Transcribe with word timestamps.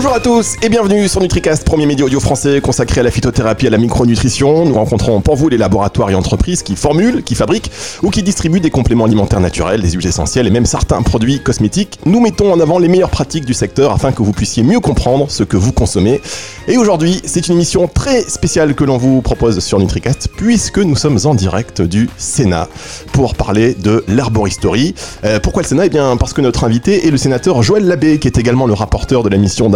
Bonjour 0.00 0.14
à 0.14 0.20
tous 0.20 0.54
et 0.62 0.68
bienvenue 0.68 1.08
sur 1.08 1.20
NutriCast, 1.20 1.64
premier 1.64 1.84
média 1.84 2.06
audio 2.06 2.20
français 2.20 2.60
consacré 2.60 3.00
à 3.00 3.02
la 3.02 3.10
phytothérapie 3.10 3.64
et 3.64 3.66
à 3.66 3.72
la 3.72 3.78
micronutrition. 3.78 4.64
Nous 4.64 4.74
rencontrons 4.74 5.20
pour 5.20 5.34
vous 5.34 5.48
les 5.48 5.56
laboratoires 5.56 6.08
et 6.08 6.14
entreprises 6.14 6.62
qui 6.62 6.76
formulent, 6.76 7.24
qui 7.24 7.34
fabriquent 7.34 7.68
ou 8.04 8.10
qui 8.10 8.22
distribuent 8.22 8.60
des 8.60 8.70
compléments 8.70 9.06
alimentaires 9.06 9.40
naturels, 9.40 9.82
des 9.82 9.90
huiles 9.90 10.06
essentielles 10.06 10.46
et 10.46 10.50
même 10.50 10.66
certains 10.66 11.02
produits 11.02 11.40
cosmétiques. 11.40 11.98
Nous 12.06 12.20
mettons 12.20 12.52
en 12.52 12.60
avant 12.60 12.78
les 12.78 12.86
meilleures 12.86 13.10
pratiques 13.10 13.44
du 13.44 13.54
secteur 13.54 13.90
afin 13.90 14.12
que 14.12 14.22
vous 14.22 14.30
puissiez 14.30 14.62
mieux 14.62 14.78
comprendre 14.78 15.32
ce 15.32 15.42
que 15.42 15.56
vous 15.56 15.72
consommez. 15.72 16.20
Et 16.68 16.76
aujourd'hui, 16.76 17.20
c'est 17.24 17.48
une 17.48 17.54
émission 17.54 17.88
très 17.88 18.22
spéciale 18.22 18.76
que 18.76 18.84
l'on 18.84 18.98
vous 18.98 19.20
propose 19.20 19.58
sur 19.58 19.80
NutriCast 19.80 20.28
puisque 20.36 20.78
nous 20.78 20.94
sommes 20.94 21.18
en 21.24 21.34
direct 21.34 21.82
du 21.82 22.08
Sénat 22.18 22.68
pour 23.12 23.34
parler 23.34 23.74
de 23.74 24.04
l'herboristerie. 24.06 24.94
Euh, 25.24 25.40
pourquoi 25.40 25.62
le 25.62 25.66
Sénat? 25.66 25.86
Eh 25.86 25.90
bien 25.90 26.16
parce 26.16 26.34
que 26.34 26.40
notre 26.40 26.62
invité 26.62 27.08
est 27.08 27.10
le 27.10 27.16
sénateur 27.16 27.64
Joël 27.64 27.84
Labbé 27.84 28.20
qui 28.20 28.28
est 28.28 28.38
également 28.38 28.66
le 28.66 28.74
rapporteur 28.74 29.24
de 29.24 29.28
la 29.28 29.38
mission 29.38 29.68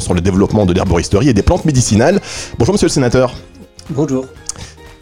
sur 0.00 0.14
le 0.14 0.20
développement 0.20 0.64
de 0.64 0.72
l'herboristerie 0.72 1.28
et 1.28 1.34
des 1.34 1.42
plantes 1.42 1.64
médicinales. 1.64 2.20
Bonjour 2.58 2.74
monsieur 2.74 2.86
le 2.86 2.92
sénateur. 2.92 3.34
Bonjour. 3.90 4.26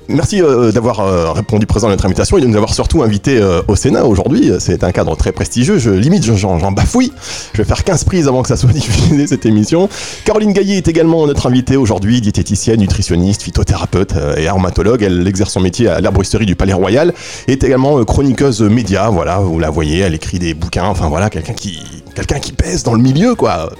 Merci 0.08 0.42
euh, 0.42 0.70
d'avoir 0.70 1.00
euh, 1.00 1.32
répondu 1.32 1.66
présent 1.66 1.88
à 1.88 1.90
notre 1.90 2.04
invitation 2.04 2.36
et 2.36 2.40
de 2.42 2.46
nous 2.46 2.56
avoir 2.56 2.74
surtout 2.74 3.02
invité 3.02 3.38
euh, 3.38 3.62
au 3.68 3.76
Sénat 3.76 4.04
aujourd'hui. 4.04 4.50
C'est 4.58 4.84
un 4.84 4.92
cadre 4.92 5.16
très 5.16 5.32
prestigieux. 5.32 5.78
Je 5.78 5.90
limite, 5.90 6.24
j'en 6.24 6.72
bafouille. 6.72 7.12
Je 7.54 7.58
vais 7.62 7.64
faire 7.64 7.82
15 7.84 8.04
prises 8.04 8.28
avant 8.28 8.42
que 8.42 8.48
ça 8.48 8.56
soit 8.58 8.72
diffusé 8.72 9.26
cette 9.26 9.46
émission. 9.46 9.88
Caroline 10.24 10.52
Gaillet 10.52 10.76
est 10.76 10.88
également 10.88 11.26
notre 11.26 11.46
invitée 11.46 11.76
aujourd'hui, 11.76 12.20
diététicienne, 12.20 12.80
nutritionniste, 12.80 13.42
phytothérapeute 13.42 14.14
et 14.36 14.46
aromatologue. 14.46 15.02
Elle 15.02 15.26
exerce 15.26 15.52
son 15.52 15.60
métier 15.60 15.88
à 15.88 16.00
l'herboristerie 16.00 16.46
du 16.46 16.54
Palais 16.54 16.74
Royal 16.74 17.14
et 17.48 17.52
est 17.52 17.64
également 17.64 18.04
chroniqueuse 18.04 18.60
média. 18.62 19.08
Voilà, 19.08 19.38
vous 19.38 19.58
la 19.58 19.70
voyez, 19.70 20.00
elle 20.00 20.14
écrit 20.14 20.38
des 20.38 20.52
bouquins. 20.52 20.86
Enfin 20.86 21.08
voilà, 21.08 21.30
quelqu'un 21.30 21.54
qui, 21.54 21.80
quelqu'un 22.14 22.40
qui 22.40 22.52
pèse 22.52 22.82
dans 22.82 22.94
le 22.94 23.02
milieu, 23.02 23.34
quoi. 23.34 23.70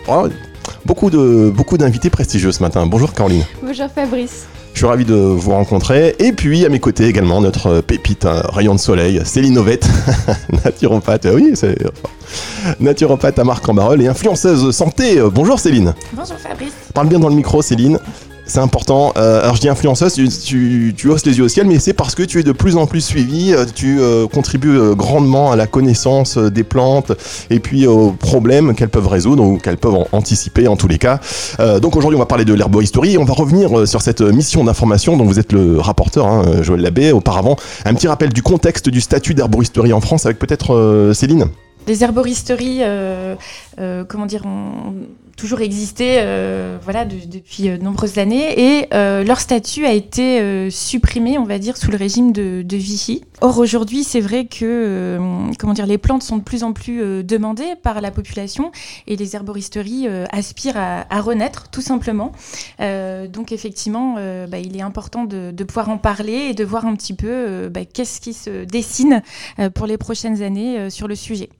Beaucoup 0.87 1.11
de 1.11 1.53
beaucoup 1.55 1.77
d'invités 1.77 2.11
prestigieux 2.11 2.53
ce 2.53 2.63
matin. 2.63 2.87
Bonjour 2.87 3.13
Caroline. 3.13 3.45
Bonjour 3.63 3.89
Fabrice. 3.95 4.47
Je 4.75 4.81
suis 4.81 4.87
ravi 4.87 5.05
de 5.05 5.15
vous 5.15 5.53
rencontrer. 5.53 6.17
Et 6.19 6.33
puis 6.33 6.67
à 6.67 6.69
mes 6.69 6.81
côtés 6.81 7.07
également 7.07 7.41
notre 7.41 7.81
pépite 7.81 8.27
rayon 8.27 8.75
de 8.75 8.81
soleil, 8.81 9.21
Céline 9.25 9.57
Ovette, 9.57 9.89
naturopathe. 10.65 11.29
Oui, 11.33 11.53
c'est 11.55 11.79
naturopathe 12.81 13.39
à 13.39 13.45
Marc 13.45 13.69
en 13.69 14.01
et 14.01 14.09
influenceuse 14.09 14.73
santé. 14.73 15.21
Bonjour 15.33 15.61
Céline. 15.61 15.95
Bonjour 16.13 16.37
Fabrice. 16.37 16.73
Parle 16.93 17.09
bien 17.09 17.21
dans 17.21 17.29
le 17.29 17.37
micro 17.37 17.63
Céline 17.63 18.01
c'est 18.47 18.61
important. 18.61 19.13
Euh, 19.17 19.43
alors 19.43 19.57
je 19.57 19.61
dis 19.61 19.69
influenceuse, 19.69 20.15
tu, 20.45 20.95
hausses 21.09 21.27
les 21.27 21.39
yeux 21.39 21.45
au 21.45 21.49
ciel, 21.49 21.67
mais 21.67 21.79
c'est 21.79 21.93
parce 21.93 22.15
que 22.15 22.23
tu 22.23 22.41
es 22.41 22.43
de 22.43 22.53
plus 22.53 22.77
en 22.77 22.87
plus 22.87 23.01
suivi, 23.01 23.53
euh, 23.53 23.65
tu 23.73 24.01
euh, 24.01 24.27
contribues 24.27 24.95
grandement 24.95 25.51
à 25.51 25.57
la 25.57 25.67
connaissance 25.67 26.37
des 26.39 26.65
plantes 26.65 27.13
et 27.51 27.59
puis 27.59 27.87
aux 27.87 28.13
problèmes 28.13 28.75
qu'elles 28.75 28.89
peuvent 28.89 29.09
résoudre 29.09 29.43
ou 29.43 29.59
qu'elles 29.59 29.79
peuvent 29.79 30.05
anticiper 30.13 30.69
en 30.69 30.77
tous 30.77 30.89
les 30.89 30.99
cas. 30.99 31.21
donc 31.81 31.97
aujourd'hui 31.97 32.17
on 32.17 32.21
va 32.21 32.27
parler 32.27 32.45
de 32.45 32.55
l'herboristerie, 32.55 33.19
on 33.19 33.25
va 33.25 33.35
revenir 33.35 33.87
sur 33.87 34.03
cette 34.03 34.21
mission 34.21 34.65
d'information 34.65 35.17
dont 35.17 35.25
vous 35.25 35.39
êtes 35.39 35.53
le 35.53 35.81
rapporteur, 35.81 36.27
hein, 36.27 36.63
Joël 36.63 36.81
Labbé. 36.81 37.13
Auparavant, 37.13 37.57
un 37.85 37.95
petit 37.95 38.09
rappel 38.09 38.33
du 38.33 38.43
contexte 38.43 38.89
du 38.89 39.01
statut 39.01 39.35
d'herboristerie 39.35 39.93
en 39.93 40.01
France 40.01 40.27
avec 40.27 40.39
peut-être 40.39 41.13
Céline? 41.15 41.47
Les 41.87 42.03
herboristeries, 42.03 42.81
comment 44.09 44.27
dire, 44.27 44.43
toujours 45.37 45.61
existé 45.61 46.17
euh, 46.19 46.79
voilà, 46.83 47.05
depuis 47.05 47.65
de 47.65 47.77
nombreuses 47.77 48.19
années 48.19 48.79
et 48.79 48.89
euh, 48.95 49.25
leur 49.25 49.41
statut 49.41 49.85
a 49.85 49.93
été 49.93 50.41
euh, 50.41 50.71
supprimé, 50.71 51.39
on 51.39 51.45
va 51.45 51.59
dire, 51.59 51.77
sous 51.77 51.91
le 51.91 51.97
régime 51.97 52.33
de, 52.33 52.63
de 52.63 52.77
Vichy. 52.77 53.25
Or, 53.41 53.59
aujourd'hui, 53.59 54.05
c'est 54.05 54.21
vrai 54.21 54.47
que 54.47 55.19
comment 55.59 55.73
dire, 55.73 55.87
les 55.87 55.99
plantes 55.99 56.23
sont 56.23 56.39
de 56.39 56.43
plus 56.43 56.63
en 56.63 56.73
plus 56.73 57.25
demandées 57.25 57.75
par 57.83 58.01
la 58.01 58.11
population 58.11 58.71
et 59.07 59.17
les 59.17 59.37
herboristeries 59.37 60.07
aspirent 60.31 60.77
à, 60.77 61.05
à, 61.11 61.21
renaître, 61.21 61.69
tout 61.69 61.83
simplement. 61.83 62.33
donc, 62.79 63.53
effectivement, 63.53 64.15
bah, 64.49 64.59
il 64.59 64.77
est 64.77 64.83
important 64.83 65.25
de, 65.25 65.51
de, 65.51 65.65
pouvoir 65.65 65.91
en 65.91 65.99
parler 65.99 66.49
et 66.51 66.55
de 66.55 66.65
voir 66.65 66.87
un 66.87 66.95
petit 66.95 67.15
peu 67.15 67.69
bah, 67.69 67.85
qu'est-ce 67.85 68.21
qui 68.21 68.33
se 68.33 68.65
dessine 68.65 69.23
pour 69.75 69.87
les 69.87 69.99
prochaines 69.99 70.43
années 70.43 70.89
sur 70.89 71.09
le 71.09 71.17
sujet. 71.17 71.51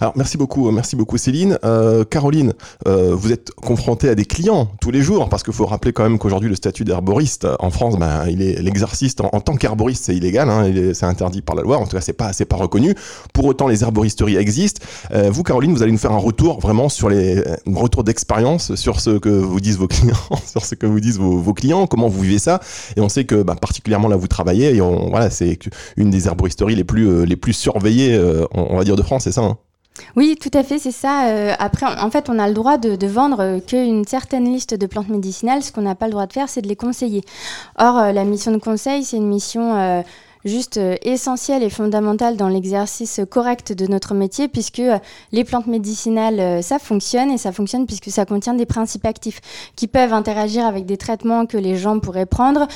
Alors 0.00 0.12
merci 0.16 0.36
beaucoup, 0.36 0.70
merci 0.70 0.96
beaucoup 0.96 1.16
Céline. 1.16 1.58
Euh, 1.64 2.04
Caroline, 2.04 2.52
euh, 2.86 3.14
vous 3.14 3.32
êtes 3.32 3.50
confrontée 3.50 4.08
à 4.08 4.14
des 4.14 4.24
clients 4.24 4.70
tous 4.80 4.90
les 4.90 5.02
jours 5.02 5.28
parce 5.28 5.42
qu'il 5.42 5.52
faut 5.52 5.66
rappeler 5.66 5.92
quand 5.92 6.04
même 6.04 6.18
qu'aujourd'hui 6.18 6.48
le 6.48 6.54
statut 6.54 6.84
d'herboriste 6.84 7.46
en 7.58 7.70
France, 7.70 7.98
ben, 7.98 8.26
il 8.28 8.42
est 8.42 8.60
l'exercice 8.62 9.16
en, 9.20 9.40
tant 9.40 9.56
qu'herboriste 9.56 10.04
c'est 10.04 10.16
illégal, 10.16 10.48
hein, 10.48 10.70
c'est 10.94 11.06
interdit 11.06 11.42
par 11.42 11.56
la 11.56 11.62
loi. 11.62 11.78
En 11.78 11.86
tout 11.86 11.96
cas 11.96 12.00
c'est 12.00 12.12
pas 12.12 12.32
c'est 12.32 12.44
pas 12.44 12.56
reconnu. 12.56 12.94
Pour 13.32 13.44
autant 13.46 13.66
les 13.66 13.82
herboristeries 13.82 14.36
existent. 14.36 14.84
Euh, 15.12 15.30
vous 15.30 15.42
Caroline, 15.42 15.72
vous 15.72 15.82
allez 15.82 15.92
nous 15.92 15.98
faire 15.98 16.12
un 16.12 16.18
retour 16.18 16.60
vraiment 16.60 16.88
sur 16.88 17.08
les 17.08 17.42
retours 17.66 18.04
d'expérience 18.04 18.74
sur 18.74 19.00
ce 19.00 19.18
que 19.18 19.28
vous 19.28 19.60
disent 19.60 19.78
vos 19.78 19.88
clients, 19.88 20.14
sur 20.46 20.64
ce 20.64 20.74
que 20.74 20.86
vous 20.86 21.00
disent 21.00 21.18
vos, 21.18 21.54
clients, 21.54 21.86
comment 21.86 22.08
vous 22.08 22.20
vivez 22.20 22.38
ça. 22.38 22.60
Et 22.96 23.00
on 23.00 23.08
sait 23.08 23.24
que 23.24 23.42
ben, 23.42 23.56
particulièrement 23.56 24.08
là 24.08 24.16
vous 24.16 24.28
travaillez 24.28 24.76
et 24.76 24.80
on, 24.80 25.10
voilà 25.10 25.30
c'est 25.30 25.58
une 25.96 26.10
des 26.10 26.26
herboristeries 26.26 26.76
les 26.76 26.84
plus 26.84 27.26
les 27.26 27.36
plus 27.36 27.52
surveillées, 27.52 28.18
on, 28.54 28.76
va 28.76 28.84
dire 28.84 28.96
de 28.96 29.02
France, 29.02 29.24
c'est 29.24 29.32
ça. 29.32 29.42
Hein 29.42 29.57
oui, 30.16 30.36
tout 30.40 30.50
à 30.54 30.62
fait, 30.62 30.78
c'est 30.78 30.92
ça. 30.92 31.28
Euh, 31.28 31.54
après, 31.58 31.86
en 31.86 32.10
fait, 32.10 32.28
on 32.28 32.38
a 32.38 32.48
le 32.48 32.54
droit 32.54 32.78
de, 32.78 33.06
vendre 33.06 33.40
euh, 33.40 33.60
qu'une 33.60 34.04
certaine 34.04 34.44
liste 34.44 34.74
de 34.74 34.86
plantes 34.86 35.08
médicinales. 35.08 35.62
Ce 35.62 35.72
qu'on 35.72 35.82
n'a 35.82 35.94
pas 35.94 36.06
le 36.06 36.12
droit 36.12 36.26
de 36.26 36.32
faire, 36.32 36.48
c'est 36.48 36.62
de 36.62 36.68
les 36.68 36.76
conseiller. 36.76 37.22
Or, 37.78 37.98
euh, 37.98 38.12
la 38.12 38.24
mission 38.24 38.52
de 38.52 38.58
conseil, 38.58 39.04
c'est 39.04 39.16
une 39.16 39.28
mission 39.28 40.04
juste 40.44 40.76
euh, 40.76 40.96
essentiel 41.02 41.62
et 41.62 41.70
fondamental 41.70 42.36
dans 42.36 42.48
l'exercice 42.48 43.20
correct 43.30 43.72
de 43.72 43.86
notre 43.86 44.14
métier, 44.14 44.48
puisque 44.48 44.80
euh, 44.80 44.98
les 45.32 45.44
plantes 45.44 45.66
médicinales, 45.66 46.40
euh, 46.40 46.62
ça 46.62 46.78
fonctionne, 46.78 47.30
et 47.30 47.38
ça 47.38 47.52
fonctionne 47.52 47.86
puisque 47.86 48.10
ça 48.10 48.24
contient 48.24 48.54
des 48.54 48.66
principes 48.66 49.04
actifs 49.04 49.40
qui 49.76 49.86
peuvent 49.86 50.12
interagir 50.12 50.66
avec 50.66 50.86
des 50.86 50.96
traitements 50.96 51.46
que 51.46 51.56
les 51.56 51.76
gens 51.76 51.98
pourraient 52.00 52.26
prendre, 52.26 52.66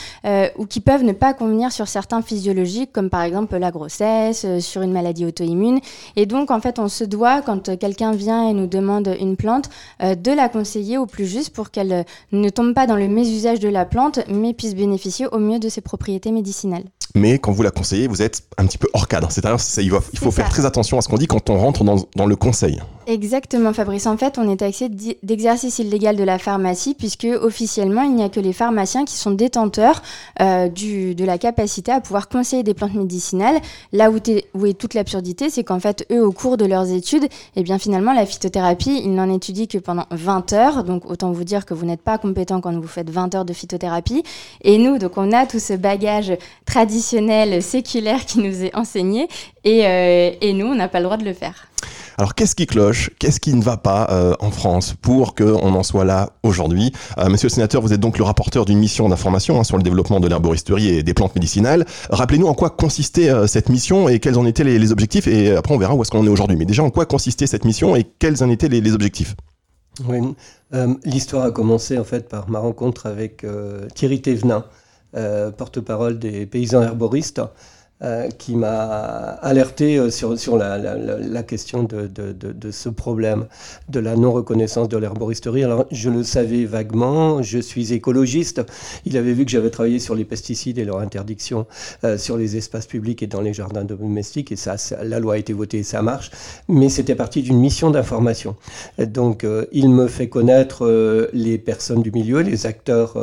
ou 0.57 0.67
qui 0.67 0.81
peuvent 0.81 1.05
ne 1.05 1.13
pas 1.13 1.35
convenir 1.35 1.73
sur 1.73 1.89
certains 1.89 2.23
physiologiques, 2.23 2.93
comme 2.93 3.11
par 3.11 3.23
exemple 3.23 3.57
la 3.57 3.71
grossesse, 3.71 4.47
sur 4.61 4.83
une 4.83 4.93
maladie 4.93 5.25
auto-immune. 5.27 5.81
Et 6.17 6.27
donc, 6.27 6.51
en 6.51 6.61
fait, 6.61 6.79
on 6.79 6.89
se 6.89 7.05
doit, 7.05 7.43
quand 7.43 7.77
quelqu'un 7.79 8.13
vient 8.13 8.49
et 8.49 8.53
nous 8.53 8.67
demande 8.67 9.15
une 9.21 9.37
plante, 9.37 9.69
de 10.01 10.31
la 10.31 10.49
conseiller 10.49 10.99
au 10.99 11.07
plus 11.07 11.27
juste 11.27 11.51
pour 11.51 11.71
qu'elle 11.71 12.05
ne 12.33 12.49
tombe 12.49 12.75
pas 12.75 12.87
dans 12.87 12.97
le 12.97 13.09
mésusage 13.09 13.61
de 13.61 13.69
la 13.69 13.85
plante, 13.85 14.21
mais 14.29 14.55
puisse 14.55 14.75
bénéficier 14.75 15.27
au 15.27 15.39
mieux 15.39 15.59
de 15.59 15.69
ses 15.69 15.81
propriétés 15.81 16.31
médicinales 16.31 16.85
mais 17.15 17.39
quand 17.39 17.53
vous 17.53 17.63
la 17.63 17.71
conseillez, 17.71 18.07
vous 18.07 18.23
êtes 18.23 18.43
un 18.59 18.67
petit 18.67 18.79
peu 18.79 18.89
hors 18.93 19.09
cadre. 19.09 19.31
C'est-à-dire 19.31 19.59
il, 19.79 19.93
il 20.13 20.19
faut 20.19 20.31
faire 20.31 20.49
très 20.49 20.67
attention 20.67 20.99
à 20.99 21.03
ce 21.03 21.09
qu'on 21.09 21.17
dit 21.17 21.27
quand 21.27 21.51
on 21.51 21.59
rentre 21.59 21.85
dans, 21.85 21.97
dans, 22.17 22.27
le 22.27 22.37
conseil. 22.37 22.81
Exactement, 23.07 23.73
Fabrice. 23.73 24.07
En 24.07 24.17
fait, 24.17 24.39
on 24.39 24.49
est 24.51 24.59
taxé 24.59 24.89
d'exercice 25.23 25.79
illégal 25.79 26.17
de 26.17 26.25
la 26.25 26.39
pharmacie, 26.39 26.95
puisque 26.95 27.27
officiellement, 27.41 28.03
il 28.03 28.15
n'y 28.15 28.23
a 28.23 28.29
que 28.29 28.41
les 28.41 28.53
pharmaciens 28.53 29.05
qui 29.05 29.17
sont 29.17 29.33
détenteurs 29.33 30.03
euh, 30.41 30.69
du, 30.69 31.15
de 31.15 31.25
la 31.25 31.39
capacité 31.39 31.91
à 31.93 32.01
pouvoir 32.01 32.29
conseiller 32.29 32.63
des 32.63 32.75
plantes 32.75 32.95
médicinales. 32.95 33.61
Là 33.93 34.11
où, 34.11 34.19
où 34.55 34.67
est 34.67 34.75
toute 34.75 34.95
l'absurdité, 34.95 35.51
c'est 35.51 35.65
qu'en 35.65 35.81
fait, 35.81 36.07
eux, 36.13 36.25
au 36.25 36.33
cours 36.33 36.57
de 36.57 36.65
leurs 36.65 36.91
études, 36.91 37.27
eh 37.57 37.63
bien 37.63 37.79
finalement, 37.79 38.13
la 38.13 38.27
phytothérapie, 38.27 39.01
ils 39.05 39.15
n'en 39.15 39.33
étudient 39.33 39.67
que 39.67 39.79
pendant 39.79 40.07
20 40.11 40.53
heures. 40.53 40.85
Donc, 40.85 41.11
autant 41.11 41.33
vous 41.33 41.45
dire 41.45 41.67
que 41.67 41.75
vous 41.75 41.87
n'êtes 41.87 42.03
pas 42.03 42.19
compétent 42.19 42.61
quand 42.61 42.73
vous 42.73 42.87
faites 42.87 43.11
20 43.11 43.35
heures 43.35 43.45
de 43.45 43.53
phytothérapie. 43.53 44.23
Et 44.63 44.79
nous, 44.79 44.99
donc, 44.99 45.17
on 45.17 45.33
a 45.33 45.47
tout 45.47 45.59
ce 45.59 45.75
bagage 45.75 46.37
traditionnel 46.67 46.92
séculaire 47.01 48.25
qui 48.27 48.39
nous 48.39 48.63
est 48.63 48.75
enseigné, 48.75 49.29
et, 49.65 49.87
euh, 49.87 50.31
et 50.41 50.53
nous, 50.53 50.67
on 50.67 50.75
n'a 50.75 50.89
pas 50.89 50.99
le 50.99 51.05
droit 51.05 51.17
de 51.17 51.25
le 51.25 51.33
faire. 51.33 51.69
Alors 52.19 52.35
qu'est-ce 52.35 52.55
qui 52.55 52.67
cloche? 52.67 53.11
Qu'est-ce 53.19 53.41
qui 53.41 53.55
ne 53.55 53.63
va 53.63 53.77
pas 53.77 54.07
euh, 54.11 54.35
en 54.39 54.51
France 54.51 54.95
pour 55.01 55.35
qu'on 55.35 55.75
en 55.75 55.83
soit 55.83 56.05
là 56.05 56.31
aujourd'hui? 56.43 56.93
Euh, 57.19 57.29
Monsieur 57.29 57.49
le 57.49 57.53
sénateur, 57.53 57.81
vous 57.81 57.93
êtes 57.93 58.01
donc 58.01 58.19
le 58.19 58.25
rapporteur 58.25 58.65
d'une 58.65 58.79
mission 58.79 59.09
d'information 59.09 59.59
hein, 59.59 59.65
sur 59.65 59.77
le 59.77 59.83
développement 59.83 60.21
de 60.21 60.29
l'herboristerie 60.29 60.89
et 60.89 61.03
des 61.03 61.15
plantes 61.15 61.35
médicinales. 61.35 61.87
Rappelez-nous 62.11 62.47
en 62.47 62.55
quoi 62.55 62.71
consistait 62.71 63.31
cette 63.47 63.71
mission 63.71 64.09
et 64.09 64.21
quels 64.21 64.39
en 64.39 64.45
étaient 64.45 64.65
les, 64.65 64.93
objectifs 64.93 65.27
et 65.27 65.57
après 65.57 65.75
on 65.75 65.79
verra 65.79 65.95
où 65.95 66.03
est-ce 66.03 66.11
qu'on 66.11 66.27
est 66.27 66.31
aujourd'hui. 66.31 66.57
Mais 66.57 66.67
déjà 66.67 66.83
en 66.83 66.91
quoi 66.91 67.07
consistait 67.07 67.47
cette 67.47 67.65
mission 67.65 67.97
et 67.97 68.05
quels 68.05 68.45
en 68.45 68.51
étaient 68.51 68.69
les, 68.69 68.93
objectifs? 68.93 69.35
Oui, 70.07 70.21
L'histoire 71.05 71.45
a 71.45 71.51
commencé 71.51 71.99
en 71.99 72.05
fait 72.05 72.29
par 72.29 72.49
ma 72.51 72.59
rencontre 72.59 73.07
avec 73.07 73.45
Thierry 73.95 74.21
Thévenin, 74.21 74.65
euh, 74.65 74.82
porte-parole 75.57 76.19
des 76.19 76.47
paysans 76.47 76.83
herboristes, 76.83 77.43
euh, 78.05 78.29
qui 78.31 78.57
m'a 78.57 79.39
alerté 79.43 79.97
euh, 79.97 80.11
sur, 80.11 80.37
sur 80.37 80.57
la, 80.57 81.43
question 81.45 81.85
de, 81.85 82.09
de, 82.09 82.71
ce 82.73 82.89
problème 82.89 83.47
de 83.89 84.01
la 84.01 84.17
non-reconnaissance 84.17 84.89
de 84.89 84.97
l'herboristerie. 84.97 85.63
Alors, 85.63 85.87
je 85.93 86.11
le 86.11 86.25
savais 86.25 86.65
vaguement, 86.65 87.43
je 87.43 87.61
suis 87.61 87.93
écologiste. 87.93 88.61
Il 89.05 89.17
avait 89.17 89.33
vu 89.35 89.45
que 89.45 89.53
j'avais 89.53 89.71
travaillé 89.71 90.01
sur 90.01 90.17
les 90.17 90.25
pesticides 90.25 90.79
et 90.79 90.85
leur 90.85 90.99
interdiction 90.99 91.67
euh, 92.03 92.19
sur 92.19 92.37
les 92.37 92.57
espaces 92.57 92.87
publics 92.87 93.23
et 93.23 93.29
dans 93.29 93.41
les 93.41 93.55
jardins 93.55 93.85
domestiques, 93.85 94.51
et 94.51 94.57
ça, 94.57 94.75
la 95.05 95.21
loi 95.21 95.35
a 95.35 95.39
été 95.39 95.53
votée 95.53 95.79
et 95.79 95.83
ça 95.85 96.03
marche. 96.03 96.33
Mais 96.69 96.89
c'était 96.89 97.15
parti 97.15 97.41
d'une 97.43 97.61
mission 97.61 97.93
d'information. 97.93 98.57
Donc, 98.99 99.47
il 99.71 99.91
me 99.91 100.09
fait 100.09 100.29
connaître 100.29 101.29
les 101.33 101.59
personnes 101.59 102.03
du 102.03 102.11
milieu, 102.11 102.41
les 102.41 102.67
acteurs 102.67 103.17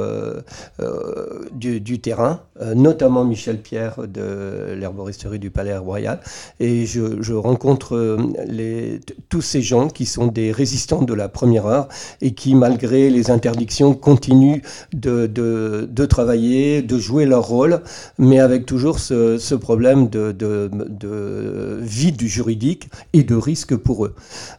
du, 1.52 2.00
terrain, 2.00 2.42
notamment 2.76 3.26
Michel 3.26 3.62
Pierre 3.62 4.08
de 4.08 4.69
l'herboristerie 4.76 5.40
du 5.40 5.50
Palais 5.50 5.78
Royal. 5.78 6.20
Et 6.60 6.86
je, 6.86 7.34
rencontre 7.34 8.18
les, 8.48 9.00
tous 9.30 9.42
ces 9.42 9.62
gens 9.62 9.88
qui 9.88 10.06
sont 10.06 10.28
des 10.28 10.52
résistants 10.52 11.02
de 11.02 11.14
la 11.14 11.30
première 11.30 11.66
heure 11.66 11.88
et 12.22 12.34
qui, 12.34 12.56
malgré 12.56 13.10
les 13.10 13.32
interdictions, 13.32 13.94
continuent 13.94 14.62
de, 14.94 15.28
de, 15.28 16.06
travailler, 16.06 16.82
de 16.82 16.98
jouer 16.98 17.26
leur 17.26 17.48
rôle, 17.48 17.82
mais 18.18 18.40
avec 18.40 18.66
toujours 18.66 19.00
ce, 19.00 19.56
problème 19.56 20.10
de, 20.10 20.32
de, 20.32 21.80
vide 21.82 22.18
du 22.18 22.28
juridique 22.28 22.90
et 23.14 23.24
de 23.24 23.36
risque 23.36 23.76
pour 23.76 24.06
eux. 24.06 24.16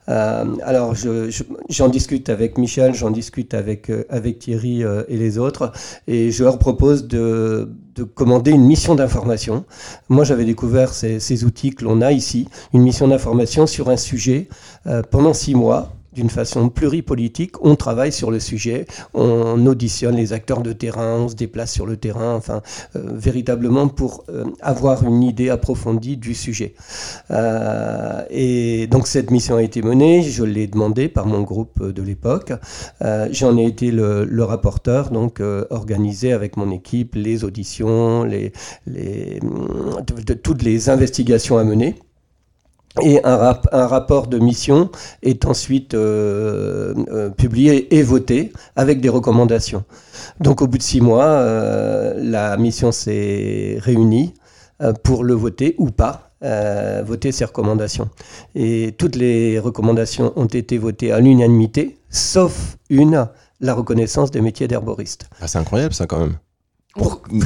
alors, 0.06 0.94
j'en 1.68 1.88
discute 1.88 2.28
avec 2.28 2.58
Michel, 2.58 2.94
j'en 2.94 3.10
discute 3.10 3.54
avec, 3.54 3.90
avec 4.08 4.38
Thierry 4.38 4.82
et 5.08 5.16
les 5.16 5.38
autres, 5.38 5.72
et 6.06 6.30
je 6.30 6.44
leur 6.44 6.58
propose 6.58 7.06
de, 7.06 7.68
commander 8.04 8.50
une 8.50 8.64
mission 8.64 8.94
d'information. 8.94 9.64
Moi, 10.08 10.24
j'avais 10.24 10.44
découvert 10.44 10.92
ces, 10.92 11.44
outils 11.44 11.70
que 11.70 11.84
l'on 11.84 12.00
a 12.00 12.12
ici, 12.12 12.48
une 12.72 12.82
mission 12.82 13.08
d'information 13.08 13.66
sur 13.66 13.88
un 13.88 13.96
sujet 13.96 14.48
euh, 14.86 15.02
pendant 15.02 15.34
six 15.34 15.54
mois 15.54 15.92
d'une 16.20 16.28
façon 16.28 16.68
pluripolitique, 16.68 17.54
on 17.64 17.76
travaille 17.76 18.12
sur 18.12 18.30
le 18.30 18.40
sujet, 18.40 18.86
on 19.14 19.64
auditionne 19.66 20.16
les 20.16 20.34
acteurs 20.34 20.60
de 20.60 20.74
terrain, 20.74 21.16
on 21.20 21.28
se 21.30 21.34
déplace 21.34 21.72
sur 21.72 21.86
le 21.86 21.96
terrain, 21.96 22.34
enfin, 22.34 22.60
euh, 22.94 23.00
véritablement 23.14 23.88
pour 23.88 24.24
euh, 24.28 24.44
avoir 24.60 25.02
une 25.02 25.22
idée 25.22 25.48
approfondie 25.48 26.18
du 26.18 26.34
sujet. 26.34 26.74
Euh, 27.30 28.22
et 28.28 28.86
donc 28.88 29.06
cette 29.06 29.30
mission 29.30 29.56
a 29.56 29.62
été 29.62 29.80
menée, 29.80 30.22
je 30.22 30.44
l'ai 30.44 30.66
demandé 30.66 31.08
par 31.08 31.24
mon 31.24 31.40
groupe 31.40 31.82
de 31.82 32.02
l'époque, 32.02 32.52
j'en 33.30 33.56
ai 33.56 33.64
été 33.64 33.90
le, 33.90 34.44
rapporteur, 34.44 35.10
donc 35.10 35.40
organisé 35.70 36.32
avec 36.32 36.56
mon 36.56 36.70
équipe 36.70 37.14
les 37.14 37.44
auditions, 37.44 38.24
les, 38.24 38.52
les, 38.86 39.40
toutes 40.42 40.62
les 40.62 40.90
investigations 40.90 41.56
à 41.56 41.64
mener. 41.64 41.94
Et 43.02 43.20
un, 43.24 43.36
rapport 43.86 44.26
de 44.26 44.38
mission 44.38 44.90
est 45.22 45.44
ensuite 45.44 45.94
euh, 45.94 46.92
euh, 47.08 47.30
publié 47.30 47.94
et 47.96 48.02
voté 48.02 48.52
avec 48.74 49.00
des 49.00 49.08
recommandations. 49.08 49.84
Donc 50.40 50.60
au 50.60 50.66
bout 50.66 50.78
de 50.78 50.82
six 50.82 51.00
mois, 51.00 51.24
euh, 51.24 52.14
la 52.18 52.56
mission 52.56 52.90
s'est 52.90 53.78
réunie 53.80 54.34
pour 55.04 55.24
le 55.24 55.34
voter 55.34 55.74
ou 55.78 55.90
pas, 55.90 56.32
voter 57.04 57.32
ses 57.32 57.44
recommandations. 57.44 58.08
Et 58.54 58.94
toutes 58.96 59.14
les 59.14 59.58
recommandations 59.58 60.32
ont 60.36 60.46
été 60.46 60.78
votées 60.78 61.12
à 61.12 61.20
l'unanimité, 61.20 61.98
sauf 62.08 62.78
une, 62.88 63.28
la 63.60 63.74
reconnaissance 63.74 64.30
des 64.30 64.40
métiers 64.40 64.66
d'herboriste. 64.68 65.28
Ah, 65.42 65.48
c'est 65.48 65.58
incroyable 65.58 65.92
ça 65.92 66.06
quand 66.06 66.18
même. 66.18 66.38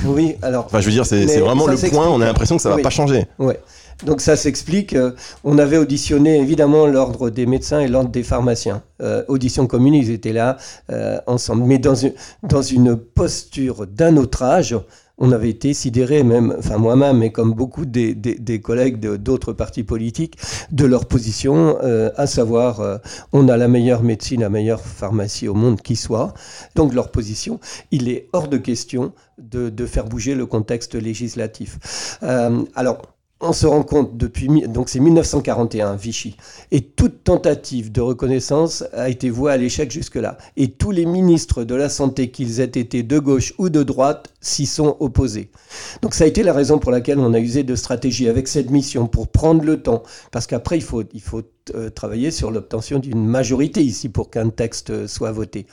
Oui, 0.07 0.37
alors. 0.43 0.67
Enfin, 0.67 0.81
je 0.81 0.87
veux 0.87 0.93
dire, 0.93 1.05
c'est 1.05 1.41
vraiment 1.41 1.67
le 1.67 1.91
point. 1.91 2.09
On 2.09 2.21
a 2.21 2.25
l'impression 2.25 2.57
que 2.57 2.63
ça 2.63 2.71
va 2.71 2.79
pas 2.79 2.91
changer. 2.91 3.27
Ouais. 3.39 3.61
Donc 4.03 4.21
ça 4.21 4.37
s'explique. 4.37 4.95
Euh, 4.95 5.13
on 5.45 5.59
avait 5.59 5.79
auditionné 5.79 6.39
évidemment 6.39 6.87
l'ordre 6.87 7.31
des 7.31 7.47
médecins 7.47 7.81
et 7.81 7.89
l'ordre 7.89 8.11
des 8.11 8.23
pharmaciens. 8.23 8.83
Euh, 9.01 9.25
audition 9.29 9.67
commune, 9.67 9.95
ils 9.95 10.11
étaient 10.11 10.33
là 10.33 10.57
euh, 10.91 11.19
ensemble. 11.27 11.65
Mais 11.65 11.79
dans 11.79 11.95
une, 11.95 12.97
posture 12.97 13.87
d'un 13.87 14.17
autre 14.17 14.43
âge, 14.43 14.77
on 15.17 15.31
avait 15.31 15.49
été 15.49 15.75
sidéré, 15.75 16.25
même, 16.25 16.55
enfin 16.59 16.77
moi-même, 16.77 17.19
mais 17.19 17.31
comme 17.31 17.53
beaucoup 17.55 17.87
des, 17.87 18.15
des, 18.15 18.61
collègues 18.61 18.99
d'autres 18.99 19.53
partis 19.53 19.85
politiques, 19.85 20.37
de 20.73 20.85
leur 20.85 21.07
position, 21.07 21.79
à 22.17 22.27
savoir, 22.27 23.01
on 23.33 23.49
a 23.49 23.57
la 23.57 23.69
meilleure 23.69 24.03
médecine, 24.03 24.41
la 24.41 24.51
meilleure 24.51 24.81
pharmacie 24.81 25.47
au 25.47 25.55
monde 25.55 25.81
qui 25.81 25.95
soit. 25.95 26.35
Donc 26.75 26.95
leur 26.95 27.13
position, 27.13 27.61
il 27.93 28.09
est 28.09 28.29
hors 28.33 28.49
de 28.49 28.57
question 28.57 29.13
de, 29.39 29.71
de 29.71 29.87
faire 29.87 30.07
bouger 30.07 30.35
le 30.35 30.47
contexte 30.47 30.97
législatif. 30.97 32.19
alors, 32.75 33.14
on 33.45 33.53
se 33.53 33.67
rend 33.67 33.83
compte 33.83 34.17
depuis, 34.17 34.49
donc 34.69 34.89
c'est 34.89 35.01
1941, 35.01 35.97
Vichy, 35.97 36.37
et 36.71 36.81
toute 36.81 37.25
tentative 37.25 37.93
de 37.93 38.01
reconnaissance 38.01 38.85
a 38.93 39.09
été 39.09 39.31
vouée 39.31 39.53
à 39.53 39.57
l'échec 39.57 39.91
jusque-là. 39.91 40.39
Et 40.57 40.71
tous 40.71 40.91
les 40.91 41.07
ministres 41.07 41.65
de 41.65 41.75
la 41.75 41.89
Santé, 41.89 42.31
qu'ils 42.31 42.61
aient 42.61 42.65
été 42.65 43.03
de 43.03 43.19
gauche 43.19 43.55
ou 43.59 43.69
de 43.69 43.83
droite, 43.83 44.33
s'y 44.41 44.67
sont 44.67 44.97
opposés. 45.01 45.51
Donc 46.03 46.15
ça 46.15 46.25
a 46.25 46.27
été 46.27 46.43
la 46.43 46.53
raison 46.53 46.79
pour 46.79 46.91
laquelle 46.91 47.19
on 47.19 47.35
a 47.35 47.39
usé 47.39 47.63
de 47.63 47.75
stratégie 47.77 48.29
avec 48.29 48.49
cette 48.49 48.71
mission, 48.71 49.07
pour 49.07 49.29
prendre 49.29 49.63
le 49.63 49.83
temps, 49.83 50.03
parce 50.31 50.47
qu'après, 50.47 50.77
il 50.77 50.83
faut, 50.83 51.03
il 51.13 51.23
faut 51.23 51.43
travailler 51.95 52.31
sur 52.31 52.51
l'obtention 52.51 52.99
d'une 52.99 53.25
majorité 53.27 53.83
ici 53.83 54.09
pour 54.09 54.31
qu'un 54.31 54.51
texte 54.51 55.07
soit 55.07 55.33
voté. 55.33 55.67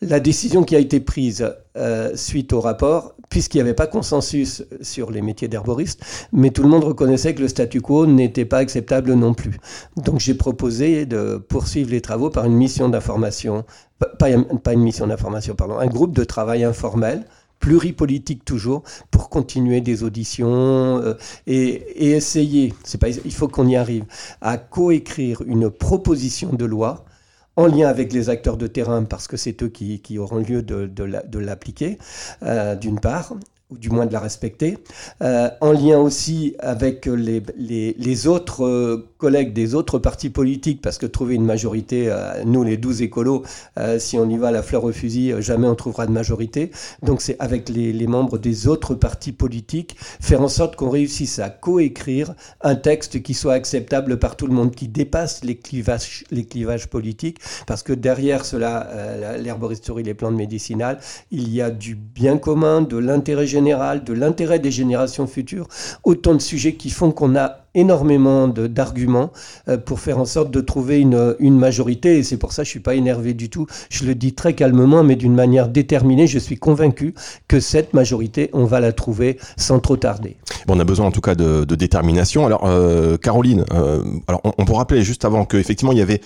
La 0.00 0.20
décision 0.20 0.64
qui 0.64 0.76
a 0.76 0.78
été 0.78 1.00
prise 1.00 1.50
euh, 1.76 2.12
suite 2.14 2.52
au 2.52 2.60
rapport, 2.60 3.16
puisqu'il 3.30 3.56
n'y 3.58 3.62
avait 3.62 3.74
pas 3.74 3.88
consensus 3.88 4.64
sur 4.80 5.10
les 5.10 5.22
métiers 5.22 5.48
d'herboriste, 5.48 6.00
mais 6.32 6.50
tout 6.50 6.62
le 6.62 6.68
monde 6.68 6.84
reconnaissait 6.84 7.34
que 7.34 7.40
le 7.40 7.48
statu 7.48 7.80
quo 7.80 8.06
n'était 8.06 8.44
pas 8.44 8.58
acceptable 8.58 9.12
non 9.14 9.34
plus. 9.34 9.58
Donc 9.96 10.20
j'ai 10.20 10.34
proposé 10.34 11.04
de 11.04 11.36
poursuivre 11.36 11.90
les 11.90 12.00
travaux 12.00 12.30
par 12.30 12.44
une 12.44 12.54
mission 12.54 12.88
d'information, 12.88 13.64
pas, 13.98 14.28
pas 14.62 14.72
une 14.72 14.82
mission 14.82 15.06
d'information, 15.06 15.54
pardon, 15.54 15.78
un 15.78 15.86
groupe 15.86 16.14
de 16.14 16.22
travail 16.24 16.62
informel 16.62 17.24
pluripolitique 17.64 18.44
toujours, 18.44 18.82
pour 19.10 19.30
continuer 19.30 19.80
des 19.80 20.02
auditions 20.02 20.98
euh, 20.98 21.14
et, 21.46 22.10
essayer, 22.10 22.74
il 23.24 23.32
faut 23.32 23.48
qu'on 23.48 23.66
y 23.66 23.74
arrive, 23.74 24.04
à 24.42 24.58
coécrire 24.58 25.40
une 25.46 25.70
proposition 25.70 26.52
de 26.52 26.66
loi 26.66 27.06
en 27.56 27.66
lien 27.66 27.88
avec 27.88 28.12
les 28.12 28.28
acteurs 28.28 28.58
de 28.58 28.66
terrain, 28.66 29.04
parce 29.04 29.28
que 29.28 29.38
c'est 29.38 29.62
eux 29.62 29.68
qui, 29.68 30.18
auront 30.18 30.40
lieu 30.40 30.60
de, 30.60 31.38
l'appliquer, 31.38 31.96
euh, 32.42 32.76
d'une 32.76 33.00
part, 33.00 33.32
ou 33.70 33.78
du 33.78 33.88
moins 33.88 34.04
de 34.04 34.12
la 34.12 34.20
respecter, 34.20 34.76
euh, 35.22 35.48
en 35.62 35.72
lien 35.72 35.98
aussi 35.98 36.56
avec 36.58 37.06
les, 37.06 38.26
autres 38.26 39.06
collègues 39.24 39.54
des 39.54 39.74
autres 39.74 39.98
partis 39.98 40.28
politiques, 40.28 40.82
parce 40.82 40.98
que 40.98 41.06
trouver 41.06 41.34
une 41.34 41.46
majorité, 41.46 42.08
euh, 42.08 42.44
nous 42.44 42.62
les 42.62 42.76
12 42.76 43.00
écolos, 43.00 43.42
si 43.98 44.18
on 44.18 44.28
y 44.28 44.36
va 44.36 44.48
à 44.48 44.50
la 44.50 44.62
fleur 44.62 44.84
au 44.84 44.92
fusil, 44.92 45.32
jamais 45.38 45.66
on 45.66 45.74
trouvera 45.74 46.06
de 46.06 46.12
majorité. 46.12 46.70
Donc 47.02 47.22
c'est 47.22 47.36
avec 47.38 47.70
les, 47.70 48.06
membres 48.06 48.36
des 48.36 48.68
autres 48.68 48.94
partis 48.94 49.32
politiques, 49.32 49.96
faire 50.20 50.42
en 50.42 50.48
sorte 50.48 50.76
qu'on 50.76 50.90
réussisse 50.90 51.38
à 51.38 51.48
coécrire 51.48 52.34
un 52.60 52.74
texte 52.74 53.22
qui 53.22 53.32
soit 53.32 53.54
acceptable 53.54 54.18
par 54.18 54.36
tout 54.36 54.46
le 54.46 54.52
monde, 54.52 54.74
qui 54.74 54.88
dépasse 54.88 55.42
les 55.42 55.56
clivages, 55.56 56.24
les 56.30 56.44
clivages 56.44 56.88
politiques, 56.88 57.38
parce 57.66 57.82
que 57.82 57.94
derrière 57.94 58.44
cela, 58.44 59.38
l'herboristerie, 59.38 60.02
les 60.02 60.14
plantes 60.14 60.36
médicinales, 60.36 60.98
il 61.30 61.48
y 61.48 61.62
a 61.62 61.70
du 61.70 61.94
bien 61.94 62.36
commun, 62.36 62.82
de 62.82 62.98
l'intérêt 62.98 63.46
général, 63.46 64.04
de 64.04 64.12
l'intérêt 64.12 64.58
des 64.58 64.70
générations 64.70 65.26
futures, 65.26 65.68
autant 66.04 66.34
de 66.34 66.42
sujets 66.42 66.74
qui 66.74 66.90
font 66.90 67.10
qu'on 67.10 67.36
a 67.36 67.63
énormément 67.74 68.48
d'arguments 68.48 69.30
euh, 69.68 69.76
pour 69.76 70.00
faire 70.00 70.18
en 70.18 70.24
sorte 70.24 70.50
de 70.50 70.60
trouver 70.60 71.00
une, 71.00 71.36
une 71.38 71.58
majorité. 71.58 72.18
Et 72.18 72.22
c'est 72.22 72.36
pour 72.36 72.52
ça 72.52 72.62
que 72.62 72.66
je 72.66 72.70
ne 72.70 72.74
suis 72.74 72.80
pas 72.80 72.94
énervé 72.94 73.34
du 73.34 73.50
tout. 73.50 73.66
Je 73.90 74.04
le 74.04 74.14
dis 74.14 74.34
très 74.34 74.54
calmement, 74.54 75.02
mais 75.02 75.16
d'une 75.16 75.34
manière 75.34 75.68
déterminée. 75.68 76.26
Je 76.26 76.38
suis 76.38 76.56
convaincu 76.56 77.14
que 77.48 77.60
cette 77.60 77.94
majorité, 77.94 78.50
on 78.52 78.64
va 78.64 78.80
la 78.80 78.92
trouver 78.92 79.38
sans 79.56 79.80
trop 79.80 79.96
tarder. 79.96 80.36
Bon, 80.66 80.76
on 80.76 80.80
a 80.80 80.84
besoin 80.84 81.06
en 81.06 81.10
tout 81.10 81.20
cas 81.20 81.34
de, 81.34 81.64
de 81.64 81.74
détermination. 81.74 82.46
Alors, 82.46 82.64
euh, 82.64 83.16
Caroline, 83.16 83.64
euh, 83.72 84.02
alors 84.28 84.40
on, 84.44 84.52
on, 84.58 84.64
peut 84.64 84.72
rappeler 84.72 85.02
juste 85.02 85.24
avant 85.24 85.44
qu'effectivement, 85.44 85.92
il 85.92 85.98
y 85.98 86.02
avait 86.02 86.20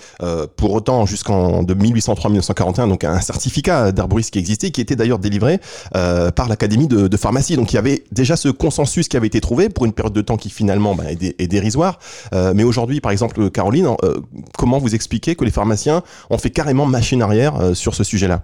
pour 0.55 0.73
autant 0.73 1.05
jusqu'en 1.05 1.63
de 1.63 1.73
1803-1941 1.73 2.89
donc 2.89 3.03
un 3.03 3.19
certificat 3.21 3.91
d'arboriste 3.91 4.31
qui 4.31 4.39
existait, 4.39 4.71
qui 4.71 4.81
était 4.81 4.95
d'ailleurs 4.95 5.19
délivré 5.19 5.59
par 5.91 6.47
l'Académie 6.47 6.87
de, 6.87 7.07
de, 7.07 7.17
pharmacie. 7.17 7.55
Donc 7.55 7.71
il 7.71 7.75
y 7.75 7.79
avait 7.79 8.03
déjà 8.11 8.35
ce 8.35 8.49
consensus 8.49 9.07
qui 9.07 9.17
avait 9.17 9.27
été 9.27 9.41
trouvé 9.41 9.69
pour 9.69 9.85
une 9.85 9.93
période 9.93 10.13
de 10.13 10.21
temps 10.21 10.37
qui 10.37 10.49
finalement 10.49 10.95
bah, 10.95 11.05
est 11.39 11.47
dérisoire. 11.47 11.99
Euh, 12.33 12.53
mais 12.55 12.63
aujourd'hui, 12.63 13.01
par 13.01 13.11
exemple, 13.11 13.49
Caroline, 13.49 13.95
euh, 14.03 14.19
comment 14.57 14.77
vous 14.77 14.95
expliquez 14.95 15.35
que 15.35 15.45
les 15.45 15.51
pharmaciens 15.51 16.03
ont 16.29 16.37
fait 16.37 16.51
carrément 16.51 16.85
machine 16.85 17.21
arrière 17.21 17.55
euh, 17.55 17.73
sur 17.73 17.95
ce 17.95 18.03
sujet-là? 18.03 18.43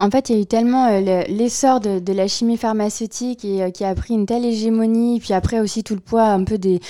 En 0.00 0.10
fait, 0.10 0.30
il 0.30 0.36
y 0.36 0.38
a 0.38 0.42
eu 0.42 0.46
tellement 0.46 0.86
euh, 0.86 1.22
l'essor 1.28 1.78
de, 1.78 2.12
la 2.12 2.26
chimie 2.26 2.56
pharmaceutique 2.56 3.44
et 3.44 3.62
euh, 3.62 3.70
qui 3.70 3.84
a 3.84 3.94
pris 3.94 4.14
une 4.14 4.26
telle 4.26 4.44
hégémonie, 4.44 5.20
puis 5.20 5.34
après 5.34 5.60
aussi 5.60 5.84
tout 5.84 5.94
le 5.94 6.00
poids 6.00 6.24
un 6.24 6.44
peu 6.44 6.58
du, 6.58 6.80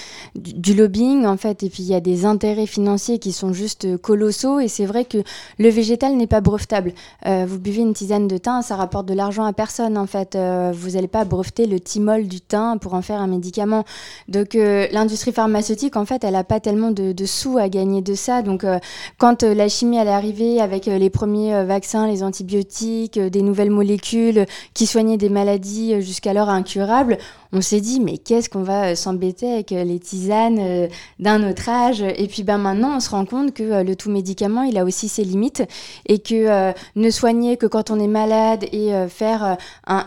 lobbying 0.74 1.26
en 1.26 1.36
fait, 1.36 1.62
et 1.62 1.68
puis 1.68 1.82
il 1.82 1.88
y 1.88 1.94
a 1.94 2.00
des 2.00 2.24
intérêts 2.24 2.66
financiers 2.66 3.18
qui 3.18 3.32
sont 3.32 3.52
juste 3.52 3.84
euh, 3.84 3.98
colossaux. 3.98 4.60
Et 4.60 4.68
c'est 4.68 4.86
vrai 4.86 5.04
que 5.04 5.18
le 5.58 5.68
végétal 5.68 6.16
n'est 6.16 6.26
pas 6.28 6.40
brevetable. 6.40 6.92
vous 7.26 7.58
buvez 7.58 7.82
une 7.82 7.92
tisane 7.92 8.28
de 8.28 8.38
thym, 8.38 8.62
ça 8.62 8.76
rapporte 8.76 9.06
de 9.06 9.14
l'argent 9.14 9.44
à 9.44 9.52
personne 9.52 9.98
en 9.98 10.06
fait. 10.06 10.36
vous 10.72 10.90
n'allez 10.90 11.08
pas 11.08 11.24
breveter 11.24 11.66
le 11.66 11.80
thymol 11.80 12.26
du 12.26 12.40
thym 12.40 12.78
pour 12.80 12.94
en 12.94 13.02
faire 13.02 13.20
un 13.20 13.26
médicament. 13.26 13.84
Donc 14.28 14.54
l'industrie 14.54 15.32
pharmaceutique 15.32 15.96
en 15.96 16.04
fait, 16.04 16.24
elle 16.24 16.32
n'a 16.32 16.44
pas 16.44 16.60
tellement 16.60 16.90
de, 16.90 17.14
sous 17.26 17.58
à 17.58 17.68
gagner 17.68 18.02
de 18.02 18.14
ça. 18.14 18.42
Donc 18.42 18.64
quand 19.18 19.42
la 19.42 19.68
chimie 19.68 19.98
elle 19.98 20.08
est 20.08 20.12
arrivée 20.12 20.60
avec 20.60 20.86
les 20.86 21.10
premiers 21.10 21.64
vaccins, 21.64 22.06
les 22.06 22.22
antibiotiques 22.22 22.91
scientifiques, 22.92 23.18
des 23.18 23.42
nouvelles 23.42 23.70
molécules 23.70 24.46
qui 24.74 24.86
soignaient 24.86 25.16
des 25.16 25.28
maladies 25.28 26.00
jusqu'alors 26.00 26.48
incurables, 26.48 27.18
on 27.52 27.60
s'est 27.60 27.80
dit 27.80 28.00
mais 28.00 28.18
qu'est-ce 28.18 28.48
qu'on 28.48 28.62
va 28.62 28.96
s'embêter 28.96 29.52
avec 29.52 29.70
les 29.70 29.98
tisanes 29.98 30.88
d'un 31.18 31.48
autre 31.48 31.68
âge? 31.68 32.02
Et 32.02 32.26
puis 32.26 32.44
ben 32.44 32.58
maintenant 32.58 32.96
on 32.96 33.00
se 33.00 33.10
rend 33.10 33.26
compte 33.26 33.52
que 33.52 33.82
le 33.82 33.94
tout 33.94 34.10
médicament 34.10 34.62
il 34.62 34.78
a 34.78 34.84
aussi 34.84 35.08
ses 35.08 35.24
limites 35.24 35.62
et 36.06 36.18
que 36.18 36.72
ne 36.96 37.10
soigner 37.10 37.58
que 37.58 37.66
quand 37.66 37.90
on 37.90 38.00
est 38.00 38.08
malade 38.08 38.64
et 38.72 38.92
faire 39.08 39.58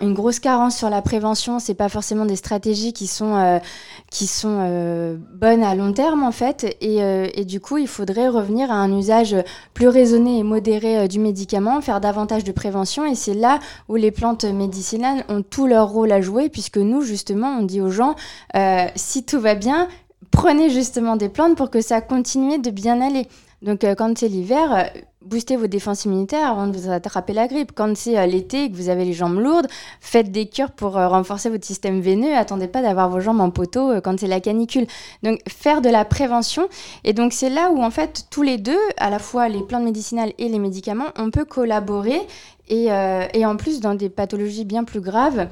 une 0.01 0.13
grosse 0.15 0.39
carence 0.39 0.75
sur 0.75 0.89
la 0.89 1.03
prévention, 1.03 1.59
c'est 1.59 1.75
pas 1.75 1.89
forcément 1.89 2.25
des 2.25 2.35
stratégies 2.35 2.93
qui 2.93 3.05
sont 3.05 3.61
qui 4.09 4.25
sont 4.25 5.17
bonnes 5.33 5.63
à 5.63 5.75
long 5.75 5.93
terme 5.93 6.23
en 6.23 6.31
fait 6.31 6.75
et, 6.81 7.45
du 7.45 7.59
coup 7.59 7.77
il 7.77 7.87
faudrait 7.87 8.27
revenir 8.27 8.71
à 8.71 8.75
un 8.75 8.97
usage 8.97 9.35
plus 9.75 9.87
raisonné 9.87 10.39
et 10.39 10.43
modéré 10.43 10.97
euh, 10.97 11.07
du 11.07 11.19
médicament, 11.19 11.81
faire 11.81 12.01
davantage 12.01 12.43
de 12.43 12.51
prévention. 12.51 12.74
Et 12.83 13.15
c'est 13.15 13.33
là 13.33 13.59
où 13.87 13.95
les 13.95 14.11
plantes 14.11 14.45
médicinales 14.45 15.23
ont 15.29 15.41
tout 15.41 15.67
leur 15.67 15.89
rôle 15.89 16.11
à 16.11 16.21
jouer, 16.21 16.49
puisque 16.49 16.77
nous, 16.77 17.01
justement, 17.01 17.57
on 17.59 17.63
dit 17.63 17.81
aux 17.81 17.89
gens, 17.89 18.15
euh, 18.55 18.85
si 18.95 19.23
tout 19.23 19.39
va 19.39 19.55
bien, 19.55 19.87
prenez 20.31 20.69
justement 20.69 21.15
des 21.15 21.29
plantes 21.29 21.55
pour 21.55 21.69
que 21.69 21.81
ça 21.81 22.01
continue 22.01 22.59
de 22.59 22.69
bien 22.69 23.01
aller. 23.01 23.27
Donc 23.61 23.83
euh, 23.83 23.95
quand 23.95 24.17
c'est 24.17 24.27
l'hiver, 24.27 24.89
boostez 25.25 25.55
vos 25.55 25.67
défenses 25.67 26.05
immunitaires 26.05 26.51
avant 26.51 26.67
de 26.67 26.77
vous 26.77 26.89
attraper 26.89 27.33
la 27.33 27.47
grippe. 27.47 27.71
Quand 27.73 27.95
c'est 27.97 28.17
euh, 28.17 28.25
l'été 28.25 28.69
que 28.69 28.75
vous 28.75 28.89
avez 28.89 29.05
les 29.05 29.13
jambes 29.13 29.39
lourdes, 29.39 29.67
faites 29.99 30.31
des 30.31 30.47
cures 30.47 30.71
pour 30.71 30.97
euh, 30.97 31.07
renforcer 31.07 31.49
votre 31.49 31.65
système 31.65 31.99
veineux. 31.99 32.33
Attendez 32.35 32.67
pas 32.67 32.81
d'avoir 32.81 33.09
vos 33.09 33.19
jambes 33.19 33.41
en 33.41 33.49
poteau 33.49 33.91
euh, 33.91 34.01
quand 34.01 34.19
c'est 34.19 34.27
la 34.27 34.39
canicule. 34.39 34.85
Donc 35.23 35.39
faire 35.49 35.81
de 35.81 35.89
la 35.89 36.05
prévention. 36.05 36.67
Et 37.03 37.13
donc 37.13 37.33
c'est 37.33 37.49
là 37.49 37.71
où 37.71 37.81
en 37.81 37.91
fait 37.91 38.25
tous 38.29 38.43
les 38.43 38.57
deux, 38.57 38.79
à 38.97 39.09
la 39.09 39.19
fois 39.19 39.49
les 39.49 39.63
plantes 39.63 39.83
médicinales 39.83 40.33
et 40.37 40.47
les 40.47 40.59
médicaments, 40.59 41.09
on 41.17 41.31
peut 41.31 41.45
collaborer. 41.45 42.21
Et, 42.67 42.85
et 42.85 43.45
en 43.45 43.57
plus 43.57 43.79
dans 43.79 43.93
des 43.95 44.09
pathologies 44.09 44.65
bien 44.65 44.83
plus 44.83 45.01
graves 45.01 45.47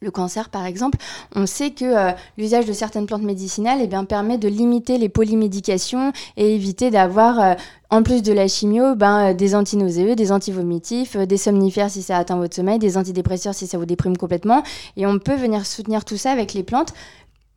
le 0.00 0.10
cancer, 0.10 0.48
par 0.48 0.66
exemple, 0.66 0.98
on 1.34 1.46
sait 1.46 1.70
que 1.70 1.84
euh, 1.84 2.12
l'usage 2.36 2.66
de 2.66 2.72
certaines 2.72 3.06
plantes 3.06 3.22
médicinales 3.22 3.78
eh 3.82 3.86
bien, 3.86 4.04
permet 4.04 4.38
de 4.38 4.48
limiter 4.48 4.98
les 4.98 5.08
polymédications 5.08 6.12
et 6.36 6.54
éviter 6.54 6.90
d'avoir, 6.90 7.40
euh, 7.40 7.54
en 7.90 8.02
plus 8.02 8.22
de 8.22 8.32
la 8.32 8.48
chimio, 8.48 8.94
ben, 8.94 9.30
euh, 9.30 9.34
des 9.34 9.54
antinauséeux, 9.54 10.14
des 10.14 10.32
antivomitifs, 10.32 11.16
des 11.16 11.36
somnifères 11.36 11.90
si 11.90 12.02
ça 12.02 12.18
atteint 12.18 12.36
votre 12.36 12.54
sommeil, 12.54 12.78
des 12.78 12.96
antidépresseurs 12.96 13.54
si 13.54 13.66
ça 13.66 13.78
vous 13.78 13.86
déprime 13.86 14.16
complètement. 14.16 14.62
Et 14.96 15.06
on 15.06 15.18
peut 15.18 15.36
venir 15.36 15.66
soutenir 15.66 16.04
tout 16.04 16.16
ça 16.16 16.30
avec 16.32 16.54
les 16.54 16.62
plantes 16.62 16.92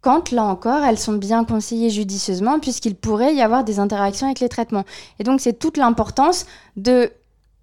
quand, 0.02 0.32
là 0.32 0.44
encore, 0.44 0.84
elles 0.86 1.00
sont 1.00 1.14
bien 1.14 1.44
conseillées 1.44 1.90
judicieusement, 1.90 2.60
puisqu'il 2.60 2.96
pourrait 2.96 3.34
y 3.34 3.42
avoir 3.42 3.64
des 3.64 3.80
interactions 3.80 4.28
avec 4.28 4.40
les 4.40 4.48
traitements. 4.48 4.86
Et 5.20 5.24
donc, 5.24 5.42
c'est 5.42 5.58
toute 5.58 5.76
l'importance 5.76 6.46
de 6.78 7.12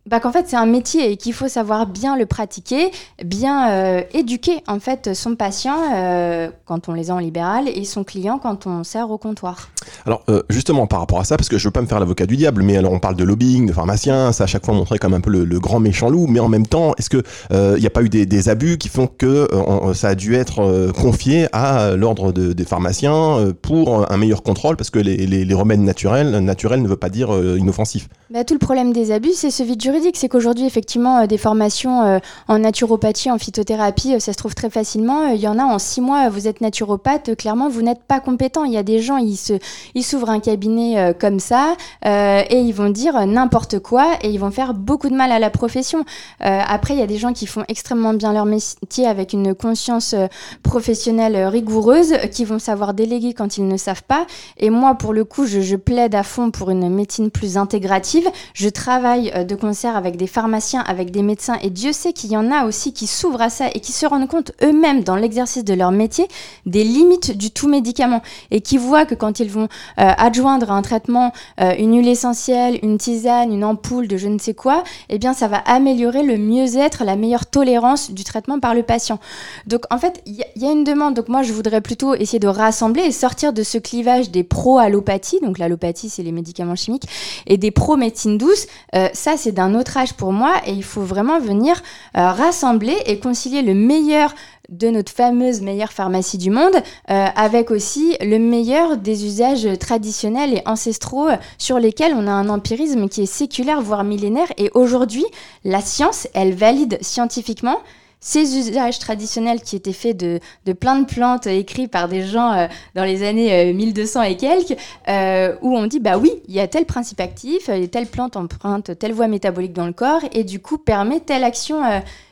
bah, 0.06 0.20
qu'en 0.20 0.32
fait 0.32 0.44
c'est 0.48 0.56
un 0.56 0.66
métier 0.66 1.12
et 1.12 1.16
qu'il 1.16 1.32
faut 1.32 1.48
savoir 1.48 1.86
bien 1.86 2.16
le 2.16 2.26
pratiquer, 2.26 2.90
bien 3.24 3.70
euh, 3.70 4.02
éduquer 4.12 4.62
en 4.66 4.78
fait 4.78 5.14
son 5.14 5.34
patient 5.34 5.78
euh, 5.94 6.50
quand 6.66 6.88
on 6.88 6.92
les 6.92 7.10
a 7.10 7.14
en 7.14 7.18
libéral 7.18 7.68
et 7.68 7.84
son 7.84 8.04
client 8.04 8.38
quand 8.38 8.66
on 8.66 8.84
sert 8.84 9.10
au 9.10 9.16
comptoir. 9.16 9.70
Alors 10.04 10.22
euh, 10.28 10.42
justement 10.50 10.86
par 10.86 11.00
rapport 11.00 11.20
à 11.20 11.24
ça, 11.24 11.36
parce 11.38 11.48
que 11.48 11.56
je 11.56 11.66
veux 11.66 11.72
pas 11.72 11.80
me 11.80 11.86
faire 11.86 12.00
l'avocat 12.00 12.26
du 12.26 12.36
diable, 12.36 12.62
mais 12.62 12.76
alors 12.76 12.92
on 12.92 12.98
parle 12.98 13.16
de 13.16 13.24
lobbying, 13.24 13.66
de 13.66 13.72
pharmaciens, 13.72 14.32
ça 14.32 14.44
à 14.44 14.46
chaque 14.46 14.66
fois 14.66 14.74
montré 14.74 14.98
comme 14.98 15.14
un 15.14 15.20
peu 15.20 15.30
le, 15.30 15.60
grand 15.60 15.80
méchant 15.80 16.10
loup, 16.10 16.26
mais 16.26 16.40
en 16.40 16.48
même 16.48 16.66
temps, 16.66 16.94
est-ce 16.98 17.08
que 17.08 17.22
il 17.50 17.80
n'y 17.80 17.86
a 17.86 17.90
pas 17.90 18.02
eu 18.02 18.08
des, 18.10 18.48
abus 18.48 18.76
qui 18.76 18.88
font 18.88 19.06
que 19.06 19.48
ça 19.94 20.08
a 20.08 20.14
dû 20.14 20.34
être 20.34 20.92
confié 20.92 21.46
à 21.52 21.96
l'ordre 21.96 22.32
des 22.32 22.64
pharmaciens 22.64 23.54
pour 23.62 24.10
un 24.12 24.16
meilleur 24.18 24.42
contrôle, 24.42 24.76
parce 24.76 24.90
que 24.90 24.98
les, 24.98 25.54
remèdes 25.54 25.80
naturels, 25.80 26.30
naturels 26.40 26.82
ne 26.82 26.88
veut 26.88 26.96
pas 26.96 27.08
dire 27.08 27.30
inoffensif. 27.56 28.08
Bah, 28.30 28.44
tout 28.44 28.54
le 28.54 28.58
problème 28.58 28.92
des 28.92 29.12
abus, 29.12 29.32
c'est 29.34 29.50
ce 29.50 29.62
vide 29.62 29.80
c'est 30.14 30.28
qu'aujourd'hui, 30.28 30.66
effectivement, 30.66 31.18
euh, 31.18 31.26
des 31.26 31.38
formations 31.38 32.02
euh, 32.02 32.18
en 32.48 32.58
naturopathie, 32.58 33.30
en 33.30 33.38
phytothérapie, 33.38 34.14
euh, 34.14 34.18
ça 34.18 34.32
se 34.32 34.38
trouve 34.38 34.54
très 34.54 34.70
facilement. 34.70 35.26
Il 35.28 35.40
y 35.40 35.48
en 35.48 35.58
a 35.58 35.64
en 35.64 35.78
six 35.78 36.00
mois, 36.00 36.28
vous 36.28 36.48
êtes 36.48 36.60
naturopathe, 36.60 37.36
clairement, 37.36 37.68
vous 37.68 37.82
n'êtes 37.82 38.02
pas 38.02 38.20
compétent. 38.20 38.64
Il 38.64 38.72
y 38.72 38.76
a 38.76 38.82
des 38.82 39.00
gens, 39.00 39.16
ils 39.16 40.04
s'ouvrent 40.04 40.30
un 40.30 40.40
cabinet 40.40 41.14
comme 41.18 41.40
ça 41.40 41.76
et 42.04 42.60
ils 42.60 42.72
vont 42.72 42.90
dire 42.90 43.26
n'importe 43.26 43.78
quoi 43.78 44.14
et 44.22 44.30
ils 44.30 44.38
vont 44.38 44.50
faire 44.50 44.74
beaucoup 44.74 45.08
de 45.08 45.14
mal 45.14 45.32
à 45.32 45.38
la 45.38 45.50
profession. 45.50 46.04
après, 46.40 46.94
il 46.94 47.00
y 47.00 47.02
a 47.02 47.06
des 47.06 47.16
gens 47.16 47.32
qui 47.32 47.46
font 47.46 47.64
extrêmement 47.68 48.14
bien 48.14 48.32
leur 48.32 48.44
métier 48.44 49.06
avec 49.06 49.32
une 49.32 49.54
conscience 49.54 50.14
professionnelle 50.62 51.46
rigoureuse, 51.46 52.14
qui 52.32 52.44
vont 52.44 52.58
savoir 52.58 52.94
déléguer 52.94 53.34
quand 53.34 53.56
ils 53.56 53.66
ne 53.66 53.76
savent 53.76 54.04
pas. 54.04 54.26
Et 54.58 54.70
moi, 54.70 54.94
pour 54.94 55.12
le 55.12 55.24
coup, 55.24 55.46
je, 55.46 55.60
je 55.60 55.76
plaide 55.76 56.14
à 56.14 56.22
fond 56.22 56.50
pour 56.50 56.70
une 56.70 56.88
médecine 56.88 57.30
plus 57.30 57.56
intégrative. 57.56 58.28
Je 58.54 58.68
travaille 58.68 59.32
de 59.46 59.54
avec 59.92 60.16
des 60.16 60.26
pharmaciens, 60.26 60.80
avec 60.80 61.10
des 61.10 61.22
médecins, 61.22 61.58
et 61.62 61.70
Dieu 61.70 61.92
sait 61.92 62.12
qu'il 62.12 62.30
y 62.30 62.36
en 62.36 62.50
a 62.50 62.64
aussi 62.64 62.92
qui 62.92 63.06
s'ouvrent 63.06 63.42
à 63.42 63.50
ça 63.50 63.68
et 63.74 63.80
qui 63.80 63.92
se 63.92 64.06
rendent 64.06 64.28
compte 64.28 64.52
eux-mêmes 64.62 65.04
dans 65.04 65.16
l'exercice 65.16 65.64
de 65.64 65.74
leur 65.74 65.92
métier 65.92 66.26
des 66.66 66.84
limites 66.84 67.36
du 67.36 67.50
tout 67.50 67.68
médicament 67.68 68.22
et 68.50 68.60
qui 68.60 68.78
voient 68.78 69.04
que 69.04 69.14
quand 69.14 69.40
ils 69.40 69.50
vont 69.50 69.68
euh, 69.98 70.10
adjoindre 70.16 70.70
à 70.70 70.74
un 70.74 70.82
traitement 70.82 71.32
euh, 71.60 71.74
une 71.78 71.96
huile 71.96 72.08
essentielle, 72.08 72.78
une 72.82 72.98
tisane, 72.98 73.52
une 73.52 73.64
ampoule 73.64 74.08
de 74.08 74.16
je 74.16 74.28
ne 74.28 74.38
sais 74.38 74.54
quoi, 74.54 74.82
eh 75.08 75.18
bien 75.18 75.34
ça 75.34 75.48
va 75.48 75.58
améliorer 75.58 76.22
le 76.22 76.38
mieux-être, 76.38 77.04
la 77.04 77.16
meilleure 77.16 77.46
tolérance 77.46 78.10
du 78.10 78.24
traitement 78.24 78.60
par 78.60 78.74
le 78.74 78.82
patient. 78.82 79.18
Donc 79.66 79.82
en 79.90 79.98
fait, 79.98 80.22
il 80.26 80.44
y, 80.56 80.66
a 80.66 80.70
une 80.70 80.84
demande. 80.84 81.14
Donc 81.14 81.28
moi, 81.28 81.42
je 81.42 81.52
voudrais 81.52 81.80
plutôt 81.80 82.14
essayer 82.14 82.38
de 82.38 82.48
rassembler 82.48 83.02
et 83.02 83.12
sortir 83.12 83.52
de 83.52 83.62
ce 83.62 83.78
clivage 83.78 84.30
des 84.30 84.44
pro-allopathie. 84.44 85.40
Donc 85.40 85.58
l'allopathie, 85.58 86.08
c'est 86.08 86.22
les 86.22 86.32
médicaments 86.32 86.76
chimiques, 86.76 87.06
et 87.46 87.56
des 87.56 87.70
pro-médecine 87.70 88.38
douce. 88.38 88.66
Euh, 88.94 89.08
ça, 89.12 89.36
c'est 89.36 89.52
d'un 89.52 89.73
autre 89.74 89.96
âge 89.96 90.14
pour 90.14 90.32
moi 90.32 90.54
et 90.66 90.72
il 90.72 90.84
faut 90.84 91.02
vraiment 91.02 91.38
venir 91.38 91.82
euh, 92.16 92.30
rassembler 92.30 92.96
et 93.06 93.18
concilier 93.18 93.62
le 93.62 93.74
meilleur 93.74 94.34
de 94.68 94.88
notre 94.88 95.12
fameuse 95.12 95.60
meilleure 95.60 95.92
pharmacie 95.92 96.38
du 96.38 96.50
monde 96.50 96.74
euh, 97.10 97.26
avec 97.36 97.70
aussi 97.70 98.16
le 98.20 98.38
meilleur 98.38 98.96
des 98.96 99.26
usages 99.26 99.68
traditionnels 99.78 100.54
et 100.54 100.62
ancestraux 100.66 101.28
sur 101.58 101.78
lesquels 101.78 102.14
on 102.14 102.26
a 102.26 102.32
un 102.32 102.48
empirisme 102.48 103.08
qui 103.08 103.22
est 103.22 103.26
séculaire 103.26 103.82
voire 103.82 104.04
millénaire. 104.04 104.48
Et 104.56 104.70
aujourd'hui 104.74 105.24
la 105.64 105.80
science 105.80 106.28
elle 106.34 106.54
valide 106.54 106.98
scientifiquement 107.02 107.78
ces 108.24 108.56
usages 108.56 108.98
traditionnels 108.98 109.60
qui 109.60 109.76
étaient 109.76 109.92
faits 109.92 110.16
de, 110.16 110.40
de 110.64 110.72
plein 110.72 110.98
de 110.98 111.04
plantes 111.04 111.46
écrits 111.46 111.88
par 111.88 112.08
des 112.08 112.26
gens 112.26 112.52
euh, 112.52 112.66
dans 112.94 113.04
les 113.04 113.22
années 113.22 113.72
1200 113.74 114.20
euh, 114.20 114.22
et 114.24 114.36
quelques, 114.38 114.76
euh, 115.08 115.54
où 115.60 115.76
on 115.76 115.86
dit 115.86 116.00
bah 116.00 116.16
oui, 116.16 116.32
il 116.48 116.54
y 116.54 116.60
a 116.60 116.66
tel 116.66 116.86
principe 116.86 117.20
actif, 117.20 117.68
telle 117.92 118.06
plante 118.06 118.36
emprunte 118.36 118.98
telle 118.98 119.12
voie 119.12 119.28
métabolique 119.28 119.74
dans 119.74 119.84
le 119.86 119.92
corps 119.92 120.22
et 120.32 120.42
du 120.42 120.58
coup 120.58 120.78
permet 120.78 121.20
telle 121.20 121.44
action 121.44 121.82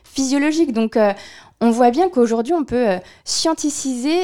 physiologique. 0.03 0.73
Donc 0.73 0.97
on 1.61 1.69
voit 1.69 1.91
bien 1.91 2.09
qu'aujourd'hui 2.09 2.53
on 2.53 2.63
peut 2.63 2.97
scienticiser 3.23 4.23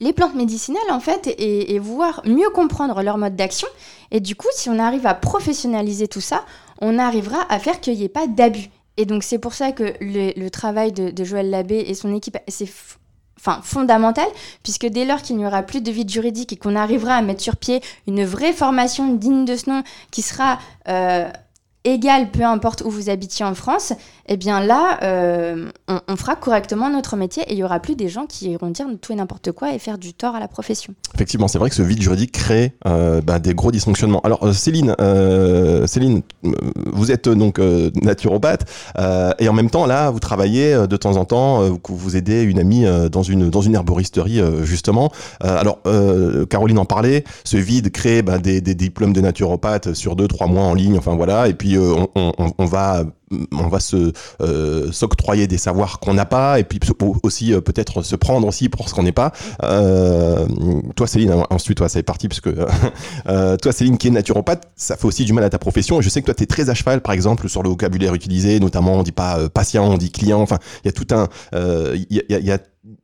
les 0.00 0.12
plantes 0.12 0.34
médicinales 0.34 0.82
en 0.90 0.98
fait 0.98 1.28
et, 1.28 1.74
et, 1.74 1.78
voir 1.78 2.22
mieux 2.24 2.50
comprendre 2.50 3.00
leur 3.02 3.18
mode 3.18 3.36
d'action. 3.36 3.68
Et 4.10 4.18
du 4.18 4.34
coup, 4.34 4.48
si 4.52 4.68
on 4.68 4.80
arrive 4.80 5.06
à 5.06 5.14
professionnaliser 5.14 6.08
tout 6.08 6.20
ça, 6.20 6.44
on 6.80 6.98
arrivera 6.98 7.38
à 7.48 7.60
faire 7.60 7.80
qu'il 7.80 7.94
n'y 7.94 8.02
ait 8.02 8.08
pas 8.08 8.26
d'abus. 8.26 8.68
Et 8.96 9.06
donc 9.06 9.22
c'est 9.22 9.38
pour 9.38 9.54
ça 9.54 9.72
que 9.72 9.94
le, 10.00 10.48
travail 10.48 10.92
de, 10.92 11.24
Joël 11.24 11.50
Labbé 11.50 11.84
et 11.86 11.94
son 11.94 12.14
équipe, 12.14 12.38
c'est 12.48 12.68
fondamental, 13.62 14.26
puisque 14.62 14.86
dès 14.86 15.04
lors 15.04 15.20
qu'il 15.20 15.36
n'y 15.36 15.46
aura 15.46 15.62
plus 15.62 15.82
de 15.82 15.90
vide 15.90 16.08
juridique 16.08 16.52
et 16.52 16.56
qu'on 16.56 16.76
arrivera 16.76 17.14
à 17.14 17.22
mettre 17.22 17.42
sur 17.42 17.56
pied 17.56 17.82
une 18.06 18.24
vraie 18.24 18.52
formation 18.52 19.14
digne 19.14 19.44
de 19.44 19.56
ce 19.56 19.68
nom 19.68 19.82
qui 20.10 20.22
sera 20.22 20.58
euh, 20.88 21.28
égale 21.84 22.30
peu 22.30 22.42
importe 22.42 22.82
où 22.82 22.90
vous 22.90 23.10
habitiez 23.10 23.44
en 23.44 23.54
France, 23.54 23.92
eh 24.26 24.36
bien 24.36 24.60
là, 24.60 24.98
euh, 25.02 25.70
on, 25.88 26.16
fera 26.16 26.36
correctement 26.36 26.88
notre 26.88 27.16
métier 27.16 27.42
et 27.44 27.52
il 27.52 27.58
y 27.58 27.64
aura 27.64 27.80
plus 27.80 27.96
des 27.96 28.08
gens 28.08 28.26
qui 28.26 28.50
iront 28.50 28.70
dire 28.70 28.86
tout 29.00 29.12
et 29.12 29.16
n'importe 29.16 29.52
quoi 29.52 29.74
et 29.74 29.78
faire 29.78 29.98
du 29.98 30.14
tort 30.14 30.34
à 30.34 30.40
la 30.40 30.48
profession. 30.48 30.94
Effectivement, 31.14 31.48
c'est 31.48 31.58
vrai 31.58 31.68
que 31.68 31.76
ce 31.76 31.82
vide 31.82 32.00
juridique 32.00 32.32
crée 32.32 32.72
euh, 32.86 33.20
bah, 33.20 33.38
des 33.38 33.54
gros 33.54 33.70
dysfonctionnements. 33.70 34.20
Alors 34.20 34.44
euh, 34.44 34.52
Céline, 34.52 34.94
Céline, 35.86 36.22
vous 36.92 37.12
êtes 37.12 37.28
donc 37.28 37.58
naturopathe 37.58 38.64
et 39.38 39.48
en 39.48 39.52
même 39.52 39.70
temps 39.70 39.86
là, 39.86 40.10
vous 40.10 40.20
travaillez 40.20 40.86
de 40.86 40.96
temps 40.96 41.16
en 41.16 41.24
temps, 41.24 41.62
vous, 41.62 41.80
vous 41.88 42.16
aidez 42.16 42.42
une 42.42 42.58
amie 42.58 42.84
dans 43.10 43.22
une 43.22 43.50
dans 43.50 43.60
une 43.60 43.74
herboristerie 43.74 44.40
justement. 44.62 45.10
alors 45.40 45.80
Caroline 46.48 46.78
en 46.78 46.84
parlait, 46.84 47.24
ce 47.44 47.56
vide 47.56 47.90
crée 47.90 48.22
bah, 48.22 48.38
des, 48.38 48.60
diplômes 48.60 49.12
de 49.12 49.20
naturopathe 49.20 49.94
sur 49.94 50.16
deux 50.16 50.28
trois 50.28 50.46
mois 50.46 50.64
en 50.64 50.74
ligne, 50.74 50.96
enfin 50.96 51.14
voilà, 51.14 51.48
et 51.48 51.54
puis 51.54 51.76
on 51.78 52.64
va 52.64 53.04
on 53.52 53.68
va 53.68 53.80
se 53.80 54.12
euh, 54.40 54.92
s'octroyer 54.92 55.46
des 55.46 55.58
savoirs 55.58 55.98
qu'on 56.00 56.14
n'a 56.14 56.26
pas 56.26 56.58
et 56.58 56.64
puis 56.64 56.78
aussi 57.22 57.52
euh, 57.52 57.60
peut-être 57.60 58.02
se 58.02 58.16
prendre 58.16 58.46
aussi 58.46 58.68
pour 58.68 58.88
ce 58.88 58.94
qu'on 58.94 59.02
n'est 59.02 59.12
pas. 59.12 59.32
Euh, 59.62 60.46
toi 60.96 61.06
Céline, 61.06 61.34
ensuite 61.50 61.78
toi 61.78 61.88
ça 61.88 61.98
est 61.98 62.04
parti 62.04 62.28
parce 62.28 62.40
que 62.40 62.50
toi 63.56 63.72
Céline 63.72 63.98
qui 63.98 64.08
est 64.08 64.10
naturopathe, 64.10 64.68
ça 64.76 64.96
fait 64.96 65.06
aussi 65.06 65.24
du 65.24 65.32
mal 65.32 65.44
à 65.44 65.50
ta 65.50 65.58
profession 65.58 66.00
je 66.00 66.08
sais 66.08 66.20
que 66.20 66.26
toi 66.26 66.34
tu 66.34 66.46
très 66.46 66.70
à 66.70 66.74
cheval 66.74 67.00
par 67.00 67.12
exemple 67.12 67.48
sur 67.48 67.62
le 67.62 67.68
vocabulaire 67.68 68.14
utilisé, 68.14 68.60
notamment 68.60 68.94
on 68.94 69.02
dit 69.02 69.12
pas 69.12 69.48
patient, 69.48 69.86
on 69.86 69.96
dit 69.96 70.10
client, 70.10 70.40
enfin 70.40 70.58
il 70.84 70.86
y 70.86 70.90
a 70.90 70.92
tout 70.92 71.06
un 71.12 71.28
il 71.94 72.06
y 72.10 72.52
a, 72.52 72.58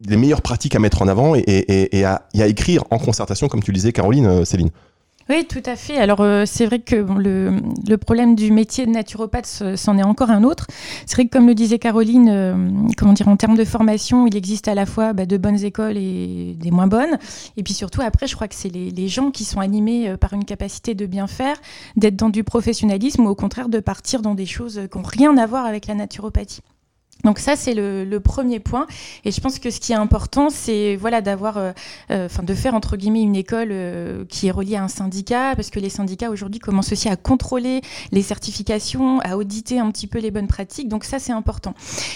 les 0.06 0.16
meilleures 0.16 0.42
pratiques 0.42 0.74
à 0.74 0.78
mettre 0.78 1.00
en 1.02 1.08
avant 1.08 1.34
et, 1.34 2.04
à, 2.04 2.22
écrire 2.34 2.84
en 2.90 2.98
concertation 2.98 3.48
comme 3.48 3.62
tu 3.62 3.72
disais 3.72 3.92
Caroline, 3.92 4.44
Céline. 4.44 4.70
Oui, 5.30 5.46
tout 5.46 5.62
à 5.64 5.76
fait. 5.76 5.96
Alors, 5.96 6.22
euh, 6.22 6.42
c'est 6.44 6.66
vrai 6.66 6.80
que 6.80 6.96
le, 6.96 7.96
problème 7.98 8.34
du 8.34 8.50
métier 8.50 8.84
de 8.84 8.90
naturopathe, 8.90 9.76
c'en 9.76 9.96
est 9.96 10.02
encore 10.02 10.30
un 10.30 10.42
autre. 10.42 10.66
C'est 11.06 11.14
vrai 11.14 11.26
que, 11.26 11.30
comme 11.30 11.46
le 11.46 11.54
disait 11.54 11.78
Caroline, 11.78 12.28
euh, 12.28 12.54
comment 12.96 13.12
dire, 13.12 13.28
en 13.28 13.36
termes 13.36 13.56
de 13.56 13.64
formation, 13.64 14.26
il 14.26 14.36
existe 14.36 14.66
à 14.66 14.74
la 14.74 14.86
fois 14.86 15.12
bah, 15.12 15.26
de 15.26 15.36
bonnes 15.36 15.62
écoles 15.64 15.96
et 15.96 16.56
des 16.58 16.72
moins 16.72 16.88
bonnes. 16.88 17.16
Et 17.56 17.62
puis 17.62 17.74
surtout, 17.74 18.02
après, 18.02 18.26
je 18.26 18.34
crois 18.34 18.48
que 18.48 18.56
c'est 18.56 18.70
les, 18.70 18.90
les, 18.90 19.06
gens 19.06 19.30
qui 19.30 19.44
sont 19.44 19.60
animés 19.60 20.08
euh, 20.08 20.16
par 20.16 20.32
une 20.32 20.44
capacité 20.44 20.96
de 20.96 21.06
bien 21.06 21.28
faire, 21.28 21.56
d'être 21.94 22.16
dans 22.16 22.30
du 22.30 22.42
professionnalisme 22.42 23.24
ou 23.24 23.28
au 23.28 23.36
contraire 23.36 23.68
de 23.68 23.78
partir 23.78 24.22
dans 24.22 24.34
des 24.34 24.46
choses 24.46 24.80
qui 24.90 24.98
n'ont 24.98 25.04
rien 25.04 25.36
à 25.36 25.46
voir 25.46 25.64
avec 25.64 25.86
la 25.86 25.94
naturopathie. 25.94 26.62
Donc 27.24 27.38
ça 27.38 27.56
c'est 27.56 27.74
le, 27.74 28.04
le, 28.04 28.20
premier 28.20 28.60
point. 28.60 28.86
Et 29.24 29.30
je 29.30 29.40
pense 29.40 29.58
que 29.58 29.70
ce 29.70 29.80
qui 29.80 29.92
est 29.92 29.96
important 29.96 30.50
c'est 30.50 30.96
voilà 30.96 31.20
d'avoir 31.20 31.58
euh, 31.58 31.72
euh, 32.10 32.26
enfin 32.26 32.42
de 32.42 32.54
faire 32.54 32.74
entre 32.74 32.96
guillemets 32.96 33.22
une 33.22 33.36
école 33.36 33.68
euh, 33.72 34.24
qui 34.28 34.46
est 34.46 34.50
reliée 34.50 34.76
à 34.76 34.84
un 34.84 34.88
syndicat 34.88 35.54
parce 35.56 35.70
que 35.70 35.80
les 35.80 35.88
syndicats 35.88 36.30
aujourd'hui 36.30 36.60
commencent 36.60 36.92
aussi 36.92 37.08
à 37.08 37.16
contrôler 37.16 37.80
les 38.12 38.22
certifications, 38.22 39.20
à 39.20 39.36
auditer 39.36 39.78
un 39.78 39.90
petit 39.90 40.06
peu 40.06 40.18
les 40.18 40.30
bonnes 40.30 40.46
pratiques. 40.46 40.88
Donc 40.88 41.04
ça 41.04 41.18
c'est 41.18 41.32
important. 41.32 41.74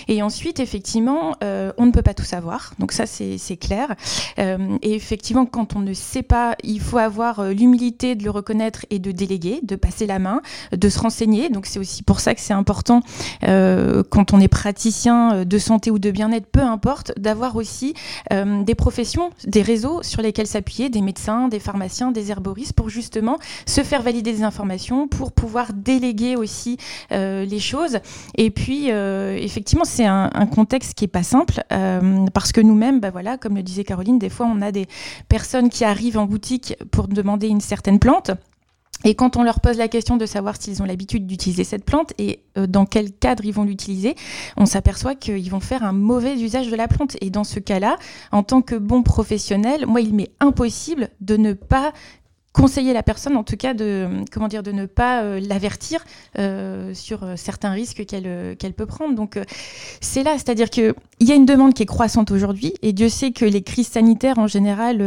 Et 0.08 0.22
ensuite 0.22 0.60
effectivement 0.60 1.36
on 1.42 1.86
ne 1.86 1.90
peut 1.90 2.02
pas 2.02 2.14
tout 2.14 2.24
savoir. 2.24 2.72
Donc 2.78 2.92
ça 2.92 3.06
c'est 3.06 3.56
clair. 3.56 3.94
Et 4.38 4.94
effectivement 4.94 5.46
quand 5.46 5.76
on 5.76 5.80
ne 5.80 5.92
sait 5.92 6.22
pas 6.22 6.56
il 6.62 6.80
faut 6.80 6.98
avoir 6.98 7.44
l'humilité 7.44 8.14
de 8.14 8.24
le 8.24 8.30
reconnaître 8.30 8.86
et 8.90 8.98
de 8.98 9.12
déléguer, 9.12 9.60
de 9.62 9.76
passer 9.76 10.06
la 10.06 10.18
main, 10.18 10.40
de 10.72 10.88
se 10.88 10.98
renseigner. 10.98 11.48
Donc 11.48 11.66
c'est 11.66 11.78
aussi 11.78 12.02
pour 12.02 12.20
ça 12.20 12.34
que 12.34 12.40
c'est 12.40 12.54
important 12.54 13.00
quand 13.42 14.32
on 14.32 14.40
est 14.40 14.48
praticien 14.48 14.93
euh, 15.06 15.44
de 15.44 15.58
santé 15.58 15.90
ou 15.90 15.98
de 15.98 16.10
bien-être, 16.10 16.46
peu 16.46 16.60
importe, 16.60 17.12
d'avoir 17.18 17.56
aussi 17.56 17.94
euh, 18.32 18.62
des 18.62 18.74
professions, 18.74 19.30
des 19.44 19.62
réseaux 19.62 20.02
sur 20.02 20.22
lesquels 20.22 20.46
s'appuyer, 20.46 20.88
des 20.88 21.02
médecins, 21.02 21.48
des 21.48 21.58
pharmaciens, 21.58 22.10
des 22.12 22.30
herboristes, 22.30 22.72
pour 22.72 22.88
justement 22.88 23.38
se 23.66 23.82
faire 23.82 24.02
valider 24.02 24.32
des 24.32 24.42
informations, 24.42 25.08
pour 25.08 25.32
pouvoir 25.32 25.72
déléguer 25.72 26.36
aussi 26.36 26.78
euh, 27.12 27.44
les 27.44 27.58
choses. 27.58 27.98
Et 28.36 28.50
puis, 28.50 28.88
effectivement, 28.88 29.84
c'est 29.84 30.06
un, 30.06 30.30
contexte 30.54 30.94
qui 30.94 31.04
est 31.04 31.08
pas 31.08 31.22
simple, 31.22 31.62
parce 32.32 32.52
que 32.52 32.60
nous-mêmes, 32.60 33.00
bah 33.00 33.10
voilà, 33.10 33.38
comme 33.38 33.56
le 33.56 33.62
disait 33.62 33.84
Caroline, 33.84 34.18
des 34.18 34.28
fois, 34.28 34.46
on 34.46 34.62
a 34.62 34.72
des 34.72 34.86
personnes 35.28 35.68
qui 35.68 35.84
arrivent 35.84 36.18
en 36.18 36.26
boutique 36.26 36.76
pour 36.90 37.08
demander 37.08 37.48
une 37.48 37.60
certaine 37.60 37.98
plante. 37.98 38.30
Et 39.02 39.14
quand 39.14 39.36
on 39.36 39.42
leur 39.42 39.60
pose 39.60 39.76
la 39.76 39.88
question 39.88 40.16
de 40.16 40.24
savoir 40.26 40.60
s'ils 40.60 40.82
ont 40.82 40.86
l'habitude 40.86 41.26
d'utiliser 41.26 41.64
cette 41.64 41.84
plante 41.84 42.12
et 42.18 42.40
euh, 42.56 42.66
dans 42.66 42.86
quel 42.86 43.12
cadre 43.12 43.44
ils 43.44 43.52
vont 43.52 43.64
l'utiliser, 43.64 44.14
on 44.56 44.66
s'aperçoit 44.66 45.14
qu'ils 45.14 45.50
vont 45.50 45.60
faire 45.60 45.82
un 45.82 45.92
mauvais 45.92 46.38
usage 46.40 46.70
de 46.70 46.76
la 46.76 46.88
plante. 46.88 47.16
Et 47.20 47.30
dans 47.30 47.44
ce 47.44 47.58
cas-là, 47.60 47.96
en 48.32 48.42
tant 48.42 48.62
que 48.62 48.76
bon 48.76 49.02
professionnel, 49.02 49.86
moi, 49.86 50.00
il 50.00 50.14
m'est 50.14 50.30
impossible 50.40 51.10
de 51.20 51.36
ne 51.36 51.52
pas 51.52 51.92
conseiller 52.54 52.92
la 52.92 53.02
personne, 53.02 53.36
en 53.36 53.42
tout 53.42 53.56
cas, 53.56 53.74
de, 53.74 54.08
comment 54.30 54.46
dire, 54.46 54.62
de 54.62 54.70
ne 54.70 54.86
pas 54.86 55.22
euh, 55.22 55.40
l'avertir 55.40 56.04
euh, 56.38 56.94
sur 56.94 57.24
euh, 57.24 57.34
certains 57.36 57.72
risques 57.72 58.06
qu'elle 58.06 58.56
qu'elle 58.56 58.72
peut 58.72 58.86
prendre. 58.86 59.16
Donc, 59.16 59.38
c'est 60.00 60.22
là, 60.22 60.34
c'est-à-dire 60.34 60.70
qu'il 60.70 60.94
y 61.20 61.32
a 61.32 61.34
une 61.34 61.46
demande 61.46 61.74
qui 61.74 61.82
est 61.82 61.86
croissante 61.86 62.30
aujourd'hui, 62.30 62.72
et 62.80 62.92
Dieu 62.92 63.08
sait 63.08 63.32
que 63.32 63.44
les 63.44 63.62
crises 63.62 63.88
sanitaires, 63.88 64.38
en 64.38 64.46
général, 64.46 65.02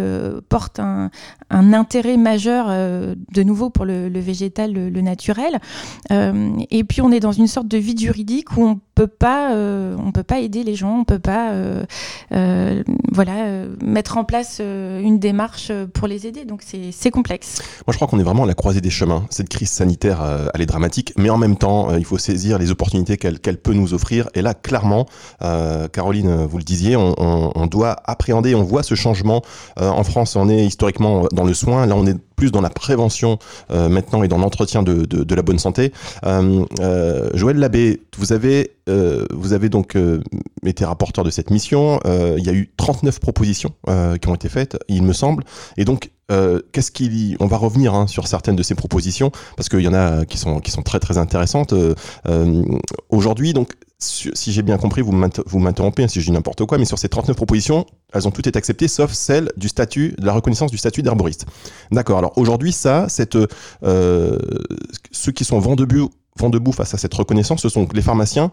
portent 0.49 0.79
un, 0.79 1.09
intérêt 1.49 2.17
majeur, 2.17 2.67
de 2.67 3.43
nouveau, 3.43 3.69
pour 3.69 3.85
le, 3.85 4.09
végétal, 4.19 4.73
le, 4.73 4.89
le 4.89 5.01
naturel. 5.01 5.59
et 6.11 6.83
puis, 6.83 7.01
on 7.01 7.11
est 7.11 7.21
dans 7.21 7.31
une 7.31 7.47
sorte 7.47 7.67
de 7.67 7.77
vide 7.77 8.01
juridique 8.01 8.57
où 8.57 8.65
on 8.65 8.79
peut 8.93 9.07
pas, 9.07 9.53
on 9.53 10.11
peut 10.11 10.23
pas 10.23 10.39
aider 10.39 10.63
les 10.63 10.75
gens, 10.75 10.99
on 10.99 11.03
peut 11.05 11.19
pas, 11.19 11.53
voilà, 12.29 13.65
mettre 13.81 14.17
en 14.17 14.25
place 14.25 14.59
une 14.59 15.19
démarche 15.19 15.71
pour 15.93 16.07
les 16.07 16.27
aider. 16.27 16.43
Donc, 16.43 16.61
c'est 16.63 17.11
complexe. 17.11 17.36
Moi, 17.85 17.91
je 17.91 17.95
crois 17.95 18.07
qu'on 18.07 18.19
est 18.19 18.23
vraiment 18.23 18.43
à 18.43 18.47
la 18.47 18.53
croisée 18.53 18.81
des 18.81 18.89
chemins. 18.89 19.25
Cette 19.29 19.49
crise 19.49 19.69
sanitaire, 19.69 20.21
euh, 20.21 20.47
elle 20.53 20.61
est 20.61 20.65
dramatique, 20.65 21.13
mais 21.17 21.29
en 21.29 21.37
même 21.37 21.57
temps, 21.57 21.89
euh, 21.89 21.99
il 21.99 22.05
faut 22.05 22.17
saisir 22.17 22.57
les 22.57 22.71
opportunités 22.71 23.17
qu'elle 23.17 23.57
peut 23.57 23.73
nous 23.73 23.93
offrir. 23.93 24.29
Et 24.33 24.41
là, 24.41 24.53
clairement, 24.53 25.05
euh, 25.41 25.87
Caroline, 25.87 26.45
vous 26.45 26.57
le 26.57 26.63
disiez, 26.63 26.95
on, 26.95 27.67
doit 27.67 27.97
appréhender, 28.05 28.55
on 28.55 28.63
voit 28.63 28.83
ce 28.83 28.95
changement. 28.95 29.41
en 29.77 30.03
France, 30.03 30.35
on 30.35 30.49
est 30.49 30.65
historiquement 30.65 31.27
dans 31.31 31.43
le 31.43 31.53
soin. 31.53 31.85
Là, 31.85 31.95
on 31.95 32.05
est 32.05 32.15
plus 32.37 32.51
dans 32.51 32.61
la 32.61 32.69
prévention 32.69 33.39
maintenant 33.69 34.23
et 34.23 34.29
dans 34.29 34.37
l'entretien 34.37 34.83
de, 34.83 35.35
la 35.35 35.41
bonne 35.41 35.59
santé. 35.59 35.91
Joël 36.23 37.57
Labbé, 37.57 38.01
vous 38.17 38.31
avez, 38.31 38.71
vous 38.87 39.53
avez 39.53 39.69
donc 39.69 39.97
été 40.65 40.85
rapporteur 40.85 41.25
de 41.25 41.31
cette 41.31 41.49
mission. 41.49 41.99
il 42.05 42.45
y 42.45 42.49
a 42.49 42.53
eu 42.53 42.71
39 42.77 43.19
propositions 43.19 43.73
qui 44.21 44.27
ont 44.29 44.35
été 44.35 44.49
faites, 44.49 44.77
il 44.87 45.03
me 45.03 45.13
semble. 45.13 45.43
Et 45.77 45.85
donc, 45.85 46.11
euh, 46.29 46.59
qu'est-ce 46.73 46.91
qu'il 46.91 47.37
on 47.39 47.47
va 47.47 47.55
revenir 47.55 47.95
hein, 47.95 48.05
sur 48.05 48.27
certaines 48.27 48.57
de 48.57 48.63
ces 48.63 48.75
propositions 48.75 49.31
parce 49.55 49.69
qu'il 49.69 49.79
y 49.79 49.87
en 49.87 49.93
a 49.93 50.25
qui 50.25 50.37
sont 50.37 50.59
qui 50.59 50.71
sont 50.71 50.81
très 50.81 50.99
très 50.99 51.17
intéressantes 51.17 51.71
euh, 51.71 51.95
euh, 52.27 52.65
aujourd'hui 53.07 53.53
donc 53.53 53.75
si 53.99 54.51
j'ai 54.51 54.61
bien 54.61 54.77
compris, 54.77 55.01
vous 55.01 55.11
m'interrompez 55.11 56.03
hein, 56.03 56.07
si 56.07 56.21
je 56.21 56.25
dis 56.25 56.31
n'importe 56.31 56.65
quoi, 56.65 56.77
mais 56.77 56.85
sur 56.85 56.99
ces 56.99 57.09
39 57.09 57.35
propositions, 57.35 57.85
elles 58.13 58.27
ont 58.27 58.31
toutes 58.31 58.47
été 58.47 58.57
acceptées, 58.57 58.87
sauf 58.87 59.11
celle 59.11 59.51
du 59.57 59.67
statut, 59.69 60.13
de 60.17 60.25
la 60.25 60.33
reconnaissance 60.33 60.69
du 60.69 60.77
statut 60.77 61.01
d'herboriste. 61.01 61.45
D'accord. 61.91 62.19
Alors 62.19 62.37
aujourd'hui, 62.37 62.71
ça, 62.71 63.09
cette, 63.09 63.37
ceux 63.81 65.31
qui 65.33 65.45
sont 65.45 65.59
vent 65.59 65.75
debout, 65.75 66.11
vent 66.37 66.49
debout 66.49 66.71
face 66.71 66.93
à 66.93 66.97
cette 66.97 67.13
reconnaissance, 67.13 67.61
ce 67.61 67.69
sont 67.69 67.87
les 67.93 68.01
pharmaciens 68.01 68.51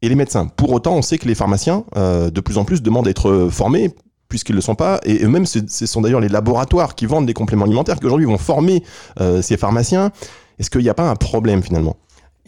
et 0.00 0.08
les 0.08 0.14
médecins. 0.14 0.46
Pour 0.46 0.72
autant, 0.72 0.94
on 0.94 1.02
sait 1.02 1.18
que 1.18 1.28
les 1.28 1.34
pharmaciens, 1.34 1.84
de 1.96 2.40
plus 2.40 2.56
en 2.56 2.64
plus, 2.64 2.80
demandent 2.82 3.04
d'être 3.04 3.48
formés 3.50 3.94
puisqu'ils 4.30 4.52
ne 4.52 4.58
le 4.58 4.62
sont 4.62 4.76
pas. 4.76 5.00
Et 5.04 5.22
eux-mêmes, 5.22 5.44
ce 5.44 5.86
sont 5.86 6.00
d'ailleurs 6.00 6.20
les 6.20 6.30
laboratoires 6.30 6.94
qui 6.94 7.04
vendent 7.04 7.26
des 7.26 7.34
compléments 7.34 7.66
alimentaires 7.66 8.00
qui 8.00 8.06
aujourd'hui 8.06 8.26
vont 8.26 8.38
former 8.38 8.82
euh, 9.20 9.42
ces 9.42 9.58
pharmaciens. 9.58 10.10
Est-ce 10.58 10.70
qu'il 10.70 10.80
n'y 10.80 10.88
a 10.88 10.94
pas 10.94 11.10
un 11.10 11.16
problème 11.16 11.62
finalement? 11.62 11.96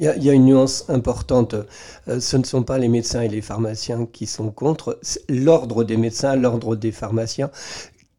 Il 0.02 0.24
y, 0.24 0.30
a, 0.30 0.32
une 0.32 0.46
nuance 0.46 0.84
importante. 0.88 1.54
Euh, 2.08 2.18
ce 2.18 2.36
ne 2.36 2.42
sont 2.42 2.64
pas 2.64 2.76
les 2.76 2.88
médecins 2.88 3.20
et 3.22 3.28
les 3.28 3.40
pharmaciens 3.40 4.08
qui 4.12 4.26
sont 4.26 4.50
contre. 4.50 4.98
L'ordre 5.28 5.84
des 5.84 5.96
médecins, 5.96 6.34
l'ordre 6.34 6.74
des 6.74 6.90
pharmaciens 6.90 7.52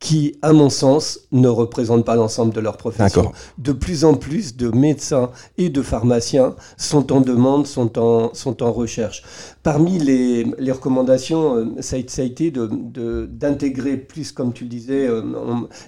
qui, 0.03 0.35
à 0.41 0.51
mon 0.51 0.69
sens, 0.69 1.21
ne 1.31 1.47
représentent 1.47 2.03
pas 2.03 2.15
l'ensemble 2.15 2.53
de 2.53 2.59
leur 2.59 2.75
profession. 2.75 3.31
De 3.57 3.71
plus 3.71 4.03
en 4.03 4.15
plus 4.15 4.57
de 4.57 4.67
médecins 4.67 5.29
et 5.57 5.69
de 5.69 5.81
pharmaciens 5.81 6.55
sont 6.75 7.13
en 7.13 7.21
demande, 7.21 7.67
sont 7.67 7.97
en, 7.97 8.33
sont 8.33 8.61
en 8.63 8.73
recherche. 8.73 9.23
Parmi 9.63 9.99
les, 9.99 10.45
les 10.59 10.71
recommandations, 10.73 11.55
euh, 11.55 11.65
ça 11.79 11.95
a, 11.95 11.99
ça 12.05 12.21
a 12.21 12.25
été 12.25 12.51
d'intégrer 12.51 13.95
de, 13.95 14.01
plus, 14.01 14.33
comme 14.33 14.51
tu 14.51 14.65
le 14.65 14.69
disais, 14.69 15.07
euh, 15.07 15.21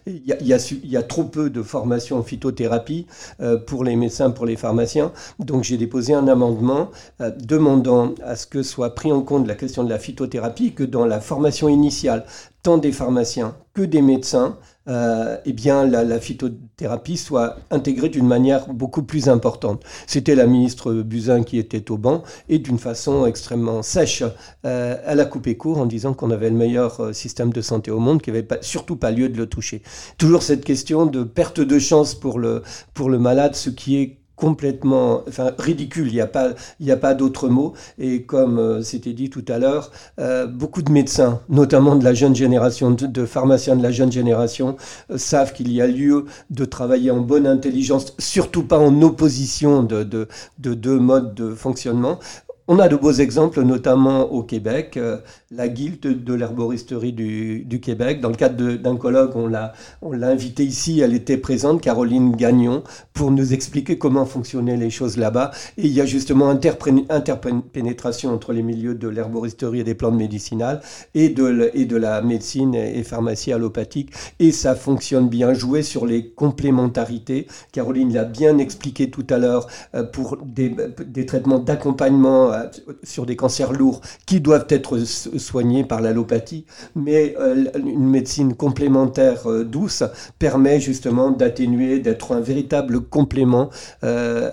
il 0.07 0.21
y, 0.25 0.53
y, 0.53 0.87
y, 0.87 0.95
a 0.95 1.03
trop 1.03 1.25
peu 1.25 1.49
de 1.49 1.61
formation 1.61 2.17
en 2.17 2.23
phytothérapie 2.23 3.07
euh, 3.41 3.57
pour 3.57 3.83
les 3.83 3.97
médecins, 3.97 4.31
pour 4.31 4.45
les 4.45 4.55
pharmaciens. 4.55 5.11
Donc 5.39 5.65
j'ai 5.65 5.75
déposé 5.75 6.13
un 6.13 6.29
amendement 6.29 6.89
demandant 7.37 8.15
à 8.23 8.37
ce 8.37 8.47
que 8.47 8.63
soit 8.63 8.95
pris 8.95 9.11
en 9.11 9.23
compte 9.23 9.45
la 9.45 9.55
question 9.55 9.83
de 9.83 9.89
la 9.89 9.99
phytothérapie 9.99 10.71
que 10.71 10.85
dans 10.85 11.05
la 11.05 11.19
formation 11.19 11.67
initiale 11.67 12.23
tant 12.65 12.79
des 12.79 12.91
pharmaciens 12.91 13.55
que 13.75 13.83
des 13.83 14.01
médecins, 14.01 14.57
euh, 14.87 15.37
eh 15.45 15.53
bien, 15.53 15.85
la, 15.85 16.19
phytothérapie 16.19 17.15
soit 17.15 17.57
intégrée 17.69 18.09
d'une 18.09 18.25
manière 18.25 18.73
beaucoup 18.73 19.03
plus 19.03 19.29
importante. 19.29 19.83
C'était 20.07 20.33
la 20.33 20.47
ministre 20.47 20.91
Buzyn 20.91 21.43
qui 21.43 21.59
était 21.59 21.91
au 21.91 21.97
banc 21.99 22.23
et 22.49 22.57
d'une 22.57 22.79
façon 22.79 23.27
extrêmement 23.27 23.83
sèche, 23.83 24.23
euh, 24.65 24.97
elle 25.05 25.19
a 25.19 25.25
coupé 25.25 25.55
court 25.57 25.77
en 25.77 25.85
disant 25.85 26.15
qu'on 26.15 26.31
avait 26.31 26.49
le 26.49 26.55
meilleur 26.55 27.01
euh, 27.01 27.13
système 27.13 27.53
de 27.53 27.61
santé 27.61 27.91
au 27.91 27.99
monde, 27.99 28.19
qu'il 28.19 28.33
n'y 28.33 28.39
avait 28.39 28.47
surtout 28.61 28.95
pas 28.95 29.11
lieu 29.11 29.29
de 29.29 29.37
le 29.37 29.45
toucher. 29.45 29.83
Toujours 30.17 30.41
cette 30.41 30.65
question 30.65 31.05
de 31.05 31.21
perte 31.21 31.59
de 31.59 31.77
chance 31.77 32.15
pour 32.15 32.39
le, 32.39 32.63
pour 32.95 33.11
le 33.11 33.19
malade, 33.19 33.53
ce 33.53 33.69
qui 33.69 33.97
est 33.97 34.17
complètement 34.35 35.23
enfin, 35.27 35.51
ridicule, 35.57 36.07
il 36.07 36.13
n'y 36.13 36.21
a 36.21 36.27
pas, 36.27 36.49
il 36.79 36.91
a 36.91 36.97
pas 36.97 37.13
d'autre 37.13 37.47
mot. 37.49 37.73
Et 37.97 38.23
comme 38.23 38.59
euh, 38.59 38.81
c'était 38.81 39.13
dit 39.13 39.29
tout 39.29 39.45
à 39.47 39.57
l'heure, 39.57 39.91
euh, 40.19 40.45
beaucoup 40.45 40.81
de 40.81 40.91
médecins, 40.91 41.41
notamment 41.49 41.95
de 41.95 42.03
la 42.03 42.13
jeune 42.13 42.35
génération, 42.35 42.91
de, 42.91 43.25
pharmaciens 43.25 43.75
de 43.75 43.83
la 43.83 43.91
jeune 43.91 44.11
génération, 44.11 44.75
euh, 45.11 45.17
savent 45.17 45.53
qu'il 45.53 45.71
y 45.71 45.81
a 45.81 45.87
lieu 45.87 46.25
de 46.49 46.65
travailler 46.65 47.11
en 47.11 47.21
bonne 47.21 47.47
intelligence, 47.47 48.13
surtout 48.19 48.63
pas 48.63 48.79
en 48.79 49.01
opposition 49.01 49.83
de, 49.83 50.03
de, 50.03 50.27
de 50.59 50.73
deux 50.73 50.99
modes 50.99 51.33
de 51.33 51.53
fonctionnement. 51.53 52.19
On 52.67 52.79
a 52.79 52.87
de 52.87 52.95
beaux 52.95 53.11
exemples, 53.11 53.61
notamment 53.61 54.31
au 54.31 54.41
Québec, 54.41 54.97
euh, 54.97 55.17
la 55.51 55.67
guilde 55.67 56.23
de 56.23 56.33
l'herboristerie 56.33 57.13
du, 57.13 57.79
Québec. 57.79 58.21
Dans 58.21 58.29
le 58.29 58.35
cadre 58.35 58.73
d'un 58.73 58.97
colloque, 58.97 59.35
on 59.35 59.47
l'a 59.47 59.73
invitée 60.01 60.63
ici, 60.63 60.99
elle 60.99 61.13
était 61.13 61.37
présente, 61.37 61.79
Caroline 61.79 62.35
Gagnon, 62.35 62.83
pour 63.13 63.29
nous 63.29 63.53
expliquer 63.53 63.99
comment 63.99 64.25
fonctionnaient 64.25 64.77
les 64.77 64.89
choses 64.89 65.17
là-bas. 65.17 65.51
Et 65.77 65.85
il 65.85 65.91
y 65.91 66.01
a 66.01 66.07
justement 66.07 66.49
interpénétration 66.49 68.33
entre 68.33 68.51
les 68.51 68.63
milieux 68.63 68.95
de 68.95 69.09
l'herboristerie 69.09 69.81
et 69.81 69.83
des 69.83 69.93
plantes 69.93 70.15
médicinales 70.15 70.81
et 71.13 71.29
de, 71.29 71.69
et 71.75 71.85
de 71.85 71.97
la 71.97 72.23
médecine 72.23 72.73
et, 72.73 73.03
pharmacie 73.03 73.53
allopathique. 73.53 74.11
Et 74.39 74.51
ça 74.51 74.73
fonctionne 74.73 75.29
bien. 75.29 75.53
Jouer 75.53 75.83
sur 75.83 76.07
les 76.07 76.31
complémentarités. 76.31 77.45
Caroline 77.71 78.11
l'a 78.11 78.25
bien 78.25 78.57
expliqué 78.57 79.11
tout 79.11 79.27
à 79.29 79.37
l'heure 79.37 79.67
euh, 79.93 80.03
pour 80.03 80.37
des, 80.43 80.75
des 81.05 81.27
traitements 81.27 81.59
d'accompagnement 81.59 82.54
euh, 82.63 82.93
sur 83.03 83.25
des 83.25 83.35
cancers 83.35 83.73
lourds 83.73 84.01
qui 84.25 84.39
doivent 84.39 84.67
être 84.69 84.99
soignés 84.99 85.83
par 85.83 86.01
l'allopathie, 86.01 86.65
mais 86.95 87.35
euh, 87.39 87.65
une 87.77 88.07
médecine 88.09 88.53
complémentaire 88.55 89.47
douce 89.65 90.03
permet 90.39 90.79
justement 90.79 91.31
d'atténuer, 91.31 91.99
d'être 91.99 92.31
un 92.33 92.39
véritable 92.39 93.01
complément 93.01 93.69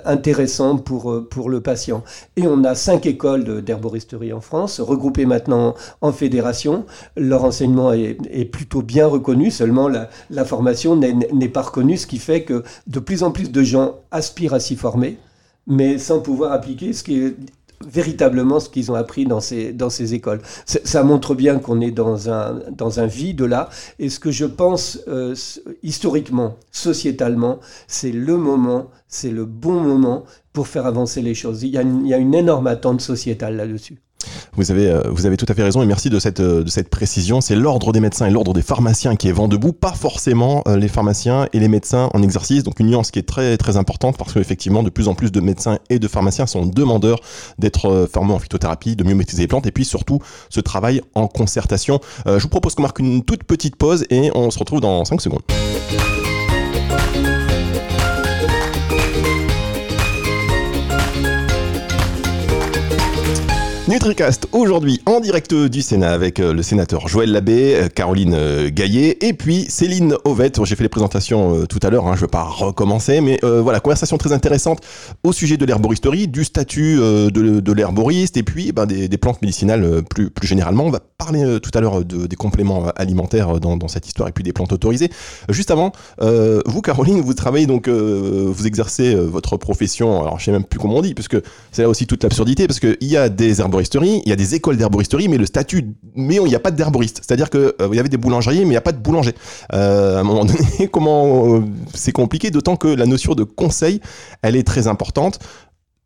intéressant 0.05 0.77
pour, 0.77 1.29
pour 1.29 1.51
le 1.51 1.61
patient. 1.61 2.03
Et 2.37 2.47
on 2.47 2.65
a 2.65 2.75
cinq 2.75 3.07
écoles 3.07 3.63
d'herboristerie 3.63 4.33
en 4.33 4.41
France, 4.41 4.81
regroupées 4.81 5.27
maintenant 5.27 5.75
en 6.01 6.13
fédération. 6.13 6.85
Leur 7.17 7.45
enseignement 7.45 7.93
est, 7.93 8.19
est 8.31 8.45
plutôt 8.45 8.83
bien 8.83 9.07
reconnu, 9.07 9.51
seulement 9.51 9.89
la, 9.89 10.09
la 10.31 10.45
formation 10.45 10.97
n'est 10.97 11.49
pas 11.49 11.63
reconnue, 11.63 11.97
ce 11.97 12.07
qui 12.07 12.19
fait 12.19 12.43
que 12.43 12.65
de 12.87 12.99
plus 12.99 13.23
en 13.23 13.31
plus 13.31 13.51
de 13.51 13.63
gens 13.63 13.97
aspirent 14.11 14.55
à 14.55 14.61
s'y 14.61 14.77
former 14.77 15.19
mais 15.67 15.99
sans 15.99 16.21
pouvoir 16.21 16.53
appliquer 16.53 16.93
ce 16.93 17.03
qui 17.05 17.21
est 17.21 17.37
véritablement 17.89 18.61
ce 18.61 18.69
qu'ils 18.69 18.91
ont 18.91 18.95
appris 18.95 19.27
dans 19.27 19.41
ces, 19.41 19.73
dans 19.73 19.91
ces 19.91 20.15
écoles. 20.15 20.41
Ça 20.65 21.03
montre 21.03 21.35
bien 21.35 21.59
qu'on 21.59 21.81
est 21.81 21.91
dans 21.91 22.31
un, 22.31 22.61
dans 22.71 23.01
un 23.01 23.07
vide 23.07 23.43
là, 23.43 23.69
et 23.99 24.09
ce 24.09 24.19
que 24.19 24.31
je 24.31 24.45
pense 24.45 25.01
euh, 25.09 25.35
historiquement, 25.83 26.57
sociétalement, 26.71 27.61
c'est 27.87 28.13
le 28.13 28.37
moment, 28.37 28.91
c'est 29.09 29.31
le 29.31 29.45
bon 29.45 29.81
moment 29.81 30.25
pour 30.53 30.69
faire 30.69 30.87
avancer 30.87 31.23
les 31.23 31.35
choses. 31.35 31.63
Il 31.63 31.71
y 31.71 31.79
a 31.79 31.83
il 31.83 32.07
y 32.07 32.15
a 32.15 32.19
une 32.19 32.35
énorme 32.35 32.67
attente 32.67 33.01
sociétale 33.01 33.57
là-dessus. 33.57 33.99
Vous 34.55 34.71
avez, 34.71 34.91
euh, 34.91 35.01
vous 35.11 35.25
avez 35.25 35.39
tout 35.39 35.47
à 35.49 35.55
fait 35.55 35.63
raison 35.63 35.81
et 35.81 35.87
merci 35.87 36.11
de 36.11 36.19
cette, 36.19 36.41
euh, 36.41 36.63
de 36.63 36.69
cette 36.69 36.91
précision. 36.91 37.41
C'est 37.41 37.57
l'ordre 37.57 37.91
des 37.91 38.01
médecins 38.01 38.27
et 38.27 38.31
l'ordre 38.31 38.53
des 38.53 38.61
pharmaciens 38.61 39.17
qui 39.17 39.29
est 39.29 39.33
vent 39.33 39.49
debout, 39.49 39.73
pas 39.73 39.95
forcément 39.95 40.63
euh, 40.69 40.77
les 40.77 40.89
pharmaciens 40.89 41.49
et 41.55 41.59
les 41.59 41.69
médecins 41.69 42.11
en 42.13 42.23
exercice. 42.23 42.63
Donc 42.63 42.79
une 42.79 42.89
nuance 42.89 43.11
qui 43.11 43.19
est 43.19 43.27
très 43.27 43.57
très 43.57 43.79
importante 43.79 44.19
parce 44.19 44.35
qu'effectivement 44.35 44.83
de 44.83 44.91
plus 44.91 45.09
en 45.09 45.15
plus 45.15 45.33
de 45.33 45.41
médecins 45.41 45.79
et 45.89 45.99
de 45.99 46.07
pharmaciens 46.07 46.47
sont 46.47 46.67
demandeurs 46.67 47.21
d'être 47.59 48.07
formés 48.13 48.35
en 48.35 48.39
phytothérapie, 48.39 48.95
de 48.95 49.05
mieux 49.05 49.15
maîtriser 49.15 49.45
les 49.45 49.49
plantes 49.49 49.67
et 49.67 49.73
puis 49.73 49.87
surtout 49.87 50.19
ce 50.51 50.61
travail 50.61 51.01
en 51.15 51.29
concertation. 51.29 52.01
je 52.27 52.39
vous 52.39 52.49
propose 52.49 52.75
qu'on 52.75 52.83
marque 52.83 52.99
une 52.99 53.25
toute 53.25 53.45
petite 53.45 53.77
pause 53.77 54.05
et 54.11 54.31
on 54.35 54.51
se 54.51 54.59
retrouve 54.59 54.83
dans 54.83 55.07
5 55.07 55.21
secondes. 55.23 55.43
NutriCast 63.93 64.49
aujourd'hui 64.53 65.03
en 65.05 65.21
direct 65.21 65.53
du 65.53 65.83
Sénat 65.83 66.13
avec 66.13 66.41
euh, 66.41 66.55
le 66.55 66.63
sénateur 66.63 67.09
Joël 67.09 67.31
Labbé, 67.31 67.75
euh, 67.75 67.89
Caroline 67.89 68.33
euh, 68.35 68.71
Gaillet 68.73 69.19
et 69.21 69.35
puis 69.35 69.67
Céline 69.69 70.15
Ovette. 70.25 70.65
J'ai 70.65 70.77
fait 70.77 70.83
les 70.83 70.89
présentations 70.89 71.67
tout 71.67 71.79
à 71.83 71.91
l'heure, 71.91 72.07
hein, 72.07 72.13
je 72.15 72.21
ne 72.21 72.27
vais 72.27 72.31
pas 72.31 72.45
recommencer, 72.45 73.21
mais 73.21 73.39
voilà, 73.43 73.81
conversation 73.81 74.17
très 74.17 74.33
intéressante 74.33 74.81
au 75.25 75.33
sujet 75.33 75.59
de 75.59 75.67
l'herboristerie, 75.67 76.27
du 76.27 76.45
statut 76.45 76.97
de, 76.97 77.73
l'herboriste 77.73 78.37
et 78.37 78.43
puis 78.43 78.73
ben, 78.73 78.87
des, 78.87 79.19
plantes 79.19 79.43
médicinales 79.43 80.03
plus, 80.09 80.31
plus 80.31 80.47
généralement. 80.47 80.85
On 80.85 80.91
va 80.91 81.01
parler 81.19 81.59
tout 81.61 81.71
à 81.75 81.81
l'heure 81.81 82.05
de, 82.05 82.27
des 82.27 82.37
compléments 82.37 82.87
alimentaires 82.97 83.61
dans, 83.61 83.89
cette 83.89 84.07
histoire 84.07 84.29
et 84.29 84.33
puis 84.33 84.45
des 84.45 84.53
plantes 84.53 84.73
autorisées. 84.73 85.11
Juste 85.51 85.71
avant, 85.71 85.93
vous 86.21 86.81
Caroline, 86.81 87.21
vous 87.21 87.35
travaillez 87.35 87.67
donc, 87.67 87.89
vous 87.89 88.67
exercez 88.67 89.15
votre 89.15 89.57
profession, 89.57 90.23
alors 90.23 90.39
je 90.39 90.47
sais 90.47 90.53
même 90.53 90.65
plus 90.65 90.79
comment 90.79 90.97
on 90.97 91.03
dit, 91.03 91.15
parce 91.15 91.29
que 91.29 91.43
c'est 91.73 91.83
là 91.83 91.89
aussi 91.89 92.07
toute 92.07 92.23
l'absurdité, 92.23 92.67
parce 92.67 92.81
qu'il 92.81 92.97
y 93.03 93.17
a 93.17 93.29
des 93.29 93.61
il 93.95 94.29
y 94.29 94.33
a 94.33 94.37
des 94.37 94.55
écoles 94.55 94.77
d'herboristerie, 94.77 95.29
mais 95.29 95.39
le 95.39 95.47
statut, 95.47 95.95
mais 96.15 96.37
il 96.37 96.45
n'y 96.45 96.55
a 96.55 96.61
pas 96.61 96.71
d'herboriste. 96.71 97.21
C'est-à-dire 97.23 97.51
que 97.51 97.75
euh, 97.81 97.89
il 97.93 97.97
y 97.97 98.01
avait 98.01 98.09
des 98.09 98.17
boulangeries, 98.17 98.61
mais 98.61 98.65
il 98.65 98.71
n'y 98.71 98.77
a 98.77 98.83
pas 98.83 98.93
de 98.93 98.99
boulanger. 98.99 99.35
Euh, 99.73 100.17
à 100.17 100.21
un 100.21 100.25
moment 100.25 100.45
donné, 100.45 100.89
comment 100.91 101.57
euh, 101.57 101.61
c'est 101.95 102.13
compliqué, 102.13 102.51
d'autant 102.51 102.77
que 102.77 102.89
la 102.89 103.07
notion 103.07 103.35
de 103.35 103.45
conseil, 103.45 104.01
elle 104.43 104.57
est 104.57 104.67
très 104.67 104.87
importante. 104.87 105.39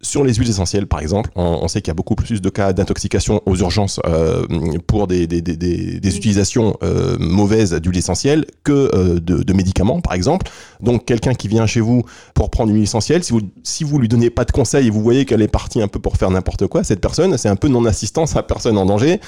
Sur 0.07 0.23
les 0.23 0.35
huiles 0.35 0.49
essentielles, 0.49 0.87
par 0.87 1.01
exemple, 1.01 1.31
on, 1.35 1.67
sait 1.67 1.81
qu'il 1.81 1.89
y 1.89 1.91
a 1.91 1.95
beaucoup 1.95 2.15
plus 2.15 2.41
de 2.41 2.49
cas 2.49 2.73
d'intoxication 2.73 3.43
aux 3.45 3.57
urgences 3.57 3.99
euh, 4.07 4.47
pour 4.87 5.09
des, 5.09 5.27
des, 5.27 5.43
des, 5.43 5.57
des 5.57 6.17
utilisations 6.17 6.77
euh, 6.85 7.17
mauvaises 7.19 7.75
d'huile 7.75 7.99
essentielle 7.99 8.47
que 8.63 8.89
euh, 8.95 9.15
de, 9.19 9.43
de, 9.43 9.53
médicaments, 9.53 10.01
par 10.01 10.13
exemple. 10.13 10.47
Donc, 10.81 11.07
quelqu'un 11.07 11.35
qui 11.35 11.49
vient 11.49 11.67
chez 11.67 11.81
vous 11.81 12.05
pour 12.35 12.51
prendre 12.51 12.71
une 12.71 12.77
huile 12.77 12.85
essentielle, 12.85 13.25
si 13.25 13.33
vous 13.33 13.41
si 13.65 13.83
vous 13.83 13.99
lui 13.99 14.07
donnez 14.07 14.31
pas 14.31 14.45
de 14.45 14.53
conseils 14.53 14.87
et 14.87 14.91
vous 14.91 15.03
voyez 15.03 15.25
qu'elle 15.25 15.43
est 15.43 15.49
partie 15.49 15.83
un 15.83 15.89
peu 15.89 15.99
pour 15.99 16.17
faire 16.17 16.31
n'importe 16.31 16.69
quoi, 16.69 16.85
cette 16.85 17.01
personne, 17.01 17.37
c'est 17.37 17.49
un 17.49 17.57
peu 17.57 17.67
non-assistance 17.67 18.37
à 18.37 18.45
personne 18.45 18.79
en 18.79 18.87
danger. 18.87 19.21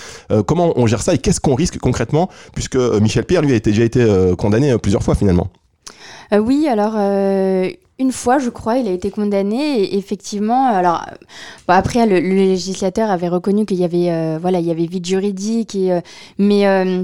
comment 0.46 0.74
on 0.76 0.86
gère 0.86 1.02
ça 1.02 1.12
et 1.12 1.18
qu'est-ce 1.18 1.40
qu'on 1.40 1.56
risque 1.56 1.78
concrètement, 1.78 2.28
puisque 2.54 2.76
Michel 2.76 3.24
Pierre, 3.24 3.42
lui, 3.42 3.52
a 3.52 3.56
été, 3.56 3.70
déjà 3.70 3.82
été 3.82 4.32
condamné 4.38 4.78
plusieurs 4.78 5.02
fois 5.02 5.16
finalement? 5.16 5.48
Oui, 6.30 6.68
alors 6.68 6.94
une 7.98 8.12
fois, 8.12 8.38
je 8.38 8.48
crois, 8.48 8.78
il 8.78 8.86
a 8.86 8.92
été 8.92 9.10
condamné. 9.10 9.82
Et 9.82 9.96
effectivement, 9.96 10.66
alors 10.66 11.04
après, 11.66 12.06
le, 12.06 12.20
législateur 12.20 13.10
avait 13.10 13.28
reconnu 13.28 13.66
qu'il 13.66 13.78
y 13.78 13.84
avait, 13.84 14.10
euh, 14.10 14.38
voilà, 14.40 14.60
il 14.60 14.66
y 14.66 14.70
avait 14.70 14.86
vide 14.86 15.04
juridique. 15.04 15.74
Euh, 15.76 16.00
mais 16.38 16.66
euh, 16.66 17.02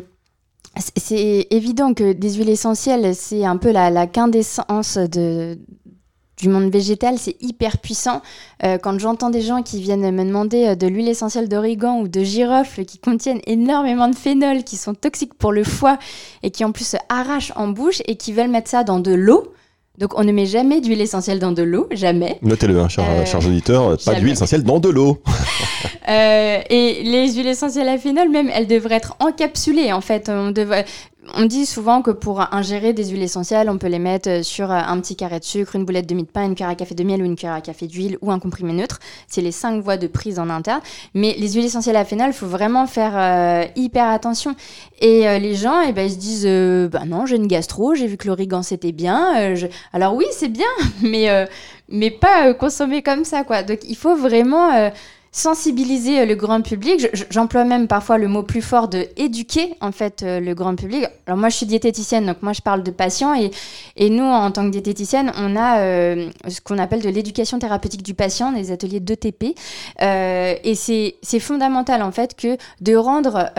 c'est 0.96 1.46
évident 1.50 1.94
que 1.94 2.12
des 2.12 2.34
huiles 2.34 2.50
essentielles, 2.50 3.14
c'est 3.14 3.44
un 3.44 3.56
peu 3.56 3.72
la, 3.72 3.90
la 3.90 4.06
quintessence 4.06 4.98
du 4.98 6.48
monde 6.48 6.70
végétal, 6.70 7.16
c'est 7.16 7.36
hyper 7.40 7.78
puissant. 7.78 8.20
quand 8.60 8.98
j'entends 8.98 9.30
des 9.30 9.40
gens 9.40 9.62
qui 9.62 9.80
viennent 9.80 10.10
me 10.10 10.24
demander 10.24 10.74
de 10.74 10.88
l'huile 10.88 11.08
essentielle 11.08 11.48
d'origan 11.48 12.00
ou 12.00 12.08
de 12.08 12.24
girofle 12.24 12.84
qui 12.84 12.98
contiennent 12.98 13.40
énormément 13.46 14.08
de 14.08 14.16
phénol, 14.16 14.64
qui 14.64 14.76
sont 14.76 14.94
toxiques 14.94 15.34
pour 15.34 15.52
le 15.52 15.62
foie 15.62 15.96
et 16.42 16.50
qui 16.50 16.64
en 16.64 16.72
plus 16.72 16.96
arrachent 17.08 17.52
en 17.54 17.68
bouche 17.68 18.02
et 18.06 18.16
qui 18.16 18.32
veulent 18.32 18.50
mettre 18.50 18.68
ça 18.68 18.82
dans 18.82 18.98
de 18.98 19.12
l'eau, 19.12 19.54
donc 19.98 20.18
on 20.18 20.24
ne 20.24 20.32
met 20.32 20.46
jamais 20.46 20.80
d'huile 20.80 21.00
essentielle 21.00 21.38
dans 21.38 21.52
de 21.52 21.62
l'eau, 21.62 21.86
jamais. 21.92 22.38
Notez-le, 22.42 22.80
hein, 22.80 22.88
cher, 22.88 23.04
euh, 23.08 23.46
auditeur, 23.46 23.96
pas 24.04 24.14
d'huile 24.14 24.32
essentielle 24.32 24.64
dans 24.64 24.80
de 24.80 24.88
l'eau. 24.88 25.22
euh, 26.08 26.58
et 26.68 27.02
les 27.04 27.32
huiles 27.32 27.46
essentielles 27.46 27.88
à 27.88 27.98
phénol, 27.98 28.28
même, 28.28 28.50
elles 28.52 28.66
devraient 28.66 28.96
être 28.96 29.16
encapsulées 29.20 29.92
en 29.92 30.00
fait. 30.00 30.28
On 30.28 30.50
devrait 30.50 30.84
on 31.32 31.46
dit 31.46 31.64
souvent 31.64 32.02
que 32.02 32.10
pour 32.10 32.54
ingérer 32.54 32.92
des 32.92 33.06
huiles 33.06 33.22
essentielles, 33.22 33.70
on 33.70 33.78
peut 33.78 33.86
les 33.86 33.98
mettre 33.98 34.28
euh, 34.28 34.42
sur 34.42 34.70
euh, 34.70 34.74
un 34.74 35.00
petit 35.00 35.16
carré 35.16 35.40
de 35.40 35.44
sucre, 35.44 35.76
une 35.76 35.84
boulette 35.84 36.06
de 36.06 36.14
mie 36.14 36.24
de 36.24 36.28
pain, 36.28 36.44
une 36.44 36.54
cuillère 36.54 36.70
à 36.70 36.74
café 36.74 36.94
de 36.94 37.02
miel 37.02 37.22
ou 37.22 37.24
une 37.24 37.36
cuillère 37.36 37.54
à 37.54 37.60
café 37.60 37.86
d'huile 37.86 38.18
ou 38.20 38.30
un 38.30 38.38
comprimé 38.38 38.72
neutre. 38.72 39.00
C'est 39.26 39.40
les 39.40 39.52
cinq 39.52 39.82
voies 39.82 39.96
de 39.96 40.06
prise 40.06 40.38
en 40.38 40.50
interne. 40.50 40.80
Mais 41.14 41.34
les 41.38 41.52
huiles 41.52 41.64
essentielles 41.64 41.96
à 41.96 42.04
phénol, 42.04 42.28
il 42.28 42.32
faut 42.34 42.46
vraiment 42.46 42.86
faire 42.86 43.12
euh, 43.16 43.64
hyper 43.76 44.08
attention. 44.08 44.54
Et 45.00 45.22
les 45.38 45.54
gens, 45.54 45.80
eh 45.80 45.92
ben, 45.92 46.06
ils 46.06 46.12
se 46.12 46.16
disent 46.16 46.90
bah 46.90 47.04
non, 47.06 47.26
j'ai 47.26 47.36
une 47.36 47.46
gastro, 47.46 47.94
j'ai 47.94 48.06
vu 48.06 48.16
que 48.16 48.26
l'origan 48.26 48.62
c'était 48.62 48.92
bien. 48.92 49.54
Alors 49.92 50.14
oui, 50.14 50.24
c'est 50.30 50.48
bien, 50.48 50.64
mais, 51.02 51.46
mais 51.88 52.10
pas 52.10 52.54
consommer 52.54 53.02
comme 53.02 53.24
ça. 53.24 53.44
quoi. 53.44 53.62
Donc 53.62 53.80
il 53.86 53.96
faut 53.96 54.14
vraiment 54.14 54.90
sensibiliser 55.34 56.20
euh, 56.20 56.26
le 56.26 56.36
grand 56.36 56.62
public. 56.62 57.08
J'emploie 57.28 57.64
même 57.64 57.88
parfois 57.88 58.18
le 58.18 58.28
mot 58.28 58.44
plus 58.44 58.62
fort 58.62 58.86
de 58.88 59.08
éduquer 59.16 59.74
en 59.80 59.90
fait 59.90 60.22
euh, 60.22 60.38
le 60.38 60.54
grand 60.54 60.76
public. 60.76 61.06
Alors 61.26 61.36
moi 61.36 61.48
je 61.48 61.56
suis 61.56 61.66
diététicienne, 61.66 62.24
donc 62.26 62.40
moi 62.40 62.52
je 62.52 62.62
parle 62.62 62.84
de 62.84 62.92
patients 62.92 63.34
et, 63.34 63.50
et 63.96 64.10
nous 64.10 64.24
en 64.24 64.52
tant 64.52 64.64
que 64.64 64.70
diététicienne, 64.70 65.32
on 65.36 65.56
a 65.56 65.80
euh, 65.80 66.30
ce 66.48 66.60
qu'on 66.60 66.78
appelle 66.78 67.02
de 67.02 67.08
l'éducation 67.08 67.58
thérapeutique 67.58 68.04
du 68.04 68.14
patient, 68.14 68.52
des 68.52 68.70
ateliers 68.70 69.00
d'ETP. 69.00 69.58
Et 70.00 70.74
c'est 70.74 71.40
fondamental 71.40 72.02
en 72.02 72.12
fait 72.12 72.36
que 72.36 72.56
de 72.80 72.94
rendre 72.94 73.50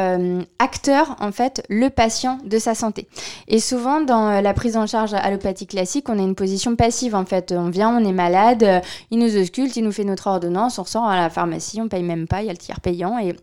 acteur 0.59 1.17
en 1.19 1.31
fait 1.33 1.63
le 1.69 1.89
patient 1.89 2.39
de 2.45 2.57
sa 2.57 2.73
santé. 2.73 3.07
Et 3.49 3.59
souvent 3.59 3.99
dans 3.99 4.39
la 4.41 4.53
prise 4.53 4.77
en 4.77 4.87
charge 4.87 5.13
allopathie 5.13 5.67
classique, 5.67 6.07
on 6.07 6.17
a 6.17 6.21
une 6.21 6.35
position 6.35 6.75
passive 6.75 7.15
en 7.15 7.25
fait. 7.25 7.53
On 7.55 7.69
vient, 7.69 7.89
on 7.89 8.07
est 8.07 8.13
malade, 8.13 8.81
il 9.11 9.19
nous 9.19 9.35
ausculte, 9.37 9.75
il 9.75 9.83
nous 9.83 9.91
fait 9.91 10.05
notre 10.05 10.27
ordonnance, 10.27 10.79
on 10.79 10.83
ressort 10.83 11.05
à 11.05 11.17
la 11.17 11.29
pharmacie 11.29 11.64
si 11.65 11.81
on 11.81 11.89
paye 11.89 12.03
même 12.03 12.27
pas, 12.27 12.41
il 12.41 12.47
y 12.47 12.49
a 12.49 12.53
le 12.53 12.57
tiers 12.57 12.79
payant 12.79 13.19
et 13.19 13.35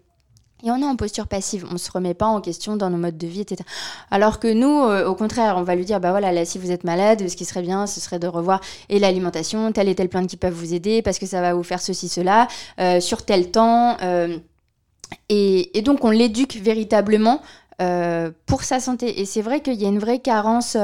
et 0.65 0.71
on 0.71 0.77
est 0.77 0.85
en 0.85 0.95
posture 0.95 1.27
passive, 1.27 1.67
on 1.71 1.77
se 1.77 1.91
remet 1.91 2.15
pas 2.15 2.27
en 2.27 2.41
question 2.41 2.77
dans 2.77 2.89
nos 2.89 2.97
modes 2.97 3.19
de 3.19 3.27
vie, 3.27 3.41
etc. 3.41 3.69
Alors 4.13 4.39
que 4.39 4.53
nous, 4.53 4.83
euh, 4.85 5.07
au 5.07 5.15
contraire, 5.15 5.57
on 5.59 5.65
va 5.65 5.75
lui 5.75 5.85
dire, 5.85 5.99
bah 5.99 6.13
voilà, 6.13 6.31
là, 6.31 6.45
si 6.45 6.59
vous 6.59 6.71
êtes 6.71 6.85
malade, 6.85 7.29
ce 7.29 7.37
qui 7.37 7.45
serait 7.45 7.63
bien, 7.63 7.87
ce 7.89 8.01
serait 8.01 8.21
de 8.21 8.29
revoir 8.29 8.61
et 8.89 9.01
l'alimentation, 9.01 9.73
telle 9.73 9.89
et 9.89 9.97
telle 9.97 10.09
plante 10.09 10.29
qui 10.29 10.37
peuvent 10.37 10.55
vous 10.55 10.73
aider, 10.73 11.03
parce 11.03 11.19
que 11.19 11.27
ça 11.27 11.41
va 11.41 11.53
vous 11.53 11.65
faire 11.65 11.81
ceci, 11.81 12.09
cela, 12.09 12.47
euh, 12.81 13.01
sur 13.01 13.25
tel 13.25 13.51
temps. 13.51 13.97
Euh, 14.03 14.39
et, 15.29 15.77
et, 15.77 15.83
donc, 15.83 16.05
on 16.05 16.11
l'éduque 16.11 16.55
véritablement 16.57 17.43
pour 18.47 18.63
sa 18.63 18.79
santé. 18.79 19.21
Et 19.21 19.25
c'est 19.25 19.43
vrai 19.43 19.61
qu'il 19.61 19.75
y 19.75 19.85
a 19.85 19.89
une 19.89 19.99
vraie 19.99 20.21
carence 20.21 20.77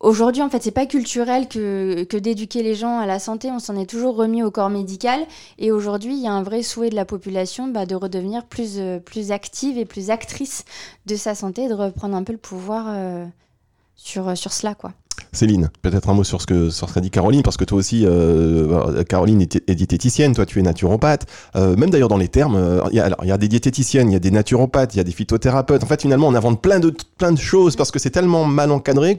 Aujourd'hui, 0.00 0.42
en 0.42 0.48
fait, 0.48 0.62
c'est 0.62 0.70
pas 0.70 0.86
culturel 0.86 1.48
que, 1.48 2.04
que 2.04 2.16
d'éduquer 2.16 2.62
les 2.62 2.76
gens 2.76 3.00
à 3.00 3.06
la 3.06 3.18
santé. 3.18 3.50
On 3.50 3.58
s'en 3.58 3.76
est 3.76 3.88
toujours 3.88 4.14
remis 4.14 4.44
au 4.44 4.50
corps 4.50 4.70
médical. 4.70 5.26
Et 5.58 5.72
aujourd'hui, 5.72 6.14
il 6.14 6.22
y 6.22 6.28
a 6.28 6.32
un 6.32 6.44
vrai 6.44 6.62
souhait 6.62 6.90
de 6.90 6.94
la 6.94 7.04
population 7.04 7.66
bah, 7.66 7.84
de 7.84 7.96
redevenir 7.96 8.46
plus, 8.46 8.78
euh, 8.78 9.00
plus 9.00 9.32
active 9.32 9.76
et 9.76 9.84
plus 9.84 10.10
actrice 10.10 10.64
de 11.06 11.16
sa 11.16 11.34
santé 11.34 11.68
de 11.68 11.74
reprendre 11.74 12.16
un 12.16 12.22
peu 12.22 12.32
le 12.32 12.38
pouvoir 12.38 12.86
euh, 12.88 13.26
sur, 13.96 14.36
sur 14.36 14.52
cela, 14.52 14.76
quoi. 14.76 14.92
Céline, 15.38 15.70
peut-être 15.82 16.08
un 16.08 16.14
mot 16.14 16.24
sur 16.24 16.42
ce 16.42 16.46
que 16.46 16.68
sur 16.68 16.92
qu'a 16.92 17.00
dit 17.00 17.10
Caroline, 17.10 17.42
parce 17.42 17.56
que 17.56 17.64
toi 17.64 17.78
aussi, 17.78 18.04
euh, 18.04 19.04
Caroline 19.04 19.40
est, 19.40 19.70
diététicienne, 19.70 20.34
toi 20.34 20.44
tu 20.44 20.58
es 20.58 20.62
naturopathe. 20.62 21.26
Euh, 21.54 21.76
même 21.76 21.90
d'ailleurs 21.90 22.08
dans 22.08 22.16
les 22.16 22.26
termes, 22.26 22.56
euh, 22.56 22.82
il 22.90 22.96
y, 22.96 23.00
a, 23.32 23.38
des 23.38 23.48
diététiciennes, 23.48 24.10
il 24.10 24.14
y 24.14 24.16
a 24.16 24.20
des 24.20 24.32
naturopathes, 24.32 24.94
il 24.94 24.98
y 24.98 25.00
a 25.00 25.04
des 25.04 25.12
phytothérapeutes. 25.12 25.84
En 25.84 25.86
fait, 25.86 26.02
finalement, 26.02 26.26
on 26.26 26.34
invente 26.34 26.60
plein 26.60 26.80
de 26.80 26.92
plein 27.18 27.30
de 27.30 27.38
choses 27.38 27.76
parce 27.76 27.92
que 27.92 28.00
c'est 28.00 28.10
tellement 28.10 28.44
mal 28.44 28.72
encadré 28.72 29.16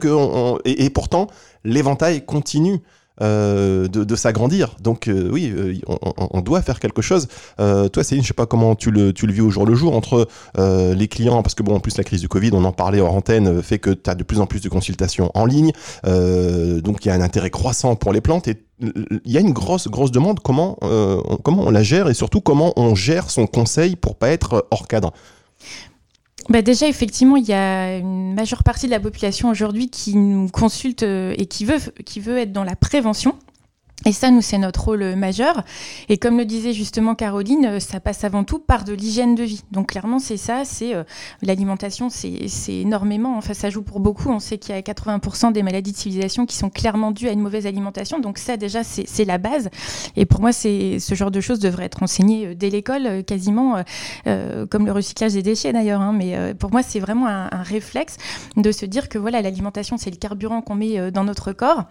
et, 0.64 0.90
pourtant 0.90 1.28
l'éventail 1.64 2.24
continue. 2.24 2.80
De, 3.20 3.86
de 3.86 4.16
s'agrandir. 4.16 4.76
Donc 4.80 5.08
oui, 5.08 5.82
on, 5.86 5.98
on, 6.30 6.40
doit 6.40 6.62
faire 6.62 6.80
quelque 6.80 7.02
chose. 7.02 7.28
toi, 7.58 8.04
Céline, 8.04 8.22
je 8.22 8.28
sais 8.28 8.34
pas 8.34 8.46
comment 8.46 8.74
tu 8.74 8.90
le, 8.90 9.12
tu 9.12 9.26
le 9.26 9.32
vis 9.32 9.40
au 9.40 9.50
jour 9.50 9.66
le 9.66 9.74
jour 9.74 9.94
entre 9.94 10.28
les 10.56 11.08
clients, 11.08 11.42
parce 11.42 11.54
que 11.54 11.62
bon, 11.62 11.74
en 11.74 11.80
plus 11.80 11.96
la 11.96 12.04
crise 12.04 12.20
du 12.20 12.28
Covid, 12.28 12.50
on 12.52 12.64
en 12.64 12.72
parlait 12.72 13.00
en 13.00 13.08
antenne, 13.08 13.62
fait 13.62 13.78
que 13.78 13.90
tu 13.90 14.08
as 14.08 14.14
de 14.14 14.22
plus 14.22 14.40
en 14.40 14.46
plus 14.46 14.60
de 14.60 14.68
consultations 14.68 15.30
en 15.34 15.44
ligne. 15.44 15.72
donc 16.04 17.04
il 17.04 17.08
y 17.08 17.10
a 17.10 17.14
un 17.14 17.20
intérêt 17.20 17.50
croissant 17.50 17.96
pour 17.96 18.12
les 18.12 18.20
plantes 18.20 18.48
et 18.48 18.56
il 19.24 19.32
y 19.32 19.36
a 19.36 19.40
une 19.40 19.52
grosse, 19.52 19.88
grosse 19.88 20.10
demande. 20.10 20.40
Comment, 20.40 20.78
euh, 20.82 21.20
comment 21.42 21.64
on 21.64 21.70
la 21.70 21.82
gère 21.82 22.08
et 22.08 22.14
surtout 22.14 22.40
comment 22.40 22.72
on 22.76 22.94
gère 22.94 23.30
son 23.30 23.46
conseil 23.46 23.96
pour 23.96 24.16
pas 24.16 24.30
être 24.30 24.66
hors 24.70 24.88
cadre? 24.88 25.12
Bah 26.50 26.62
déjà, 26.62 26.88
effectivement, 26.88 27.36
il 27.36 27.44
y 27.44 27.52
a 27.52 27.98
une 27.98 28.34
majeure 28.34 28.64
partie 28.64 28.86
de 28.86 28.90
la 28.90 28.98
population 28.98 29.48
aujourd'hui 29.48 29.88
qui 29.88 30.16
nous 30.16 30.48
consulte 30.48 31.04
euh, 31.04 31.32
et 31.38 31.46
qui 31.46 31.64
veut, 31.64 31.78
qui 32.04 32.18
veut 32.18 32.36
être 32.38 32.52
dans 32.52 32.64
la 32.64 32.74
prévention. 32.74 33.36
Et 34.06 34.12
ça, 34.12 34.30
nous, 34.30 34.40
c'est 34.40 34.56
notre 34.56 34.82
rôle 34.82 35.14
majeur. 35.14 35.62
Et 36.08 36.16
comme 36.16 36.38
le 36.38 36.46
disait 36.46 36.72
justement 36.72 37.14
Caroline, 37.14 37.66
euh, 37.66 37.80
ça 37.80 38.00
passe 38.00 38.24
avant 38.24 38.44
tout 38.44 38.58
par 38.58 38.84
de 38.84 38.94
l'hygiène 38.94 39.34
de 39.34 39.42
vie. 39.42 39.62
Donc 39.72 39.88
clairement, 39.88 40.18
c'est 40.18 40.38
ça, 40.38 40.64
c'est 40.64 40.94
euh, 40.94 41.04
l'alimentation, 41.42 42.08
c'est 42.08 42.48
énormément. 42.68 43.36
Enfin, 43.36 43.52
ça 43.52 43.68
joue 43.68 43.82
pour 43.82 44.00
beaucoup. 44.00 44.30
On 44.30 44.38
sait 44.38 44.56
qu'il 44.56 44.74
y 44.74 44.78
a 44.78 44.80
80% 44.80 45.52
des 45.52 45.62
maladies 45.62 45.92
de 45.92 45.98
civilisation 45.98 46.46
qui 46.46 46.56
sont 46.56 46.70
clairement 46.70 47.10
dues 47.10 47.28
à 47.28 47.32
une 47.32 47.40
mauvaise 47.40 47.66
alimentation. 47.66 48.20
Donc 48.20 48.38
ça, 48.38 48.56
déjà, 48.56 48.82
c'est 48.84 49.24
la 49.26 49.36
base. 49.36 49.68
Et 50.16 50.24
pour 50.24 50.40
moi, 50.40 50.52
c'est 50.52 50.98
ce 50.98 51.14
genre 51.14 51.30
de 51.30 51.42
choses 51.42 51.58
devrait 51.58 51.84
être 51.84 52.02
enseigné 52.02 52.46
euh, 52.46 52.54
dès 52.54 52.70
l'école, 52.70 53.22
quasiment, 53.24 53.82
comme 54.24 54.86
le 54.86 54.92
recyclage 54.92 55.34
des 55.34 55.42
déchets 55.42 55.72
d'ailleurs. 55.72 56.00
Hein. 56.00 56.12
Mais 56.12 56.54
pour 56.54 56.70
moi, 56.70 56.82
c'est 56.82 57.00
vraiment 57.00 57.26
un, 57.26 57.48
un, 57.50 57.62
réflexe 57.62 58.16
de 58.56 58.72
se 58.72 58.86
dire 58.86 59.08
que 59.08 59.18
voilà, 59.18 59.42
l'alimentation, 59.42 59.96
c'est 59.98 60.10
le 60.10 60.16
carburant 60.16 60.62
qu'on 60.62 60.74
met 60.74 61.10
dans 61.10 61.24
notre 61.24 61.52
corps 61.52 61.84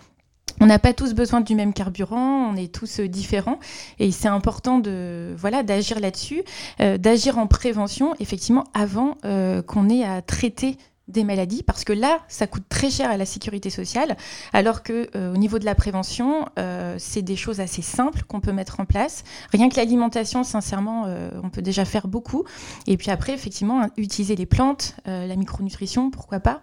on 0.60 0.66
n'a 0.66 0.80
pas 0.80 0.94
tous 0.94 1.14
besoin 1.14 1.42
du 1.42 1.56
même 1.56 1.74
carburant, 1.74 2.52
on 2.52 2.56
est 2.56 2.74
tous 2.74 3.00
euh, 3.00 3.08
différents. 3.08 3.60
Et 4.00 4.12
c'est 4.12 4.28
important 4.28 4.80
de 4.80 5.34
voilà 5.38 5.64
d'agir 5.64 6.00
là-dessus, 6.00 6.44
euh, 6.82 6.98
d'agir 6.98 7.38
en 7.38 7.48
prévention 7.48 8.16
effectivement 8.20 8.66
avant 8.74 9.18
euh, 9.26 9.62
qu'on 9.62 9.90
ait 9.90 10.04
à 10.04 10.22
traiter 10.22 10.78
des 11.10 11.24
maladies 11.24 11.64
parce 11.64 11.84
que 11.84 11.94
là, 11.94 12.20
ça 12.28 12.48
coûte 12.48 12.64
très 12.70 12.90
cher 12.90 13.10
à 13.10 13.18
la 13.18 13.26
sécurité 13.26 13.70
sociale, 13.70 14.16
alors 14.54 14.84
que 14.84 15.10
euh, 15.16 15.34
au 15.34 15.38
niveau 15.38 15.60
de 15.60 15.66
la 15.66 15.76
prévention, 15.76 16.46
euh, 16.58 16.96
c'est 16.98 17.22
des 17.22 17.36
choses 17.36 17.60
assez 17.60 17.82
simples 17.82 18.24
qu'on 18.28 18.40
peut 18.40 18.52
mettre 18.52 18.80
en 18.80 18.86
place. 18.86 19.24
Rien 19.52 19.70
que 19.70 19.76
l'alimentation, 19.76 20.44
sincèrement, 20.44 21.06
euh, 21.08 21.32
on 21.44 21.50
peut 21.50 21.62
déjà 21.62 21.84
faire 21.84 22.08
beaucoup. 22.08 22.44
Et 22.88 22.96
puis 22.96 23.12
après, 23.12 23.34
effectivement, 23.34 23.88
utiliser 23.98 24.36
les 24.36 24.46
plantes, 24.46 24.96
la 25.06 25.36
micronutrition, 25.36 26.12
pourquoi 26.12 26.40
pas. 26.40 26.62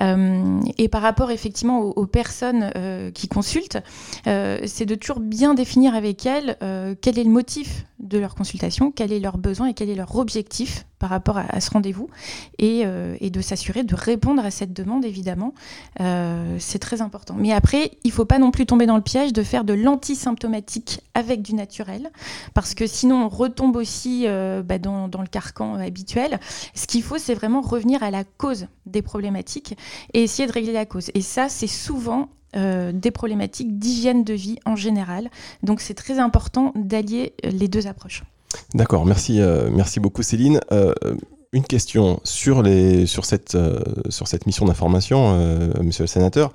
et 0.00 0.88
par 0.88 1.02
rapport 1.02 1.30
effectivement 1.30 1.80
aux, 1.80 1.90
aux 1.90 2.06
personnes 2.06 2.70
qui 3.12 3.28
consultent, 3.28 3.78
c'est 4.24 4.86
de 4.86 4.94
toujours 4.94 5.20
bien 5.20 5.54
définir 5.54 5.94
avec 5.94 6.24
elles 6.26 6.56
quel 7.00 7.18
est 7.18 7.24
le 7.24 7.30
motif 7.30 7.86
de 7.98 8.18
leur 8.18 8.34
consultation, 8.34 8.92
quel 8.92 9.12
est 9.12 9.20
leur 9.20 9.38
besoin 9.38 9.68
et 9.68 9.74
quel 9.74 9.90
est 9.90 9.94
leur 9.94 10.16
objectif 10.16 10.86
par 10.98 11.10
rapport 11.10 11.38
à, 11.38 11.60
ce 11.60 11.70
rendez-vous 11.70 12.08
et, 12.58 12.82
euh, 12.84 13.16
et, 13.20 13.30
de 13.30 13.40
s'assurer 13.40 13.84
de 13.84 13.94
répondre 13.94 14.44
à 14.44 14.50
cette 14.50 14.72
demande, 14.72 15.04
évidemment. 15.04 15.54
Euh, 16.00 16.56
c'est 16.58 16.78
très 16.78 17.02
important. 17.02 17.34
Mais 17.38 17.52
après, 17.52 17.92
il 18.04 18.08
ne 18.08 18.12
faut 18.12 18.24
pas 18.24 18.38
non 18.38 18.50
plus 18.50 18.66
tomber 18.66 18.86
dans 18.86 18.96
le 18.96 19.02
piège 19.02 19.32
de 19.32 19.42
faire 19.42 19.64
de 19.64 19.74
l'antisymptomatique 19.74 21.00
avec 21.14 21.42
du 21.42 21.54
naturel, 21.54 22.10
parce 22.54 22.74
que 22.74 22.86
sinon 22.86 23.24
on 23.24 23.28
retombe 23.28 23.76
aussi 23.76 24.24
euh, 24.26 24.62
bah, 24.62 24.78
dans, 24.78 25.08
dans, 25.08 25.22
le 25.22 25.28
carcan 25.28 25.74
habituel. 25.74 26.40
Ce 26.74 26.86
qu'il 26.86 27.02
faut, 27.02 27.18
c'est 27.18 27.34
vraiment 27.34 27.60
revenir 27.60 28.02
à 28.02 28.10
la 28.10 28.24
cause 28.24 28.66
des 28.86 29.02
problématiques 29.02 29.76
et 30.14 30.22
essayer 30.22 30.46
de 30.46 30.52
régler 30.52 30.72
la 30.72 30.86
cause. 30.86 31.10
Et 31.14 31.22
ça, 31.22 31.48
c'est 31.48 31.66
souvent 31.66 32.28
des 32.54 33.10
problématiques 33.10 33.78
d'hygiène 33.78 34.24
de 34.24 34.32
vie 34.32 34.58
en 34.64 34.74
général. 34.74 35.30
Donc 35.62 35.82
c'est 35.82 35.92
très 35.92 36.18
important 36.18 36.72
d'allier 36.74 37.34
les 37.44 37.68
deux 37.68 37.86
approches. 37.86 38.24
D'accord, 38.74 39.06
merci, 39.06 39.40
euh, 39.40 39.70
merci 39.72 40.00
beaucoup 40.00 40.22
Céline. 40.22 40.60
Euh, 40.72 40.92
une 41.52 41.64
question 41.64 42.20
euh, 42.46 43.06
sur 43.06 43.24
cette 43.24 44.46
mission 44.46 44.66
d'information, 44.66 45.72
monsieur 45.82 46.04
le 46.04 46.08
sénateur. 46.08 46.52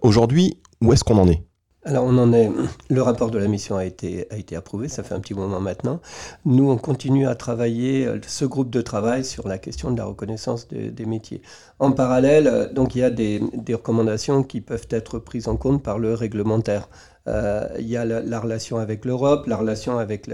Aujourd'hui, 0.00 0.58
où 0.80 0.92
est-ce 0.92 1.04
qu'on 1.04 1.18
en 1.18 1.28
est? 1.28 1.42
Alors 1.86 2.06
on 2.06 2.16
en 2.16 2.32
est, 2.32 2.50
le 2.88 3.02
rapport 3.02 3.30
de 3.30 3.36
la 3.36 3.46
mission 3.46 3.76
a 3.76 3.84
été, 3.84 4.26
approuvé, 4.56 4.88
ça 4.88 5.02
fait 5.02 5.14
un 5.14 5.20
petit 5.20 5.34
moment 5.34 5.60
maintenant. 5.60 6.00
Nous, 6.46 6.70
on 6.70 6.78
continue 6.78 7.26
à 7.26 7.34
travailler, 7.34 8.08
ce 8.26 8.46
groupe 8.46 8.70
de 8.70 8.80
travail, 8.80 9.22
sur 9.22 9.46
la 9.46 9.58
question 9.58 9.90
de 9.90 9.98
la 9.98 10.06
reconnaissance 10.06 10.66
des 10.68 11.04
métiers. 11.04 11.42
En 11.78 11.92
parallèle, 11.92 12.70
donc 12.74 12.94
il 12.94 13.00
y 13.00 13.02
a 13.02 13.10
des 13.10 13.42
recommandations 13.74 14.42
qui 14.42 14.62
peuvent 14.62 14.86
être 14.88 15.18
prises 15.18 15.46
en 15.46 15.56
compte 15.56 15.82
par 15.82 15.98
le 15.98 16.14
réglementaire. 16.14 16.88
Euh, 17.26 17.66
il 17.78 17.88
y 17.88 17.96
a 17.96 18.04
la, 18.04 18.40
relation 18.40 18.76
avec 18.78 19.04
l'Europe, 19.04 19.46
la 19.46 19.56
relation 19.56 19.98
avec, 19.98 20.28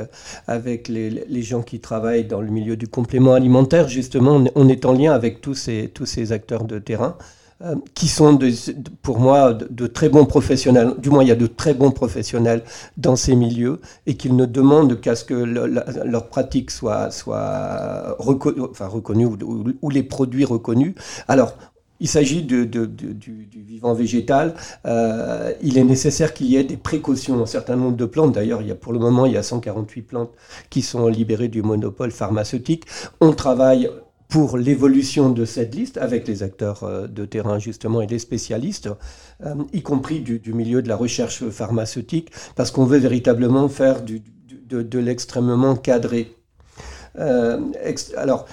avec 0.46 0.88
les, 0.88 1.42
gens 1.42 1.62
qui 1.62 1.80
travaillent 1.80 2.24
dans 2.24 2.40
le 2.40 2.50
milieu 2.50 2.76
du 2.76 2.88
complément 2.88 3.34
alimentaire. 3.34 3.88
Justement, 3.88 4.44
on, 4.54 4.68
est 4.68 4.84
en 4.84 4.92
lien 4.92 5.12
avec 5.12 5.40
tous 5.40 5.54
ces, 5.54 5.90
tous 5.94 6.06
ces 6.06 6.32
acteurs 6.32 6.64
de 6.64 6.78
terrain. 6.78 7.16
Euh, 7.62 7.74
qui 7.94 8.08
sont 8.08 8.38
pour 9.02 9.18
moi 9.18 9.52
de, 9.52 9.86
très 9.86 10.08
bons 10.08 10.24
professionnels, 10.24 10.94
du 10.96 11.10
moins 11.10 11.22
il 11.22 11.28
y 11.28 11.30
a 11.30 11.36
de 11.36 11.46
très 11.46 11.74
bons 11.74 11.90
professionnels 11.90 12.62
dans 12.96 13.16
ces 13.16 13.36
milieux, 13.36 13.82
et 14.06 14.16
qu'ils 14.16 14.34
ne 14.34 14.46
demandent 14.46 14.98
qu'à 14.98 15.14
ce 15.14 15.24
que 15.24 15.34
leur 15.34 16.28
pratique 16.28 16.70
soit, 16.70 17.10
ou, 18.18 18.38
ou, 19.82 19.90
les 19.90 20.02
produits 20.02 20.46
reconnus. 20.46 20.94
Alors, 21.28 21.54
il 22.00 22.08
s'agit 22.08 22.42
du, 22.42 22.68
vivant 23.54 23.92
végétal. 23.92 24.54
Euh, 24.86 25.52
il 25.62 25.78
est 25.78 25.84
nécessaire 25.84 26.34
qu'il 26.34 26.46
y 26.46 26.56
ait 26.56 26.64
des 26.64 26.78
précautions. 26.78 27.40
Un 27.42 27.46
certain 27.46 27.76
nombre 27.76 27.96
de 27.96 28.06
plantes, 28.06 28.32
d'ailleurs, 28.32 28.62
pour 28.80 28.92
le 28.92 28.98
moment, 28.98 29.26
il 29.26 29.32
y 29.32 29.36
a 29.36 29.42
148 29.42 30.02
plantes 30.02 30.32
qui 30.70 30.82
sont 30.82 31.06
libérées 31.08 31.48
du 31.48 31.62
monopole 31.62 32.10
pharmaceutique. 32.10 32.86
On 33.20 33.32
travaille 33.32 33.90
pour 34.28 34.56
l'évolution 34.56 35.28
de 35.30 35.44
cette 35.44 35.74
liste 35.74 35.98
avec 35.98 36.26
les 36.26 36.42
acteurs 36.42 36.84
euh, 36.84 37.06
de 37.06 37.24
terrain 37.24 37.58
justement 37.58 38.00
et 38.00 38.06
les 38.06 38.20
spécialistes, 38.20 38.88
euh, 39.44 39.54
y 39.72 39.82
compris 39.82 40.20
du, 40.20 40.40
milieu 40.54 40.82
de 40.82 40.88
la 40.88 40.96
recherche 40.96 41.48
pharmaceutique, 41.48 42.30
parce 42.54 42.70
qu'on 42.70 42.84
veut 42.84 42.98
véritablement 42.98 43.68
faire 43.68 44.02
de, 44.02 44.98
l'extrêmement 44.98 45.74
cadré. 45.74 46.36
alors, 48.16 48.46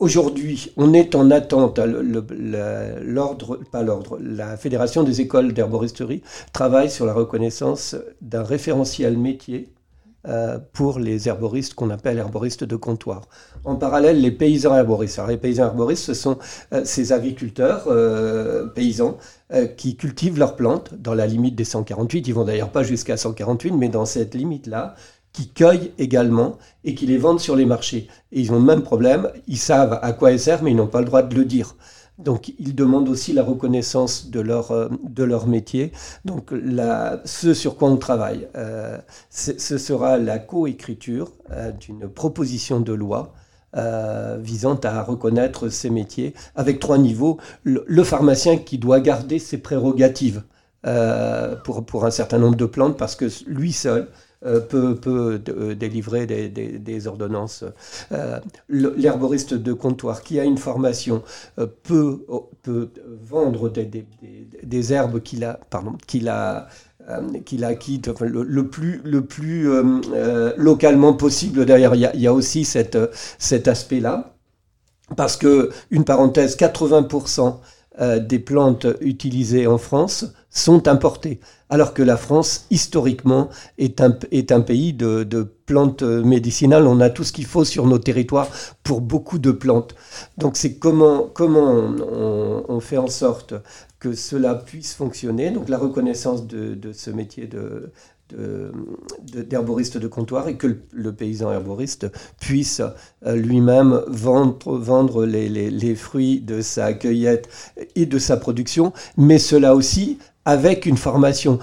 Aujourd'hui, 0.00 0.72
on 0.78 0.94
est 0.94 1.14
en 1.14 1.30
attente. 1.30 1.78
L'ordre, 1.78 3.60
pas 3.70 3.82
l'ordre, 3.82 4.18
la 4.18 4.56
Fédération 4.56 5.02
des 5.02 5.20
écoles 5.20 5.52
d'herboristerie 5.52 6.22
travaille 6.54 6.90
sur 6.90 7.04
la 7.04 7.12
reconnaissance 7.12 7.96
d'un 8.22 8.42
référentiel 8.42 9.18
métier 9.18 9.74
euh, 10.26 10.58
pour 10.72 10.98
les 10.98 11.28
herboristes 11.28 11.74
qu'on 11.74 11.90
appelle 11.90 12.16
herboristes 12.16 12.64
de 12.64 12.76
comptoir. 12.76 13.28
En 13.64 13.76
parallèle, 13.76 14.22
les 14.22 14.30
paysans 14.30 14.74
herboristes. 14.74 15.18
Alors, 15.18 15.30
les 15.30 15.36
paysans 15.36 15.64
herboristes, 15.64 16.04
ce 16.04 16.14
sont 16.14 16.38
euh, 16.72 16.80
ces 16.84 17.12
agriculteurs 17.12 17.84
euh, 17.88 18.66
paysans 18.68 19.18
qui 19.76 19.96
cultivent 19.96 20.38
leurs 20.38 20.54
plantes 20.54 20.94
dans 20.94 21.12
la 21.12 21.26
limite 21.26 21.56
des 21.56 21.64
148. 21.64 22.28
Ils 22.28 22.34
vont 22.34 22.44
d'ailleurs 22.44 22.70
pas 22.70 22.84
jusqu'à 22.84 23.16
148, 23.16 23.72
mais 23.72 23.88
dans 23.88 24.04
cette 24.04 24.34
limite-là, 24.34 24.94
qui 25.32 25.48
cueillent 25.48 25.92
également 25.98 26.58
et 26.84 26.94
qui 26.94 27.06
les 27.06 27.18
vendent 27.18 27.40
sur 27.40 27.56
les 27.56 27.66
marchés. 27.66 28.08
Et 28.32 28.40
ils 28.40 28.52
ont 28.52 28.58
le 28.58 28.64
même 28.64 28.82
problème, 28.82 29.28
ils 29.46 29.58
savent 29.58 29.98
à 30.02 30.12
quoi 30.12 30.32
elles 30.32 30.40
servent, 30.40 30.64
mais 30.64 30.72
ils 30.72 30.76
n'ont 30.76 30.86
pas 30.86 31.00
le 31.00 31.06
droit 31.06 31.22
de 31.22 31.34
le 31.34 31.44
dire. 31.44 31.76
Donc 32.20 32.52
ils 32.58 32.74
demandent 32.74 33.08
aussi 33.08 33.32
la 33.32 33.42
reconnaissance 33.42 34.30
de 34.30 34.40
leur, 34.40 34.72
euh, 34.72 34.88
de 35.08 35.24
leur 35.24 35.46
métier. 35.46 35.92
Donc 36.24 36.50
la, 36.52 37.20
ce 37.24 37.54
sur 37.54 37.76
quoi 37.76 37.88
on 37.88 37.96
travaille, 37.96 38.48
euh, 38.56 38.98
ce 39.30 39.78
sera 39.78 40.18
la 40.18 40.38
coécriture 40.38 41.32
euh, 41.50 41.72
d'une 41.72 42.08
proposition 42.08 42.80
de 42.80 42.92
loi 42.92 43.34
visant 44.40 44.80
à 44.82 45.00
reconnaître 45.04 45.68
ces 45.68 45.90
métiers 45.90 46.34
avec 46.56 46.80
trois 46.80 46.98
niveaux. 46.98 47.38
Le, 47.62 48.02
pharmacien 48.02 48.56
qui 48.56 48.78
doit 48.78 48.98
garder 48.98 49.38
ses 49.38 49.58
prérogatives 49.58 50.42
pour, 51.62 51.86
pour 51.86 52.04
un 52.04 52.10
certain 52.10 52.38
nombre 52.38 52.56
de 52.56 52.64
plantes 52.64 52.98
parce 52.98 53.14
que 53.14 53.26
lui 53.46 53.72
seul 53.72 54.08
peut, 54.42 54.94
peut 54.94 55.40
euh, 55.48 55.74
délivrer 55.74 56.26
des, 56.26 57.06
ordonnances. 57.06 57.64
Euh, 58.12 58.38
l'herboriste 58.68 59.54
de 59.54 59.72
comptoir 59.72 60.22
qui 60.22 60.40
a 60.40 60.44
une 60.44 60.58
formation 60.58 61.22
peut, 61.82 62.24
peut 62.62 62.90
vendre 63.22 63.68
des, 63.68 64.92
herbes 64.92 65.20
qu'il 65.20 65.44
a, 65.44 65.60
pardon, 65.70 65.94
qu'il 66.06 66.28
a 66.28 66.68
qu'il 67.44 67.62
le, 67.62 68.68
plus, 68.68 69.00
le 69.04 69.24
plus 69.24 69.68
localement 70.56 71.12
possible. 71.14 71.66
D'ailleurs, 71.66 71.94
il 71.96 72.10
y, 72.14 72.26
a 72.26 72.32
aussi 72.32 72.64
cet 72.64 73.68
aspect-là. 73.68 74.34
Parce 75.16 75.36
que, 75.36 75.70
une 75.90 76.04
parenthèse, 76.04 76.56
80% 76.56 77.56
des 77.98 78.38
plantes 78.38 78.86
utilisées 79.00 79.66
en 79.66 79.76
France 79.76 80.32
sont 80.50 80.88
importées, 80.88 81.38
alors 81.68 81.94
que 81.94 82.02
la 82.02 82.16
France, 82.16 82.66
historiquement, 82.70 83.48
est 83.78 84.00
un, 84.00 84.18
est 84.32 84.50
un 84.52 84.60
pays 84.60 84.92
de, 84.92 85.24
plantes 85.66 86.02
médicinales. 86.02 86.86
On 86.88 87.00
a 87.00 87.10
tout 87.10 87.22
ce 87.22 87.32
qu'il 87.32 87.46
faut 87.46 87.64
sur 87.64 87.86
nos 87.86 87.98
territoires 87.98 88.48
pour 88.82 89.00
beaucoup 89.00 89.38
de 89.38 89.52
plantes. 89.52 89.94
Donc 90.36 90.56
c'est 90.56 90.74
comment, 90.74 91.30
comment 91.32 91.94
on, 92.68 92.80
fait 92.80 92.98
en 92.98 93.06
sorte 93.06 93.54
que 94.00 94.14
cela 94.14 94.56
puisse 94.56 94.94
fonctionner. 94.94 95.50
Donc 95.52 95.68
la 95.68 95.78
reconnaissance 95.78 96.48
de, 96.48 96.92
ce 96.92 97.10
métier 97.10 97.46
de, 97.46 97.92
d'herboriste 99.22 99.98
de, 99.98 100.08
comptoir 100.08 100.48
et 100.48 100.56
que 100.56 100.78
le, 100.92 101.12
paysan 101.12 101.52
herboriste 101.52 102.06
puisse 102.40 102.82
euh, 103.26 103.36
lui-même 103.36 104.02
vendre, 104.08 104.78
vendre 104.78 105.24
les, 105.24 105.94
fruits 105.94 106.40
de 106.40 106.60
sa 106.60 106.92
cueillette 106.92 107.48
et 107.96 108.06
de 108.06 108.18
sa 108.18 108.36
production, 108.36 108.92
mais 109.16 109.38
cela 109.38 109.74
aussi 109.74 110.18
avec 110.44 110.86
une 110.86 110.96
formation. 110.96 111.58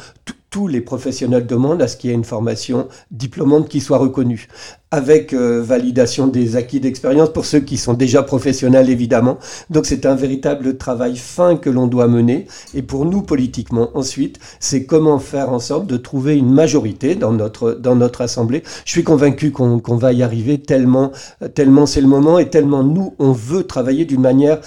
Tous 0.49 0.67
les 0.67 0.79
professionnels 0.79 1.45
demandent 1.45 1.81
à 1.81 1.89
ce 1.89 1.97
qu'il 1.97 2.09
y 2.09 2.13
ait 2.13 2.15
une 2.15 2.23
formation 2.23 2.87
diplômante 3.11 3.67
qui 3.67 3.81
soit 3.81 3.97
reconnue, 3.97 4.47
avec 4.91 5.33
euh, 5.33 5.61
validation 5.61 6.27
des 6.27 6.55
acquis 6.55 6.79
d'expérience 6.79 7.33
pour 7.33 7.45
ceux 7.45 7.59
qui 7.59 7.75
sont 7.75 7.93
déjà 7.93 8.23
professionnels 8.23 8.89
évidemment. 8.89 9.39
Donc 9.69 9.85
c'est 9.85 10.05
un 10.05 10.15
véritable 10.15 10.77
travail 10.77 11.17
fin 11.17 11.57
que 11.57 11.69
l'on 11.69 11.87
doit 11.87 12.07
mener. 12.07 12.47
Et 12.73 12.81
pour 12.81 13.03
nous 13.03 13.23
politiquement 13.23 13.89
ensuite, 13.93 14.39
c'est 14.61 14.85
comment 14.85 15.19
faire 15.19 15.49
en 15.51 15.59
sorte 15.59 15.85
de 15.85 15.97
trouver 15.97 16.37
une 16.37 16.53
majorité 16.53 17.15
dans 17.15 17.33
notre, 17.33 17.73
dans 17.73 17.97
notre 17.97 18.21
assemblée. 18.21 18.63
Je 18.85 18.91
suis 18.91 19.03
convaincu 19.03 19.51
qu'on 19.51 19.97
va 19.97 20.13
y 20.13 20.23
arriver 20.23 20.59
tellement, 20.61 21.11
tellement 21.55 21.85
c'est 21.85 22.01
le 22.01 22.07
moment 22.07 22.39
et 22.39 22.49
tellement 22.49 22.83
nous, 22.83 23.15
on 23.19 23.33
veut 23.33 23.63
travailler 23.63 24.05
d'une 24.05 24.21
manière 24.21 24.61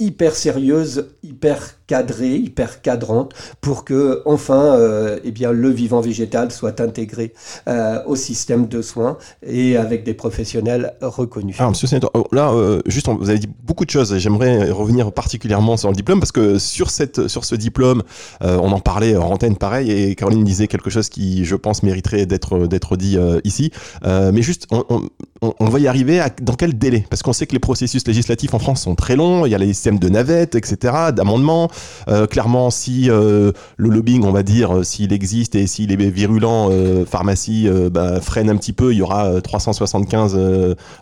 hyper 0.00 0.34
sérieuse, 0.34 1.10
hyper 1.22 1.77
cadrée, 1.88 2.36
hyper 2.36 2.82
cadrante, 2.82 3.32
pour 3.60 3.84
que 3.84 4.22
enfin, 4.26 4.76
euh, 4.76 5.18
eh 5.24 5.32
bien, 5.32 5.50
le 5.50 5.70
vivant 5.70 6.00
végétal 6.00 6.52
soit 6.52 6.80
intégré 6.80 7.32
euh, 7.66 8.00
au 8.06 8.14
système 8.14 8.68
de 8.68 8.82
soins 8.82 9.16
et 9.44 9.76
avec 9.76 10.04
des 10.04 10.14
professionnels 10.14 10.94
reconnus. 11.00 11.56
Alors, 11.58 11.70
Monsieur 11.70 11.88
Sénateur, 11.88 12.10
oh, 12.14 12.26
là, 12.30 12.52
euh, 12.52 12.80
juste, 12.86 13.08
vous 13.08 13.30
avez 13.30 13.38
dit 13.38 13.48
beaucoup 13.64 13.86
de 13.86 13.90
choses. 13.90 14.16
J'aimerais 14.18 14.70
revenir 14.70 15.10
particulièrement 15.10 15.76
sur 15.76 15.88
le 15.88 15.96
diplôme 15.96 16.20
parce 16.20 16.30
que 16.30 16.58
sur 16.58 16.90
cette, 16.90 17.26
sur 17.26 17.44
ce 17.44 17.54
diplôme, 17.54 18.02
on 18.42 18.70
en 18.70 18.80
parlait 18.80 19.16
en 19.16 19.30
antenne 19.30 19.56
pareil 19.56 19.90
et 19.90 20.14
Caroline 20.14 20.44
disait 20.44 20.68
quelque 20.68 20.90
chose 20.90 21.08
qui, 21.08 21.46
je 21.46 21.56
pense, 21.56 21.82
mériterait 21.82 22.26
d'être 22.26 22.96
dit 22.96 23.16
ici. 23.44 23.72
mais 24.04 24.42
juste, 24.42 24.66
on, 24.70 24.84
on, 24.90 25.54
on, 25.58 25.68
va 25.68 25.78
y 25.78 25.88
arriver 25.88 26.22
dans 26.42 26.54
quel 26.54 26.76
délai? 26.76 27.06
Parce 27.08 27.22
qu'on 27.22 27.32
sait 27.32 27.46
que 27.46 27.52
les 27.52 27.58
processus 27.58 28.06
législatifs 28.06 28.52
en 28.52 28.58
France 28.58 28.82
sont 28.82 28.94
très 28.94 29.16
longs. 29.16 29.46
Il 29.46 29.52
y 29.52 29.54
a 29.54 29.58
les 29.58 29.72
systèmes 29.72 29.98
de 29.98 30.08
navettes, 30.08 30.54
etc., 30.54 30.92
d'amendements. 31.14 31.70
Euh, 32.08 32.26
clairement, 32.26 32.70
si 32.70 33.10
euh, 33.10 33.52
le 33.76 33.88
lobbying, 33.88 34.24
on 34.24 34.32
va 34.32 34.42
dire, 34.42 34.78
euh, 34.78 34.82
s'il 34.82 35.12
existe 35.12 35.54
et 35.54 35.66
s'il 35.66 35.92
est 35.92 35.96
virulent, 35.96 36.70
pharmacie 37.06 37.68
bah, 37.90 38.20
freine 38.20 38.50
un 38.50 38.56
petit 38.56 38.72
peu, 38.72 38.92
il 38.92 38.98
y 38.98 39.02
aura 39.02 39.40
375 39.40 40.38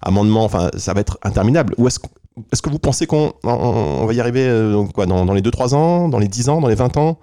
amendements, 0.03 0.45
enfin, 0.45 0.71
ça 0.77 0.95
va 0.95 1.01
être 1.01 1.19
interminable. 1.23 1.75
Est-ce 1.87 1.99
est 2.53 2.61
que 2.63 2.71
vous 2.71 2.79
pensez 2.79 3.07
qu'on 3.07 3.33
va 3.43 4.13
y 4.13 4.21
arriver 4.21 4.49
dans, 5.07 5.25
dans 5.25 5.33
les 5.33 5.43
2-3 5.43 5.75
ans, 5.75 6.09
dans 6.09 6.19
les 6.19 6.29
10 6.29 6.49
ans, 6.49 6.61
dans 6.61 6.69
les 6.69 6.75
20 6.75 6.97
ans? 6.97 7.19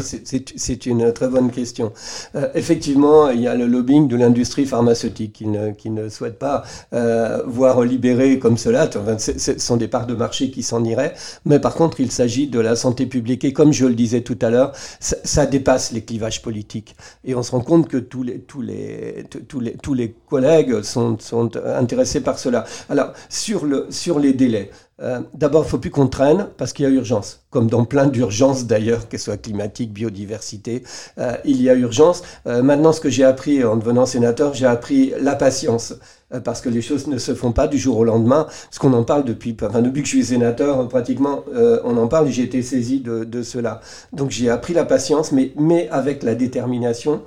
C'est 0.00 0.86
une 0.86 1.12
très 1.12 1.28
bonne 1.28 1.50
question. 1.50 1.92
Euh, 2.34 2.48
effectivement, 2.54 3.30
il 3.30 3.40
y 3.40 3.48
a 3.48 3.54
le 3.54 3.66
lobbying 3.66 4.08
de 4.08 4.16
l'industrie 4.16 4.66
pharmaceutique 4.66 5.44
qui 5.76 5.90
ne, 5.90 6.08
souhaite 6.08 6.38
pas 6.38 6.64
euh, 6.92 7.42
voir 7.46 7.82
libérer 7.82 8.38
comme 8.38 8.56
cela. 8.56 8.88
ce 9.18 9.58
sont 9.58 9.76
des 9.76 9.88
parts 9.88 10.06
de 10.06 10.14
marché 10.14 10.50
qui 10.50 10.62
s'en 10.62 10.82
iraient. 10.84 11.14
Mais 11.44 11.60
par 11.60 11.74
contre, 11.74 12.00
il 12.00 12.10
s'agit 12.10 12.48
de 12.48 12.60
la 12.60 12.76
santé 12.76 13.06
publique. 13.06 13.44
Et 13.44 13.52
comme 13.52 13.72
je 13.72 13.86
le 13.86 13.94
disais 13.94 14.22
tout 14.22 14.38
à 14.42 14.50
l'heure, 14.50 14.72
ça, 15.00 15.46
dépasse 15.46 15.92
les 15.92 16.02
clivages 16.02 16.42
politiques. 16.42 16.96
Et 17.24 17.34
on 17.34 17.42
se 17.42 17.52
rend 17.52 17.60
compte 17.60 17.88
que 17.88 17.98
tous 17.98 18.22
les, 18.22 18.40
tous 18.40 18.62
les, 18.62 19.24
tous 19.48 19.60
les, 19.60 19.74
tous 19.74 19.94
les 19.94 20.14
collègues 20.28 20.82
sont, 20.82 21.18
sont 21.18 21.50
intéressés 21.64 22.20
par 22.20 22.38
cela. 22.38 22.64
Alors, 22.88 23.12
sur, 23.28 23.64
le, 23.64 23.86
sur 23.90 24.18
les 24.18 24.32
délais, 24.32 24.70
euh, 25.02 25.20
d'abord, 25.34 25.62
il 25.62 25.66
ne 25.66 25.70
faut 25.70 25.78
plus 25.78 25.90
qu'on 25.90 26.06
traîne 26.06 26.48
parce 26.56 26.72
qu'il 26.72 26.84
y 26.84 26.88
a 26.88 26.90
urgence, 26.90 27.44
comme 27.50 27.68
dans 27.68 27.84
plein 27.84 28.06
d'urgences 28.06 28.66
d'ailleurs, 28.66 29.08
qu'elles 29.08 29.20
soient 29.20 29.36
climatiques, 29.36 29.92
biodiversité, 29.92 30.84
euh, 31.18 31.36
il 31.44 31.60
y 31.60 31.68
a 31.68 31.74
urgence. 31.74 32.22
Euh, 32.46 32.62
maintenant, 32.62 32.92
ce 32.92 33.00
que 33.00 33.10
j'ai 33.10 33.24
appris 33.24 33.62
en 33.62 33.76
devenant 33.76 34.06
sénateur, 34.06 34.54
j'ai 34.54 34.66
appris 34.66 35.12
la 35.20 35.34
patience. 35.34 35.94
Parce 36.42 36.60
que 36.60 36.68
les 36.68 36.82
choses 36.82 37.06
ne 37.06 37.18
se 37.18 37.36
font 37.36 37.52
pas 37.52 37.68
du 37.68 37.78
jour 37.78 37.98
au 37.98 38.04
lendemain. 38.04 38.48
Parce 38.48 38.80
qu'on 38.80 38.92
en 38.94 39.04
parle 39.04 39.24
depuis, 39.24 39.56
enfin, 39.62 39.80
depuis 39.80 40.02
que 40.02 40.08
je 40.08 40.14
suis 40.16 40.24
sénateur, 40.24 40.88
pratiquement, 40.88 41.44
on 41.84 41.96
en 41.96 42.08
parle. 42.08 42.26
J'ai 42.26 42.42
été 42.42 42.62
saisi 42.62 42.98
de, 42.98 43.42
cela. 43.44 43.80
Donc 44.12 44.32
j'ai 44.32 44.50
appris 44.50 44.74
la 44.74 44.84
patience, 44.84 45.30
mais, 45.30 45.88
avec 45.88 46.24
la 46.24 46.34
détermination 46.34 47.22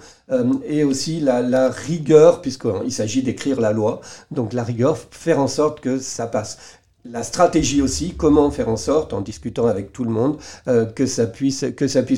et 0.67 0.83
aussi 0.83 1.21
la 1.21 1.69
rigueur, 1.69 2.41
puisqu'il 2.41 2.91
s'agit 2.91 3.23
d'écrire 3.23 3.61
la 3.61 3.71
loi. 3.71 4.01
Donc 4.31 4.51
la 4.51 4.65
rigueur, 4.65 4.97
faire 5.11 5.39
en 5.39 5.47
sorte 5.47 5.79
que 5.79 5.97
ça 5.97 6.27
passe 6.27 6.57
la 7.05 7.23
stratégie 7.23 7.81
aussi, 7.81 8.13
comment 8.17 8.51
faire 8.51 8.67
en 8.67 8.75
sorte, 8.75 9.13
en 9.13 9.21
discutant 9.21 9.67
avec 9.67 9.93
tout 9.93 10.03
le 10.03 10.11
monde, 10.11 10.37
euh, 10.67 10.85
que, 10.85 11.05
ça 11.05 11.27
puisse, 11.27 11.63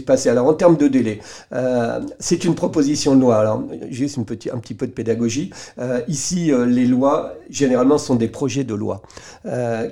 passer. 0.05 0.29
Alors 0.29 0.47
en 0.47 0.53
termes 0.53 0.75
de 0.75 0.87
délai, 0.87 1.19
euh, 1.53 1.99
c'est 2.19 2.43
une 2.43 2.55
proposition 2.55 3.15
de 3.15 3.21
loi. 3.21 3.37
Alors 3.37 3.63
juste 3.89 4.23
petit, 4.25 4.49
un 4.49 4.57
petit 4.57 4.73
peu 4.73 4.87
de 4.87 4.91
pédagogie. 4.91 5.51
Euh, 5.79 6.01
ici, 6.07 6.51
les 6.67 6.85
lois, 6.85 7.35
généralement, 7.49 7.99
sont 7.99 8.15
des 8.15 8.27
projets 8.27 8.63
de 8.63 8.73
loi 8.73 9.01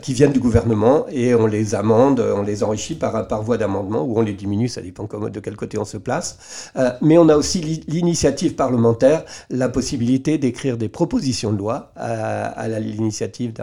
qui 0.01 0.13
viennent 0.13 0.31
du 0.31 0.39
gouvernement 0.39 1.05
et 1.11 1.33
on 1.35 1.45
les 1.45 1.75
amende, 1.75 2.19
on 2.19 2.41
les 2.41 2.63
enrichit 2.63 2.95
par, 2.95 3.27
par 3.27 3.43
voie 3.43 3.57
d'amendement 3.57 4.03
ou 4.03 4.17
on 4.17 4.21
les 4.21 4.33
diminue, 4.33 4.67
ça 4.67 4.81
dépend 4.81 5.05
de 5.05 5.39
quel 5.39 5.55
côté 5.55 5.77
on 5.77 5.85
se 5.85 5.97
place. 5.97 6.71
mais 7.01 7.17
on 7.17 7.29
a 7.29 7.35
aussi 7.35 7.83
l'initiative 7.87 8.55
parlementaire, 8.55 9.23
la 9.49 9.69
possibilité 9.69 10.37
d'écrire 10.37 10.77
des 10.77 10.89
propositions 10.89 11.51
de 11.51 11.57
loi 11.57 11.91
à 11.95 12.67
l'initiative 12.79 13.53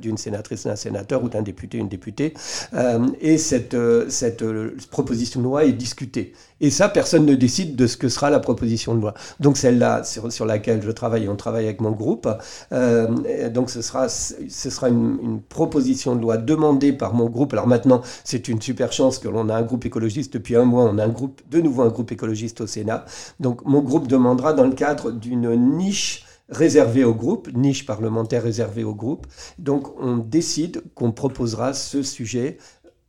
d'une 0.00 0.16
sénatrice 0.16 0.66
sénateur 0.76 1.22
ou 1.24 1.28
d'un 1.28 1.42
député, 1.42 1.78
une 1.78 1.88
députée. 1.88 2.34
Euh, 2.74 3.06
et 3.20 3.38
cette, 3.38 3.74
euh, 3.74 4.06
cette 4.08 4.42
euh, 4.42 4.76
proposition 4.90 5.40
de 5.40 5.44
loi 5.44 5.64
est 5.64 5.72
discutée. 5.72 6.32
Et 6.60 6.70
ça, 6.70 6.88
personne 6.88 7.26
ne 7.26 7.34
décide 7.34 7.76
de 7.76 7.86
ce 7.86 7.96
que 7.96 8.08
sera 8.08 8.30
la 8.30 8.40
proposition 8.40 8.94
de 8.94 9.00
loi. 9.00 9.14
Donc 9.40 9.56
celle-là, 9.56 10.04
sur, 10.04 10.32
sur, 10.32 10.46
laquelle 10.46 10.82
je 10.82 10.90
travaille, 10.90 11.28
on 11.28 11.36
travaille 11.36 11.64
avec 11.64 11.80
mon 11.80 11.90
groupe. 11.90 12.28
donc 12.70 13.70
ce 13.70 13.82
sera, 13.82 14.08
ce 14.08 14.70
sera 14.70 14.88
une, 14.88 15.18
une, 15.22 15.40
proposition 15.42 16.14
de 16.16 16.22
loi 16.22 16.36
demandée 16.36 16.92
par 16.92 17.12
mon 17.12 17.28
groupe. 17.28 17.52
Alors 17.52 17.66
maintenant, 17.66 18.00
c'est 18.22 18.48
une 18.48 18.62
super 18.62 18.92
chance 18.92 19.18
que 19.18 19.28
l'on 19.28 19.48
a 19.48 19.56
un 19.56 19.62
groupe 19.62 19.84
écologiste. 19.84 20.32
Depuis 20.32 20.56
un 20.56 20.64
mois, 20.64 20.84
on 20.84 20.96
a 20.98 21.04
un 21.04 21.08
groupe, 21.08 21.42
de 21.50 21.60
nouveau 21.60 21.82
un 21.82 21.88
groupe 21.88 22.12
écologiste 22.12 22.60
au 22.62 22.66
Sénat. 22.66 23.04
Donc 23.40 23.64
mon 23.66 23.80
groupe 23.80 24.06
demandera 24.06 24.52
dans 24.52 24.64
le 24.64 24.74
cadre 24.74 25.10
d'une 25.10 25.54
niche 25.76 26.23
réservé 26.48 27.04
au 27.04 27.14
groupe, 27.14 27.48
niche 27.54 27.86
parlementaire 27.86 28.42
réservée 28.42 28.84
au 28.84 28.94
groupe. 28.94 29.26
Donc 29.58 29.88
on 30.00 30.16
décide 30.16 30.82
qu'on 30.94 31.12
proposera 31.12 31.72
ce 31.72 32.02
sujet 32.02 32.58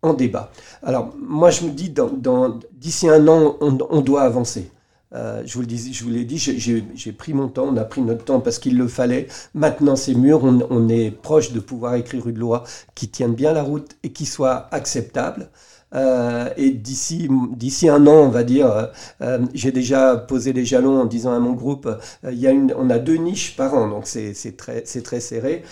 en 0.02 0.14
débat. 0.14 0.52
Alors 0.84 1.14
moi 1.20 1.50
je 1.52 1.66
me 1.66 1.72
dis, 1.72 1.90
dans, 1.90 2.60
d'ici 2.74 3.10
un 3.10 3.28
an, 3.28 3.58
on, 3.62 4.02
doit 4.02 4.22
avancer. 4.22 4.72
Euh, 5.14 5.44
je 5.46 5.54
vous 5.54 5.62
le 5.62 5.68
dis, 5.68 5.94
je 5.94 6.04
vous 6.04 6.10
l'ai 6.10 6.26
dit, 6.26 6.38
j'ai 6.38 7.12
pris 7.12 7.34
mon 7.34 7.48
temps, 7.48 7.68
on 7.70 7.78
a 7.78 7.86
pris 7.86 8.02
notre 8.02 8.26
temps 8.26 8.40
parce 8.40 8.60
qu'il 8.60 8.78
le 8.78 8.88
fallait. 8.88 9.28
Maintenant, 9.54 9.96
c'est 9.96 10.14
mûr, 10.14 10.44
on, 10.44 10.60
on, 10.70 10.90
est 10.90 11.12
proche 11.12 11.52
de 11.54 11.60
pouvoir 11.60 11.96
écrire 11.96 12.28
une 12.28 12.38
loi 12.38 12.64
qui 12.96 13.10
tienne 13.10 13.34
bien 13.34 13.54
la 13.54 13.64
route 13.64 13.96
et 14.04 14.12
qui 14.12 14.26
soit 14.26 14.68
acceptable. 14.74 15.50
Euh, 15.94 16.50
et 16.58 16.72
d'ici, 16.72 17.30
d'ici 17.56 17.88
un 17.88 18.06
an, 18.08 18.24
on 18.24 18.30
va 18.30 18.44
dire, 18.44 18.68
euh, 18.68 18.86
euh, 19.22 19.40
j'ai 19.54 19.72
déjà 19.72 20.16
posé 20.18 20.52
les 20.52 20.66
jalons 20.66 21.00
en 21.00 21.06
disant 21.06 21.34
à 21.34 21.40
mon 21.40 21.54
groupe, 21.54 21.90
il 22.24 22.38
y 22.38 22.48
a 22.48 22.52
une, 22.52 22.74
on 22.78 22.90
a 22.90 23.00
deux 23.00 23.16
niches 23.16 23.56
par 23.56 23.74
an, 23.76 23.88
donc 23.88 24.08
c'est, 24.08 24.34
très, 24.58 24.84
c'est 24.86 25.04
très 25.04 25.20
serré. 25.20 25.64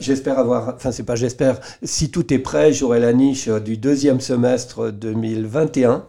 j'espère 0.00 0.38
avoir, 0.38 0.74
enfin 0.74 0.92
c'est 0.92 1.04
pas 1.04 1.16
j'espère, 1.16 1.60
si 1.82 2.10
tout 2.10 2.32
est 2.34 2.38
prêt, 2.38 2.72
j'aurai 2.72 3.00
la 3.00 3.12
niche 3.12 3.48
du 3.48 3.76
deuxième 3.76 4.20
semestre 4.20 4.90
2021. 4.90 6.04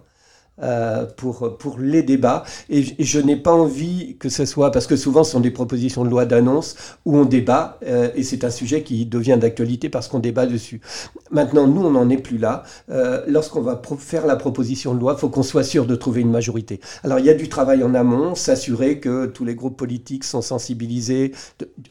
Euh, 0.62 1.08
pour, 1.18 1.58
pour 1.58 1.80
les 1.80 2.04
débats. 2.04 2.44
Et, 2.70 2.84
je 3.00 3.20
n'ai 3.20 3.36
pas 3.36 3.52
envie 3.52 4.18
que 4.20 4.30
ce 4.30 4.46
soit, 4.46 4.70
parce 4.70 4.86
que 4.86 4.96
souvent 4.96 5.24
ce 5.24 5.32
sont 5.32 5.40
des 5.40 5.50
propositions 5.50 6.06
de 6.06 6.10
loi 6.12 6.26
d'annonce 6.26 6.76
où 7.06 7.18
on 7.18 7.26
débat, 7.26 7.80
euh, 7.88 8.12
et 8.14 8.22
c'est 8.22 8.44
un 8.44 8.52
sujet 8.52 8.84
qui 8.84 9.08
devient 9.08 9.40
d'actualité 9.42 9.90
parce 9.90 10.08
qu'on 10.08 10.20
débat 10.20 10.46
dessus. 10.46 10.80
Maintenant, 11.32 11.66
nous, 11.66 11.82
on 11.82 11.90
n'en 11.90 12.08
est 12.08 12.18
plus 12.22 12.38
là. 12.38 12.62
Euh, 12.92 13.24
lorsqu'on 13.28 13.62
va 13.62 13.82
faire 13.98 14.28
la 14.28 14.36
proposition 14.36 14.94
de 14.94 15.00
loi, 15.00 15.16
il 15.18 15.20
faut 15.20 15.30
qu'on 15.30 15.42
soit 15.42 15.64
sûr 15.64 15.88
de 15.88 15.96
trouver 15.96 16.22
une 16.22 16.30
majorité. 16.30 16.80
Alors, 17.04 17.18
il 17.18 17.26
y 17.26 17.32
a 17.32 17.34
du 17.34 17.50
travail 17.50 17.84
en 17.84 17.96
amont, 17.96 18.36
s'assurer 18.36 19.00
que 19.00 19.26
tous 19.26 19.46
les 19.46 19.56
groupes 19.56 19.76
politiques 19.76 20.24
sont 20.24 20.44
sensibilisés 20.44 21.32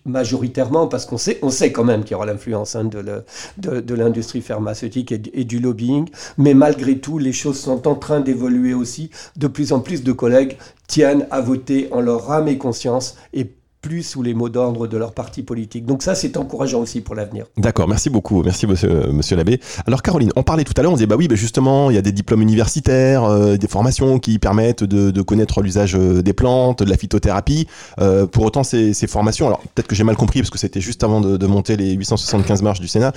majoritairement, 0.05 0.87
parce 0.87 1.05
qu'on 1.05 1.18
sait, 1.18 1.40
on 1.42 1.51
sait 1.51 1.72
quand 1.72 1.83
même 1.83 2.05
qu'il 2.05 2.12
y 2.12 2.14
aura 2.14 2.27
l'influence 2.27 2.77
hein, 2.77 2.85
de 2.85 3.94
l'industrie 3.94 4.40
pharmaceutique 4.40 5.11
et, 5.11 5.20
et 5.35 5.44
du 5.44 5.59
lobbying, 5.59 6.09
mais 6.38 6.55
malgré 6.55 6.98
tout, 6.98 7.18
les 7.18 7.33
choses 7.33 7.59
sont 7.59 7.88
en 7.88 7.96
train 7.96 8.20
d'évoluer 8.20 8.52
aussi. 8.75 9.11
De 9.37 9.47
plus 9.47 9.73
en 9.73 9.81
plus 9.81 10.03
de 10.03 10.12
collègues 10.12 10.57
tiennent 10.87 11.27
à 11.31 11.41
voter 11.41 11.88
en 11.93 12.01
leur 12.01 12.31
âme 12.31 12.49
et 12.49 12.59
conscience 12.59 13.17
et 13.33 13.51
plus 13.83 14.05
sous 14.05 14.23
les 14.23 14.33
mots 14.33 14.49
d'ordre 14.49 14.87
de 14.87 14.97
leur 14.97 15.12
parti 15.12 15.43
politique. 15.43 15.85
Donc 15.85 16.05
ça, 16.05 16.15
c'est 16.15 16.37
encourageant 16.37 16.79
aussi 16.79 17.01
pour 17.01 17.17
l'avenir. 17.17 17.47
D'accord, 17.57 17.88
merci 17.88 18.09
beaucoup, 18.09 18.43
merci 18.45 18.67
monsieur, 18.69 19.11
monsieur 19.12 19.37
l'abbé. 19.37 19.61
Alors 19.87 20.03
Caroline, 20.03 20.31
on 20.37 20.45
parlait 20.45 20.62
tout 20.62 20.73
à 20.77 20.83
l'heure, 20.83 20.93
on 20.93 20.95
disait 20.95 21.09
bah 21.09 21.17
oui, 21.19 21.27
bah 21.27 21.35
justement, 21.35 21.91
il 21.91 21.95
y 21.95 21.99
a 21.99 22.03
des 22.03 22.12
diplômes 22.12 22.43
universitaires, 22.43 23.25
euh, 23.25 23.57
des 23.57 23.67
formations 23.67 24.21
qui 24.21 24.38
permettent 24.38 24.85
de, 24.85 25.23
connaître 25.23 25.62
l'usage 25.62 25.97
euh, 25.97 26.23
des 26.23 26.33
plantes, 26.33 26.83
de 26.83 26.90
la 26.90 26.96
phytothérapie. 26.96 27.67
Euh, 28.00 28.27
pour 28.27 28.44
autant, 28.44 28.63
ces, 28.63 28.94
formations, 29.09 29.48
alors 29.48 29.61
peut-être 29.75 29.88
que 29.88 29.96
j'ai 29.96 30.05
mal 30.05 30.17
compris 30.17 30.40
parce 30.40 30.50
que 30.50 30.59
c'était 30.59 30.81
juste 30.81 31.03
avant 31.03 31.21
de, 31.21 31.46
monter 31.46 31.77
les 31.77 31.92
875 31.92 32.63
marches 32.63 32.81
du 32.81 32.88
Sénat. 32.88 33.13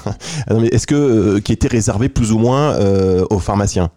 mais 0.50 0.66
est-ce 0.68 0.88
que 0.88 1.38
qui 1.38 1.52
était 1.52 1.68
réservé 1.68 2.08
plus 2.08 2.32
ou 2.32 2.38
moins 2.38 2.76
aux 3.30 3.38
pharmaciens? 3.38 3.90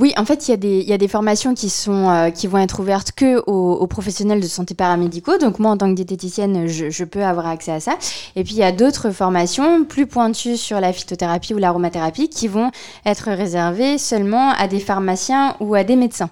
Oui, 0.00 0.14
en 0.16 0.24
fait, 0.24 0.48
il 0.48 0.88
y, 0.88 0.92
a 0.94 0.98
des, 0.98 1.08
formations 1.08 1.52
qui, 1.52 1.68
sont, 1.68 2.08
euh, 2.08 2.30
qui 2.30 2.46
vont 2.46 2.56
être 2.56 2.80
ouvertes 2.80 3.12
que 3.12 3.42
aux, 3.46 3.86
professionnels 3.86 4.40
de 4.40 4.46
santé 4.46 4.74
paramédicaux. 4.74 5.36
Donc 5.36 5.58
moi, 5.58 5.70
en 5.70 5.76
tant 5.76 5.90
que 5.90 5.94
diététicienne, 5.94 6.66
je, 6.66 6.88
je 6.88 7.04
peux 7.04 7.22
avoir 7.22 7.46
accès 7.46 7.72
à 7.72 7.80
ça. 7.80 7.98
Et 8.34 8.42
puis, 8.42 8.54
il 8.54 8.58
y 8.60 8.62
a 8.62 8.72
d'autres 8.72 9.10
formations 9.10 9.84
plus 9.84 10.06
pointues 10.06 10.56
sur 10.56 10.80
la 10.80 10.94
phytothérapie 10.94 11.52
ou 11.52 11.58
l'aromathérapie 11.58 12.30
qui 12.30 12.48
vont 12.48 12.70
être 13.04 13.30
réservées 13.30 13.98
seulement 13.98 14.52
à 14.52 14.68
des 14.68 14.80
pharmaciens 14.80 15.54
ou 15.60 15.74
à 15.74 15.84
des 15.84 15.96
médecins. 15.96 16.30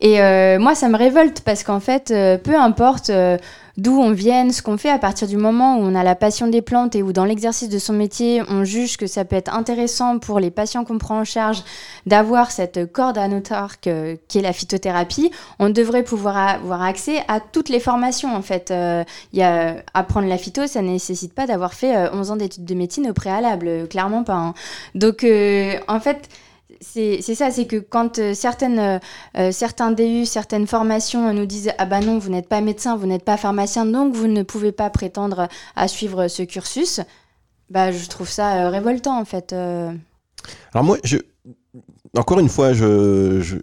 Et 0.00 0.20
euh, 0.20 0.58
moi, 0.58 0.74
ça 0.74 0.88
me 0.88 0.96
révolte 0.96 1.42
parce 1.42 1.62
qu'en 1.62 1.80
fait, 1.80 2.10
euh, 2.10 2.36
peu 2.36 2.56
importe 2.56 3.10
d'où 3.78 3.98
on 3.98 4.10
vient, 4.10 4.50
ce 4.50 4.60
qu'on 4.60 4.76
fait 4.76 4.90
à 4.90 4.98
partir 4.98 5.28
du 5.28 5.36
moment 5.36 5.78
où 5.78 5.82
on 5.82 5.94
a 5.94 6.02
la 6.02 6.16
passion 6.16 6.48
des 6.48 6.62
plantes 6.62 6.96
et 6.96 7.02
où 7.02 7.12
dans 7.12 7.24
l'exercice 7.24 7.68
de 7.68 7.78
son 7.78 7.92
métier, 7.92 8.42
on 8.48 8.64
juge 8.64 8.96
que 8.96 9.06
ça 9.06 9.24
peut 9.24 9.36
être 9.36 9.54
intéressant 9.54 10.18
pour 10.18 10.40
les 10.40 10.50
patients 10.50 10.84
qu'on 10.84 10.98
prend 10.98 11.20
en 11.20 11.24
charge 11.24 11.62
d'avoir 12.04 12.50
cette 12.50 12.92
corde 12.92 13.16
à 13.16 13.28
notre 13.28 13.54
euh, 13.86 14.16
qui 14.26 14.38
est 14.38 14.42
la 14.42 14.52
phytothérapie, 14.52 15.30
on 15.60 15.70
devrait 15.70 16.02
pouvoir 16.02 16.36
avoir 16.36 16.82
accès 16.82 17.22
à 17.28 17.38
toutes 17.40 17.68
les 17.68 17.80
formations 17.80 18.34
en 18.34 18.42
fait. 18.42 18.70
Euh, 18.72 19.04
apprendre 19.94 20.26
la 20.26 20.38
phyto, 20.38 20.66
ça 20.66 20.82
ne 20.82 20.88
nécessite 20.88 21.32
pas 21.32 21.46
d'avoir 21.46 21.72
fait 21.72 22.10
11 22.12 22.30
euh, 22.30 22.32
ans 22.32 22.36
d'études 22.36 22.64
de 22.64 22.74
médecine 22.74 23.08
au 23.08 23.12
préalable, 23.12 23.86
clairement 23.88 24.24
pas. 24.24 24.34
Hein. 24.34 24.54
Donc 24.96 25.24
en 25.24 26.00
fait, 26.00 26.28
c'est 26.80 27.20
ça, 27.34 27.50
c'est 27.50 27.66
que 27.66 27.76
quand 27.76 28.18
euh, 28.18 28.34
certaines, 28.34 28.78
euh, 28.78 28.98
euh, 29.36 29.52
certains 29.52 29.90
DU, 29.90 30.24
certaines 30.26 30.66
formations 30.66 31.32
nous 31.32 31.46
disent 31.46 31.72
Ah 31.78 31.86
bah 31.86 32.00
non, 32.00 32.18
vous 32.18 32.30
n'êtes 32.30 32.48
pas 32.48 32.60
médecin, 32.60 32.96
vous 32.96 33.06
n'êtes 33.06 33.24
pas 33.24 33.36
pharmacien, 33.36 33.86
donc 33.86 34.14
vous 34.14 34.26
ne 34.26 34.42
pouvez 34.42 34.72
pas 34.72 34.90
prétendre 34.90 35.48
à 35.76 35.88
suivre 35.88 36.28
ce 36.28 36.42
cursus, 36.42 37.00
bah 37.70 37.92
je 37.92 38.08
trouve 38.08 38.28
ça 38.28 38.70
révoltant 38.70 39.18
en 39.18 39.24
fait. 39.24 39.52
Alors 39.52 40.84
moi, 40.84 40.98
encore 42.16 42.40
une 42.40 42.48
fois, 42.48 42.72
je, 42.72 43.56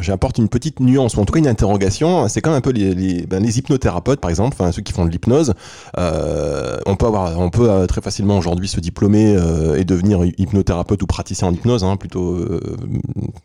j'apporte 0.00 0.38
une 0.38 0.48
petite 0.48 0.80
nuance, 0.80 1.16
ou 1.16 1.20
en 1.20 1.24
tout 1.24 1.32
cas 1.32 1.38
une 1.38 1.46
interrogation. 1.46 2.28
C'est 2.28 2.44
même 2.44 2.54
un 2.54 2.60
peu 2.60 2.70
les, 2.70 2.94
les, 2.94 3.26
ben, 3.26 3.42
les 3.42 3.58
hypnothérapeutes, 3.58 4.20
par 4.20 4.30
exemple, 4.30 4.56
enfin, 4.58 4.72
ceux 4.72 4.82
qui 4.82 4.92
font 4.92 5.04
de 5.04 5.10
l'hypnose. 5.10 5.54
Euh, 5.98 6.78
on 6.86 6.96
peut 6.96 7.06
avoir, 7.06 7.38
on 7.38 7.50
peut 7.50 7.70
euh, 7.70 7.86
très 7.86 8.00
facilement 8.00 8.38
aujourd'hui 8.38 8.68
se 8.68 8.80
diplômer 8.80 9.36
euh, 9.36 9.76
et 9.76 9.84
devenir 9.84 10.24
hypnothérapeute 10.38 11.02
ou 11.02 11.06
praticien 11.06 11.48
en 11.48 11.52
hypnose, 11.52 11.84
hein, 11.84 11.96
plutôt, 11.96 12.34
euh, 12.34 12.60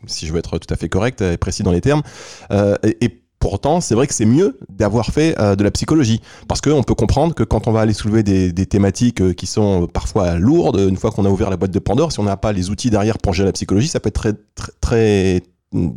si 0.06 0.26
je 0.26 0.32
veux 0.32 0.38
être 0.38 0.58
tout 0.58 0.72
à 0.72 0.76
fait 0.76 0.88
correct 0.88 1.22
et 1.22 1.36
précis 1.36 1.62
dans 1.62 1.72
les 1.72 1.80
termes. 1.80 2.02
et, 2.50 3.04
et 3.04 3.18
Pourtant, 3.38 3.80
c'est 3.80 3.96
vrai 3.96 4.06
que 4.06 4.14
c'est 4.14 4.24
mieux 4.24 4.56
d'avoir 4.68 5.06
fait 5.06 5.34
de 5.36 5.64
la 5.64 5.72
psychologie, 5.72 6.20
parce 6.46 6.60
qu'on 6.60 6.84
peut 6.84 6.94
comprendre 6.94 7.34
que 7.34 7.42
quand 7.42 7.66
on 7.66 7.72
va 7.72 7.80
aller 7.80 7.92
soulever 7.92 8.22
des, 8.22 8.52
des 8.52 8.66
thématiques 8.66 9.34
qui 9.34 9.46
sont 9.46 9.88
parfois 9.88 10.36
lourdes, 10.36 10.78
une 10.78 10.96
fois 10.96 11.10
qu'on 11.10 11.24
a 11.24 11.28
ouvert 11.28 11.50
la 11.50 11.56
boîte 11.56 11.72
de 11.72 11.80
Pandore, 11.80 12.12
si 12.12 12.20
on 12.20 12.22
n'a 12.22 12.36
pas 12.36 12.52
les 12.52 12.70
outils 12.70 12.88
derrière 12.88 13.18
pour 13.18 13.32
gérer 13.32 13.48
la 13.48 13.52
psychologie, 13.52 13.88
ça 13.88 13.98
peut 13.98 14.10
être 14.10 14.14
très, 14.14 14.34
très, 14.54 14.72
très 14.80 15.42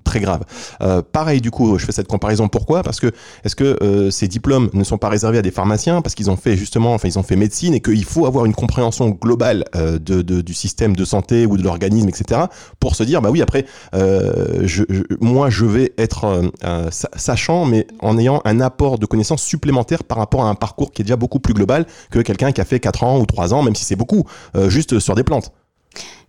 très 0.04 0.20
grave. 0.20 0.44
Euh, 0.82 1.02
pareil, 1.02 1.42
du 1.42 1.52
coup, 1.52 1.78
je 1.78 1.86
fais 1.86 1.92
cette 1.92 2.08
comparaison. 2.08 2.48
Pourquoi? 2.48 2.84
Parce 2.84 3.00
que 3.00 3.12
est-ce 3.44 3.56
que 3.56 3.78
euh, 3.82 4.12
ces 4.12 4.28
diplômes 4.28 4.70
ne 4.74 4.84
sont 4.84 4.98
pas 4.98 5.10
réservés 5.10 5.38
à 5.38 5.42
des 5.42 5.52
pharmaciens 5.52 6.02
parce 6.02 6.16
qu'ils 6.16 6.30
ont 6.30 6.38
fait 6.38 6.56
justement, 6.56 6.94
enfin, 6.94 7.08
ils 7.08 7.20
ont 7.20 7.24
fait 7.24 7.36
médecine 7.36 7.74
et 7.74 7.82
qu'il 7.82 8.06
faut 8.06 8.26
avoir 8.26 8.46
une 8.46 8.54
compréhension 8.54 9.10
globale 9.10 9.66
euh, 9.76 10.00
de, 10.00 10.22
du 10.22 10.54
système 10.54 10.96
de 10.96 11.06
santé 11.06 11.46
ou 11.46 11.58
de 11.58 11.64
l'organisme, 11.64 12.10
etc. 12.10 12.42
Pour 12.80 12.96
se 12.96 13.04
dire, 13.04 13.22
bah 13.22 13.30
oui, 13.32 13.42
après, 13.42 13.66
je, 13.94 14.84
moi, 15.22 15.50
je 15.50 15.66
vais 15.66 15.94
être 15.98 16.52
sachant, 16.92 17.66
mais 17.66 17.88
en 18.00 18.18
ayant 18.18 18.42
un 18.46 18.60
apport 18.60 19.00
de 19.00 19.06
connaissances 19.06 19.44
supplémentaires 19.44 20.04
par 20.04 20.18
rapport 20.18 20.44
à 20.44 20.50
un 20.50 20.56
parcours 20.56 20.92
qui 20.92 21.02
est 21.02 21.06
déjà 21.06 21.16
beaucoup 21.16 21.40
plus 21.40 21.54
global 21.54 21.86
que 22.12 22.20
quelqu'un 22.20 22.52
qui 22.52 22.62
a 22.62 22.66
fait 22.66 22.80
4 22.80 23.04
ans 23.04 23.20
ou 23.20 23.26
3 23.26 23.54
ans, 23.54 23.64
même 23.64 23.76
si 23.76 23.86
c'est 23.86 23.96
beaucoup, 23.96 24.26
juste 24.68 25.00
sur 25.00 25.16
des 25.16 25.24
plantes. 25.24 25.52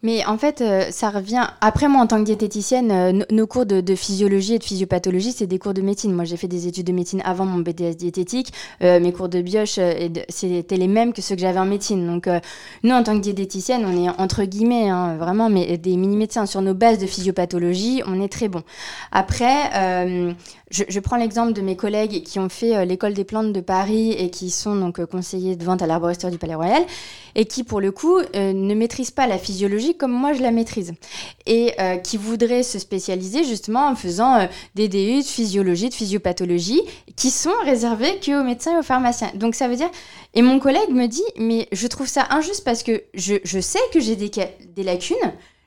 Mais 0.06 0.24
en 0.24 0.38
fait, 0.38 0.60
euh, 0.60 0.84
ça 0.92 1.10
revient. 1.10 1.48
Après, 1.60 1.88
moi, 1.88 2.00
en 2.00 2.06
tant 2.06 2.20
que 2.20 2.26
diététicienne, 2.26 2.92
euh, 2.92 3.24
nos 3.32 3.46
cours 3.48 3.66
de, 3.66 3.94
physiologie 3.96 4.54
et 4.54 4.58
de 4.60 4.62
physiopathologie, 4.62 5.32
c'est 5.32 5.48
des 5.48 5.58
cours 5.58 5.74
de 5.74 5.82
médecine. 5.82 6.12
Moi, 6.12 6.24
j'ai 6.24 6.36
fait 6.36 6.46
des 6.46 6.68
études 6.68 6.86
de 6.86 6.92
médecine 6.92 7.20
avant 7.24 7.44
mon 7.44 7.58
BTS 7.58 7.96
diététique. 7.96 8.52
Euh, 8.84 9.00
mes 9.00 9.12
cours 9.12 9.28
de 9.28 9.40
bioche, 9.40 9.80
c'était 10.28 10.76
les 10.76 10.86
mêmes 10.86 11.12
que 11.12 11.20
ceux 11.20 11.34
que 11.34 11.40
j'avais 11.40 11.58
en 11.58 11.66
médecine. 11.66 12.06
Donc, 12.06 12.28
nous, 12.84 12.94
en 12.94 13.02
tant 13.02 13.16
que 13.16 13.20
diététicienne, 13.20 13.84
on 13.84 14.04
est 14.04 14.08
entre 14.16 14.44
guillemets, 14.44 14.90
hein, 14.90 15.16
vraiment, 15.16 15.50
mais 15.50 15.76
des 15.76 15.96
mini-médecins. 15.96 16.46
Sur 16.46 16.62
nos 16.62 16.74
bases 16.74 16.98
de 16.98 17.06
physiopathologie, 17.06 18.02
on 18.06 18.22
est 18.22 18.28
très 18.28 18.46
bon. 18.46 18.62
Après, 19.10 20.36
je, 20.70 21.00
prends 21.00 21.16
l'exemple 21.16 21.52
de 21.52 21.62
mes 21.62 21.74
collègues 21.74 22.22
qui 22.22 22.38
ont 22.38 22.48
fait 22.48 22.86
l'école 22.86 23.14
des 23.14 23.24
plantes 23.24 23.52
de 23.52 23.60
Paris 23.60 24.12
et 24.12 24.30
qui 24.30 24.50
sont 24.50 24.76
donc 24.76 25.04
conseillers 25.06 25.56
de 25.56 25.64
vente 25.64 25.82
à 25.82 25.88
l'arboristerie 25.88 26.30
du 26.30 26.38
Palais 26.38 26.54
Royal 26.54 26.84
et 27.34 27.44
qui, 27.46 27.64
pour 27.64 27.80
le 27.80 27.90
coup, 27.90 28.20
ne 28.34 28.74
maîtrisent 28.74 29.10
pas 29.10 29.26
la 29.26 29.38
physiologie 29.38 29.95
comme 29.96 30.12
moi 30.12 30.32
je 30.32 30.42
la 30.42 30.50
maîtrise. 30.50 30.92
Et 31.46 31.72
euh, 31.80 31.96
qui 31.96 32.16
voudrait 32.16 32.62
se 32.62 32.78
spécialiser 32.78 33.44
justement 33.44 33.88
en 33.88 33.94
faisant 33.94 34.36
euh, 34.36 34.46
des 34.74 34.88
DU 34.88 35.18
de 35.18 35.26
physiologie, 35.26 35.88
de 35.88 35.94
physiopathologie 35.94 36.82
qui 37.16 37.30
sont 37.30 37.50
réservés 37.64 38.18
qu'aux 38.24 38.42
médecins 38.42 38.74
et 38.74 38.78
aux 38.78 38.82
pharmaciens. 38.82 39.30
Donc 39.34 39.54
ça 39.54 39.68
veut 39.68 39.76
dire, 39.76 39.90
et 40.34 40.42
mon 40.42 40.58
collègue 40.58 40.90
me 40.90 41.06
dit, 41.06 41.24
mais 41.38 41.68
je 41.72 41.86
trouve 41.86 42.06
ça 42.06 42.26
injuste 42.30 42.64
parce 42.64 42.82
que 42.82 43.02
je, 43.14 43.36
je 43.44 43.60
sais 43.60 43.80
que 43.92 44.00
j'ai 44.00 44.16
des, 44.16 44.30
des 44.30 44.82
lacunes, 44.82 45.16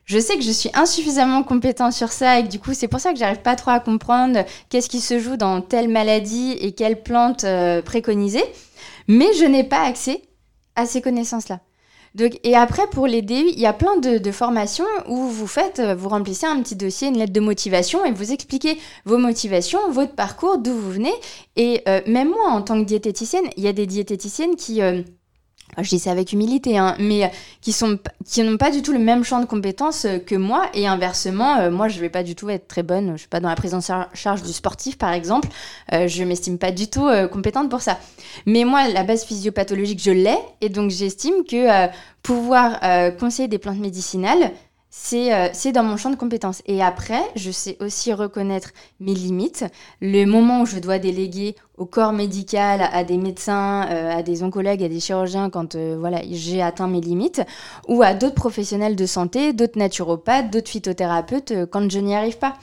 je 0.09 0.17
sais 0.17 0.37
que 0.37 0.43
je 0.43 0.51
suis 0.51 0.71
insuffisamment 0.73 1.43
compétent 1.43 1.91
sur 1.91 2.11
ça 2.11 2.39
et 2.39 2.43
que 2.43 2.49
du 2.49 2.59
coup 2.59 2.73
c'est 2.73 2.87
pour 2.87 2.99
ça 2.99 3.13
que 3.13 3.19
j'arrive 3.19 3.41
pas 3.41 3.55
trop 3.55 3.69
à 3.69 3.79
comprendre 3.79 4.43
qu'est-ce 4.69 4.89
qui 4.89 5.01
se 5.01 5.19
joue 5.19 5.37
dans 5.37 5.61
telle 5.61 5.87
maladie 5.87 6.53
et 6.53 6.71
quelle 6.71 7.03
plante 7.03 7.43
euh, 7.43 7.83
préconiser, 7.83 8.43
mais 9.07 9.31
je 9.33 9.45
n'ai 9.45 9.63
pas 9.63 9.83
accès 9.83 10.23
à 10.75 10.87
ces 10.87 11.01
connaissances-là 11.01 11.59
et 12.43 12.55
après, 12.55 12.87
pour 12.87 13.07
les 13.07 13.21
DU, 13.21 13.33
il 13.33 13.59
y 13.59 13.65
a 13.65 13.73
plein 13.73 13.97
de, 13.97 14.31
formations 14.31 14.85
où 15.07 15.27
vous 15.27 15.47
faites, 15.47 15.79
euh, 15.79 15.95
vous 15.95 16.09
remplissez 16.09 16.45
un 16.45 16.61
petit 16.61 16.75
dossier, 16.75 17.07
une 17.07 17.17
lettre 17.17 17.33
de 17.33 17.39
motivation 17.39 18.03
et 18.05 18.11
vous 18.11 18.31
expliquez 18.31 18.77
vos 19.05 19.17
motivations, 19.17 19.91
votre 19.91 20.13
parcours, 20.13 20.57
d'où 20.57 20.73
vous 20.73 20.91
venez. 20.91 21.13
Et 21.55 21.81
euh, 21.87 22.01
même 22.07 22.29
moi, 22.29 22.49
en 22.49 22.61
tant 22.61 22.79
que 22.79 22.85
diététicienne, 22.85 23.45
il 23.57 23.63
y 23.63 23.67
a 23.67 23.73
des 23.73 23.85
diététiciennes 23.85 24.55
qui... 24.55 24.81
Euh, 24.81 25.01
je 25.77 25.89
dis 25.89 25.99
ça 25.99 26.11
avec 26.11 26.33
humilité, 26.33 26.77
hein, 26.77 26.95
mais 26.99 27.31
qui 27.61 27.71
sont 27.71 27.99
qui 28.25 28.43
n'ont 28.43 28.57
pas 28.57 28.71
du 28.71 28.81
tout 28.81 28.91
le 28.91 28.99
même 28.99 29.23
champ 29.23 29.39
de 29.39 29.45
compétences 29.45 30.05
euh, 30.05 30.19
que 30.19 30.35
moi 30.35 30.69
et 30.73 30.87
inversement, 30.87 31.57
euh, 31.57 31.71
moi 31.71 31.87
je 31.87 31.99
vais 31.99 32.09
pas 32.09 32.23
du 32.23 32.35
tout 32.35 32.49
être 32.49 32.67
très 32.67 32.83
bonne, 32.83 33.13
je 33.13 33.19
suis 33.19 33.27
pas 33.27 33.39
dans 33.39 33.49
la 33.49 33.55
prise 33.55 33.73
en 33.73 33.79
charge 33.81 34.43
du 34.43 34.53
sportif 34.53 34.97
par 34.97 35.13
exemple, 35.13 35.47
euh, 35.93 36.07
je 36.07 36.23
m'estime 36.23 36.57
pas 36.57 36.71
du 36.71 36.87
tout 36.87 37.07
compétente 37.31 37.69
pour 37.69 37.81
ça. 37.81 37.99
Mais 38.45 38.63
moi 38.63 38.87
la 38.87 39.03
base 39.03 39.23
physiopathologique 39.23 40.01
je 40.01 40.11
l'ai 40.11 40.37
et 40.61 40.69
donc 40.69 40.91
j'estime 40.91 41.43
que 41.49 41.87
pouvoir 42.21 42.79
conseiller 43.19 43.47
des 43.47 43.57
plantes 43.57 43.79
médicinales 43.79 44.51
euh, 45.13 45.49
c'est 45.53 45.71
dans 45.71 45.83
mon 45.83 45.97
champ 45.97 46.09
de 46.09 46.15
compétences. 46.15 46.61
Et 46.65 46.83
après, 46.83 47.21
je 47.35 47.51
sais 47.51 47.77
aussi 47.79 48.13
reconnaître 48.13 48.71
mes 48.99 49.13
limites. 49.13 49.65
Le 50.01 50.25
moment 50.25 50.61
où 50.61 50.65
je 50.65 50.79
dois 50.79 50.99
déléguer 50.99 51.55
au 51.77 51.85
corps 51.85 52.13
médical, 52.13 52.87
à 52.91 53.03
des 53.03 53.17
médecins, 53.17 53.87
euh, 53.89 54.17
à 54.17 54.23
des 54.23 54.43
oncologues, 54.43 54.83
à 54.83 54.89
des 54.89 54.99
chirurgiens, 54.99 55.49
quand 55.49 55.75
euh, 55.75 55.95
voilà, 55.99 56.21
j'ai 56.31 56.61
atteint 56.61 56.87
mes 56.87 57.01
limites, 57.01 57.41
ou 57.87 58.03
à 58.03 58.13
d'autres 58.13 58.35
professionnels 58.35 58.95
de 58.95 59.05
santé, 59.05 59.53
d'autres 59.53 59.77
naturopathes, 59.77 60.51
d'autres 60.51 60.69
phytothérapeutes, 60.69 61.53
quand 61.71 61.89
je 61.89 61.99
n'y 61.99 62.15
arrive 62.15 62.37
pas. 62.37 62.55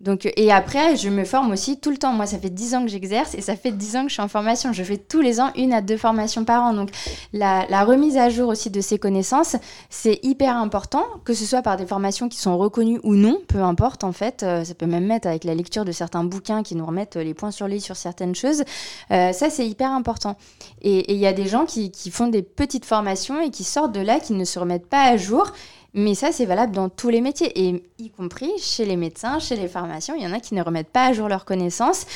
Donc, 0.00 0.32
et 0.36 0.50
après, 0.50 0.96
je 0.96 1.10
me 1.10 1.24
forme 1.24 1.52
aussi 1.52 1.78
tout 1.78 1.90
le 1.90 1.98
temps. 1.98 2.12
Moi, 2.14 2.24
ça 2.24 2.38
fait 2.38 2.48
10 2.48 2.74
ans 2.74 2.82
que 2.84 2.90
j'exerce 2.90 3.34
et 3.34 3.42
ça 3.42 3.54
fait 3.54 3.70
10 3.70 3.96
ans 3.96 4.02
que 4.04 4.08
je 4.08 4.14
suis 4.14 4.22
en 4.22 4.28
formation. 4.28 4.72
Je 4.72 4.82
fais 4.82 4.96
tous 4.96 5.20
les 5.20 5.40
ans 5.40 5.50
une 5.56 5.74
à 5.74 5.82
deux 5.82 5.98
formations 5.98 6.44
par 6.44 6.62
an. 6.62 6.72
Donc, 6.72 6.90
la, 7.34 7.84
remise 7.84 8.16
à 8.16 8.30
jour 8.30 8.48
aussi 8.48 8.70
de 8.70 8.80
ces 8.80 8.98
connaissances, 8.98 9.56
c'est 9.90 10.18
hyper 10.22 10.56
important, 10.56 11.04
que 11.24 11.34
ce 11.34 11.44
soit 11.44 11.60
par 11.60 11.76
des 11.76 11.86
formations 11.86 12.28
qui 12.28 12.38
sont 12.38 12.56
reconnues 12.56 13.00
ou 13.02 13.14
non, 13.14 13.40
peu 13.46 13.62
importe 13.62 14.04
en 14.04 14.12
fait. 14.12 14.42
Euh, 14.42 14.64
ça 14.64 14.74
peut 14.74 14.86
même 14.86 15.06
mettre 15.06 15.28
avec 15.28 15.44
la 15.44 15.54
lecture 15.54 15.84
de 15.84 15.92
certains 15.92 16.24
bouquins 16.24 16.62
qui 16.62 16.76
nous 16.76 16.86
remettent 16.86 17.16
les 17.16 17.34
points 17.34 17.50
sur 17.50 17.68
les 17.68 17.80
sur 17.80 17.96
certaines 17.96 18.34
choses. 18.34 18.64
Euh, 19.10 19.32
ça, 19.32 19.50
c'est 19.50 19.66
hyper 19.66 19.90
important. 19.90 20.36
Et 20.80 21.12
il 21.12 21.18
y 21.18 21.26
a 21.26 21.32
des 21.34 21.46
gens 21.46 21.66
qui, 21.66 21.90
qui 21.90 22.10
font 22.10 22.28
des 22.28 22.42
petites 22.42 22.86
formations 22.86 23.40
et 23.40 23.50
qui 23.50 23.64
sortent 23.64 23.92
de 23.92 24.00
là, 24.00 24.18
qui 24.18 24.32
ne 24.32 24.44
se 24.44 24.58
remettent 24.58 24.88
pas 24.88 25.02
à 25.02 25.16
jour 25.18 25.52
mais 25.92 26.14
ça, 26.14 26.30
c'est 26.32 26.46
valable 26.46 26.72
dans 26.72 26.88
tous 26.88 27.08
les 27.08 27.20
métiers, 27.20 27.68
et 27.68 27.82
y 27.98 28.10
compris 28.10 28.50
chez 28.58 28.84
les 28.84 28.96
médecins, 28.96 29.38
chez 29.38 29.56
les 29.56 29.68
pharmaciens. 29.68 30.14
Il 30.16 30.22
y 30.22 30.26
en 30.26 30.32
a 30.32 30.40
qui 30.40 30.54
ne 30.54 30.62
remettent 30.62 30.90
pas 30.90 31.06
à 31.06 31.12
jour 31.12 31.28
leurs 31.28 31.44
connaissances 31.44 32.06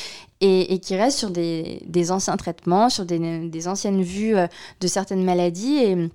et, 0.40 0.78
qui 0.78 0.96
restent 0.96 1.18
sur 1.18 1.30
des, 1.30 2.10
anciens 2.10 2.36
traitements, 2.36 2.88
sur 2.88 3.04
des, 3.04 3.68
anciennes 3.68 4.02
vues 4.02 4.36
euh, 4.36 4.46
de 4.80 4.86
certaines 4.86 5.24
maladies. 5.24 6.10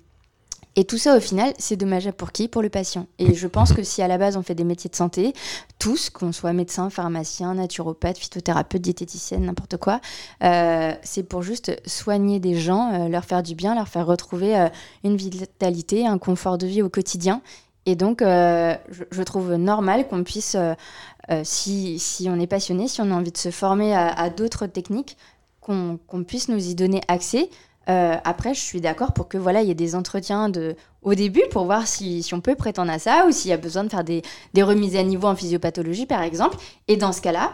Et 0.76 0.84
tout 0.84 0.98
ça, 0.98 1.16
au 1.16 1.20
final, 1.20 1.52
c'est 1.58 1.76
dommageable 1.76 2.16
pour 2.16 2.30
qui? 2.30 2.46
Pour 2.46 2.62
le 2.62 2.68
patient. 2.68 3.06
Et 3.18 3.34
je 3.34 3.46
pense 3.48 3.72
que 3.72 3.82
si 3.82 4.02
à 4.02 4.08
la 4.08 4.18
base 4.18 4.36
on 4.36 4.42
fait 4.42 4.54
des 4.54 4.64
métiers 4.64 4.88
de 4.88 4.94
santé, 4.94 5.34
tous, 5.78 6.10
qu'on 6.10 6.32
soit 6.32 6.52
médecin, 6.52 6.90
pharmacien, 6.90 7.54
naturopathe, 7.54 8.18
phytothérapeute, 8.18 8.80
diététicienne, 8.80 9.44
n'importe 9.44 9.78
quoi, 9.78 10.00
euh, 10.44 10.92
c'est 11.02 11.24
pour 11.24 11.42
juste 11.42 11.76
soigner 11.86 12.38
des 12.38 12.54
gens, 12.54 12.92
euh, 12.92 13.08
leur 13.08 13.24
faire 13.24 13.42
du 13.42 13.54
bien, 13.54 13.74
leur 13.74 13.88
faire 13.88 14.06
retrouver 14.06 14.56
euh, 14.56 14.68
une 15.02 15.16
vitalité, 15.16 16.06
un 16.06 16.18
confort 16.18 16.56
de 16.56 16.66
vie 16.66 16.82
au 16.82 16.88
quotidien. 16.88 17.42
Et 17.86 17.96
donc, 17.96 18.20
je, 18.20 19.22
trouve 19.22 19.54
normal 19.54 20.06
qu'on 20.06 20.22
puisse, 20.22 20.54
si, 21.42 22.28
on 22.28 22.38
est 22.38 22.46
passionné, 22.46 22.86
si 22.88 23.00
on 23.00 23.10
a 23.10 23.14
envie 23.14 23.32
de 23.32 23.38
se 23.38 23.50
former 23.50 23.94
à 23.96 24.28
d'autres 24.28 24.66
techniques, 24.66 25.16
qu'on 25.60 26.24
puisse 26.26 26.48
nous 26.48 26.68
y 26.68 26.74
donner 26.74 27.00
accès 27.08 27.48
euh, 27.88 28.16
après, 28.24 28.54
je 28.54 28.60
suis 28.60 28.80
d'accord 28.80 29.12
pour 29.12 29.28
que 29.28 29.38
voilà, 29.38 29.62
il 29.62 29.68
y 29.68 29.70
ait 29.70 29.74
des 29.74 29.94
entretiens 29.94 30.48
de, 30.48 30.76
au 31.02 31.14
début 31.14 31.42
pour 31.50 31.64
voir 31.64 31.86
si, 31.86 32.22
si 32.22 32.34
on 32.34 32.40
peut 32.40 32.54
prétendre 32.54 32.92
à 32.92 32.98
ça 32.98 33.26
ou 33.26 33.32
s'il 33.32 33.50
y 33.50 33.54
a 33.54 33.56
besoin 33.56 33.84
de 33.84 33.88
faire 33.88 34.04
des, 34.04 34.22
des 34.54 34.62
remises 34.62 34.96
à 34.96 35.02
niveau 35.02 35.26
en 35.26 35.34
physiopathologie, 35.34 36.06
par 36.06 36.22
exemple. 36.22 36.56
Et 36.88 36.96
dans 36.96 37.12
ce 37.12 37.20
cas-là, 37.20 37.52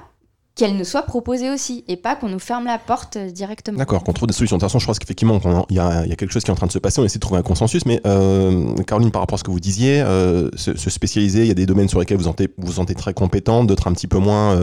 qu'elle 0.56 0.74
nous 0.74 0.84
soit 0.84 1.02
proposée 1.02 1.50
aussi 1.50 1.84
et 1.86 1.96
pas 1.96 2.16
qu'on 2.16 2.30
nous 2.30 2.38
ferme 2.38 2.64
la 2.64 2.78
porte 2.78 3.16
euh, 3.16 3.30
directement. 3.30 3.76
D'accord, 3.76 4.02
qu'on 4.02 4.14
trouve 4.14 4.26
des 4.26 4.32
solutions. 4.32 4.56
De 4.56 4.60
toute 4.60 4.70
façon, 4.70 4.78
je 4.78 4.86
pense 4.86 4.98
qu'effectivement, 4.98 5.38
il 5.68 5.76
y, 5.76 5.78
a 5.78 6.06
quelque 6.16 6.32
chose 6.32 6.42
qui 6.42 6.50
est 6.50 6.52
en 6.52 6.56
train 6.56 6.66
de 6.66 6.72
se 6.72 6.78
passer. 6.78 6.98
On 6.98 7.04
essaie 7.04 7.18
de 7.18 7.20
trouver 7.20 7.38
un 7.38 7.42
consensus. 7.42 7.84
Mais 7.84 8.00
euh, 8.06 8.74
Caroline, 8.86 9.10
par 9.10 9.20
rapport 9.20 9.34
à 9.34 9.38
ce 9.38 9.44
que 9.44 9.50
vous 9.50 9.60
disiez, 9.60 10.00
euh, 10.00 10.48
se, 10.56 10.74
spécialiser, 10.74 11.42
il 11.42 11.48
y 11.48 11.50
a 11.50 11.54
des 11.54 11.66
domaines 11.66 11.90
sur 11.90 12.00
lesquels 12.00 12.16
vous 12.16 12.24
sentez, 12.24 12.48
vous 12.56 12.72
sentez 12.72 12.94
très 12.94 13.12
compétente, 13.12 13.66
d'autres 13.66 13.86
un 13.86 13.92
petit 13.92 14.06
peu 14.06 14.18
moins. 14.18 14.58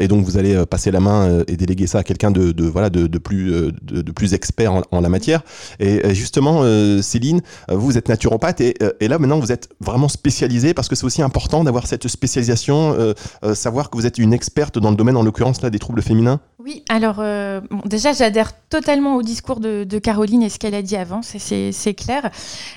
et 0.00 0.08
donc, 0.08 0.24
vous 0.24 0.38
allez 0.38 0.66
passer 0.66 0.90
la 0.90 0.98
main 0.98 1.44
et 1.46 1.56
déléguer 1.56 1.86
ça 1.86 1.98
à 1.98 2.02
quelqu'un 2.02 2.32
de, 2.32 2.64
voilà, 2.64 2.90
de, 2.90 3.06
plus, 3.18 3.52
de, 3.82 4.12
plus 4.12 4.34
expert 4.34 4.82
en, 4.90 5.00
la 5.00 5.08
matière. 5.08 5.42
Et 5.78 6.14
justement, 6.14 6.62
Céline, 7.00 7.42
vous 7.68 7.96
êtes 7.96 8.08
naturopathe 8.08 8.60
et, 8.60 8.76
et, 9.00 9.06
là, 9.06 9.18
maintenant, 9.20 9.38
vous 9.38 9.52
êtes 9.52 9.68
vraiment 9.80 10.08
spécialisée 10.08 10.74
parce 10.74 10.88
que 10.88 10.96
c'est 10.96 11.04
aussi 11.04 11.22
important 11.22 11.62
d'avoir 11.62 11.86
cette 11.86 12.08
spécialisation, 12.08 13.14
savoir 13.54 13.90
que 13.90 13.96
vous 13.96 14.06
êtes 14.06 14.18
une 14.18 14.32
experte 14.32 14.78
dans 14.78 14.90
le 14.90 14.96
domaine 14.96 15.11
en 15.16 15.22
l'occurrence 15.22 15.62
là 15.62 15.70
des 15.70 15.78
troubles 15.78 16.02
féminins 16.02 16.40
Oui, 16.64 16.84
alors 16.88 17.16
euh, 17.18 17.60
déjà 17.86 18.12
j'adhère 18.12 18.52
totalement 18.68 19.16
au 19.16 19.22
discours 19.22 19.58
de, 19.58 19.84
Caroline 19.98 20.44
et 20.44 20.48
ce 20.48 20.60
qu'elle 20.60 20.76
a 20.76 20.82
dit 20.82 20.96
avant, 20.96 21.20
c'est 21.22 21.94
clair. 21.94 22.30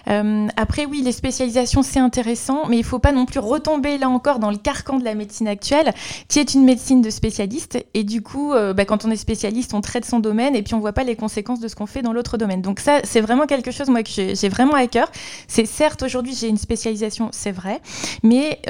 Euh, 0.07 0.47
après 0.57 0.85
oui, 0.85 1.01
les 1.03 1.11
spécialisations 1.11 1.83
c'est 1.83 1.99
intéressant, 1.99 2.67
mais 2.67 2.77
il 2.77 2.83
faut 2.83 2.97
pas 2.97 3.11
non 3.11 3.25
plus 3.25 3.39
retomber 3.39 3.99
là 3.99 4.09
encore 4.09 4.39
dans 4.39 4.49
le 4.49 4.57
carcan 4.57 4.97
de 4.97 5.03
la 5.03 5.13
médecine 5.13 5.47
actuelle, 5.47 5.93
qui 6.29 6.39
est 6.39 6.55
une 6.55 6.63
médecine 6.63 7.03
de 7.03 7.11
spécialistes. 7.11 7.77
Et 7.93 8.03
du 8.03 8.23
coup, 8.23 8.53
euh, 8.53 8.73
bah, 8.73 8.85
quand 8.85 9.05
on 9.05 9.11
est 9.11 9.17
spécialiste, 9.17 9.75
on 9.75 9.81
traite 9.81 10.05
son 10.05 10.19
domaine 10.19 10.55
et 10.55 10.63
puis 10.63 10.73
on 10.73 10.79
voit 10.79 10.93
pas 10.93 11.03
les 11.03 11.15
conséquences 11.15 11.59
de 11.59 11.67
ce 11.67 11.75
qu'on 11.75 11.85
fait 11.85 12.01
dans 12.01 12.13
l'autre 12.13 12.37
domaine. 12.37 12.63
Donc 12.63 12.79
ça, 12.79 13.01
c'est 13.03 13.21
vraiment 13.21 13.45
quelque 13.45 13.69
chose 13.69 13.89
moi 13.89 14.01
que 14.01 14.09
j'ai 14.09 14.49
vraiment 14.49 14.73
à 14.73 14.87
cœur. 14.87 15.11
C'est 15.47 15.65
certes 15.67 16.01
aujourd'hui 16.01 16.33
j'ai 16.33 16.47
une 16.47 16.57
spécialisation, 16.57 17.29
c'est 17.31 17.51
vrai, 17.51 17.81
mais 18.23 18.61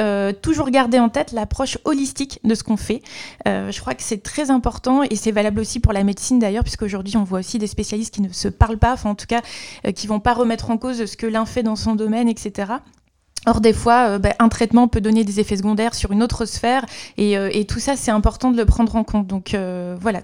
toujours 0.42 0.70
garder 0.72 1.00
en 1.00 1.08
tête 1.08 1.32
l'approche 1.32 1.78
holistique 1.86 2.40
de 2.44 2.54
ce 2.54 2.64
qu'on 2.64 2.78
fait 2.78 3.02
je 3.46 3.80
crois 3.80 3.94
que 3.94 4.04
c'est 4.04 4.24
très 4.24 4.50
important 4.50 5.05
et 5.10 5.16
c'est 5.16 5.32
valable 5.32 5.60
aussi 5.60 5.80
pour 5.80 5.94
la 5.94 6.04
médecine 6.04 6.40
d'ailleurs, 6.40 6.64
puisqu'aujourd'hui 6.64 7.18
on 7.18 7.24
voit 7.24 7.40
aussi 7.40 7.58
des 7.58 7.68
spécialistes 7.68 8.14
qui 8.14 8.22
ne 8.22 8.30
se 8.30 8.48
parlent 8.48 8.78
pas, 8.78 8.94
enfin 8.94 9.10
en 9.10 9.16
tout 9.16 9.26
cas 9.28 9.42
euh, 9.86 9.92
qui 9.92 10.08
vont 10.08 10.20
pas 10.20 10.34
remettre 10.34 10.70
en 10.70 10.78
cause 10.78 11.06
ce 11.06 11.18
que 11.18 11.28
l'un 11.28 11.46
fait 11.46 11.64
dans 11.64 11.76
son 11.76 11.96
domaine, 11.96 12.28
etc. 12.28 12.74
Or, 13.48 13.62
des 13.62 13.74
fois, 13.74 14.10
euh, 14.10 14.20
bah, 14.20 14.34
un 14.40 14.50
traitement 14.50 14.88
peut 14.88 15.02
donner 15.02 15.24
des 15.24 15.40
effets 15.40 15.58
secondaires 15.58 15.94
sur 15.94 16.12
une 16.12 16.24
autre 16.24 16.46
sphère, 16.46 16.86
et, 17.18 17.38
euh, 17.38 17.64
tout 17.68 17.80
ça, 17.80 17.96
c'est 17.96 18.12
important 18.12 18.50
de 18.50 18.58
le 18.58 18.66
prendre 18.66 18.96
en 18.96 19.04
compte. 19.04 19.28
Donc 19.28 19.56
voilà, 20.00 20.22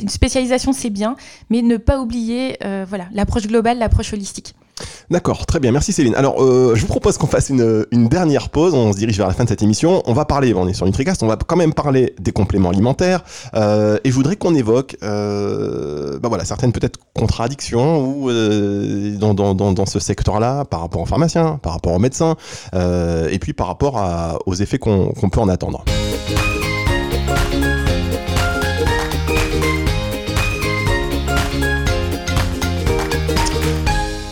une 0.00 0.08
spécialisation, 0.08 0.72
c'est 0.72 0.90
bien, 0.90 1.16
mais 1.50 1.62
ne 1.62 1.76
pas 1.76 2.00
oublier 2.00 2.56
voilà 2.88 3.06
l'approche 3.12 3.46
globale, 3.46 3.78
l'approche 3.78 4.12
holistique. 4.12 4.54
D'accord, 5.10 5.46
très 5.46 5.60
bien, 5.60 5.70
merci 5.70 5.92
Céline. 5.92 6.14
Alors, 6.14 6.42
euh, 6.42 6.74
je 6.74 6.80
vous 6.80 6.86
propose 6.86 7.18
qu'on 7.18 7.26
fasse 7.26 7.50
une, 7.50 8.08
dernière 8.08 8.48
pause, 8.48 8.74
on 8.74 8.92
se 8.92 8.98
dirige 8.98 9.18
vers 9.18 9.28
la 9.28 9.34
fin 9.34 9.44
de 9.44 9.48
cette 9.48 9.62
émission. 9.62 10.02
On 10.06 10.12
va 10.12 10.24
parler, 10.24 10.54
on 10.54 10.66
est 10.66 10.74
sur 10.74 10.86
NutriCast, 10.86 11.22
on 11.22 11.26
va 11.26 11.36
quand 11.36 11.56
même 11.56 11.74
parler 11.74 12.14
des 12.20 12.32
compléments 12.32 12.70
alimentaires, 12.70 13.22
euh, 13.54 13.98
et 14.04 14.10
je 14.10 14.14
voudrais 14.14 14.36
qu'on 14.36 14.54
évoque 14.54 14.96
euh, 15.02 16.18
bah 16.18 16.28
voilà, 16.28 16.44
certaines 16.44 16.72
peut-être 16.72 16.98
contradictions 17.14 18.04
ou, 18.04 18.30
dans, 19.18 19.34
dans, 19.34 19.54
dans, 19.54 19.86
ce 19.86 19.98
secteur-là 19.98 20.64
par 20.64 20.80
rapport 20.80 21.02
aux 21.02 21.06
pharmaciens, 21.06 21.58
par 21.62 21.72
rapport 21.74 21.92
aux 21.92 21.98
médecins, 21.98 22.36
et 22.74 23.38
puis 23.38 23.52
par 23.52 23.66
rapport 23.66 23.98
à, 23.98 24.38
aux 24.46 24.54
effets 24.54 24.78
qu'on 24.78 25.12
peut 25.12 25.40
en 25.40 25.48
attendre. 25.48 25.84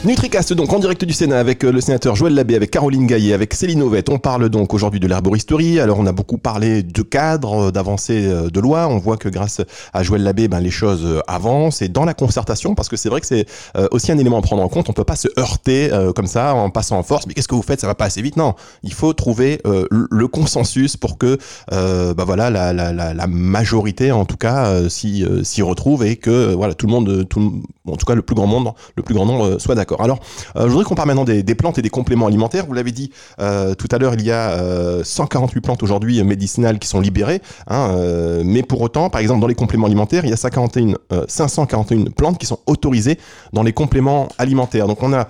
NutriCast 0.04 0.52
donc 0.52 0.72
en 0.72 0.80
direct 0.80 1.04
du 1.04 1.12
Sénat 1.12 1.38
avec 1.38 1.62
euh, 1.64 1.70
le 1.70 1.80
sénateur 1.80 2.16
Joël 2.16 2.34
Labbé, 2.34 2.56
avec 2.56 2.72
Caroline 2.72 3.06
Gaillet, 3.06 3.34
avec 3.34 3.54
Céline 3.54 3.82
Ovette. 3.82 4.08
On 4.08 4.18
parle 4.18 4.48
donc 4.48 4.74
aujourd'hui 4.74 4.98
de 4.98 5.06
l'herboristerie. 5.06 5.78
Alors 5.78 6.00
on 6.00 6.06
a 6.06 6.12
beaucoup 6.12 6.38
parlé 6.38 6.82
de 6.82 7.02
cadre, 7.02 7.68
euh, 7.68 7.70
d'avancée 7.70 8.26
euh, 8.26 8.50
de 8.50 8.58
loi. 8.58 8.88
On 8.88 8.98
voit 8.98 9.16
que 9.16 9.28
grâce 9.28 9.60
à 9.92 10.02
Joël 10.02 10.24
Labbé, 10.24 10.48
ben, 10.48 10.58
les 10.58 10.72
choses 10.72 11.22
avancent 11.28 11.82
et 11.82 11.88
dans 11.88 12.04
la 12.04 12.14
concertation, 12.14 12.74
parce 12.74 12.88
que 12.88 12.96
c'est 12.96 13.10
vrai 13.10 13.20
que 13.20 13.28
c'est 13.28 13.46
aussi 13.92 14.10
un 14.10 14.18
élément 14.18 14.38
à 14.38 14.42
prendre 14.42 14.62
en 14.62 14.68
compte. 14.68 14.90
On 14.90 14.92
peut 14.92 15.04
pas 15.04 15.14
se 15.14 15.28
heurter 15.38 15.90
comme 16.16 16.26
ça 16.26 16.54
en 16.54 16.70
passant 16.70 16.98
en 16.98 17.04
force. 17.04 17.28
Mais 17.28 17.34
qu'est-ce 17.34 17.48
que 17.48 17.54
vous 17.54 17.62
faites? 17.62 17.80
Ça 17.80 17.86
va 17.86 17.94
pas 17.94 18.06
assez 18.06 18.22
vite. 18.22 18.36
Non, 18.36 18.54
il 18.82 18.92
faut 18.92 19.12
trouver 19.12 19.60
le 19.64 20.26
consensus 20.26 20.96
pour 20.96 21.16
que 21.16 21.38
ben, 21.70 22.24
voilà 22.24 22.50
la, 22.50 22.72
la, 22.72 22.92
la, 22.92 23.26
majorité 23.28 24.10
en 24.10 24.24
tout 24.24 24.36
cas 24.36 24.88
s'y, 24.88 25.24
s'y 25.44 25.62
retrouve 25.62 26.04
et 26.04 26.16
que 26.16 26.54
voilà 26.54 26.74
tout 26.74 26.86
le 26.86 26.92
monde, 26.92 27.26
tout, 27.28 27.62
en 27.86 27.96
tout 27.96 28.06
cas 28.06 28.14
le 28.14 28.22
plus 28.22 28.34
grand 28.34 28.48
nombre, 28.48 28.74
le 28.96 29.02
plus 29.02 29.14
grand 29.14 29.26
nombre 29.26 29.58
soit 29.58 29.74
d'accord. 29.74 29.91
Alors, 30.00 30.18
euh, 30.56 30.64
je 30.64 30.68
voudrais 30.68 30.84
qu'on 30.84 30.94
parle 30.94 31.08
maintenant 31.08 31.24
des, 31.24 31.54
plantes 31.54 31.78
et 31.78 31.82
des 31.82 31.90
compléments 31.90 32.26
alimentaires. 32.26 32.66
Vous 32.66 32.74
l'avez 32.74 32.92
dit 32.92 33.10
euh, 33.40 33.74
tout 33.74 33.88
à 33.90 33.98
l'heure, 33.98 34.14
il 34.14 34.22
y 34.22 34.30
a 34.30 35.02
148 35.02 35.58
euh, 35.58 35.60
plantes 35.60 35.82
aujourd'hui 35.82 36.22
médicinales 36.22 36.78
qui 36.78 36.88
sont 36.88 37.00
libérées. 37.00 37.40
Hein, 37.68 38.42
mais 38.44 38.62
pour 38.62 38.80
autant, 38.80 39.10
par 39.10 39.20
exemple, 39.20 39.40
dans 39.40 39.46
les 39.46 39.54
compléments 39.54 39.86
alimentaires, 39.86 40.24
il 40.24 40.30
y 40.30 40.32
a 40.32 40.36
541, 40.36 40.96
541 41.28 42.10
plantes 42.10 42.38
qui 42.38 42.46
sont 42.46 42.58
autorisées 42.66 43.18
dans 43.52 43.62
les 43.62 43.72
compléments 43.72 44.28
alimentaires. 44.38 44.86
Donc, 44.86 45.02
on 45.02 45.12
a 45.12 45.28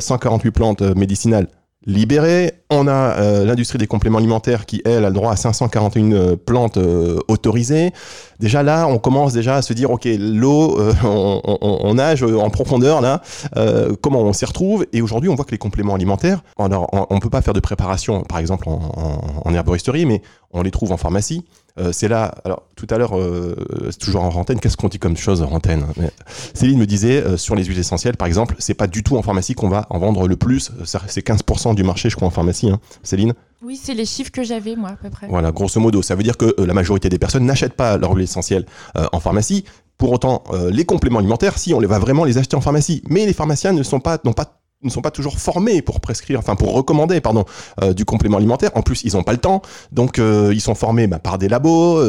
148 0.00 0.50
plantes 0.50 0.82
médicinales 0.82 1.48
libérées. 1.86 2.52
On 2.70 2.86
a 2.88 3.44
l'industrie 3.44 3.78
des 3.78 3.86
compléments 3.86 4.18
alimentaires 4.18 4.66
qui, 4.66 4.82
elle, 4.84 5.04
a 5.04 5.08
le 5.08 5.14
droit 5.14 5.32
à 5.32 5.36
541 5.36 6.36
plantes 6.36 6.78
autorisées. 7.28 7.92
Déjà 8.42 8.64
là, 8.64 8.88
on 8.88 8.98
commence 8.98 9.32
déjà 9.32 9.54
à 9.54 9.62
se 9.62 9.72
dire, 9.72 9.92
ok, 9.92 10.04
l'eau, 10.18 10.76
euh, 10.80 10.92
on, 11.04 11.94
nage 11.94 12.24
en 12.24 12.50
profondeur 12.50 13.00
là, 13.00 13.22
euh, 13.56 13.94
comment 14.00 14.20
on 14.20 14.32
s'y 14.32 14.44
retrouve? 14.44 14.84
Et 14.92 15.00
aujourd'hui, 15.00 15.30
on 15.30 15.36
voit 15.36 15.44
que 15.44 15.52
les 15.52 15.58
compléments 15.58 15.94
alimentaires, 15.94 16.42
on 16.58 16.68
ne 16.68 17.20
peut 17.20 17.30
pas 17.30 17.40
faire 17.40 17.54
de 17.54 17.60
préparation, 17.60 18.22
par 18.22 18.38
exemple 18.38 18.68
en, 18.68 19.54
herboristerie, 19.54 20.06
mais 20.06 20.22
on 20.50 20.62
les 20.62 20.72
trouve 20.72 20.90
en 20.90 20.96
pharmacie. 20.96 21.44
Euh, 21.78 21.90
c'est 21.92 22.08
là, 22.08 22.34
alors 22.44 22.64
tout 22.76 22.86
à 22.90 22.98
l'heure, 22.98 23.14
c'est 23.90 23.98
toujours 23.98 24.22
en 24.22 24.34
antenne, 24.34 24.60
qu'est-ce 24.60 24.76
qu'on 24.76 24.88
dit 24.88 24.98
comme 24.98 25.16
chose 25.16 25.42
en 25.42 25.50
antenne? 25.52 25.86
Céline 26.54 26.78
me 26.78 26.86
disait, 26.86 27.36
sur 27.36 27.54
les 27.54 27.64
huiles 27.64 27.78
essentielles, 27.78 28.16
par 28.16 28.28
exemple, 28.28 28.56
c'est 28.58 28.74
pas 28.74 28.86
du 28.86 29.02
tout 29.02 29.16
en 29.16 29.22
pharmacie 29.22 29.54
qu'on 29.54 29.68
va 29.68 29.86
en 29.90 29.98
vendre 29.98 30.26
le 30.26 30.36
plus, 30.36 30.72
c'est 30.84 31.26
15% 31.26 31.74
du 31.74 31.84
marché, 31.84 32.10
je 32.10 32.16
crois, 32.16 32.28
en 32.28 32.32
pharmacie. 32.32 32.70
Hein. 32.70 32.80
Céline? 33.02 33.34
Oui, 33.62 33.78
c'est 33.80 33.94
les 33.94 34.04
chiffres 34.04 34.32
que 34.32 34.42
j'avais, 34.42 34.74
moi, 34.74 34.90
à 34.90 34.96
peu 34.96 35.08
près. 35.08 35.28
Voilà, 35.28 35.52
grosso 35.52 35.78
modo, 35.80 36.02
ça 36.02 36.16
veut 36.16 36.24
dire 36.24 36.36
que 36.36 36.54
euh, 36.58 36.66
la 36.66 36.74
majorité 36.74 37.08
des 37.08 37.18
personnes 37.18 37.44
n'achètent 37.44 37.74
pas 37.74 37.96
leur 37.96 38.12
huile 38.12 38.24
essentielle 38.24 38.66
euh, 38.96 39.06
en 39.12 39.20
pharmacie. 39.20 39.64
Pour 39.98 40.10
autant, 40.10 40.42
euh, 40.50 40.70
les 40.70 40.84
compléments 40.84 41.20
alimentaires, 41.20 41.58
si, 41.58 41.72
on 41.72 41.78
les 41.78 41.86
va 41.86 42.00
vraiment 42.00 42.24
les 42.24 42.38
acheter 42.38 42.56
en 42.56 42.60
pharmacie. 42.60 43.02
Mais 43.08 43.24
les 43.24 43.32
pharmaciens 43.32 43.72
ne 43.72 43.84
sont 43.84 44.00
pas, 44.00 44.18
pas 44.18 44.61
ne 44.82 44.90
sont 44.90 45.02
pas 45.02 45.10
toujours 45.10 45.38
formés 45.38 45.82
pour 45.82 46.00
prescrire, 46.00 46.38
enfin 46.38 46.56
pour 46.56 46.72
recommander, 46.72 47.20
pardon, 47.20 47.44
du 47.94 48.04
complément 48.04 48.38
alimentaire. 48.38 48.70
En 48.74 48.82
plus, 48.82 49.02
ils 49.04 49.14
n'ont 49.14 49.22
pas 49.22 49.32
le 49.32 49.38
temps, 49.38 49.62
donc 49.92 50.18
ils 50.18 50.60
sont 50.60 50.74
formés 50.74 51.06
bah, 51.06 51.18
par 51.18 51.38
des 51.38 51.48
labos. 51.48 52.00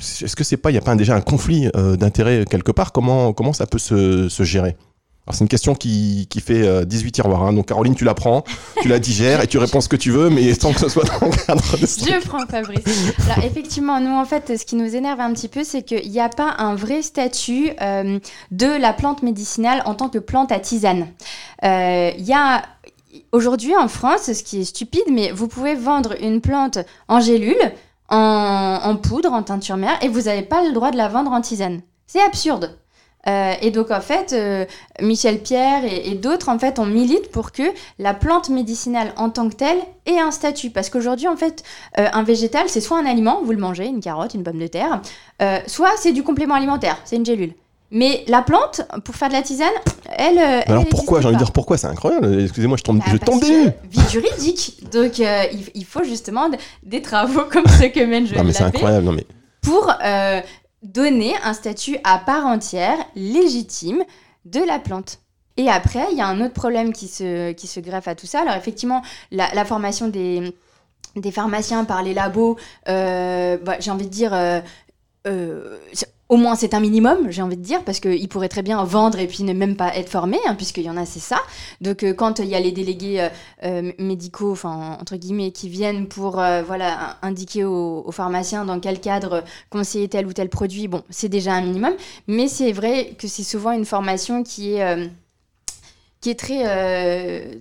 Est-ce 0.00 0.36
que 0.36 0.44
c'est 0.44 0.56
pas, 0.56 0.70
il 0.70 0.74
n'y 0.74 0.78
a 0.78 0.82
pas 0.82 0.94
déjà 0.94 1.16
un 1.16 1.20
conflit 1.20 1.70
d'intérêt 1.74 2.44
quelque 2.48 2.72
part? 2.72 2.92
Comment 2.92 3.52
ça 3.52 3.66
peut 3.66 3.78
se 3.78 4.42
gérer? 4.44 4.76
C'est 5.32 5.40
une 5.40 5.48
question 5.48 5.74
qui, 5.74 6.26
qui 6.30 6.40
fait 6.40 6.86
18 6.86 7.08
euh, 7.08 7.10
tiroirs. 7.10 7.42
Hein. 7.42 7.52
Donc 7.52 7.66
Caroline, 7.66 7.94
tu 7.94 8.04
la 8.04 8.14
prends, 8.14 8.44
tu 8.80 8.88
la 8.88 8.98
digères 8.98 9.42
et 9.42 9.46
tu 9.46 9.58
réponds 9.58 9.80
ce 9.80 9.88
que 9.88 9.96
tu 9.96 10.10
veux, 10.10 10.30
mais 10.30 10.54
sans 10.54 10.72
que 10.72 10.80
ce 10.80 10.88
soit 10.88 11.04
dans 11.04 11.26
le 11.26 11.46
cadre 11.46 11.76
de 11.76 11.86
Je 11.86 12.26
prends 12.26 12.46
Fabrice. 12.46 13.14
Alors 13.30 13.44
effectivement, 13.44 14.00
nous 14.00 14.16
en 14.16 14.24
fait, 14.24 14.56
ce 14.56 14.64
qui 14.64 14.76
nous 14.76 14.94
énerve 14.94 15.20
un 15.20 15.32
petit 15.32 15.48
peu, 15.48 15.64
c'est 15.64 15.82
qu'il 15.82 16.10
n'y 16.10 16.20
a 16.20 16.28
pas 16.28 16.54
un 16.58 16.74
vrai 16.74 17.02
statut 17.02 17.70
euh, 17.80 18.18
de 18.50 18.66
la 18.66 18.92
plante 18.92 19.22
médicinale 19.22 19.82
en 19.84 19.94
tant 19.94 20.08
que 20.08 20.18
plante 20.18 20.52
à 20.52 20.58
tisane. 20.60 21.08
Euh, 21.64 22.10
il 22.16 22.24
y 22.24 22.34
a 22.34 22.62
aujourd'hui 23.32 23.76
en 23.76 23.88
France, 23.88 24.32
ce 24.32 24.42
qui 24.42 24.60
est 24.60 24.64
stupide, 24.64 25.04
mais 25.10 25.30
vous 25.30 25.48
pouvez 25.48 25.74
vendre 25.74 26.14
une 26.22 26.40
plante 26.40 26.78
en 27.08 27.20
gélule, 27.20 27.56
en, 28.08 28.80
en 28.82 28.96
poudre, 28.96 29.32
en 29.32 29.42
teinture 29.42 29.76
mère, 29.76 29.98
et 30.02 30.08
vous 30.08 30.22
n'avez 30.22 30.42
pas 30.42 30.62
le 30.64 30.72
droit 30.72 30.90
de 30.90 30.96
la 30.96 31.08
vendre 31.08 31.32
en 31.32 31.40
tisane. 31.40 31.82
C'est 32.06 32.22
absurde. 32.22 32.78
Euh, 33.28 33.52
et 33.60 33.70
donc 33.70 33.90
en 33.90 34.00
fait, 34.00 34.32
euh, 34.32 34.64
Michel 35.00 35.40
Pierre 35.40 35.82
et, 35.84 36.14
d'autres 36.14 36.48
en 36.48 36.58
fait 36.58 36.78
on 36.78 36.86
milite 36.86 37.30
pour 37.30 37.52
que 37.52 37.62
la 37.98 38.14
plante 38.14 38.48
médicinale 38.48 39.12
en 39.16 39.30
tant 39.30 39.48
que 39.48 39.54
telle 39.54 39.78
ait 40.06 40.18
un 40.18 40.30
statut. 40.30 40.70
Parce 40.70 40.90
qu'aujourd'hui 40.90 41.28
en 41.28 41.36
fait, 41.36 41.62
euh, 41.98 42.08
un 42.12 42.22
végétal 42.22 42.64
c'est 42.68 42.80
soit 42.80 42.98
un 42.98 43.06
aliment, 43.06 43.40
vous 43.44 43.52
le 43.52 43.58
mangez, 43.58 43.86
une 43.86 44.00
carotte, 44.00 44.34
une 44.34 44.42
pomme 44.42 44.58
de 44.58 44.66
terre, 44.66 45.00
soit 45.66 45.90
c'est 45.96 46.12
du 46.12 46.22
complément 46.22 46.54
alimentaire, 46.54 46.98
c'est 47.04 47.16
une 47.16 47.26
gélule. 47.26 47.54
Mais 47.90 48.24
la 48.28 48.42
plante, 48.42 48.82
pour 49.04 49.14
faire 49.14 49.28
de 49.28 49.32
la 49.32 49.40
tisane, 49.40 49.68
elle. 50.14 50.36
elle 50.36 50.62
alors 50.66 50.86
pourquoi? 50.86 51.20
J'ai 51.20 51.28
envie 51.28 51.36
de 51.36 51.42
dire 51.42 51.52
pourquoi 51.52 51.78
C'est 51.78 51.86
incroyable. 51.86 52.42
Excusez-moi, 52.42 52.76
je 52.76 52.82
tombe, 52.82 52.98
Bah, 52.98 53.04
je 53.10 53.16
tombe 53.16 53.40
des. 53.40 53.70
Vie 53.90 54.10
juridique. 54.10 54.84
Donc, 54.92 55.20
euh, 55.20 55.44
il, 55.52 55.64
il 55.74 55.84
faut 55.86 56.04
justement 56.04 56.50
des 56.82 57.00
travaux 57.00 57.44
comme 57.50 57.66
ceux 57.66 57.88
que 57.88 58.04
mène 58.04 58.24
Non, 58.24 58.44
mais 58.44 58.52
c'est 58.52 58.64
incroyable. 58.64 59.06
Non, 59.06 59.12
mais 59.12 59.24
pour 59.62 59.90
euh, 60.04 60.40
donner 60.82 61.34
un 61.44 61.52
statut 61.52 61.98
à 62.04 62.18
part 62.18 62.46
entière, 62.46 62.98
légitime, 63.14 64.04
de 64.44 64.60
la 64.60 64.78
plante. 64.78 65.18
Et 65.56 65.68
après, 65.68 66.06
il 66.12 66.18
y 66.18 66.20
a 66.20 66.26
un 66.26 66.40
autre 66.40 66.54
problème 66.54 66.92
qui 66.92 67.08
se, 67.08 67.80
greffe 67.80 68.08
à 68.08 68.14
tout 68.14 68.26
ça. 68.26 68.42
Alors, 68.42 68.54
effectivement, 68.54 69.02
la, 69.32 69.64
formation 69.64 70.08
des, 70.08 70.54
pharmaciens 71.32 71.84
par 71.84 72.02
les 72.02 72.14
labos, 72.14 72.56
euh, 72.88 73.58
bah, 73.58 73.76
j'ai 73.80 73.90
envie 73.90 74.06
de 74.06 74.10
dire. 74.10 74.32
euh, 74.32 74.60
euh, 75.26 75.78
au 76.28 76.36
moins, 76.36 76.54
c'est 76.56 76.74
un 76.74 76.80
minimum, 76.80 77.30
j'ai 77.30 77.40
envie 77.40 77.56
de 77.56 77.62
dire, 77.62 77.82
parce 77.84 78.00
qu'ils 78.00 78.28
pourraient 78.28 78.50
très 78.50 78.62
bien 78.62 78.84
vendre 78.84 79.18
et 79.18 79.26
puis 79.26 79.44
ne 79.44 79.54
même 79.54 79.76
pas 79.76 79.96
être 79.96 80.10
formés, 80.10 80.38
hein, 80.46 80.54
puisqu'il 80.54 80.84
y 80.84 80.90
en 80.90 80.96
a, 80.98 81.06
c'est 81.06 81.20
ça. 81.20 81.38
Donc, 81.80 82.02
euh, 82.02 82.12
quand 82.12 82.38
il 82.38 82.46
y 82.46 82.54
a 82.54 82.60
les 82.60 82.70
délégués 82.72 83.20
euh, 83.20 83.28
euh, 83.64 83.92
médicaux, 83.98 84.52
enfin, 84.52 84.98
entre 85.00 85.16
guillemets, 85.16 85.52
qui 85.52 85.70
viennent 85.70 86.06
pour 86.06 86.38
euh, 86.38 86.62
voilà, 86.62 87.16
indiquer 87.22 87.64
aux, 87.64 88.10
pharmaciens 88.12 88.64
dans 88.66 88.78
quel 88.78 89.00
cadre 89.00 89.42
conseiller 89.70 90.08
tel 90.08 90.26
ou 90.26 90.32
tel 90.34 90.50
produit, 90.50 90.86
bon, 90.88 91.02
c'est 91.08 91.28
déjà 91.30 91.54
un 91.54 91.62
minimum. 91.62 91.94
Mais 92.26 92.48
c'est 92.48 92.72
vrai 92.72 93.14
que 93.18 93.26
c'est 93.26 93.42
souvent 93.44 93.72
une 93.72 93.86
formation 93.86 94.42
qui 94.42 94.74
est. 94.74 94.82
euh, 94.82 95.06
qui 96.20 96.30
est 96.30 96.34
très, 96.38 96.62
euh, 96.66 97.54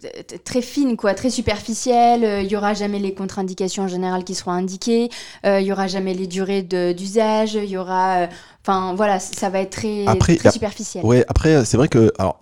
très 0.43 0.61
fine, 0.61 0.97
quoi, 0.97 1.13
très 1.13 1.29
superficielle. 1.29 2.23
Euh, 2.23 2.41
Il 2.41 2.51
y 2.51 2.55
aura 2.55 2.73
jamais 2.73 2.97
les 2.99 3.13
contre-indications 3.13 3.83
en 3.83 3.87
général 3.87 4.23
qui 4.23 4.33
seront 4.33 4.51
indiquées. 4.51 5.09
Euh, 5.45 5.61
Il 5.61 5.67
y 5.67 5.71
aura 5.71 5.87
jamais 5.87 6.13
les 6.13 6.25
durées 6.27 6.63
d'usage. 6.63 7.53
Il 7.53 7.69
y 7.69 7.77
aura, 7.77 8.21
euh, 8.21 8.27
enfin 8.67 8.93
voilà, 8.95 9.19
ça 9.19 9.49
va 9.49 9.59
être 9.61 9.71
très, 9.71 10.05
Après, 10.07 10.35
très 10.35 10.45
la- 10.49 10.51
superficiel. 10.51 11.05
Ouais, 11.05 11.23
après, 11.29 11.63
c'est 11.65 11.77
vrai 11.77 11.87
que, 11.87 12.11
alors, 12.19 12.41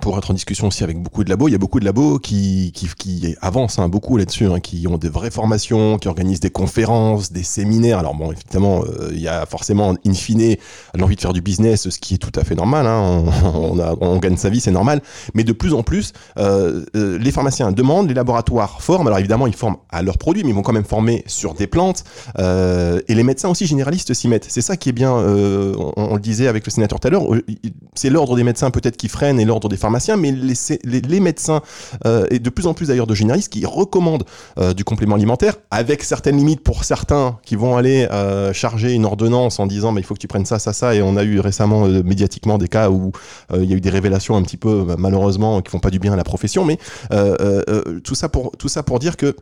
pour 0.00 0.16
être 0.18 0.30
en 0.30 0.34
discussion 0.34 0.68
aussi 0.68 0.84
avec 0.84 1.02
beaucoup 1.02 1.24
de 1.24 1.30
labos, 1.30 1.48
il 1.48 1.52
y 1.52 1.54
a 1.56 1.58
beaucoup 1.58 1.80
de 1.80 1.84
labos 1.84 2.18
qui, 2.20 2.70
qui, 2.74 2.86
qui 2.96 3.34
avancent 3.40 3.78
hein, 3.80 3.88
beaucoup 3.88 4.16
là-dessus, 4.16 4.46
hein, 4.46 4.60
qui 4.60 4.86
ont 4.86 4.98
des 4.98 5.08
vraies 5.08 5.32
formations, 5.32 5.98
qui 5.98 6.06
organisent 6.06 6.38
des 6.40 6.50
conférences, 6.50 7.32
des 7.32 7.42
séminaires. 7.42 7.98
Alors, 7.98 8.14
bon, 8.14 8.30
évidemment, 8.30 8.84
euh, 8.84 9.10
il 9.12 9.20
y 9.20 9.26
a 9.26 9.46
forcément, 9.46 9.94
in 10.06 10.12
fine, 10.14 10.56
l'envie 10.94 11.16
de 11.16 11.20
faire 11.20 11.32
du 11.32 11.40
business, 11.40 11.88
ce 11.88 11.98
qui 11.98 12.14
est 12.14 12.18
tout 12.18 12.30
à 12.38 12.44
fait 12.44 12.54
normal. 12.54 12.86
Hein, 12.86 13.24
on, 13.44 13.48
on, 13.74 13.78
a- 13.80 13.94
on 14.00 14.18
gagne 14.18 14.36
sa 14.36 14.48
vie, 14.50 14.60
c'est 14.60 14.70
normal. 14.70 15.00
Mais 15.34 15.42
de 15.44 15.52
plus 15.52 15.74
en 15.74 15.82
plus, 15.82 16.12
euh, 16.38 16.84
euh, 16.94 17.18
les 17.18 17.32
pharmaciens 17.32 17.72
demandent, 17.72 18.06
les 18.08 18.14
laboratoires 18.14 18.80
forment. 18.80 19.06
Alors, 19.08 19.18
évidemment, 19.18 19.46
ils 19.48 19.56
forment 19.56 19.76
à 19.90 20.02
leurs 20.02 20.18
produits, 20.18 20.44
mais 20.44 20.50
ils 20.50 20.54
vont 20.54 20.62
quand 20.62 20.72
même 20.72 20.84
former 20.84 21.24
sur 21.26 21.54
des 21.54 21.66
plantes. 21.66 22.04
Et 22.38 23.14
les 23.14 23.22
médecins 23.24 23.48
aussi 23.48 23.66
généralistes 23.66 24.14
s'y 24.14 24.28
mettent. 24.28 24.46
C'est 24.48 24.60
ça 24.62 24.76
qui 24.76 24.88
est 24.90 24.92
bien, 24.92 25.16
on, 25.96 26.14
le 26.14 26.20
disait 26.20 26.48
avec 26.48 26.64
le 26.66 26.70
sénateur 26.70 27.00
tout 27.00 27.08
à 27.08 27.10
l'heure, 27.10 27.34
euh, 27.34 27.42
c'est 27.94 28.10
l'ordre 28.10 28.36
des 28.36 28.44
médecins 28.44 28.70
peut-être 28.70 28.96
qui 28.96 29.08
freine 29.08 29.40
et 29.40 29.44
l'ordre 29.44 29.68
des 29.68 29.76
pharmaciens, 29.76 30.16
mais 30.16 30.32
les, 30.32 31.20
médecins, 31.20 31.62
euh, 32.06 32.26
et 32.30 32.38
de 32.38 32.50
plus 32.50 32.66
en 32.66 32.74
plus 32.74 32.88
d'ailleurs 32.88 33.06
de 33.06 33.14
généralistes, 33.14 33.52
qui 33.52 33.64
recommandent 33.66 34.24
euh, 34.58 34.74
du 34.74 34.84
complément 34.84 35.14
alimentaire, 35.14 35.56
avec 35.70 36.02
certaines 36.02 36.36
limites 36.36 36.60
pour 36.60 36.84
certains 36.84 37.38
qui 37.44 37.56
vont 37.56 37.76
aller 37.76 38.06
charger 38.52 38.92
une 38.92 39.04
ordonnance 39.04 39.58
en 39.58 39.66
disant 39.66 39.92
mais 39.92 40.00
il 40.00 40.04
faut 40.04 40.14
que 40.14 40.20
tu 40.20 40.28
prennes 40.28 40.46
ça, 40.46 40.58
ça, 40.58 40.72
ça, 40.72 40.94
et 40.94 41.02
on 41.02 41.16
a 41.16 41.24
eu 41.24 41.40
récemment 41.40 41.86
médiatiquement 41.86 42.58
des 42.58 42.68
cas 42.68 42.90
où 42.90 43.12
il 43.54 43.64
y 43.64 43.72
a 43.72 43.76
eu 43.76 43.80
des 43.80 43.90
révélations 43.90 44.36
un 44.36 44.42
petit 44.42 44.56
peu 44.56 44.86
euh, 44.88 44.96
malheureusement 44.98 45.60
qui 45.62 45.70
font 45.70 45.78
pas 45.78 45.90
du 45.90 45.98
bien 45.98 46.12
à 46.12 46.16
la 46.16 46.24
profession, 46.24 46.64
mais 46.64 46.78
tout, 48.04 48.14
ça 48.14 48.28
pour, 48.28 48.52
tout 48.52 48.68
dire 48.98 49.16
que 49.16 49.36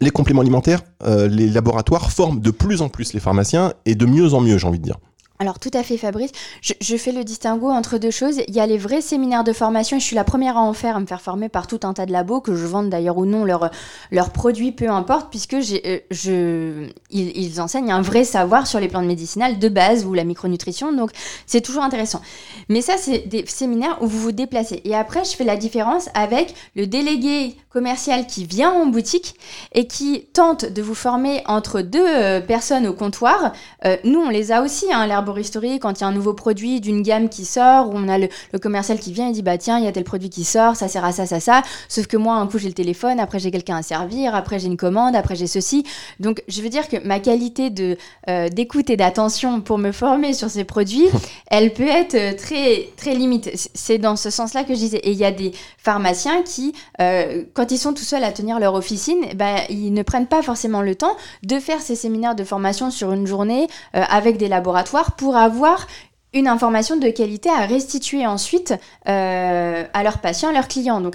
les 0.00 0.10
compléments 0.10 0.42
alimentaires, 0.42 0.82
les 1.06 1.48
laboratoires 1.48 2.10
forment 2.10 2.40
de 2.40 2.50
plus 2.50 2.82
en 2.82 2.88
plus 2.88 3.12
les 3.12 3.20
pharmaciens 3.20 3.72
et 3.86 3.94
de 3.94 4.06
mieux 4.06 4.34
en 4.34 4.40
mieux, 4.40 4.58
j'ai 4.58 4.66
envie 4.66 4.78
de 4.78 4.84
dire. 4.84 4.98
Alors 5.40 5.60
tout 5.60 5.70
à 5.72 5.84
fait 5.84 5.96
Fabrice, 5.96 6.32
je, 6.62 6.96
fais 6.96 7.12
le 7.12 7.22
distinguo 7.22 7.70
entre 7.70 7.98
deux 7.98 8.10
choses. 8.10 8.40
Il 8.48 8.54
y 8.54 8.60
a 8.60 8.66
les 8.66 8.76
vrais 8.76 9.00
séminaires 9.00 9.44
de 9.44 9.52
formation, 9.52 10.00
je 10.00 10.04
suis 10.04 10.16
la 10.16 10.24
première 10.24 10.56
à 10.56 10.62
en 10.62 10.72
faire, 10.72 10.96
à 10.96 11.00
me 11.00 11.06
faire 11.06 11.20
former 11.20 11.48
par 11.48 11.68
tout 11.68 11.78
un 11.84 11.94
tas 11.94 12.06
de 12.06 12.12
labos, 12.12 12.40
que 12.40 12.56
je 12.56 12.66
vende 12.66 12.90
d'ailleurs 12.90 13.18
ou 13.18 13.24
non 13.24 13.44
leurs 13.44 14.30
produits, 14.30 14.72
peu 14.72 14.90
importe, 14.90 15.30
puisque 15.30 15.54
euh, 15.54 15.98
je, 16.10 16.88
ils, 17.10 17.60
enseignent 17.60 17.92
un 17.92 18.02
vrai 18.02 18.24
savoir 18.24 18.66
sur 18.66 18.80
les 18.80 18.88
plantes 18.88 19.06
médicinales 19.06 19.60
de 19.60 19.68
base 19.68 20.04
ou 20.04 20.12
la 20.12 20.24
micronutrition, 20.24 20.92
donc 20.92 21.12
c'est 21.46 21.60
toujours 21.60 21.84
intéressant. 21.84 22.20
Mais 22.68 22.80
ça, 22.80 22.96
c'est 22.96 23.28
des 23.28 23.46
séminaires 23.46 23.98
où 24.00 24.08
vous 24.08 24.18
vous 24.18 24.32
déplacez. 24.32 24.80
Et 24.84 24.96
après, 24.96 25.24
je 25.24 25.36
fais 25.36 25.44
la 25.44 25.56
différence 25.56 26.08
avec 26.14 26.54
le 26.74 26.88
délégué 26.88 27.54
commercial 27.70 28.26
qui 28.26 28.44
vient 28.44 28.72
en 28.72 28.86
boutique 28.86 29.36
et 29.72 29.86
qui 29.86 30.26
tente 30.32 30.64
de 30.64 30.82
vous 30.82 30.94
former 30.96 31.42
entre 31.46 31.80
deux 31.80 32.04
euh, 32.04 32.40
personnes 32.40 32.88
au 32.88 32.92
comptoir. 32.92 33.52
Euh, 33.84 33.96
nous, 34.02 34.20
on 34.20 34.30
les 34.30 34.50
a 34.50 34.62
aussi, 34.62 34.92
hein, 34.92 35.06
l'herboristerie, 35.28 35.78
quand 35.78 35.98
il 35.98 36.00
y 36.00 36.04
a 36.04 36.06
un 36.06 36.12
nouveau 36.12 36.32
produit 36.32 36.80
d'une 36.80 37.02
gamme 37.02 37.28
qui 37.28 37.44
sort, 37.44 37.88
où 37.88 37.92
on 37.94 38.08
a 38.08 38.18
le, 38.18 38.28
le 38.52 38.58
commercial 38.58 38.98
qui 38.98 39.12
vient 39.12 39.28
et 39.28 39.32
dit 39.32 39.42
bah 39.42 39.58
tiens, 39.58 39.78
il 39.78 39.84
y 39.84 39.88
a 39.88 39.92
tel 39.92 40.04
produit 40.04 40.30
qui 40.30 40.44
sort, 40.44 40.76
ça 40.76 40.88
sert 40.88 41.04
à 41.04 41.12
ça, 41.12 41.26
ça, 41.26 41.40
ça. 41.40 41.62
Sauf 41.88 42.06
que 42.06 42.16
moi, 42.16 42.36
un 42.36 42.46
coup, 42.46 42.58
j'ai 42.58 42.68
le 42.68 42.74
téléphone, 42.74 43.20
après, 43.20 43.38
j'ai 43.38 43.50
quelqu'un 43.50 43.76
à 43.76 43.82
servir, 43.82 44.34
après, 44.34 44.58
j'ai 44.58 44.66
une 44.66 44.76
commande, 44.76 45.14
après, 45.14 45.36
j'ai 45.36 45.46
ceci. 45.46 45.84
Donc, 46.20 46.42
je 46.48 46.62
veux 46.62 46.68
dire 46.68 46.88
que 46.88 46.96
ma 47.06 47.20
qualité 47.20 47.70
de 47.70 47.96
euh, 48.28 48.48
d'écoute 48.48 48.90
et 48.90 48.96
d'attention 48.96 49.60
pour 49.60 49.78
me 49.78 49.92
former 49.92 50.32
sur 50.32 50.50
ces 50.50 50.64
produits, 50.64 51.08
elle 51.50 51.72
peut 51.72 51.88
être 51.88 52.14
euh, 52.14 52.32
très 52.34 52.88
très 52.96 53.14
limite. 53.14 53.50
C'est 53.74 53.98
dans 53.98 54.16
ce 54.16 54.30
sens-là 54.30 54.64
que 54.64 54.74
je 54.74 54.78
disais. 54.78 54.98
Et 54.98 55.12
il 55.12 55.18
y 55.18 55.24
a 55.24 55.32
des 55.32 55.52
pharmaciens 55.76 56.42
qui, 56.42 56.74
euh, 57.00 57.44
quand 57.54 57.70
ils 57.70 57.78
sont 57.78 57.92
tout 57.92 58.04
seuls 58.04 58.24
à 58.24 58.32
tenir 58.32 58.58
leur 58.58 58.74
officine, 58.74 59.26
ben, 59.34 59.56
ils 59.68 59.92
ne 59.92 60.02
prennent 60.02 60.26
pas 60.26 60.42
forcément 60.42 60.82
le 60.82 60.94
temps 60.94 61.16
de 61.42 61.58
faire 61.58 61.80
ces 61.80 61.96
séminaires 61.96 62.34
de 62.34 62.44
formation 62.44 62.90
sur 62.90 63.12
une 63.12 63.26
journée 63.26 63.68
euh, 63.94 64.02
avec 64.10 64.36
des 64.36 64.48
laboratoires 64.48 65.12
pour 65.18 65.36
avoir 65.36 65.86
une 66.32 66.48
information 66.48 66.96
de 66.96 67.08
qualité 67.10 67.50
à 67.50 67.66
restituer 67.66 68.26
ensuite 68.26 68.74
euh, 69.08 69.84
à 69.92 70.02
leurs 70.02 70.18
patients, 70.18 70.48
à 70.48 70.52
leurs 70.52 70.68
clients. 70.68 71.00
Donc, 71.00 71.14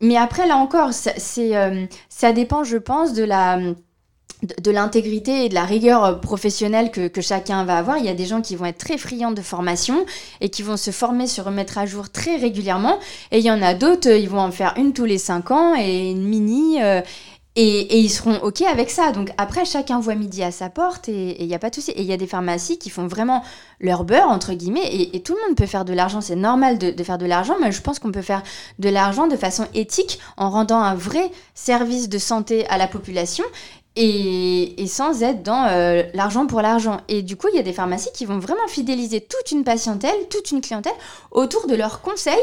mais 0.00 0.16
après, 0.16 0.46
là 0.46 0.56
encore, 0.56 0.92
ça, 0.92 1.12
euh, 1.38 1.86
ça 2.08 2.32
dépend, 2.32 2.64
je 2.64 2.76
pense, 2.76 3.12
de 3.12 3.24
la 3.24 3.58
de, 4.60 4.70
l'intégrité 4.70 5.46
et 5.46 5.48
de 5.48 5.54
la 5.54 5.64
rigueur 5.64 6.04
euh, 6.04 6.12
professionnelle 6.14 6.90
que, 6.90 7.20
chacun 7.20 7.64
va 7.64 7.78
avoir. 7.78 7.98
Il 7.98 8.04
y 8.04 8.08
a 8.08 8.14
des 8.14 8.26
gens 8.26 8.42
qui 8.42 8.54
vont 8.54 8.66
être 8.66 8.78
très 8.78 8.98
friands 8.98 9.32
de 9.32 9.40
formation 9.40 10.04
et 10.40 10.50
qui 10.50 10.62
vont 10.62 10.76
se 10.76 10.90
former, 10.90 11.26
se 11.26 11.40
remettre 11.40 11.78
à 11.78 11.86
jour 11.86 12.10
très 12.10 12.36
régulièrement. 12.36 12.98
Et 13.32 13.38
il 13.38 13.44
y 13.44 13.50
en 13.50 13.62
a 13.62 13.74
d'autres, 13.74 14.10
ils 14.10 14.28
vont 14.28 14.40
en 14.40 14.52
faire 14.52 14.74
une 14.76 14.92
tous 14.92 15.06
les 15.06 15.18
cinq 15.18 15.50
ans 15.50 15.74
et 15.74 16.10
une 16.10 16.24
mini. 16.24 16.78
Et, 17.58 17.98
ils 17.98 18.10
seront 18.10 18.36
OK 18.42 18.60
avec 18.62 18.90
ça. 18.90 19.12
Donc 19.12 19.30
après, 19.38 19.64
chacun 19.64 19.98
voit 19.98 20.14
midi 20.14 20.42
à 20.42 20.50
sa 20.50 20.68
porte 20.68 21.08
et 21.08 21.42
il 21.42 21.48
n'y 21.48 21.54
a 21.54 21.58
pas 21.58 21.70
de 21.70 21.74
souci. 21.74 21.90
Et 21.92 22.02
il 22.02 22.06
y 22.06 22.12
a 22.12 22.18
des 22.18 22.26
pharmacies 22.26 22.78
qui 22.78 22.90
font 22.90 23.06
vraiment 23.06 23.42
leur 23.80 24.04
beurre, 24.04 24.28
entre 24.28 24.52
guillemets, 24.52 24.84
et, 24.84 25.20
tout 25.22 25.34
le 25.34 25.46
monde 25.46 25.56
peut 25.56 25.66
faire 25.66 25.86
de 25.86 25.94
l'argent. 25.94 26.20
C'est 26.20 26.36
normal 26.36 26.78
de, 26.78 27.02
faire 27.02 27.18
de 27.18 27.26
l'argent, 27.26 27.56
mais 27.60 27.72
je 27.72 27.80
pense 27.80 27.98
qu'on 27.98 28.12
peut 28.12 28.22
faire 28.22 28.42
de 28.78 28.88
l'argent 28.90 29.26
de 29.26 29.36
façon 29.36 29.66
éthique 29.74 30.20
en 30.36 30.50
rendant 30.50 30.80
un 30.80 30.94
vrai 30.94 31.30
service 31.54 32.08
de 32.10 32.18
santé 32.18 32.66
à 32.68 32.76
la 32.76 32.86
population 32.86 33.44
et, 33.96 34.82
et 34.82 34.86
sans 34.86 35.22
être 35.22 35.42
dans 35.42 35.64
euh, 35.64 36.02
l'argent 36.12 36.46
pour 36.46 36.60
l'argent. 36.60 37.00
Et 37.08 37.22
du 37.22 37.36
coup, 37.36 37.48
il 37.50 37.56
y 37.56 37.60
a 37.60 37.62
des 37.62 37.72
pharmacies 37.72 38.12
qui 38.12 38.26
vont 38.26 38.38
vraiment 38.38 38.68
fidéliser 38.68 39.22
toute 39.22 39.50
une 39.50 39.64
patientèle, 39.64 40.28
toute 40.28 40.50
une 40.50 40.60
clientèle 40.60 40.92
autour 41.30 41.66
de 41.66 41.74
leurs 41.74 42.02
conseils 42.02 42.34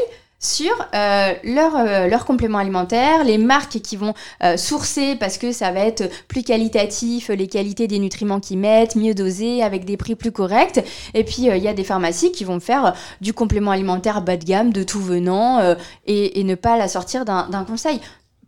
sur 0.44 0.72
euh, 0.94 1.32
leurs 1.42 1.76
euh, 1.76 2.06
leurs 2.06 2.24
compléments 2.24 2.58
alimentaires, 2.58 3.24
les 3.24 3.38
marques 3.38 3.80
qui 3.80 3.96
vont 3.96 4.14
euh, 4.42 4.56
sourcer 4.56 5.16
parce 5.16 5.38
que 5.38 5.52
ça 5.52 5.70
va 5.72 5.80
être 5.80 6.04
plus 6.28 6.42
qualitatif, 6.42 7.28
les 7.28 7.48
qualités 7.48 7.86
des 7.86 7.98
nutriments 7.98 8.40
qu'ils 8.40 8.58
mettent, 8.58 8.96
mieux 8.96 9.14
dosés, 9.14 9.62
avec 9.62 9.84
des 9.84 9.96
prix 9.96 10.14
plus 10.14 10.32
corrects. 10.32 10.84
Et 11.14 11.24
puis, 11.24 11.48
euh, 11.48 11.56
il 11.56 11.62
y 11.62 11.68
a 11.68 11.74
des 11.74 11.84
pharmacies 11.84 12.32
qui 12.32 12.44
vont 12.44 12.60
faire 12.60 12.86
euh, 12.86 12.90
du 13.20 13.32
complément 13.32 13.70
alimentaire 13.70 14.22
bas 14.22 14.36
de 14.36 14.44
gamme, 14.44 14.72
de 14.72 14.82
tout 14.82 15.00
venant, 15.00 15.60
et, 16.06 16.44
ne 16.44 16.54
pas 16.54 16.76
la 16.76 16.88
sortir 16.88 17.24
d'un 17.24 17.64
conseil. 17.64 18.00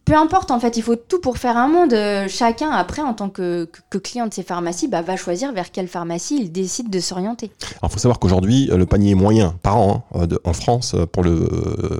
Peu 0.07 0.15
importe, 0.15 0.53
en 0.53 0.61
fait, 0.61 0.77
il 0.77 0.83
faut 0.83 0.95
tout 0.95 1.21
pour 1.21 1.37
faire 1.37 1.57
un 1.57 1.67
monde. 1.67 1.93
Euh, 1.93 2.27
Chacun, 2.29 2.71
après, 2.71 3.03
en 3.03 3.13
tant 3.13 3.29
que, 3.29 3.69
client 4.03 4.29
de 4.29 4.33
ces 4.33 4.45
pharmacies, 4.45 4.87
bah, 4.87 5.03
va 5.03 5.17
choisir 5.17 5.53
vers 5.53 5.73
quelle 5.73 5.89
pharmacie 5.89 6.39
il 6.41 6.53
décide 6.53 6.91
de 6.91 7.01
s'orienter. 7.01 7.51
Alors, 7.81 7.91
il 7.91 7.95
faut 7.95 7.99
savoir 7.99 8.21
qu'aujourd'hui, 8.21 8.71
euh, 8.71 8.77
le 8.77 8.87
panier 8.87 9.17
moyen 9.17 9.57
par 9.65 9.79
an 9.79 10.07
euh, 10.15 10.29
en 10.45 10.53
France, 10.53 10.95
pour 11.11 11.25
le, 11.25 11.49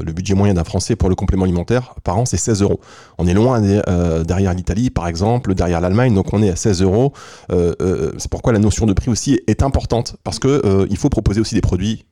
le 0.05 0.13
budget 0.13 0.35
moyen 0.35 0.55
d'un 0.55 0.63
Français 0.63 0.95
pour 0.95 1.09
le 1.09 1.17
complément 1.17 1.45
alimentaire, 1.45 1.97
par 2.05 2.17
an, 2.17 2.27
c'est 2.27 2.37
16 2.37 2.63
euros. 2.63 2.79
On 3.19 3.27
est 3.27 3.35
loin 3.35 3.61
derrière 3.61 4.55
l'Italie, 4.55 4.91
par 4.91 5.09
exemple, 5.09 5.55
derrière 5.55 5.81
l'Allemagne, 5.81 6.15
donc 6.15 6.33
on 6.33 6.43
est 6.45 6.51
à 6.51 6.57
16 6.57 6.83
euros. 6.83 7.13
C'est 7.51 8.31
pourquoi 8.31 8.53
la 8.53 8.61
notion 8.61 8.87
de 8.87 8.93
prix 8.93 9.11
aussi 9.11 9.41
est 9.49 9.63
importante, 9.63 10.17
parce 10.23 10.39
que 10.39 10.63
euh, 10.65 10.87
il 10.91 10.97
faut 10.97 11.09
proposer 11.09 11.41
aussi 11.41 11.55
des 11.55 11.61
produits 11.61 12.07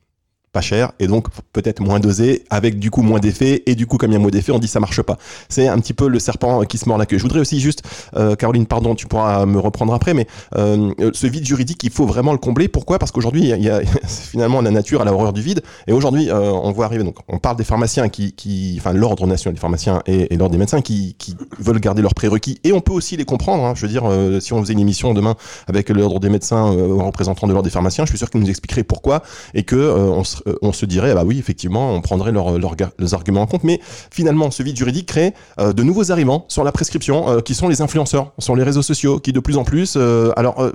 pas 0.55 0.61
cher 0.61 0.93
et 0.99 1.07
donc 1.07 1.27
peut-être 1.51 1.81
moins 1.81 1.99
dosé 1.99 2.45
avec 2.49 2.79
du 2.79 2.89
coup 2.89 3.01
moins 3.01 3.19
d'effet 3.19 3.63
et 3.65 3.75
du 3.75 3.87
coup 3.87 3.97
comme 3.97 4.11
il 4.11 4.13
y 4.13 4.15
a 4.15 4.19
moins 4.19 4.31
d'effet 4.31 4.53
on 4.53 4.57
dit 4.57 4.69
ça 4.69 4.79
marche 4.79 5.01
pas. 5.01 5.17
C'est 5.49 5.67
un 5.67 5.77
petit 5.79 5.93
peu 5.93 6.07
le 6.07 6.17
serpent 6.17 6.61
qui 6.61 6.77
se 6.77 6.87
mord 6.87 6.97
la 6.97 7.05
queue. 7.05 7.17
Je 7.17 7.23
voudrais 7.23 7.41
aussi 7.41 7.59
juste 7.59 7.83
euh, 8.15 8.35
Caroline 8.35 8.65
pardon 8.65 8.95
tu 8.95 9.05
pourras 9.05 9.45
me 9.45 9.59
reprendre 9.59 9.93
après 9.93 10.13
mais 10.13 10.27
euh, 10.55 10.93
ce 11.11 11.27
vide 11.27 11.45
juridique 11.45 11.83
il 11.83 11.91
faut 11.91 12.05
vraiment 12.05 12.31
le 12.31 12.37
combler. 12.37 12.69
Pourquoi? 12.69 12.99
Parce 12.99 13.11
qu'aujourd'hui 13.11 13.49
il 13.49 13.63
y 13.63 13.69
a, 13.69 13.81
finalement 14.07 14.61
la 14.61 14.71
nature 14.71 15.01
à 15.01 15.05
la 15.05 15.11
horreur 15.11 15.33
du 15.33 15.41
vide. 15.41 15.61
Et 15.87 15.91
aujourd'hui 15.91 16.29
euh, 16.29 16.51
on 16.53 16.71
voit 16.71 16.85
arriver 16.85 17.03
donc 17.03 17.17
on 17.27 17.37
parle 17.37 17.57
des 17.57 17.65
pharmaciens 17.65 18.07
qui, 18.07 18.31
qui 18.31 18.77
enfin 18.79 18.93
l'ordre 18.93 19.27
national 19.27 19.55
des 19.55 19.59
pharmaciens 19.59 20.03
et, 20.05 20.33
l'ordre 20.37 20.53
des 20.53 20.57
médecins 20.57 20.79
qui, 20.79 21.15
qui, 21.19 21.35
veulent 21.59 21.81
garder 21.81 22.01
leurs 22.01 22.13
prérequis. 22.13 22.59
Et 22.63 22.71
on 22.71 22.79
peut 22.79 22.93
aussi 22.93 23.17
les 23.17 23.25
comprendre 23.25 23.65
hein. 23.65 23.73
je 23.75 23.81
veux 23.81 23.91
dire 23.91 24.09
si 24.39 24.53
on 24.53 24.61
faisait 24.61 24.73
une 24.73 24.79
émission 24.79 25.13
demain 25.13 25.35
avec 25.67 25.89
l'ordre 25.89 26.21
des 26.21 26.29
médecins 26.29 26.63
en 26.63 27.05
représentant 27.05 27.45
de 27.45 27.51
l'ordre 27.51 27.65
des 27.65 27.73
pharmaciens 27.73 28.05
je 28.05 28.11
suis 28.11 28.17
sûr 28.17 28.29
qu'ils 28.29 28.39
nous 28.39 28.49
expliqueraient 28.49 28.85
pourquoi 28.85 29.21
et 29.53 29.63
que 29.63 29.75
on 29.75 30.23
se 30.23 30.37
on 30.61 30.73
se 30.73 30.85
dirait, 30.85 31.11
ah 31.11 31.15
bah 31.15 31.23
oui, 31.25 31.39
effectivement, 31.39 31.93
on 31.93 32.01
prendrait 32.01 32.31
leurs 32.31 33.13
arguments 33.13 33.41
en 33.41 33.47
compte. 33.47 33.63
Mais 33.63 33.79
finalement, 34.11 34.51
ce 34.51 34.63
vide 34.63 34.77
juridique 34.77 35.07
crée 35.07 35.33
euh, 35.59 35.73
de 35.73 35.83
nouveaux 35.83 36.11
arrivants 36.11 36.45
sur 36.47 36.63
la 36.63 36.71
prescription, 36.71 37.29
euh, 37.29 37.39
qui 37.39 37.55
sont 37.55 37.67
les 37.67 37.81
influenceurs, 37.81 38.33
sur 38.39 38.55
les 38.55 38.63
réseaux 38.63 38.81
sociaux, 38.81 39.19
qui 39.19 39.33
de 39.33 39.39
plus 39.39 39.57
en 39.57 39.63
plus, 39.63 39.97
alors, 40.35 40.71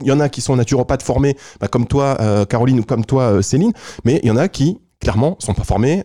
il 0.00 0.06
y 0.06 0.12
en 0.12 0.20
a 0.20 0.28
qui 0.28 0.40
sont 0.40 0.56
naturopathes 0.56 1.02
formés, 1.02 1.36
bah, 1.60 1.68
comme 1.68 1.86
toi, 1.86 2.16
Caroline, 2.48 2.80
ou 2.80 2.82
comme 2.82 3.04
toi, 3.04 3.42
Céline, 3.42 3.72
mais 4.04 4.20
il 4.22 4.28
y 4.28 4.30
en 4.30 4.36
a 4.36 4.48
qui 4.48 4.78
clairement 5.00 5.36
sont 5.38 5.54
pas 5.54 5.64
formés. 5.64 6.02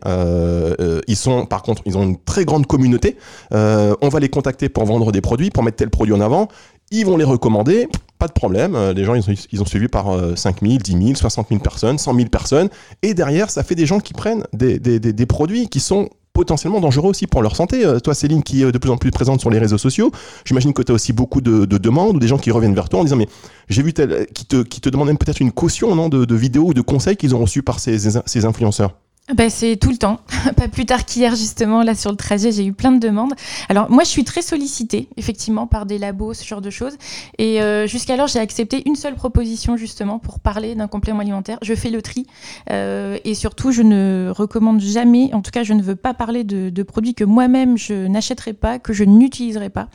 ils 1.08 1.16
sont, 1.16 1.45
par 1.45 1.64
contre, 1.64 1.82
ils 1.86 1.97
ont 1.97 2.03
une 2.03 2.18
très 2.18 2.45
grande 2.45 2.66
communauté. 2.66 3.18
on 3.51 4.10
va 4.10 4.20
les 4.20 4.30
contacter 4.30 4.70
pour 4.70 4.86
vendre 4.86 5.12
des 5.12 5.22
produits, 5.22 5.51
pour 5.51 5.64
mettre 5.64 5.78
tel 5.78 5.89
produit 5.89 6.14
en 6.14 6.22
avant. 6.22 6.47
Ils 6.91 7.06
vont 7.06 7.18
les 7.18 7.24
recommander, 7.24 7.88
pas 8.18 8.28
de 8.28 8.34
problème. 8.34 8.76
Euh, 8.76 8.93
les 8.93 9.03
gens, 9.03 9.16
ils 9.16 9.61
ont, 9.61 9.66
suivi 9.66 9.88
par 9.88 10.07
5 10.36 10.61
000, 10.61 10.78
10 10.78 10.91
000, 10.91 11.16
60 11.16 11.49
000 11.49 11.59
personnes, 11.61 11.97
100 11.97 12.16
000 12.16 12.30
personnes. 12.30 12.70
Et 13.01 13.13
derrière, 13.13 13.49
ça 13.49 13.63
fait 13.63 13.76
des 13.76 13.86
gens 13.86 13.99
qui 13.99 14.13
prennent 14.13 14.45
des, 14.53 15.26
produits 15.26 15.68
qui 15.68 15.80
sont 15.80 16.09
potentiellement 16.34 16.82
dangereux 16.82 17.09
aussi 17.09 17.28
pour 17.28 17.41
leur 17.41 17.55
santé. 17.55 17.86
Euh, 17.86 17.99
toi, 17.99 18.13
Céline, 18.13 18.43
qui 18.43 18.63
est 18.63 18.72
de 18.72 18.78
plus 18.78 18.91
en 18.91 18.97
plus 18.97 19.11
présente 19.11 19.39
sur 19.39 19.49
les 19.49 19.57
réseaux 19.57 19.78
sociaux, 19.78 20.11
j'imagine 20.43 20.74
que 20.74 20.82
tu 20.82 20.91
as 20.91 20.95
aussi 20.95 21.13
beaucoup 21.13 21.41
de, 21.41 21.66
demandes 21.66 22.18
ou 22.18 22.20
des 22.20 22.28
gens 22.28 22.38
qui 22.38 22.51
reviennent 22.51 22.76
vers 22.76 22.89
toi 22.89 22.99
en 22.99 23.03
disant 23.03 23.16
mais 23.16 23.28
j'ai 23.70 23.82
vu 23.82 23.93
tel, 23.93 24.28
qui 24.34 24.45
te, 24.45 24.61
qui 24.61 24.82
te 24.82 24.89
peut-être 24.89 25.39
une 25.39 25.51
caution 25.51 25.95
non, 25.95 26.09
de, 26.09 26.36
vidéos 26.36 26.68
ou 26.68 26.74
de 26.74 26.82
conseils 26.82 27.16
qu'ils 27.16 27.36
ont 27.36 27.39
reçus 27.39 27.63
par 27.63 27.80
ces 27.80 28.45
influenceurs. 28.45 28.93
Bah, 29.34 29.49
c'est 29.49 29.76
tout 29.78 29.89
le 29.89 29.97
temps. 29.97 30.19
Pas 30.55 30.67
plus 30.67 30.86
tard 30.86 31.03
qu'hier, 31.03 31.36
justement, 31.36 31.82
là, 31.82 31.95
sur 31.95 32.11
le 32.11 32.15
trajet, 32.15 32.51
j'ai 32.51 32.63
eu 32.63 32.73
plein 32.73 32.91
de 32.91 32.99
demandes. 32.99 33.34
Alors, 33.69 33.89
moi, 33.89 34.03
je 34.03 34.09
suis 34.09 34.23
très 34.23 34.43
sollicitée, 34.43 35.09
effectivement, 35.17 35.65
par 35.65 35.88
des 35.88 35.97
labos, 35.97 36.36
ce 36.36 36.45
genre 36.45 36.61
de 36.61 36.69
choses. 36.69 36.93
Et 37.39 37.59
euh, 37.59 37.88
jusqu'alors, 37.88 38.28
j'ai 38.28 38.38
accepté 38.38 38.84
une 38.86 38.95
seule 38.95 39.15
proposition, 39.15 39.78
justement, 39.78 40.19
pour 40.19 40.39
parler 40.39 40.76
d'un 40.76 40.88
complément 40.88 41.21
alimentaire. 41.21 41.57
Je 41.63 41.73
fais 41.73 41.89
le 41.89 42.03
tri. 42.03 42.28
Euh, 42.69 43.17
et 43.26 43.34
surtout, 43.34 43.71
je 43.71 43.82
ne 43.82 44.32
recommande 44.32 44.80
jamais, 44.80 45.34
en 45.34 45.41
tout 45.41 45.49
cas, 45.49 45.63
je 45.63 45.73
ne 45.73 45.82
veux 45.82 45.95
pas 45.95 46.13
parler 46.13 46.43
de, 46.43 46.69
de 46.69 46.84
produits 46.84 47.15
que 47.15 47.23
moi-même, 47.23 47.80
je 47.80 48.05
n'achèterai 48.05 48.53
pas, 48.53 48.78
que 48.78 48.93
je 48.93 49.05
n'utiliserai 49.05 49.71
pas. 49.71 49.88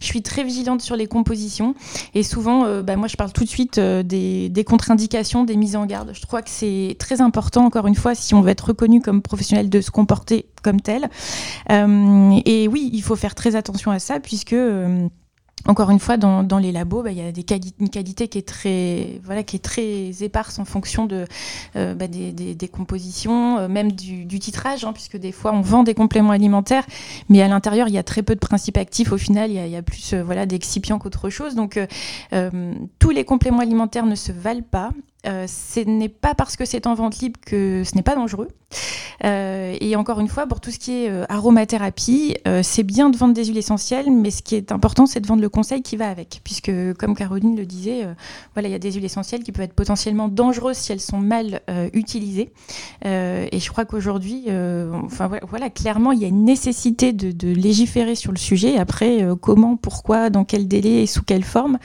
Je 0.00 0.06
suis 0.06 0.22
très 0.22 0.44
vigilante 0.44 0.80
sur 0.80 0.96
les 0.96 1.06
compositions. 1.06 1.74
Et 2.14 2.22
souvent, 2.22 2.82
bah, 2.82 2.96
moi, 2.96 3.08
je 3.08 3.16
parle 3.16 3.34
tout 3.34 3.44
de 3.44 3.50
suite 3.50 3.76
euh, 3.76 4.02
des, 4.02 4.48
des 4.48 4.64
contre-indications, 4.64 5.44
des 5.44 5.56
mises 5.56 5.76
en 5.76 5.84
garde. 5.84 6.12
Je 6.14 6.24
crois 6.24 6.40
que 6.40 6.48
c'est 6.48 6.96
très 6.98 7.20
important, 7.20 7.66
encore 7.66 7.86
une 7.86 7.94
fois, 7.94 8.14
si 8.14 8.32
on 8.34 8.40
veut 8.40 8.48
être 8.48 8.72
connu 8.78 9.02
comme 9.02 9.20
professionnel 9.20 9.68
de 9.68 9.80
se 9.82 9.90
comporter 9.90 10.46
comme 10.62 10.80
tel. 10.80 11.10
Euh, 11.70 12.40
et 12.46 12.68
oui, 12.68 12.88
il 12.94 13.02
faut 13.02 13.16
faire 13.16 13.34
très 13.34 13.56
attention 13.56 13.90
à 13.90 13.98
ça 13.98 14.20
puisque 14.20 14.54
euh, 14.54 15.08
encore 15.66 15.90
une 15.90 15.98
fois, 15.98 16.16
dans, 16.16 16.44
dans 16.44 16.58
les 16.58 16.70
labos, 16.70 17.02
bah, 17.02 17.10
il 17.10 17.18
y 17.18 17.20
a 17.20 17.32
des 17.32 17.44
une 17.80 17.90
qualité 17.90 18.28
qui 18.28 18.38
est 18.38 18.46
très, 18.46 19.20
voilà, 19.24 19.42
qui 19.42 19.56
est 19.56 19.64
très 19.64 20.22
éparse 20.22 20.60
en 20.60 20.64
fonction 20.64 21.04
de, 21.04 21.26
euh, 21.74 21.94
bah, 21.94 22.06
des, 22.06 22.32
des, 22.32 22.68
compositions, 22.68 23.68
même 23.68 23.90
du, 23.90 24.38
titrage, 24.38 24.84
hein, 24.84 24.92
puisque 24.92 25.16
des 25.16 25.32
fois 25.32 25.52
on 25.52 25.60
vend 25.60 25.82
des 25.82 25.94
compléments 25.94 26.30
alimentaires, 26.30 26.86
mais 27.28 27.42
à 27.42 27.48
l'intérieur 27.48 27.88
il 27.88 27.94
y 27.94 27.98
a 27.98 28.04
très 28.04 28.22
peu 28.22 28.36
de 28.36 28.40
principes 28.40 28.76
actifs. 28.76 29.10
Au 29.10 29.18
final, 29.18 29.50
il 29.50 29.54
y 29.54 29.58
a, 29.58 29.66
il 29.66 29.72
y 29.72 29.76
a 29.76 29.82
plus 29.82 30.14
voilà 30.14 30.46
d'excipients 30.46 31.00
qu'autre 31.00 31.28
chose. 31.28 31.56
Donc 31.56 31.78
tous 33.00 33.10
les 33.10 33.24
compléments 33.24 33.60
alimentaires 33.60 34.06
ne 34.06 34.14
se 34.14 34.30
valent 34.30 34.68
pas. 34.70 34.90
Euh, 35.26 35.46
ce 35.48 35.80
n'est 35.80 36.08
pas 36.08 36.34
parce 36.34 36.56
que 36.56 36.64
c'est 36.64 36.86
en 36.86 36.94
vente 36.94 37.18
libre 37.18 37.40
que 37.44 37.82
ce 37.84 37.96
n'est 37.96 38.02
pas 38.02 38.14
dangereux. 38.14 38.48
Euh, 39.24 39.76
et 39.80 39.96
encore 39.96 40.20
une 40.20 40.28
fois, 40.28 40.46
pour 40.46 40.60
tout 40.60 40.70
ce 40.70 40.78
qui 40.78 40.92
est 40.92 41.10
euh, 41.10 41.24
aromathérapie, 41.28 42.36
c'est 42.62 42.82
bien 42.82 43.10
de 43.10 43.16
vendre 43.16 43.34
des 43.34 43.46
huiles 43.46 43.58
essentielles, 43.58 44.10
mais 44.10 44.30
ce 44.30 44.42
qui 44.42 44.54
est 44.54 44.72
important, 44.72 45.06
c'est 45.06 45.20
de 45.20 45.26
vendre 45.26 45.42
le 45.42 45.48
conseil 45.48 45.82
qui 45.82 45.96
va 45.96 46.08
avec. 46.08 46.40
Puisque, 46.44 46.70
comme 46.98 47.14
Caroline 47.14 47.56
le 47.56 47.66
disait, 47.66 48.06
voilà, 48.54 48.68
il 48.68 48.72
y 48.72 48.74
a 48.74 48.78
des 48.78 48.92
huiles 48.92 49.04
essentielles 49.04 49.42
qui 49.42 49.52
peuvent 49.52 49.64
être 49.64 49.74
potentiellement 49.74 50.28
dangereuses 50.28 50.76
si 50.76 50.92
elles 50.92 51.00
sont 51.00 51.18
mal 51.18 51.60
utilisées. 51.92 52.52
et 53.04 53.58
je 53.58 53.70
crois 53.70 53.84
qu'aujourd'hui, 53.84 54.46
enfin 55.04 55.30
voilà, 55.48 55.70
clairement, 55.70 56.12
il 56.12 56.20
y 56.20 56.24
a 56.24 56.28
une 56.28 56.44
nécessité 56.44 57.12
de, 57.12 57.32
de 57.32 57.48
légiférer 57.48 58.14
sur 58.14 58.32
le 58.32 58.38
sujet. 58.38 58.78
Après, 58.78 59.26
comment, 59.40 59.76
pourquoi, 59.76 60.30
dans 60.30 60.44
quel 60.44 60.68
délai 60.68 61.02
et 61.02 61.06
sous 61.06 61.22
quelle 61.22 61.44
forme, 61.44 61.78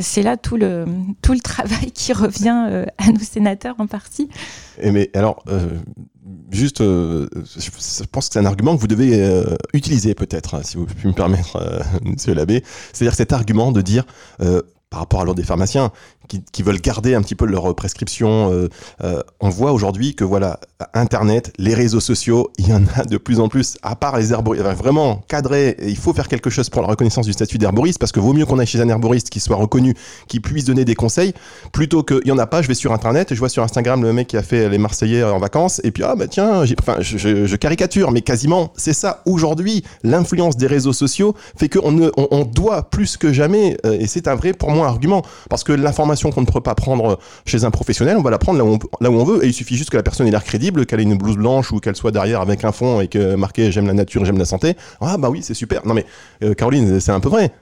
c'est 0.00 0.22
là 0.22 0.36
tout 0.36 0.56
le, 0.56 0.86
tout 1.22 1.32
le 1.32 1.40
travail 1.44 1.92
qui 1.92 2.12
revient 2.12 2.53
euh, 2.54 2.86
à 2.98 3.10
nos 3.10 3.18
sénateurs 3.18 3.74
en 3.78 3.86
partie. 3.86 4.28
Mais 4.82 5.10
alors, 5.14 5.42
euh, 5.48 5.68
juste, 6.50 6.80
euh, 6.80 7.28
je 7.34 8.04
pense 8.04 8.28
que 8.28 8.34
c'est 8.34 8.38
un 8.38 8.46
argument 8.46 8.74
que 8.76 8.80
vous 8.80 8.86
devez 8.86 9.44
utiliser 9.72 10.14
peut-être, 10.14 10.64
si 10.64 10.76
vous 10.76 10.86
pouvez 10.86 11.08
me 11.08 11.14
permettre, 11.14 11.58
Monsieur 12.04 12.34
l'abbé. 12.34 12.62
C'est-à-dire 12.92 13.14
cet 13.14 13.32
argument 13.32 13.72
de 13.72 13.80
dire 13.80 14.04
par 14.90 15.00
rapport 15.00 15.20
à 15.20 15.24
l'ordre 15.24 15.40
des 15.40 15.46
pharmaciens 15.46 15.90
qui, 16.28 16.62
veulent 16.62 16.80
garder 16.80 17.14
un 17.14 17.22
petit 17.22 17.34
peu 17.34 17.46
leur 17.46 17.74
prescription. 17.74 18.52
Euh, 18.52 18.68
euh, 19.02 19.22
on 19.40 19.48
voit 19.48 19.72
aujourd'hui 19.72 20.14
que 20.14 20.24
voilà, 20.24 20.60
Internet, 20.94 21.52
les 21.58 21.74
réseaux 21.74 22.00
sociaux, 22.00 22.50
il 22.58 22.68
y 22.68 22.72
en 22.72 22.82
a 22.96 23.04
de 23.04 23.16
plus 23.16 23.40
en 23.40 23.48
plus. 23.48 23.76
À 23.82 23.96
part 23.96 24.16
les 24.16 24.32
herboristes, 24.32 24.64
vraiment 24.64 25.22
cadré. 25.28 25.76
Il 25.82 25.96
faut 25.96 26.12
faire 26.12 26.28
quelque 26.28 26.50
chose 26.50 26.70
pour 26.70 26.82
la 26.82 26.88
reconnaissance 26.88 27.26
du 27.26 27.32
statut 27.32 27.58
d'herboriste 27.58 27.98
parce 27.98 28.12
que 28.12 28.20
vaut 28.20 28.32
mieux 28.32 28.46
qu'on 28.46 28.58
aille 28.58 28.66
chez 28.66 28.80
un 28.80 28.88
herboriste 28.88 29.30
qui 29.30 29.40
soit 29.40 29.56
reconnu, 29.56 29.94
qui 30.28 30.40
puisse 30.40 30.64
donner 30.64 30.84
des 30.84 30.94
conseils, 30.94 31.34
plutôt 31.72 32.02
qu'il 32.02 32.26
y 32.26 32.32
en 32.32 32.38
a 32.38 32.46
pas. 32.46 32.62
Je 32.62 32.68
vais 32.68 32.74
sur 32.74 32.92
Internet 32.92 33.32
et 33.32 33.34
je 33.34 33.40
vois 33.40 33.48
sur 33.48 33.62
Instagram 33.62 34.02
le 34.02 34.12
mec 34.12 34.28
qui 34.28 34.36
a 34.36 34.42
fait 34.42 34.68
les 34.68 34.78
Marseillais 34.78 35.22
en 35.22 35.38
vacances 35.38 35.80
et 35.84 35.90
puis 35.90 36.02
ah 36.02 36.14
bah 36.16 36.26
tiens, 36.28 36.64
enfin 36.80 36.96
je, 37.00 37.56
caricature, 37.56 38.10
mais 38.10 38.22
quasiment 38.22 38.72
c'est 38.76 38.92
ça. 38.92 39.22
Aujourd'hui, 39.26 39.84
l'influence 40.02 40.56
des 40.56 40.66
réseaux 40.66 40.92
sociaux 40.92 41.34
fait 41.56 41.68
qu'on 41.68 42.10
on, 42.16 42.44
doit 42.44 42.90
plus 42.90 43.16
que 43.16 43.32
jamais, 43.32 43.76
euh, 43.86 43.96
et 43.98 44.06
c'est 44.06 44.28
un 44.28 44.34
vrai 44.34 44.52
pour 44.52 44.70
moi 44.70 44.86
argument, 44.86 45.22
parce 45.48 45.64
que 45.64 45.72
l'information 45.72 46.13
qu'on 46.22 46.40
ne 46.40 46.46
peut 46.46 46.60
pas 46.60 46.74
prendre 46.74 47.18
chez 47.46 47.64
un 47.64 47.70
professionnel, 47.70 48.16
on 48.16 48.22
va 48.22 48.30
la 48.30 48.38
prendre 48.38 48.58
là 48.58 49.10
où 49.10 49.14
on, 49.14 49.24
veut, 49.24 49.44
et 49.44 49.48
il 49.48 49.52
suffit 49.52 49.76
juste 49.76 49.90
que 49.90 49.96
la 49.96 50.02
personne 50.02 50.26
ait 50.26 50.30
l'air 50.30 50.44
crédible, 50.44 50.86
qu'elle 50.86 51.00
ait 51.00 51.04
une 51.04 51.16
blouse 51.16 51.36
blanche 51.36 51.72
ou 51.72 51.80
qu'elle 51.80 51.96
soit 51.96 52.10
derrière 52.12 52.40
avec 52.40 52.64
un 52.64 52.72
fond 52.72 53.00
et 53.00 53.08
que 53.08 53.34
marqué 53.34 53.72
j'aime 53.72 53.86
la 53.86 53.94
nature, 53.94 54.24
j'aime 54.24 54.38
la 54.38 54.44
santé. 54.44 54.74
Ah 55.00 55.16
bah 55.18 55.30
oui, 55.30 55.42
c'est 55.42 55.54
super. 55.54 55.86
Non 55.86 55.94
mais 55.94 56.06
euh, 56.42 56.54
Caroline, 56.54 57.00
c'est 57.00 57.12
un 57.12 57.20
peu 57.20 57.28
vrai. 57.28 57.52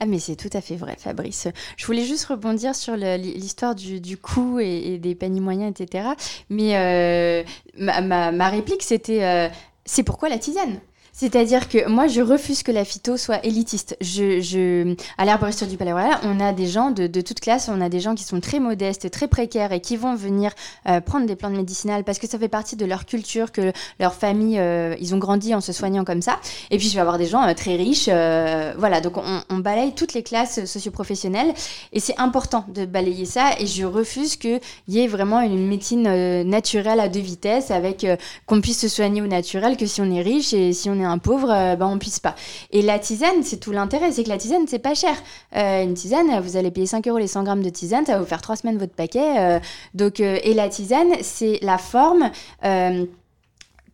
Ah 0.00 0.06
mais 0.06 0.18
c'est 0.18 0.36
tout 0.36 0.50
à 0.52 0.60
fait 0.60 0.76
vrai 0.76 0.96
Fabrice. 0.98 1.48
Je 1.76 1.86
voulais 1.86 2.04
juste 2.04 2.26
rebondir 2.26 2.74
sur 2.74 2.96
l'histoire 2.96 3.74
du, 3.74 4.00
du, 4.00 4.16
coût 4.16 4.58
et, 4.58 4.98
des 4.98 5.14
paniers 5.14 5.40
moyens, 5.40 5.72
etc. 5.78 6.08
Mais 6.50 6.76
euh, 6.76 7.42
ma, 7.78 8.48
réplique 8.48 8.82
c'était 8.82 9.24
euh, 9.24 9.48
c'est 9.84 10.02
pourquoi 10.02 10.28
la 10.28 10.38
tisane 10.38 10.80
c'est-à-dire 11.14 11.68
que 11.68 11.88
moi, 11.88 12.06
je 12.06 12.22
refuse 12.22 12.62
que 12.62 12.72
la 12.72 12.86
phyto 12.86 13.18
soit 13.18 13.44
élitiste. 13.44 13.98
Je, 14.00 14.40
je... 14.40 14.94
À 15.18 15.26
l'herboriste 15.26 15.62
du 15.68 15.76
Palais 15.76 15.92
Royal, 15.92 16.18
on 16.24 16.40
a 16.40 16.54
des 16.54 16.66
gens 16.66 16.90
de, 16.90 17.06
de, 17.06 17.20
toute 17.20 17.38
classe, 17.38 17.68
on 17.68 17.82
a 17.82 17.90
des 17.90 18.00
gens 18.00 18.14
qui 18.14 18.24
sont 18.24 18.40
très 18.40 18.60
modestes, 18.60 19.10
très 19.10 19.28
précaires 19.28 19.72
et 19.72 19.80
qui 19.80 19.98
vont 19.98 20.14
venir 20.14 20.52
euh, 20.88 21.02
prendre 21.02 21.26
des 21.26 21.36
plantes 21.36 21.52
médicinales 21.52 22.02
parce 22.02 22.18
que 22.18 22.26
ça 22.26 22.38
fait 22.38 22.48
partie 22.48 22.76
de 22.76 22.86
leur 22.86 23.04
culture, 23.04 23.52
que 23.52 23.72
leur 24.00 24.14
famille, 24.14 24.58
euh, 24.58 24.96
ils 25.00 25.14
ont 25.14 25.18
grandi 25.18 25.54
en 25.54 25.60
se 25.60 25.72
soignant 25.72 26.04
comme 26.04 26.22
ça. 26.22 26.40
Et 26.70 26.78
puis, 26.78 26.88
je 26.88 26.94
vais 26.94 27.00
avoir 27.00 27.18
des 27.18 27.26
gens 27.26 27.46
euh, 27.46 27.52
très 27.52 27.76
riches. 27.76 28.06
voilà, 28.06 29.02
donc 29.02 29.18
on, 29.18 29.42
on, 29.50 29.58
balaye 29.58 29.92
toutes 29.92 30.14
les 30.14 30.22
classes 30.22 30.64
socioprofessionnelles 30.64 31.52
et 31.92 32.00
c'est 32.00 32.18
important 32.18 32.64
de 32.68 32.86
balayer 32.86 33.26
ça. 33.26 33.50
Et 33.58 33.66
je 33.66 33.84
refuse 33.84 34.36
qu'il 34.36 34.60
y 34.88 35.00
ait 35.00 35.08
vraiment 35.08 35.42
une 35.42 35.68
médecine 35.68 36.42
naturelle 36.44 37.00
à 37.00 37.08
deux 37.08 37.20
vitesses 37.20 37.70
avec 37.70 38.06
qu'on 38.46 38.62
puisse 38.62 38.80
se 38.80 38.88
soigner 38.88 39.20
au 39.20 39.26
naturel 39.26 39.76
que 39.76 39.84
si 39.84 40.00
on 40.00 40.10
est 40.10 40.22
riche 40.22 40.54
et 40.54 40.72
si 40.72 40.88
on 40.88 40.98
est 40.98 41.01
un 41.04 41.18
pauvre, 41.18 41.50
euh, 41.50 41.76
ben 41.76 41.86
on 41.86 41.98
puisse 41.98 42.20
pas. 42.20 42.34
Et 42.70 42.82
la 42.82 42.98
tisane, 42.98 43.42
c'est 43.42 43.58
tout 43.58 43.72
l'intérêt, 43.72 44.12
c'est 44.12 44.24
que 44.24 44.28
la 44.28 44.38
tisane, 44.38 44.66
c'est 44.66 44.78
pas 44.78 44.94
cher. 44.94 45.14
Euh, 45.56 45.82
une 45.82 45.94
tisane, 45.94 46.40
vous 46.40 46.56
allez 46.56 46.70
payer 46.70 46.86
5 46.86 47.06
euros 47.08 47.18
les 47.18 47.26
100 47.26 47.44
grammes 47.44 47.62
de 47.62 47.70
tisane, 47.70 48.06
ça 48.06 48.14
va 48.14 48.18
vous 48.20 48.26
faire 48.26 48.42
3 48.42 48.56
semaines 48.56 48.78
votre 48.78 48.94
paquet. 48.94 49.38
Euh. 49.38 49.60
donc, 49.94 50.20
et 50.20 50.54
la 50.54 50.68
tisane, 50.68 51.12
c'est 51.22 51.58
la 51.62 51.78
forme 51.78 52.30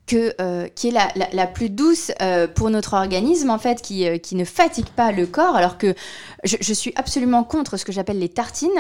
que, 0.09 0.35
euh, 0.41 0.67
qui 0.75 0.89
est 0.89 0.91
la, 0.91 1.09
la, 1.33 1.47
plus 1.47 1.69
douce 1.71 2.11
euh, 2.23 2.49
pour 2.49 2.71
notre 2.71 2.95
organisme, 2.95 3.51
en 3.51 3.59
fait, 3.59 3.83
qui, 3.83 4.09
euh, 4.09 4.19
qui, 4.19 4.35
ne 4.35 4.45
fatigue 4.45 4.89
pas 4.89 5.13
le 5.13 5.27
corps, 5.27 5.55
alors 5.55 5.79
que 5.79 5.95
je, 6.45 6.57
je 6.61 6.73
suis 6.73 6.93
absolument 6.97 7.45
contre 7.45 7.77
ce 7.77 7.85
que 7.85 7.93
j'appelle 7.93 8.19
les 8.19 8.31
tartines. 8.31 8.71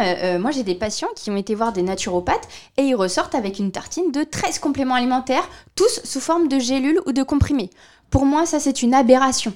moi, 0.40 0.50
j'ai 0.50 0.62
des 0.62 0.74
patients 0.74 1.08
qui 1.14 1.30
ont 1.30 1.36
été 1.36 1.54
voir 1.54 1.72
des 1.72 1.82
naturopathes 1.82 2.48
et 2.76 2.82
ils 2.82 2.94
ressortent 2.94 3.34
avec 3.34 3.58
une 3.58 3.70
tartine 3.70 4.10
de 4.10 4.24
13 4.24 4.58
compléments 4.58 4.94
alimentaires, 4.94 5.46
tous 5.74 6.00
sous 6.02 6.20
forme 6.20 6.48
de 6.48 6.58
gélules 6.58 7.00
ou 7.06 7.12
de 7.12 7.22
comprimés. 7.22 7.70
Pour 8.10 8.24
moi, 8.24 8.46
ça, 8.46 8.60
c'est 8.60 8.82
une 8.82 8.94
aberration. 8.94 9.52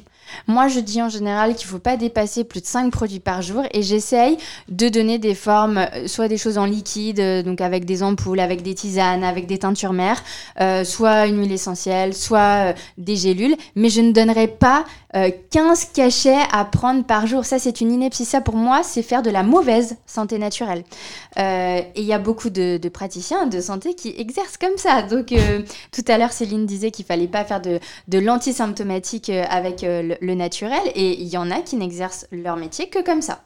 Moi, 0.47 0.69
je 0.69 0.81
dis 0.81 1.03
en 1.03 1.09
général 1.09 1.55
qu'il 1.55 1.67
ne 1.67 1.73
faut 1.73 1.79
pas 1.79 1.97
dépasser 1.97 2.45
plus 2.45 2.61
de 2.61 2.67
5 2.67 2.91
produits 2.91 3.21
par 3.21 3.43
jour 3.43 3.63
et 3.73 3.83
j'essaye 3.83 4.39
de 4.69 4.89
donner 4.89 5.19
des 5.19 5.35
formes, 5.35 5.79
euh, 5.79 6.07
soit 6.07 6.29
des 6.29 6.39
choses 6.39 6.59
en 6.59 6.65
liquide, 6.65 7.21
euh, 7.21 7.43
donc 7.43 7.61
avec 7.61 7.85
des 7.85 8.03
ampoules, 8.03 8.41
avec 8.41 8.63
des 8.63 8.75
tisanes, 8.75 9.25
avec 9.25 9.47
des 9.47 9.59
teintures 9.59 9.93
mères, 9.93 10.23
euh, 10.61 10.85
soit 10.85 11.27
une 11.27 11.39
huile 11.41 11.53
essentielle, 11.53 12.15
soit 12.15 12.75
des 12.99 13.17
gélules, 13.17 13.57
mais 13.77 13.91
je 13.91 14.01
ne 14.01 14.13
donnerai 14.13 14.49
pas 14.49 14.85
15 15.13 15.91
cachets 15.93 16.39
à 16.53 16.65
prendre 16.65 17.05
par 17.05 17.27
jour. 17.27 17.45
Ça, 17.45 17.59
c'est 17.59 17.81
une 17.81 17.93
ineptie. 17.93 18.25
Ça, 18.25 18.41
pour 18.41 18.57
moi, 18.57 18.83
c'est 18.83 19.03
faire 19.03 19.23
de 19.23 19.31
la 19.31 19.43
mauvaise 19.43 19.97
santé 20.07 20.39
naturelle. 20.39 20.85
et 21.37 21.93
il 21.97 22.05
y 22.05 22.13
a 22.13 22.19
beaucoup 22.19 22.51
de, 22.51 22.81
praticiens 22.89 23.47
de 23.47 23.61
santé 23.61 23.95
qui 23.95 24.15
exercent 24.17 24.57
comme 24.57 24.77
ça. 24.77 25.03
Donc, 25.03 25.35
tout 25.93 26.05
à 26.09 26.19
l'heure, 26.19 26.33
Céline 26.33 26.67
disait 26.67 26.91
qu'il 26.91 27.05
fallait 27.05 27.29
pas 27.29 27.45
faire 27.45 27.61
de, 27.61 27.79
de 28.09 28.19
l'antisymptomatique 28.19 29.31
avec 29.31 29.83
le, 29.83 30.17
le 30.21 30.35
naturel 30.35 30.81
et 30.95 31.21
il 31.21 31.29
y 31.29 31.37
en 31.37 31.51
a 31.51 31.61
qui 31.61 31.77
n'exercent 31.77 32.27
leur 32.33 32.57
métier 32.57 32.89
que 32.89 33.03
comme 33.03 33.23
ça. 33.23 33.43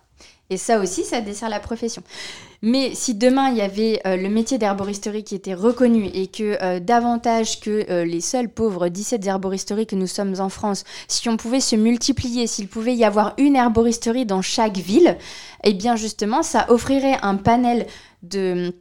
Et 0.49 0.57
ça 0.57 0.79
aussi, 0.79 1.05
ça 1.05 1.21
dessert 1.21 1.49
la 1.49 1.59
profession. 1.61 2.03
Mais 2.69 2.97
si 2.97 3.15
demain 3.15 3.51
il 3.51 3.59
y 3.59 3.61
avait 3.61 4.01
euh, 4.09 4.17
le 4.17 4.29
métier 4.29 4.59
d'herboristerie 4.59 5.23
qui 5.23 5.37
était 5.37 5.55
reconnu 5.55 6.11
et 6.13 6.27
que 6.27 6.61
euh, 6.61 6.81
davantage 6.81 7.61
que 7.61 7.89
euh, 7.93 8.05
les 8.05 8.21
seuls 8.21 8.49
pauvres 8.49 8.89
17 8.89 9.25
herboristeries 9.25 9.87
que 9.87 9.95
nous 9.95 10.09
sommes 10.09 10.35
en 10.41 10.49
France, 10.49 10.83
si 11.07 11.29
on 11.29 11.37
pouvait 11.37 11.61
se 11.61 11.77
multiplier, 11.77 12.49
s'il 12.49 12.67
pouvait 12.67 12.97
y 12.97 13.05
avoir 13.05 13.35
une 13.39 13.55
herboristerie 13.55 14.27
dans 14.27 14.43
chaque 14.43 14.79
ville, 14.79 15.17
eh 15.63 15.75
bien 15.75 15.95
justement, 15.95 16.43
ça 16.43 16.67
offrirait 16.69 17.19
un 17.23 17.37
panel 17.37 17.87
de 18.25 18.75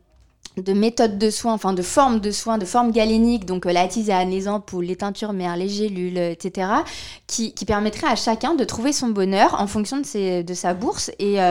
de 0.58 0.74
méthodes 0.74 1.20
de 1.20 1.30
soins, 1.30 1.54
enfin 1.54 1.74
de 1.74 1.82
formes 1.82 2.22
de 2.22 2.32
soins, 2.32 2.58
de 2.58 2.66
formes 2.66 2.92
galéniques, 2.92 3.46
donc 3.46 3.66
la 3.66 3.88
tisane, 3.88 4.32
les 4.32 4.48
ampoules, 4.48 4.86
les 4.86 4.96
teintures 4.96 5.34
mères, 5.34 5.58
les 5.58 5.68
gélules, 5.68 6.18
etc., 6.18 6.70
qui, 7.28 7.54
qui 7.54 7.66
permettraient 7.66 8.08
à 8.08 8.16
chacun 8.16 8.56
de 8.56 8.64
trouver 8.64 8.94
son 8.94 9.10
bonheur 9.10 9.60
en 9.60 9.68
fonction 9.68 9.98
de, 9.98 10.54
sa 10.54 10.74
bourse 10.74 11.12
et, 11.20 11.42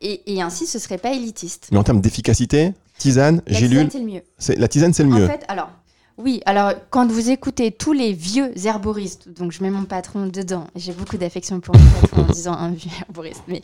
et, 0.00 0.34
et, 0.34 0.42
ainsi 0.42 0.66
ce 0.66 0.78
serait 0.78 0.98
pas 0.98 1.12
élitiste. 1.12 1.68
Mais 1.72 1.78
en 1.78 1.82
termes 1.82 2.00
d'efficacité, 2.00 2.72
tisane, 2.98 3.42
la 3.46 3.58
gélule. 3.58 3.88
c'est 3.90 3.98
le 3.98 4.04
mieux. 4.04 4.22
La 4.56 4.68
tisane, 4.68 4.92
c'est 4.92 5.02
le 5.02 5.10
mieux. 5.10 5.24
En 5.24 5.28
fait, 5.28 5.44
alors. 5.48 5.70
Oui, 6.18 6.40
alors 6.46 6.72
quand 6.90 7.06
vous 7.06 7.30
écoutez 7.30 7.70
tous 7.70 7.92
les 7.92 8.12
vieux 8.12 8.50
herboristes, 8.66 9.28
donc 9.28 9.52
je 9.52 9.62
mets 9.62 9.70
mon 9.70 9.84
patron 9.84 10.26
dedans, 10.26 10.66
j'ai 10.74 10.92
beaucoup 10.92 11.16
d'affection 11.16 11.60
pour 11.60 11.76
mon 11.76 12.00
patron 12.00 12.22
en 12.22 12.32
disant 12.32 12.54
un 12.54 12.70
vieux 12.70 12.90
herboriste, 13.00 13.44
mais 13.46 13.62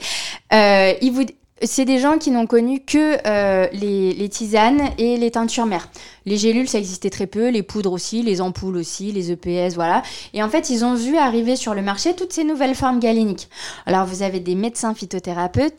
euh, 0.52 0.92
il 1.02 1.10
vous, 1.10 1.24
c'est 1.62 1.84
des 1.84 1.98
gens 1.98 2.18
qui 2.18 2.30
n'ont 2.30 2.46
connu 2.46 2.80
que 2.80 3.16
euh, 3.26 3.68
les, 3.72 4.28
tisanes 4.28 4.90
et 4.98 5.16
les 5.16 5.30
teintures 5.30 5.66
mères. 5.66 5.88
Les 6.26 6.36
gélules, 6.36 6.68
ça 6.68 6.78
existait 6.78 7.10
très 7.10 7.26
peu, 7.26 7.50
les 7.50 7.62
poudres 7.62 7.92
aussi, 7.92 8.22
les 8.22 8.40
ampoules 8.40 8.76
aussi, 8.76 9.12
les 9.12 9.30
EPS, 9.30 9.74
voilà. 9.74 10.02
Et 10.32 10.42
en 10.42 10.48
fait, 10.48 10.70
ils 10.70 10.84
ont 10.84 10.94
vu 10.94 11.16
arriver 11.16 11.56
sur 11.56 11.74
le 11.74 11.82
marché 11.82 12.14
toutes 12.14 12.32
ces 12.32 12.44
nouvelles 12.44 12.74
formes 12.74 12.98
galéniques. 13.00 13.48
Alors, 13.86 14.06
vous 14.06 14.22
avez 14.22 14.40
des 14.40 14.54
médecins 14.54 14.94
phytothérapeutes. 14.94 15.74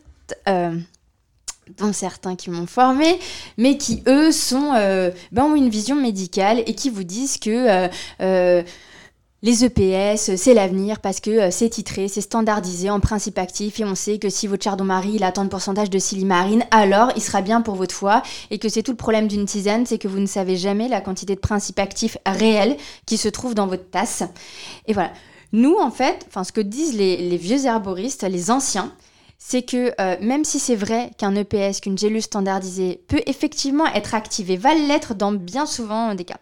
Euh, 0.48 0.78
dont 1.80 1.94
certains 1.94 2.36
qui 2.36 2.52
m'ont 2.52 2.68
formé, 2.68 3.18
mais 3.58 3.76
qui 3.76 4.04
eux 4.06 4.32
sont 4.32 4.74
euh, 4.76 5.10
ben, 5.32 5.46
ont 5.46 5.56
une 5.56 5.70
vision 5.70 5.96
médicale 5.96 6.62
et 6.68 6.76
qui 6.76 6.92
vous 6.92 7.04
disent 7.04 7.38
que 7.40 7.90
les 9.46 9.64
EPS, 9.64 10.38
c'est 10.38 10.56
l'avenir 10.56 11.00
parce 11.00 11.20
que 11.20 11.30
euh, 11.30 11.52
c'est 11.52 11.70
titré, 11.70 12.08
c'est 12.08 12.22
standardisé 12.22 12.90
en 12.90 13.00
principe 13.00 13.38
actif 13.38 13.80
et 13.80 13.86
on 13.86 13.94
sait 13.94 14.18
que 14.18 14.28
si 14.28 14.48
votre 14.48 14.64
chardon-marie 14.64 15.14
il 15.14 15.24
a 15.24 15.32
tant 15.32 15.44
de 15.44 15.50
pourcentage 15.50 15.92
de 15.92 16.00
silimarine, 16.00 16.66
alors 16.72 17.12
il 17.16 17.22
sera 17.22 17.44
bien 17.44 17.62
pour 17.62 17.76
votre 17.76 17.94
foie 17.94 18.24
et 18.50 18.58
que 18.58 18.70
c'est 18.70 18.82
tout 18.82 18.90
le 18.90 18.98
problème 18.98 19.28
d'une 19.28 19.46
tisane, 19.46 19.86
c'est 19.86 20.00
que 20.00 20.08
vous 20.08 20.18
ne 20.18 20.26
savez 20.26 20.58
jamais 20.58 20.88
la 20.88 21.00
quantité 21.00 21.36
de 21.36 21.40
principe 21.40 21.78
actif 21.78 22.18
réel 22.26 22.76
qui 23.06 23.18
se 23.18 23.30
trouve 23.30 23.54
dans 23.54 23.68
votre 23.68 23.88
tasse. 23.88 24.24
Et 24.88 24.94
voilà. 24.94 25.12
Nous, 25.54 25.76
en 25.76 25.92
fait, 25.92 26.28
ce 26.44 26.52
que 26.52 26.60
disent 26.60 26.96
les, 26.98 27.38
vieux 27.38 27.66
herboristes, 27.66 28.24
les 28.24 28.50
anciens, 28.50 28.92
c'est 29.38 29.64
que 29.64 29.92
euh, 30.00 30.16
même 30.22 30.44
si 30.44 30.60
c'est 30.60 30.76
vrai 30.76 31.12
qu'un 31.18 31.36
EPS, 31.36 31.82
qu'une 31.82 31.98
gélule 31.98 32.22
standardisée 32.22 33.02
peut 33.08 33.22
effectivement 33.28 33.86
être 33.88 34.16
activée, 34.16 34.58
va 34.58 34.74
l'être 34.74 35.14
dans 35.14 35.32
bien 35.32 35.66
souvent 35.66 36.16
des 36.16 36.26
cas. 36.26 36.38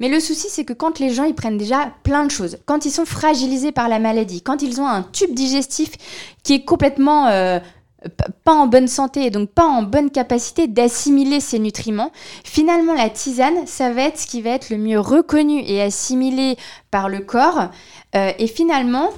Mais 0.00 0.08
le 0.08 0.20
souci, 0.20 0.48
c'est 0.50 0.64
que 0.64 0.72
quand 0.72 0.98
les 0.98 1.10
gens, 1.10 1.24
ils 1.24 1.34
prennent 1.34 1.58
déjà 1.58 1.92
plein 2.02 2.24
de 2.24 2.30
choses, 2.30 2.58
quand 2.66 2.84
ils 2.84 2.90
sont 2.90 3.04
fragilisés 3.04 3.72
par 3.72 3.88
la 3.88 3.98
maladie, 3.98 4.42
quand 4.42 4.62
ils 4.62 4.80
ont 4.80 4.88
un 4.88 5.02
tube 5.02 5.34
digestif 5.34 5.92
qui 6.42 6.54
est 6.54 6.64
complètement 6.64 7.28
euh, 7.28 7.60
pas 8.44 8.52
en 8.52 8.66
bonne 8.66 8.88
santé 8.88 9.24
et 9.24 9.30
donc 9.30 9.50
pas 9.50 9.64
en 9.64 9.82
bonne 9.82 10.10
capacité 10.10 10.66
d'assimiler 10.66 11.40
ces 11.40 11.58
nutriments, 11.58 12.12
finalement 12.44 12.94
la 12.94 13.08
tisane, 13.08 13.66
ça 13.66 13.92
va 13.92 14.02
être 14.02 14.18
ce 14.18 14.26
qui 14.26 14.42
va 14.42 14.50
être 14.50 14.70
le 14.70 14.78
mieux 14.78 15.00
reconnu 15.00 15.62
et 15.64 15.80
assimilé 15.80 16.56
par 16.90 17.08
le 17.08 17.20
corps. 17.20 17.70
Euh, 18.14 18.32
et 18.38 18.46
finalement, 18.46 19.10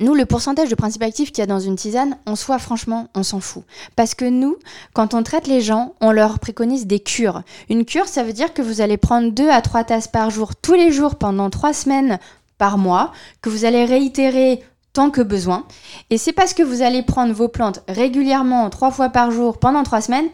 nous, 0.00 0.14
le 0.14 0.26
pourcentage 0.26 0.68
de 0.68 0.74
principes 0.74 1.02
actifs 1.02 1.32
qu'il 1.32 1.40
y 1.40 1.42
a 1.42 1.46
dans 1.46 1.60
une 1.60 1.76
tisane, 1.76 2.16
en 2.26 2.36
soi, 2.36 2.58
franchement, 2.58 3.08
on 3.14 3.22
s'en 3.22 3.40
fout. 3.40 3.64
Parce 3.96 4.14
que 4.14 4.24
nous, 4.24 4.56
quand 4.94 5.14
on 5.14 5.22
traite 5.22 5.46
les 5.46 5.60
gens, 5.60 5.94
on 6.00 6.12
leur 6.12 6.38
préconise 6.38 6.86
des 6.86 7.00
cures. 7.00 7.42
Une 7.68 7.84
cure, 7.84 8.08
ça 8.08 8.22
veut 8.22 8.32
dire 8.32 8.54
que 8.54 8.62
vous 8.62 8.80
allez 8.80 8.96
prendre 8.96 9.30
2 9.30 9.50
à 9.50 9.60
3 9.60 9.84
tasses 9.84 10.08
par 10.08 10.30
jour, 10.30 10.56
tous 10.56 10.74
les 10.74 10.92
jours, 10.92 11.16
pendant 11.16 11.50
3 11.50 11.72
semaines 11.72 12.18
par 12.58 12.78
mois, 12.78 13.12
que 13.40 13.50
vous 13.50 13.64
allez 13.64 13.84
réitérer 13.84 14.62
tant 14.92 15.10
que 15.10 15.20
besoin. 15.20 15.66
Et 16.10 16.18
c'est 16.18 16.32
parce 16.32 16.54
que 16.54 16.62
vous 16.62 16.82
allez 16.82 17.02
prendre 17.02 17.32
vos 17.32 17.48
plantes 17.48 17.80
régulièrement, 17.88 18.68
3 18.70 18.90
fois 18.90 19.08
par 19.08 19.30
jour, 19.30 19.58
pendant 19.58 19.82
3 19.82 20.02
semaines, 20.02 20.28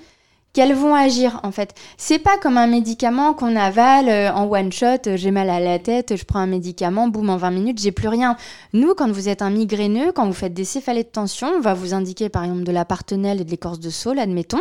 qu'elles 0.52 0.74
vont 0.74 0.94
agir 0.94 1.40
en 1.42 1.52
fait. 1.52 1.74
C'est 1.96 2.18
pas 2.18 2.38
comme 2.38 2.56
un 2.56 2.66
médicament 2.66 3.34
qu'on 3.34 3.56
avale 3.56 4.08
euh, 4.08 4.32
en 4.32 4.50
one 4.50 4.72
shot, 4.72 4.86
euh, 5.06 5.16
j'ai 5.16 5.30
mal 5.30 5.50
à 5.50 5.60
la 5.60 5.78
tête, 5.78 6.16
je 6.16 6.24
prends 6.24 6.38
un 6.40 6.46
médicament, 6.46 7.08
boum, 7.08 7.30
en 7.30 7.36
20 7.36 7.50
minutes, 7.50 7.80
j'ai 7.80 7.92
plus 7.92 8.08
rien. 8.08 8.36
Nous, 8.72 8.94
quand 8.94 9.10
vous 9.10 9.28
êtes 9.28 9.42
un 9.42 9.50
migraineux, 9.50 10.12
quand 10.12 10.26
vous 10.26 10.32
faites 10.32 10.54
des 10.54 10.64
céphalées 10.64 11.04
de 11.04 11.08
tension, 11.08 11.48
on 11.56 11.60
va 11.60 11.74
vous 11.74 11.94
indiquer 11.94 12.28
par 12.28 12.44
exemple 12.44 12.64
de 12.64 12.72
la 12.72 12.84
partenelle 12.84 13.40
et 13.40 13.44
de 13.44 13.50
l'écorce 13.50 13.80
de 13.80 13.90
saule, 13.90 14.18
admettons. 14.18 14.60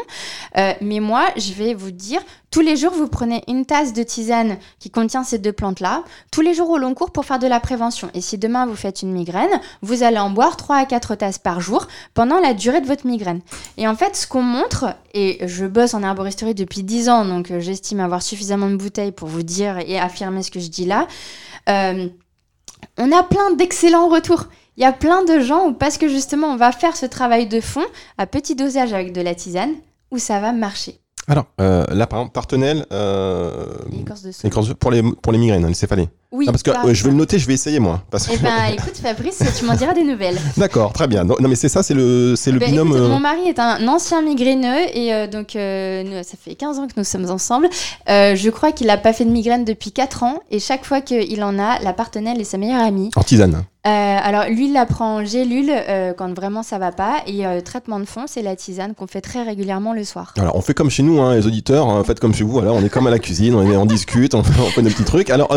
Euh, 0.57 0.73
mais 0.81 0.99
moi, 0.99 1.25
je 1.38 1.53
vais 1.53 1.73
vous 1.73 1.91
dire, 1.91 2.21
tous 2.51 2.61
les 2.61 2.77
jours, 2.77 2.93
vous 2.93 3.07
prenez 3.07 3.43
une 3.47 3.65
tasse 3.65 3.93
de 3.93 4.03
tisane 4.03 4.57
qui 4.79 4.89
contient 4.89 5.23
ces 5.23 5.38
deux 5.38 5.51
plantes-là, 5.51 6.03
tous 6.31 6.41
les 6.41 6.53
jours 6.53 6.69
au 6.69 6.77
long 6.77 6.93
cours 6.93 7.11
pour 7.11 7.25
faire 7.25 7.39
de 7.39 7.47
la 7.47 7.59
prévention. 7.59 8.09
Et 8.13 8.21
si 8.21 8.38
demain 8.38 8.65
vous 8.65 8.75
faites 8.75 9.01
une 9.01 9.11
migraine, 9.11 9.61
vous 9.81 10.03
allez 10.03 10.17
en 10.17 10.29
boire 10.29 10.57
3 10.57 10.77
à 10.77 10.85
4 10.85 11.15
tasses 11.15 11.39
par 11.39 11.59
jour 11.59 11.88
pendant 12.13 12.39
la 12.39 12.53
durée 12.53 12.81
de 12.81 12.88
votre 12.88 13.05
migraine. 13.05 13.41
Et 13.77 13.88
en 13.88 13.95
fait, 13.95 14.15
ce 14.15 14.27
qu'on 14.27 14.41
montre, 14.41 14.95
et 15.13 15.39
je 15.45 15.65
bosse 15.78 15.93
en 15.93 16.01
herboristerie 16.01 16.55
depuis 16.55 16.82
10 16.82 17.07
ans, 17.07 17.23
donc 17.23 17.51
euh, 17.51 17.59
j'estime 17.59 17.99
avoir 17.99 18.23
suffisamment 18.23 18.67
de 18.67 18.75
bouteilles 18.75 19.11
pour 19.11 19.28
vous 19.28 19.43
dire 19.43 19.78
et 19.78 19.99
affirmer 19.99 20.41
ce 20.41 20.49
que 20.49 20.59
je 20.59 20.69
dis 20.69 20.86
là. 20.86 21.07
Euh, 21.69 22.07
on 22.97 23.11
a 23.11 23.21
plein 23.21 23.51
d'excellents 23.51 24.09
retours. 24.09 24.45
Il 24.75 24.82
y 24.82 24.86
a 24.88 24.91
plein 24.91 25.23
de 25.23 25.39
gens 25.39 25.67
où 25.67 25.73
parce 25.73 25.99
que 25.99 26.07
justement 26.07 26.47
on 26.47 26.55
va 26.55 26.71
faire 26.71 26.97
ce 26.97 27.05
travail 27.05 27.47
de 27.47 27.61
fond 27.61 27.86
à 28.17 28.25
petit 28.25 28.55
dosage 28.55 28.91
avec 28.91 29.13
de 29.13 29.21
la 29.21 29.36
tisane, 29.36 29.75
où 30.09 30.17
ça 30.17 30.39
va 30.39 30.51
marcher. 30.51 30.99
Alors, 31.30 31.47
euh, 31.59 31.86
là, 31.93 32.07
par 32.07 32.19
exemple, 32.19 32.34
Partenel, 32.34 32.86
euh, 32.93 33.65
de 33.91 34.73
pour, 34.73 34.91
les, 34.91 35.03
pour 35.03 35.34
les 35.34 35.38
migraines, 35.38 35.65
hein, 35.65 35.67
les 35.67 35.73
céphalées. 35.73 36.07
Oui. 36.32 36.45
parce 36.45 36.61
que 36.61 36.71
je 36.93 37.03
vais 37.03 37.09
le 37.09 37.15
noter, 37.15 37.39
je 37.39 37.47
vais 37.47 37.53
essayer 37.53 37.80
moi. 37.80 38.01
Parce 38.09 38.30
Eh 38.34 38.38
ben, 38.38 38.51
écoute, 38.73 38.95
Fabrice, 38.95 39.41
tu 39.57 39.65
m'en 39.65 39.75
diras 39.75 39.93
des 39.93 40.03
nouvelles. 40.03 40.38
D'accord, 40.57 40.93
très 40.93 41.07
bien. 41.07 41.25
Non, 41.25 41.36
mais 41.41 41.55
c'est 41.55 41.69
ça, 41.69 41.84
c'est 41.84 41.93
le, 41.93 42.36
c'est 42.38 42.51
le 42.51 42.59
ben, 42.59 42.69
binôme. 42.69 42.93
Euh, 42.93 43.09
mon 43.09 43.19
mari 43.19 43.47
est 43.47 43.59
un 43.59 43.86
ancien 43.88 44.21
migraineux 44.21 44.88
et 44.93 45.13
euh, 45.13 45.28
donc 45.28 45.51
ça 45.51 46.38
fait 46.41 46.55
15 46.55 46.80
ans 46.80 46.88
que 46.88 46.93
nous 46.95 47.03
sommes 47.03 47.30
ensemble. 47.30 47.69
je 48.07 48.49
crois 48.49 48.71
qu'il 48.71 48.88
n'a 48.88 48.97
pas 48.97 49.11
fait 49.11 49.25
de 49.25 49.30
migraine 49.30 49.65
depuis 49.65 49.91
4 49.91 50.23
ans 50.23 50.39
et 50.49 50.59
chaque 50.59 50.86
fois 50.86 51.01
qu'il 51.01 51.43
en 51.43 51.59
a, 51.59 51.80
la 51.80 51.93
Partenel 51.93 52.39
est 52.39 52.45
sa 52.45 52.57
meilleure 52.57 52.82
amie. 52.82 53.11
En 53.15 53.23
tisane. 53.23 53.55
Euh, 53.55 53.59
alors, 53.88 54.45
lui, 54.49 54.67
il 54.67 54.73
la 54.73 54.85
prend 54.85 55.17
en 55.17 55.25
gélule 55.25 55.69
euh, 55.71 56.13
quand 56.13 56.33
vraiment 56.33 56.63
ça 56.63 56.77
va 56.77 56.91
pas. 56.91 57.21
Et 57.27 57.45
euh, 57.45 57.61
traitement 57.61 57.99
de 57.99 58.05
fond, 58.05 58.25
c'est 58.27 58.41
la 58.41 58.55
tisane 58.55 58.93
qu'on 58.95 59.07
fait 59.07 59.21
très 59.21 59.43
régulièrement 59.43 59.93
le 59.93 60.03
soir. 60.03 60.33
Alors, 60.38 60.55
on 60.55 60.61
fait 60.61 60.73
comme 60.73 60.89
chez 60.89 61.03
nous, 61.03 61.21
hein, 61.21 61.35
les 61.35 61.47
auditeurs. 61.47 61.88
Hein, 61.88 62.03
faites 62.03 62.19
comme 62.19 62.33
chez 62.33 62.43
vous. 62.43 62.51
Voilà, 62.51 62.73
on 62.73 62.83
est 62.83 62.89
comme 62.89 63.07
à 63.07 63.11
la 63.11 63.19
cuisine, 63.19 63.55
on, 63.55 63.65
on 63.65 63.85
discute, 63.85 64.35
on 64.35 64.43
fait, 64.43 64.53
on 64.77 64.81
des 64.81 64.89
petits 64.89 65.03
trucs. 65.03 65.29
Alors, 65.29 65.55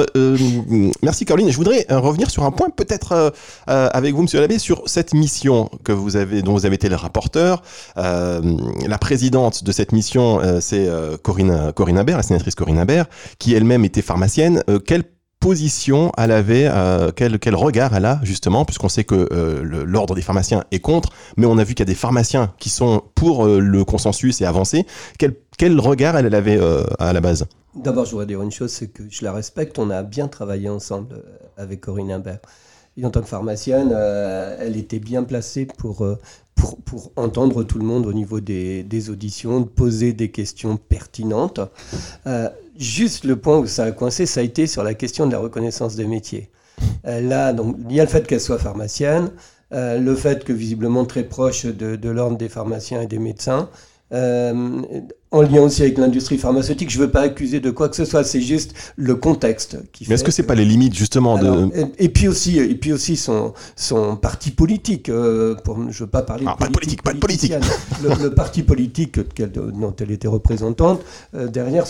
merci 1.02 1.24
Caroline. 1.24 1.50
Je 1.50 1.56
voudrais 1.56 1.86
revenir 1.90 2.30
sur 2.30 2.44
un 2.44 2.50
point, 2.50 2.70
peut-être 2.70 3.32
avec 3.66 4.14
vous, 4.14 4.22
Monsieur 4.22 4.40
Labbé, 4.40 4.58
sur 4.58 4.82
cette 4.86 5.14
mission 5.14 5.70
que 5.84 5.92
vous 5.92 6.16
avez, 6.16 6.42
dont 6.42 6.52
vous 6.52 6.66
avez 6.66 6.74
été 6.74 6.88
le 6.88 6.96
rapporteur. 6.96 7.62
la 7.96 8.98
présidente 8.98 9.64
de 9.64 9.72
cette 9.72 9.92
mission, 9.92 10.40
c'est 10.60 10.88
Corinne, 11.22 11.72
Corinne 11.74 11.98
Habert, 11.98 12.16
la 12.16 12.22
sénatrice 12.22 12.54
Corinne 12.54 12.78
Habert, 12.78 13.06
qui 13.38 13.54
elle-même 13.54 13.84
était 13.84 14.02
pharmacienne. 14.02 14.62
quelle 14.86 15.04
position 15.40 16.12
elle 16.18 16.30
avait, 16.30 16.68
euh, 16.68 17.10
quel, 17.16 17.38
quel, 17.38 17.56
regard 17.56 17.96
elle 17.96 18.04
a 18.04 18.20
justement, 18.22 18.64
puisqu'on 18.64 18.90
sait 18.90 19.04
que 19.04 19.26
euh, 19.32 19.84
l'ordre 19.86 20.14
des 20.14 20.22
pharmaciens 20.22 20.64
est 20.70 20.78
contre, 20.78 21.10
mais 21.36 21.46
on 21.46 21.58
a 21.58 21.64
vu 21.64 21.74
qu'il 21.74 21.80
y 21.80 21.88
a 21.88 21.92
des 21.92 21.94
pharmaciens 21.94 22.52
qui 22.58 22.68
sont 22.68 23.02
pour 23.14 23.46
euh, 23.46 23.58
le 23.58 23.84
consensus 23.84 24.40
et 24.42 24.44
avancer. 24.44 24.86
Quel, 25.18 25.34
quel 25.58 25.80
regard 25.80 26.16
elle, 26.16 26.32
avait 26.34 26.60
à 26.98 27.12
la 27.12 27.20
base? 27.20 27.46
D'abord, 27.74 28.04
je 28.04 28.12
voudrais 28.12 28.26
dire 28.26 28.42
une 28.42 28.52
chose, 28.52 28.70
c'est 28.70 28.88
que 28.88 29.02
je 29.08 29.24
la 29.24 29.32
respecte. 29.32 29.78
On 29.78 29.90
a 29.90 30.02
bien 30.02 30.28
travaillé 30.28 30.68
ensemble 30.68 31.22
avec 31.56 31.80
Corinne 31.80 32.12
Imbert. 32.12 32.40
Et 32.96 33.04
en 33.04 33.10
tant 33.10 33.20
que 33.20 33.28
pharmacienne, 33.28 33.92
elle 33.92 34.76
était 34.76 34.98
bien 34.98 35.22
placée 35.22 35.66
pour, 35.66 36.06
pour, 36.54 36.76
pour, 36.78 37.12
entendre 37.16 37.62
tout 37.62 37.78
le 37.78 37.84
monde 37.84 38.06
au 38.06 38.12
niveau 38.12 38.40
des, 38.40 38.82
des 38.82 39.10
auditions, 39.10 39.64
poser 39.64 40.12
des 40.12 40.30
questions 40.30 40.76
pertinentes. 40.76 41.60
Juste 42.80 43.24
le 43.24 43.36
point 43.36 43.58
où 43.58 43.66
ça 43.66 43.84
a 43.84 43.92
coincé, 43.92 44.26
ça 44.26 44.40
a 44.40 44.42
été 44.42 44.66
sur 44.66 44.82
la 44.82 44.94
question 44.94 45.26
de 45.26 45.32
la 45.32 45.38
reconnaissance 45.38 45.94
des 45.94 46.06
métiers. 46.06 46.50
là, 47.04 47.52
donc, 47.52 47.76
il 47.88 47.94
y 47.94 48.00
a 48.00 48.04
le 48.04 48.10
fait 48.10 48.26
qu'elle 48.26 48.40
soit 48.40 48.58
pharmacienne, 48.58 49.30
le 49.70 50.14
fait 50.16 50.42
que 50.44 50.52
visiblement 50.52 51.04
très 51.04 51.24
proche 51.24 51.66
de, 51.66 51.94
de 51.94 52.08
l'ordre 52.08 52.38
des 52.38 52.48
pharmaciens 52.48 53.02
et 53.02 53.06
des 53.06 53.18
médecins, 53.18 53.68
euh, 54.12 54.82
en 55.32 55.42
lien 55.42 55.60
aussi 55.62 55.82
avec 55.82 55.98
l'industrie 55.98 56.38
pharmaceutique. 56.38 56.90
Je 56.90 56.98
ne 56.98 57.04
veux 57.04 57.10
pas 57.10 57.22
accuser 57.22 57.60
de 57.60 57.70
quoi 57.70 57.88
que 57.88 57.96
ce 57.96 58.04
soit, 58.04 58.24
c'est 58.24 58.40
juste 58.40 58.74
le 58.96 59.14
contexte 59.14 59.78
qui 59.92 60.06
Mais 60.08 60.14
est-ce 60.14 60.24
que 60.24 60.30
c'est 60.32 60.42
pas 60.42 60.54
les 60.54 60.64
limites 60.64 60.94
justement 60.94 61.38
de 61.38 61.68
et, 61.98 62.08
puis 62.08 62.28
aussi 62.28 62.58
et 62.58 62.74
puis 62.74 62.92
aussi 62.92 63.16
son 63.16 63.52
son 63.76 64.16
parti 64.16 64.50
politique 64.50 65.08
euh, 65.08 65.54
pour 65.64 65.78
je 65.90 66.04
veux 66.04 66.10
pas 66.10 66.22
parler 66.22 66.44
ah, 66.48 66.54
de 66.54 66.58
pas 66.58 66.70
politique, 66.70 67.02
pas 67.02 67.12
de 67.12 67.18
politique. 67.18 67.54
le, 68.02 68.30
parti 68.30 68.62
politique 68.62 69.20
dont 69.52 69.94
elle 70.00 70.10
était 70.10 70.28
représentante 70.28 71.00
euh, 71.34 71.48
derrière 71.48 71.84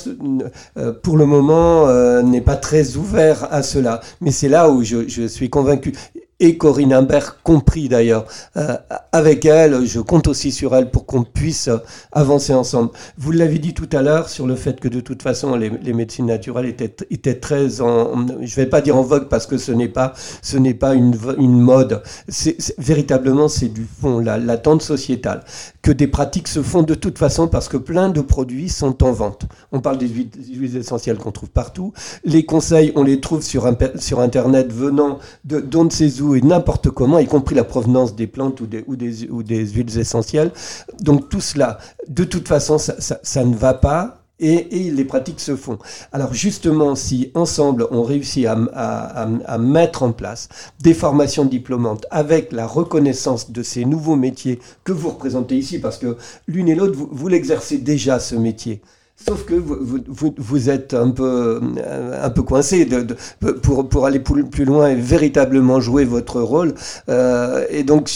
pour 1.03 1.16
le 1.16 1.26
moment 1.26 1.91
n'est 2.22 2.41
pas 2.41 2.57
très 2.57 2.97
ouvert 2.97 3.49
à 3.53 3.62
cela. 3.62 4.01
Mais 4.20 4.30
c'est 4.30 4.49
là 4.49 4.70
où 4.70 4.82
je, 4.82 5.09
je 5.09 5.26
suis 5.26 5.51
convaincu 5.51 5.93
et 6.41 6.57
Corinne 6.57 6.93
Imbert 6.93 7.43
compris 7.43 7.88
d'ailleurs. 7.88 8.26
Euh, 8.57 8.76
avec 9.12 9.45
elle, 9.45 9.84
je 9.84 10.01
compte 10.01 10.26
aussi 10.26 10.51
sur 10.51 10.74
elle 10.74 10.91
pour 10.91 11.07
qu'on 11.07 11.22
puisse 11.22 11.68
avancer 12.12 12.55
ensemble. 12.55 12.91
Vous 13.18 13.30
l'avez 13.30 13.59
dit 13.59 13.74
tout 13.74 13.88
à 13.93 14.03
l'heure 14.03 14.28
sur 14.28 14.47
le 14.47 14.57
fait 14.57 14.80
que 14.80 14.88
de 14.88 15.01
toute 15.01 15.22
façon 15.22 15.55
les, 15.55 15.70
médecines 15.93 16.26
naturelles 16.26 16.66
étaient, 16.66 16.95
étaient 17.11 17.34
très 17.34 17.80
en, 17.80 18.26
je 18.41 18.55
vais 18.57 18.66
pas 18.66 18.80
dire 18.80 18.97
en 18.97 19.03
vogue 19.03 19.28
parce 19.28 19.47
que 19.47 19.59
ce 19.59 19.72
n'est 19.72 19.88
pas, 19.88 20.14
ce 20.43 20.57
n'est 20.57 20.74
pas 20.74 20.95
une, 20.95 21.14
une 21.38 21.61
mode. 21.61 22.03
C'est, 22.28 22.57
véritablement 22.78 23.49
c'est 23.49 23.68
du 23.68 23.86
fond, 24.01 24.18
la, 24.18 24.38
l'attente 24.38 24.82
sociétale, 24.82 25.45
que 25.82 25.91
des 25.91 26.07
pratiques 26.07 26.49
se 26.49 26.62
font 26.62 26.82
de 26.82 26.95
toute 26.95 27.18
façon 27.18 27.49
parce 27.49 27.68
que 27.68 27.76
plein 27.76 28.09
de 28.09 28.20
produits 28.20 28.68
sont 28.68 29.03
en 29.05 29.12
vente. 29.12 29.47
On 29.72 29.80
parle 29.80 29.99
des 29.99 30.09
huiles, 30.09 30.76
essentielles 30.76 31.18
qu'on 31.18 31.32
trouve 31.32 31.51
partout. 31.51 31.93
Les 32.24 32.45
conseils, 32.45 32.93
on 32.95 33.03
les 33.03 33.20
trouve 33.20 33.43
sur, 33.43 33.70
sur 33.97 34.20
internet 34.20 34.72
venant 34.72 35.18
de 35.45 35.61
d'on 35.61 35.84
ne 35.84 35.91
et 36.35 36.41
n'importe 36.41 36.91
comment, 36.91 37.18
y 37.18 37.26
compris 37.26 37.55
la 37.55 37.64
provenance 37.64 38.14
des 38.14 38.26
plantes 38.26 38.61
ou 38.61 38.66
des, 38.66 38.85
ou 38.87 38.97
des, 38.97 39.28
ou 39.28 39.43
des 39.43 39.66
huiles 39.66 39.99
essentielles. 39.99 40.53
Donc 41.01 41.28
tout 41.28 41.41
cela, 41.41 41.78
de 42.09 42.24
toute 42.24 42.49
façon, 42.49 42.78
ça, 42.78 43.45
ne 43.45 43.55
va 43.55 43.74
pas. 43.74 44.16
Et, 44.43 44.91
les 44.91 45.05
pratiques 45.05 45.41
se 45.41 45.55
font. 45.55 45.78
Alors 46.12 46.33
justement, 46.33 46.95
si 46.95 47.31
ensemble 47.35 47.87
on 47.91 48.03
réussit 48.03 48.47
à, 48.47 48.59
à, 48.72 49.28
à, 49.45 49.59
mettre 49.59 50.03
en 50.03 50.12
place 50.12 50.49
des 50.81 50.95
formations 50.95 51.45
diplômantes 51.45 52.07
avec 52.11 52.51
la 52.51 52.66
reconnaissance 52.66 53.51
de 53.51 53.62
ces 53.62 53.85
nouveaux 53.85 54.16
métiers 54.16 54.59
que 54.83 54.93
vous 54.93 55.11
représentez 55.11 55.59
ici, 55.59 55.78
parce 55.78 55.99
que 55.99 56.16
l'une 56.47 56.68
et 56.68 56.74
l'autre, 56.74 56.97
vous, 56.97 57.11
vous 57.12 57.28
l'exercez 57.28 57.76
déjà 57.76 58.18
ce 58.18 58.35
métier. 58.35 58.81
Sauf 59.27 59.45
que 59.45 59.55
vous, 59.55 60.71
êtes 60.71 60.95
un 60.95 61.11
peu, 61.11 61.61
euh, 61.79 62.25
un 62.25 62.31
peu 62.31 62.43
coincé 62.43 62.87
de, 62.87 63.03
de, 63.03 63.51
pour, 63.53 63.89
pour 63.89 64.07
aller 64.07 64.18
plus 64.18 64.64
loin 64.64 64.89
et 64.89 64.95
véritablement 64.95 65.79
jouer 65.79 66.05
votre 66.05 66.41
rôle. 66.41 66.75
Euh, 67.09 67.66
et 67.68 67.85
donc, 67.85 68.11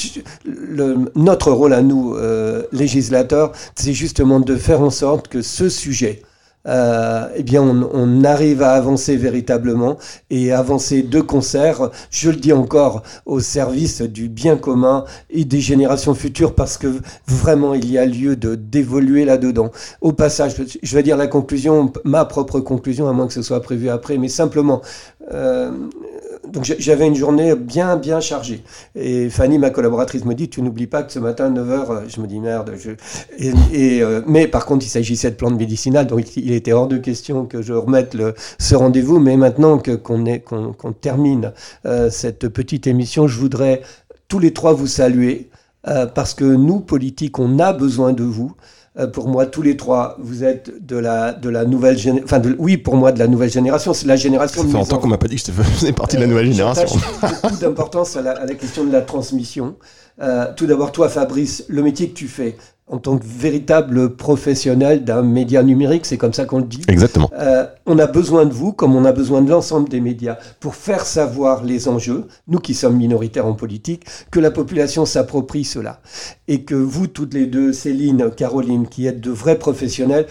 le, 0.47 1.11
notre 1.15 1.53
rôle 1.53 1.75
à 1.75 1.83
nous, 1.83 2.15
euh, 2.15 2.63
législateurs, 2.73 3.53
c'est 3.75 3.93
justement 3.93 4.41
de 4.41 4.57
faire 4.57 4.81
en 4.81 4.91
sorte 4.91 5.29
que 5.29 5.43
ce 5.43 5.69
sujet, 5.69 6.23
euh, 6.67 7.29
eh 7.37 7.43
bien, 7.43 7.63
on, 7.63 7.89
on, 7.93 8.25
arrive 8.25 8.63
à 8.63 8.73
avancer 8.73 9.17
véritablement 9.17 9.99
et 10.31 10.53
avancer 10.53 11.03
de 11.03 11.21
concert, 11.21 11.91
je 12.11 12.31
le 12.31 12.37
dis 12.37 12.55
encore, 12.55 13.03
au 13.27 13.41
service 13.41 14.01
du 14.01 14.29
bien 14.29 14.57
commun 14.57 15.05
et 15.29 15.45
des 15.45 15.61
générations 15.61 16.15
futures 16.15 16.55
parce 16.55 16.79
que 16.79 16.87
vraiment 17.27 17.75
il 17.75 17.91
y 17.91 17.99
a 17.99 18.07
lieu 18.07 18.37
de 18.37 18.55
d'évoluer 18.55 19.25
là-dedans. 19.25 19.71
Au 20.01 20.13
passage, 20.13 20.55
je 20.83 20.97
vais 20.97 21.03
dire 21.03 21.17
la 21.17 21.27
conclusion, 21.27 21.93
ma 22.05 22.25
propre 22.25 22.61
conclusion, 22.61 23.09
à 23.09 23.13
moins 23.13 23.27
que 23.27 23.35
ce 23.35 23.43
soit 23.43 23.61
prévu 23.61 23.89
après, 23.89 24.17
mais 24.17 24.29
simplement, 24.29 24.81
euh, 25.33 25.71
donc 26.49 26.65
j'avais 26.79 27.07
une 27.07 27.15
journée 27.15 27.55
bien 27.55 27.97
bien 27.97 28.21
chargée. 28.21 28.63
Et 28.95 29.31
Fanny, 29.31 29.59
ma 29.59 29.71
collaboratrice, 29.71 30.25
me 30.25 30.35
dit 30.35 30.49
Tu 30.49 30.63
n'oublies 30.63 30.87
pas 30.87 31.03
que 31.03 31.13
ce 31.13 31.19
matin, 31.19 31.47
à 31.47 31.51
9h, 31.51 31.91
euh, 31.91 32.01
je 32.09 32.21
me 32.21 32.27
dis 32.27 32.41
merde. 32.41 32.75
Et, 33.39 34.03
euh, 34.03 34.23
mais 34.27 34.47
par 34.47 34.67
contre, 34.67 34.85
il 34.85 34.89
s'agissait 34.89 35.31
de 35.31 35.37
plantes 35.37 35.59
médicinales, 35.59 36.07
donc 36.07 36.37
il 36.37 36.53
était 36.53 36.73
hors 36.73 36.89
de 36.89 36.99
question 36.99 37.47
que 37.47 37.63
je 37.63 37.73
remette 37.73 38.17
ce 38.59 38.75
rendez-vous. 38.75 39.19
Mais 39.19 39.37
maintenant 39.37 39.79
qu'on 39.79 40.25
qu'on 40.45 40.93
termine 40.93 41.53
euh, 41.87 42.11
cette 42.11 42.49
petite 42.49 42.87
émission, 42.87 43.27
je 43.27 43.39
voudrais 43.39 43.83
tous 44.29 44.39
les 44.39 44.53
trois 44.53 44.73
vous 44.73 44.87
saluer. 44.87 45.51
parce 46.15 46.33
que 46.33 46.45
nous, 46.45 46.81
politiques, 46.81 47.39
on 47.39 47.59
a 47.59 47.75
besoin 47.75 48.15
de 48.15 48.25
vous. 48.25 48.55
Euh, 48.97 49.09
pour 49.09 49.29
moi, 49.29 49.47
tous 49.47 49.63
les 49.63 49.77
trois, 49.77 50.17
vous 50.21 50.45
êtes 50.45 50.87
de 50.87 50.97
la, 50.97 51.33
de 51.33 51.49
la 51.49 51.65
nouvelle 51.65 51.99
génération. 51.99 52.25
Enfin, 52.25 52.55
oui, 52.59 52.77
pour 52.77 52.97
moi, 52.97 53.11
de 53.11 53.19
la 53.19 53.27
nouvelle 53.27 53.51
génération. 53.51 53.93
C'est 53.93 54.07
la 54.07 54.15
génération. 54.15 54.63
Ça 54.63 54.69
fait 54.69 54.73
longtemps 54.73 54.99
qu'on 54.99 55.09
m'a 55.09 55.19
pas 55.19 55.27
dit 55.27 55.35
que 55.37 55.43
je 55.47 55.63
faisais 55.63 55.93
partie 55.93 56.15
de 56.17 56.21
la 56.21 56.29
nouvelle 56.29 56.53
génération. 56.53 56.87
beaucoup 57.43 57.57
d'importance 57.57 58.17
à, 58.17 58.21
à, 58.21 58.47
la 58.47 58.55
question 58.55 58.85
de 58.85 58.93
la 58.93 59.01
transmission. 59.01 59.75
Euh, 60.23 60.47
tout 60.57 60.67
d'abord, 60.67 60.93
toi, 60.93 61.09
Fabrice, 61.09 61.65
le 61.69 61.83
métier 61.83 62.09
que 62.09 62.15
tu 62.15 62.29
fais, 62.29 62.57
en 62.87 62.99
tant 62.99 63.17
que 63.17 63.25
véritable 63.25 64.15
professionnel 64.15 65.05
d'un 65.05 65.23
média 65.23 65.63
numérique, 65.63 66.05
c'est 66.05 66.19
comme 66.19 66.35
ça 66.35 66.45
qu'on 66.45 66.59
le 66.59 66.65
dit. 66.65 66.83
Exactement. 66.89 67.31
Euh, 67.33 67.67
on 67.87 67.99
a 67.99 68.07
besoin 68.07 68.45
de 68.45 68.53
vous, 68.53 68.73
comme 68.73 68.95
on 68.95 69.07
a 69.07 69.13
besoin 69.13 69.41
de 69.41 69.49
l'ensemble 69.49 69.89
des 69.89 70.01
médias, 70.01 70.37
pour 70.61 70.75
faire 70.75 71.07
savoir 71.07 71.65
les 71.65 71.89
enjeux, 71.89 72.27
nous 72.47 72.59
qui 72.59 72.75
sommes 72.75 72.97
minoritaires 72.97 73.47
en 73.47 73.55
politique, 73.55 74.05
que 74.31 74.39
la 74.39 74.51
population 74.51 75.07
s'approprie 75.07 75.65
cela. 75.65 76.01
Et 76.47 76.65
que 76.65 76.75
vous, 76.75 77.07
toutes 77.07 77.33
les 77.33 77.47
deux, 77.47 77.73
Céline, 77.73 78.31
Caroline, 78.31 78.87
qui 78.87 79.07
êtes 79.07 79.21
de 79.21 79.31
vrais 79.31 79.59
professionnels, 79.59 80.27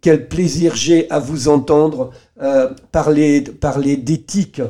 quel 0.00 0.26
plaisir 0.26 0.76
j'ai 0.76 1.10
à 1.10 1.18
vous 1.18 1.48
entendre 1.48 2.12
euh, 2.40 2.70
parler, 2.92 3.42
parler 3.42 3.98
d'éthique 3.98 4.62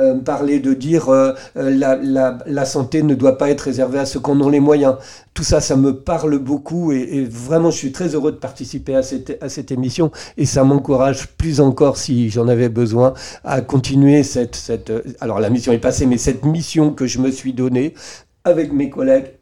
euh, 0.00 0.14
parler 0.14 0.60
de 0.60 0.72
dire 0.72 1.10
euh, 1.10 1.32
euh, 1.56 1.70
la, 1.70 1.96
la, 1.96 2.38
la, 2.46 2.64
santé 2.64 3.02
ne 3.02 3.14
doit 3.14 3.36
pas 3.36 3.50
être 3.50 3.60
réservée 3.62 3.98
à 3.98 4.06
ceux 4.06 4.18
qui 4.20 4.30
en 4.30 4.40
ont 4.40 4.48
les 4.48 4.60
moyens. 4.60 4.96
Tout 5.34 5.42
ça, 5.42 5.60
ça 5.60 5.76
me 5.76 5.94
parle 5.94 6.38
beaucoup 6.38 6.90
et, 6.92 7.00
et 7.00 7.24
vraiment, 7.24 7.70
je 7.70 7.76
suis 7.76 7.92
très 7.92 8.14
heureux 8.14 8.32
de 8.32 8.36
participer 8.38 8.94
à 8.94 9.02
cette, 9.02 9.36
à 9.42 9.48
cette 9.48 9.70
émission 9.70 10.10
et 10.36 10.46
ça 10.46 10.64
m'encourage 10.64 11.28
plus 11.36 11.60
encore, 11.60 11.98
si 11.98 12.30
j'en 12.30 12.48
avais 12.48 12.68
besoin, 12.70 13.12
à 13.44 13.60
continuer 13.60 14.22
cette, 14.22 14.56
cette... 14.56 14.92
Alors 15.20 15.38
la 15.38 15.50
mission 15.50 15.72
est 15.72 15.78
passée, 15.78 16.06
mais 16.06 16.18
cette 16.18 16.44
mission 16.44 16.92
que 16.92 17.06
je 17.06 17.18
me 17.18 17.30
suis 17.30 17.52
donnée 17.52 17.94
avec 18.44 18.72
mes 18.72 18.88
collègues 18.88 19.32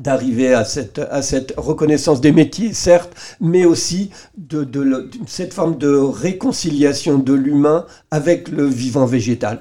d'arriver 0.00 0.54
à 0.54 0.64
cette, 0.64 0.98
à 0.98 1.22
cette 1.22 1.54
reconnaissance 1.56 2.20
des 2.20 2.32
métiers, 2.32 2.72
certes, 2.72 3.12
mais 3.40 3.64
aussi 3.64 4.10
de, 4.36 4.64
de, 4.64 5.10
cette 5.26 5.54
forme 5.54 5.78
de 5.78 5.94
réconciliation 5.94 7.18
de 7.18 7.32
l'humain 7.32 7.86
avec 8.10 8.48
le 8.48 8.64
vivant 8.64 9.06
végétal. 9.06 9.60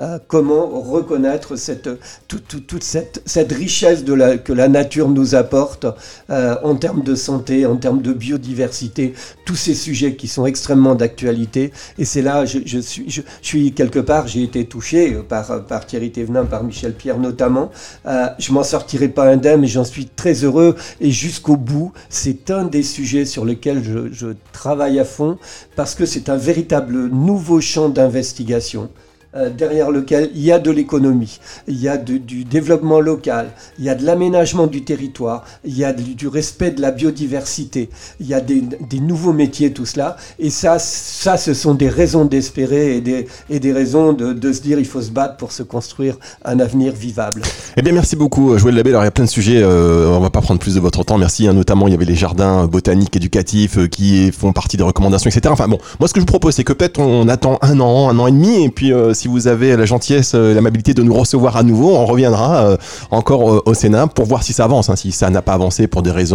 Euh, 0.00 0.18
comment 0.26 0.66
reconnaître 0.80 1.54
cette, 1.54 1.88
toute, 2.26 2.82
cette, 2.82 3.22
cette, 3.26 3.52
richesse 3.52 4.02
de 4.02 4.12
la, 4.12 4.38
que 4.38 4.52
la 4.52 4.66
nature 4.68 5.08
nous 5.08 5.36
apporte 5.36 5.86
euh, 6.30 6.56
en 6.64 6.74
termes 6.74 7.02
de 7.02 7.14
santé, 7.14 7.64
en 7.64 7.76
termes 7.76 8.02
de 8.02 8.12
biodiversité, 8.12 9.14
tous 9.46 9.54
ces 9.54 9.74
sujets 9.74 10.16
qui 10.16 10.26
sont 10.26 10.46
extrêmement 10.46 10.96
d'actualité. 10.96 11.72
Et 11.96 12.04
c'est 12.04 12.22
là, 12.22 12.44
je, 12.44 12.78
suis, 12.80 13.08
je, 13.08 13.22
suis 13.40 13.72
quelque 13.72 14.00
part, 14.00 14.26
j'ai 14.26 14.42
été 14.42 14.66
touché 14.66 15.16
par, 15.28 15.64
par 15.66 15.86
Thierry 15.86 16.10
Thévenin, 16.10 16.44
par 16.44 16.64
Michel 16.64 16.94
Pierre 16.94 17.18
notamment. 17.18 17.70
Euh, 18.06 18.26
je 18.40 18.52
m'en 18.52 18.64
sortirai 18.64 19.08
pas 19.08 19.28
indemne 19.28 19.64
j'en 19.64 19.84
suis 19.84 20.06
très 20.06 20.44
heureux. 20.44 20.74
Et 21.00 21.10
jusqu'au 21.10 21.56
bout, 21.56 21.92
c'est 22.08 22.50
un 22.50 22.64
des 22.64 22.82
sujets 22.82 23.24
sur 23.24 23.44
lesquels 23.44 23.84
je, 23.84 24.12
je 24.12 24.28
travaille 24.52 24.98
à 24.98 25.04
fond 25.04 25.38
parce 25.76 25.94
que 25.94 26.06
c'est 26.06 26.28
un 26.28 26.36
véritable 26.36 27.08
nouveau 27.08 27.60
champ 27.60 27.88
d'investigation. 27.88 28.90
Euh, 29.36 29.50
derrière 29.50 29.90
lequel 29.90 30.30
il 30.36 30.42
y 30.42 30.52
a 30.52 30.60
de 30.60 30.70
l'économie, 30.70 31.40
il 31.66 31.80
y 31.80 31.88
a 31.88 31.96
du 31.96 32.44
développement 32.44 33.00
local, 33.00 33.48
il 33.80 33.84
y 33.84 33.88
a 33.88 33.96
de 33.96 34.04
l'aménagement 34.04 34.68
du 34.68 34.84
territoire, 34.84 35.44
il 35.64 35.76
y 35.76 35.84
a 35.84 35.92
du, 35.92 36.28
respect 36.28 36.70
de 36.70 36.80
la 36.80 36.92
biodiversité, 36.92 37.90
il 38.20 38.28
y 38.28 38.34
a 38.34 38.40
des, 38.40 38.62
nouveaux 39.00 39.32
métiers, 39.32 39.72
tout 39.72 39.86
cela. 39.86 40.16
Et 40.38 40.50
ça, 40.50 40.78
ça 40.78 41.36
ce 41.36 41.52
sont 41.52 41.74
des 41.74 41.88
raisons 41.88 42.26
d'espérer 42.26 42.96
et 42.96 43.00
des, 43.00 43.26
et 43.50 43.58
des 43.58 43.72
raisons 43.72 44.12
de, 44.12 44.52
se 44.52 44.60
dire 44.60 44.78
il 44.78 44.86
faut 44.86 45.02
se 45.02 45.10
battre 45.10 45.36
pour 45.36 45.50
se 45.50 45.64
construire 45.64 46.16
un 46.44 46.60
avenir 46.60 46.92
vivable. 46.92 47.42
Eh 47.76 47.82
bien, 47.82 47.92
merci 47.92 48.14
beaucoup, 48.14 48.52
euh, 48.52 48.58
Joël 48.58 48.76
Labbé. 48.76 48.90
Alors, 48.90 49.02
il 49.02 49.06
y 49.06 49.08
a 49.08 49.10
plein 49.10 49.24
de 49.24 49.30
sujets, 49.30 49.60
euh, 49.60 50.10
on 50.10 50.20
va 50.20 50.30
pas 50.30 50.42
prendre 50.42 50.60
plus 50.60 50.76
de 50.76 50.80
votre 50.80 51.02
temps. 51.02 51.18
Merci. 51.18 51.48
Hein. 51.48 51.54
notamment, 51.54 51.88
il 51.88 51.90
y 51.90 51.94
avait 51.94 52.04
les 52.04 52.14
jardins 52.14 52.66
botaniques 52.66 53.16
éducatifs 53.16 53.88
qui 53.88 54.30
font 54.30 54.52
partie 54.52 54.76
des 54.76 54.84
recommandations, 54.84 55.28
etc. 55.28 55.48
Enfin, 55.48 55.66
bon, 55.66 55.78
moi, 55.98 56.06
ce 56.06 56.14
que 56.14 56.20
je 56.20 56.22
vous 56.22 56.26
propose, 56.26 56.54
c'est 56.54 56.62
que 56.62 56.72
peut-être 56.72 57.00
on 57.00 57.26
attend 57.26 57.58
un 57.62 57.80
an, 57.80 58.10
un 58.10 58.18
an 58.20 58.28
et 58.28 58.32
demi, 58.32 58.62
et 58.62 58.68
puis 58.68 58.92
si 59.12 59.23
vous 59.28 59.48
avez 59.48 59.76
la 59.76 59.84
gentillesse, 59.84 60.32
euh, 60.34 60.54
l'amabilité 60.54 60.94
de 60.94 61.02
nous 61.02 61.14
recevoir 61.14 61.56
à 61.56 61.62
nouveau, 61.62 61.94
on 61.96 62.06
reviendra 62.06 62.66
euh, 62.66 62.76
encore 63.10 63.52
euh, 63.52 63.62
au 63.66 63.74
Sénat 63.74 64.06
pour 64.06 64.24
voir 64.26 64.42
si 64.42 64.52
ça 64.52 64.64
avance. 64.64 64.88
Hein. 64.88 64.96
Si 64.96 65.12
ça 65.12 65.30
n'a 65.30 65.42
pas 65.42 65.54
avancé 65.54 65.86
pour 65.86 66.02
des 66.02 66.10
raisons 66.10 66.34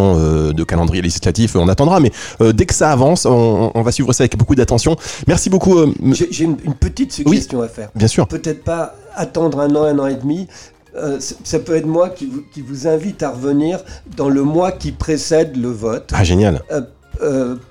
de 0.51 0.63
calendrier 0.63 1.01
législatif, 1.01 1.55
on 1.55 1.67
attendra. 1.67 1.99
Mais 1.99 2.11
dès 2.53 2.65
que 2.65 2.73
ça 2.73 2.91
avance, 2.91 3.25
on, 3.25 3.81
va 3.81 3.91
suivre 3.91 4.13
ça 4.13 4.23
avec 4.23 4.37
beaucoup 4.37 4.55
d'attention. 4.55 4.95
Merci 5.27 5.49
beaucoup. 5.49 5.75
J'ai 6.11 6.43
une, 6.43 6.57
petite 6.57 7.11
suggestion 7.11 7.61
à 7.61 7.67
faire. 7.67 7.89
Bien 7.95 8.07
sûr. 8.07 8.27
Peut-être 8.27 8.63
pas 8.63 8.95
attendre 9.15 9.59
un 9.59 9.75
an, 9.75 9.83
un 9.83 9.99
an 9.99 10.07
et 10.07 10.15
demi. 10.15 10.47
ça 11.09 11.59
peut 11.59 11.75
être 11.75 11.85
moi 11.85 12.09
qui 12.09 12.25
vous, 12.25 12.43
qui 12.53 12.61
vous, 12.61 12.87
invite 12.87 13.23
à 13.23 13.31
revenir 13.31 13.79
dans 14.15 14.29
le 14.29 14.43
mois 14.43 14.71
qui 14.71 14.91
précède 14.91 15.55
le 15.57 15.69
vote. 15.69 16.11
Ah, 16.13 16.23
génial. 16.23 16.61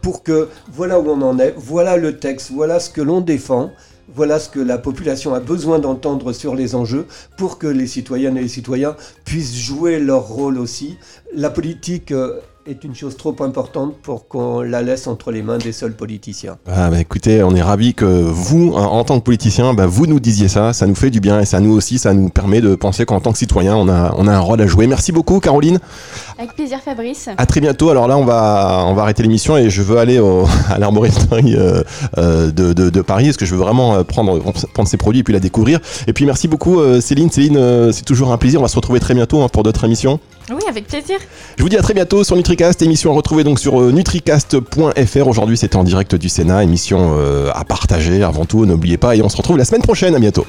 pour 0.03 0.23
que 0.23 0.49
voilà 0.73 0.99
où 0.99 1.09
on 1.09 1.23
en 1.23 1.39
est, 1.39 1.55
voilà 1.57 1.97
le 1.97 2.19
texte, 2.19 2.51
voilà 2.55 2.81
ce 2.81 2.91
que 2.91 3.01
l'on 3.01 3.21
défend. 3.21 3.71
Voilà 4.15 4.39
ce 4.39 4.49
que 4.49 4.61
la 4.61 4.79
population 4.79 5.35
a 5.35 5.41
besoin 5.41 5.79
d'entendre 5.79 6.33
sur 6.33 6.55
les 6.55 6.75
enjeux 6.75 7.07
pour 7.37 7.59
que 7.59 7.67
les 7.67 7.87
citoyennes 7.87 8.37
et 8.37 8.43
les 8.43 8.49
citoyens 8.49 8.97
puissent 9.25 9.57
jouer 9.57 9.99
leur 9.99 10.27
rôle 10.27 10.59
aussi. 10.59 10.97
La 11.35 11.51
politique 11.51 12.13
euh, 12.13 12.41
est 12.69 12.85
une 12.85 12.95
chose 12.95 13.17
trop 13.17 13.35
importante 13.41 13.97
pour 14.03 14.29
qu'on 14.29 14.61
la 14.61 14.83
laisse 14.83 15.07
entre 15.07 15.31
les 15.31 15.43
mains 15.43 15.59
des 15.59 15.73
seuls 15.73 15.95
politiciens. 15.95 16.59
Ah 16.67 16.91
bah 16.91 17.01
écoutez, 17.01 17.43
on 17.43 17.55
est 17.55 17.63
ravis 17.63 17.95
que 17.95 18.05
vous, 18.05 18.73
en 18.75 19.05
tant 19.05 19.19
que 19.19 19.25
politicien, 19.25 19.73
bah 19.75 19.87
vous 19.87 20.07
nous 20.07 20.21
disiez 20.21 20.49
ça. 20.49 20.73
Ça 20.73 20.87
nous 20.87 20.95
fait 20.95 21.11
du 21.11 21.21
bien 21.21 21.41
et 21.41 21.45
ça 21.45 21.61
nous 21.61 21.73
aussi, 21.73 21.99
ça 21.99 22.13
nous 22.13 22.29
permet 22.29 22.61
de 22.61 22.75
penser 22.75 23.07
qu'en 23.07 23.21
tant 23.21 23.33
que 23.33 23.39
citoyen, 23.39 23.75
on 23.77 23.89
a 23.89 24.13
un 24.17 24.41
rôle 24.41 24.61
à 24.61 24.67
jouer. 24.67 24.87
Merci 24.87 25.13
beaucoup, 25.13 25.41
Caroline. 25.41 25.79
Avec 26.39 26.55
plaisir, 26.55 26.79
Fabrice. 26.85 27.29
À 27.37 27.47
très 27.47 27.61
bientôt. 27.61 27.91
Alors 27.91 28.07
là, 28.07 28.17
on 28.17 28.25
va, 28.25 28.85
on 28.87 28.95
va 28.95 29.03
arrêter 29.03 29.25
l'émission 29.25 29.57
et 29.57 29.71
je 29.71 29.83
veux 29.83 29.99
aller 29.99 30.21
au, 30.21 30.47
à 30.71 30.79
l'arboristerie 30.79 31.57
euh, 31.57 31.83
euh, 32.17 32.53
de, 32.53 32.73
de, 32.73 32.91
de, 32.91 33.01
Paris 33.03 33.25
parce 33.25 33.37
que 33.37 33.45
je 33.45 33.57
veux 33.57 33.61
vraiment 33.61 33.97
euh, 33.97 34.05
prendre, 34.05 34.39
prendre 34.73 34.89
ces 34.89 34.97
produits 34.97 35.21
et 35.21 35.25
puis 35.25 35.33
la 35.33 35.41
découvrir. 35.41 35.81
Et 36.07 36.13
puis 36.13 36.27
merci 36.27 36.47
beaucoup, 36.47 36.81
Céline. 37.01 37.29
Céline, 37.33 37.93
c'est 37.93 38.05
toujours 38.05 38.31
un 38.31 38.39
plaisir. 38.39 38.61
On 38.61 38.63
va 38.63 38.69
se 38.69 38.77
retrouver 38.77 39.01
très 39.01 39.15
bientôt 39.15 39.43
hein, 39.43 39.49
pour 39.49 39.65
d'autres 39.65 39.83
émissions. 39.83 40.21
Oui, 40.51 40.63
avec 40.69 40.87
plaisir. 40.87 41.19
Je 41.57 41.63
vous 41.65 41.69
dis 41.69 41.77
à 41.77 41.83
très 41.83 41.93
bientôt 41.93 42.23
sur 42.23 42.37
NutriCast, 42.37 42.83
émission 42.83 43.11
à 43.11 43.17
retrouver 43.17 43.43
donc 43.43 43.59
sur 43.59 43.81
nutricast.fr. 43.81 45.27
Aujourd'hui, 45.27 45.57
c'était 45.57 45.77
en 45.77 45.85
direct 45.85 46.15
du 46.15 46.29
Sénat, 46.29 46.63
émission 46.63 47.17
à 47.53 47.65
partager 47.65 48.23
avant 48.23 48.45
tout, 48.45 48.65
n'oubliez 48.65 48.97
pas, 48.97 49.17
et 49.17 49.23
on 49.23 49.29
se 49.29 49.37
retrouve 49.37 49.59
la 49.59 49.65
semaine 49.65 49.83
prochaine. 49.83 50.15
À 50.15 50.21
bientôt. 50.21 50.47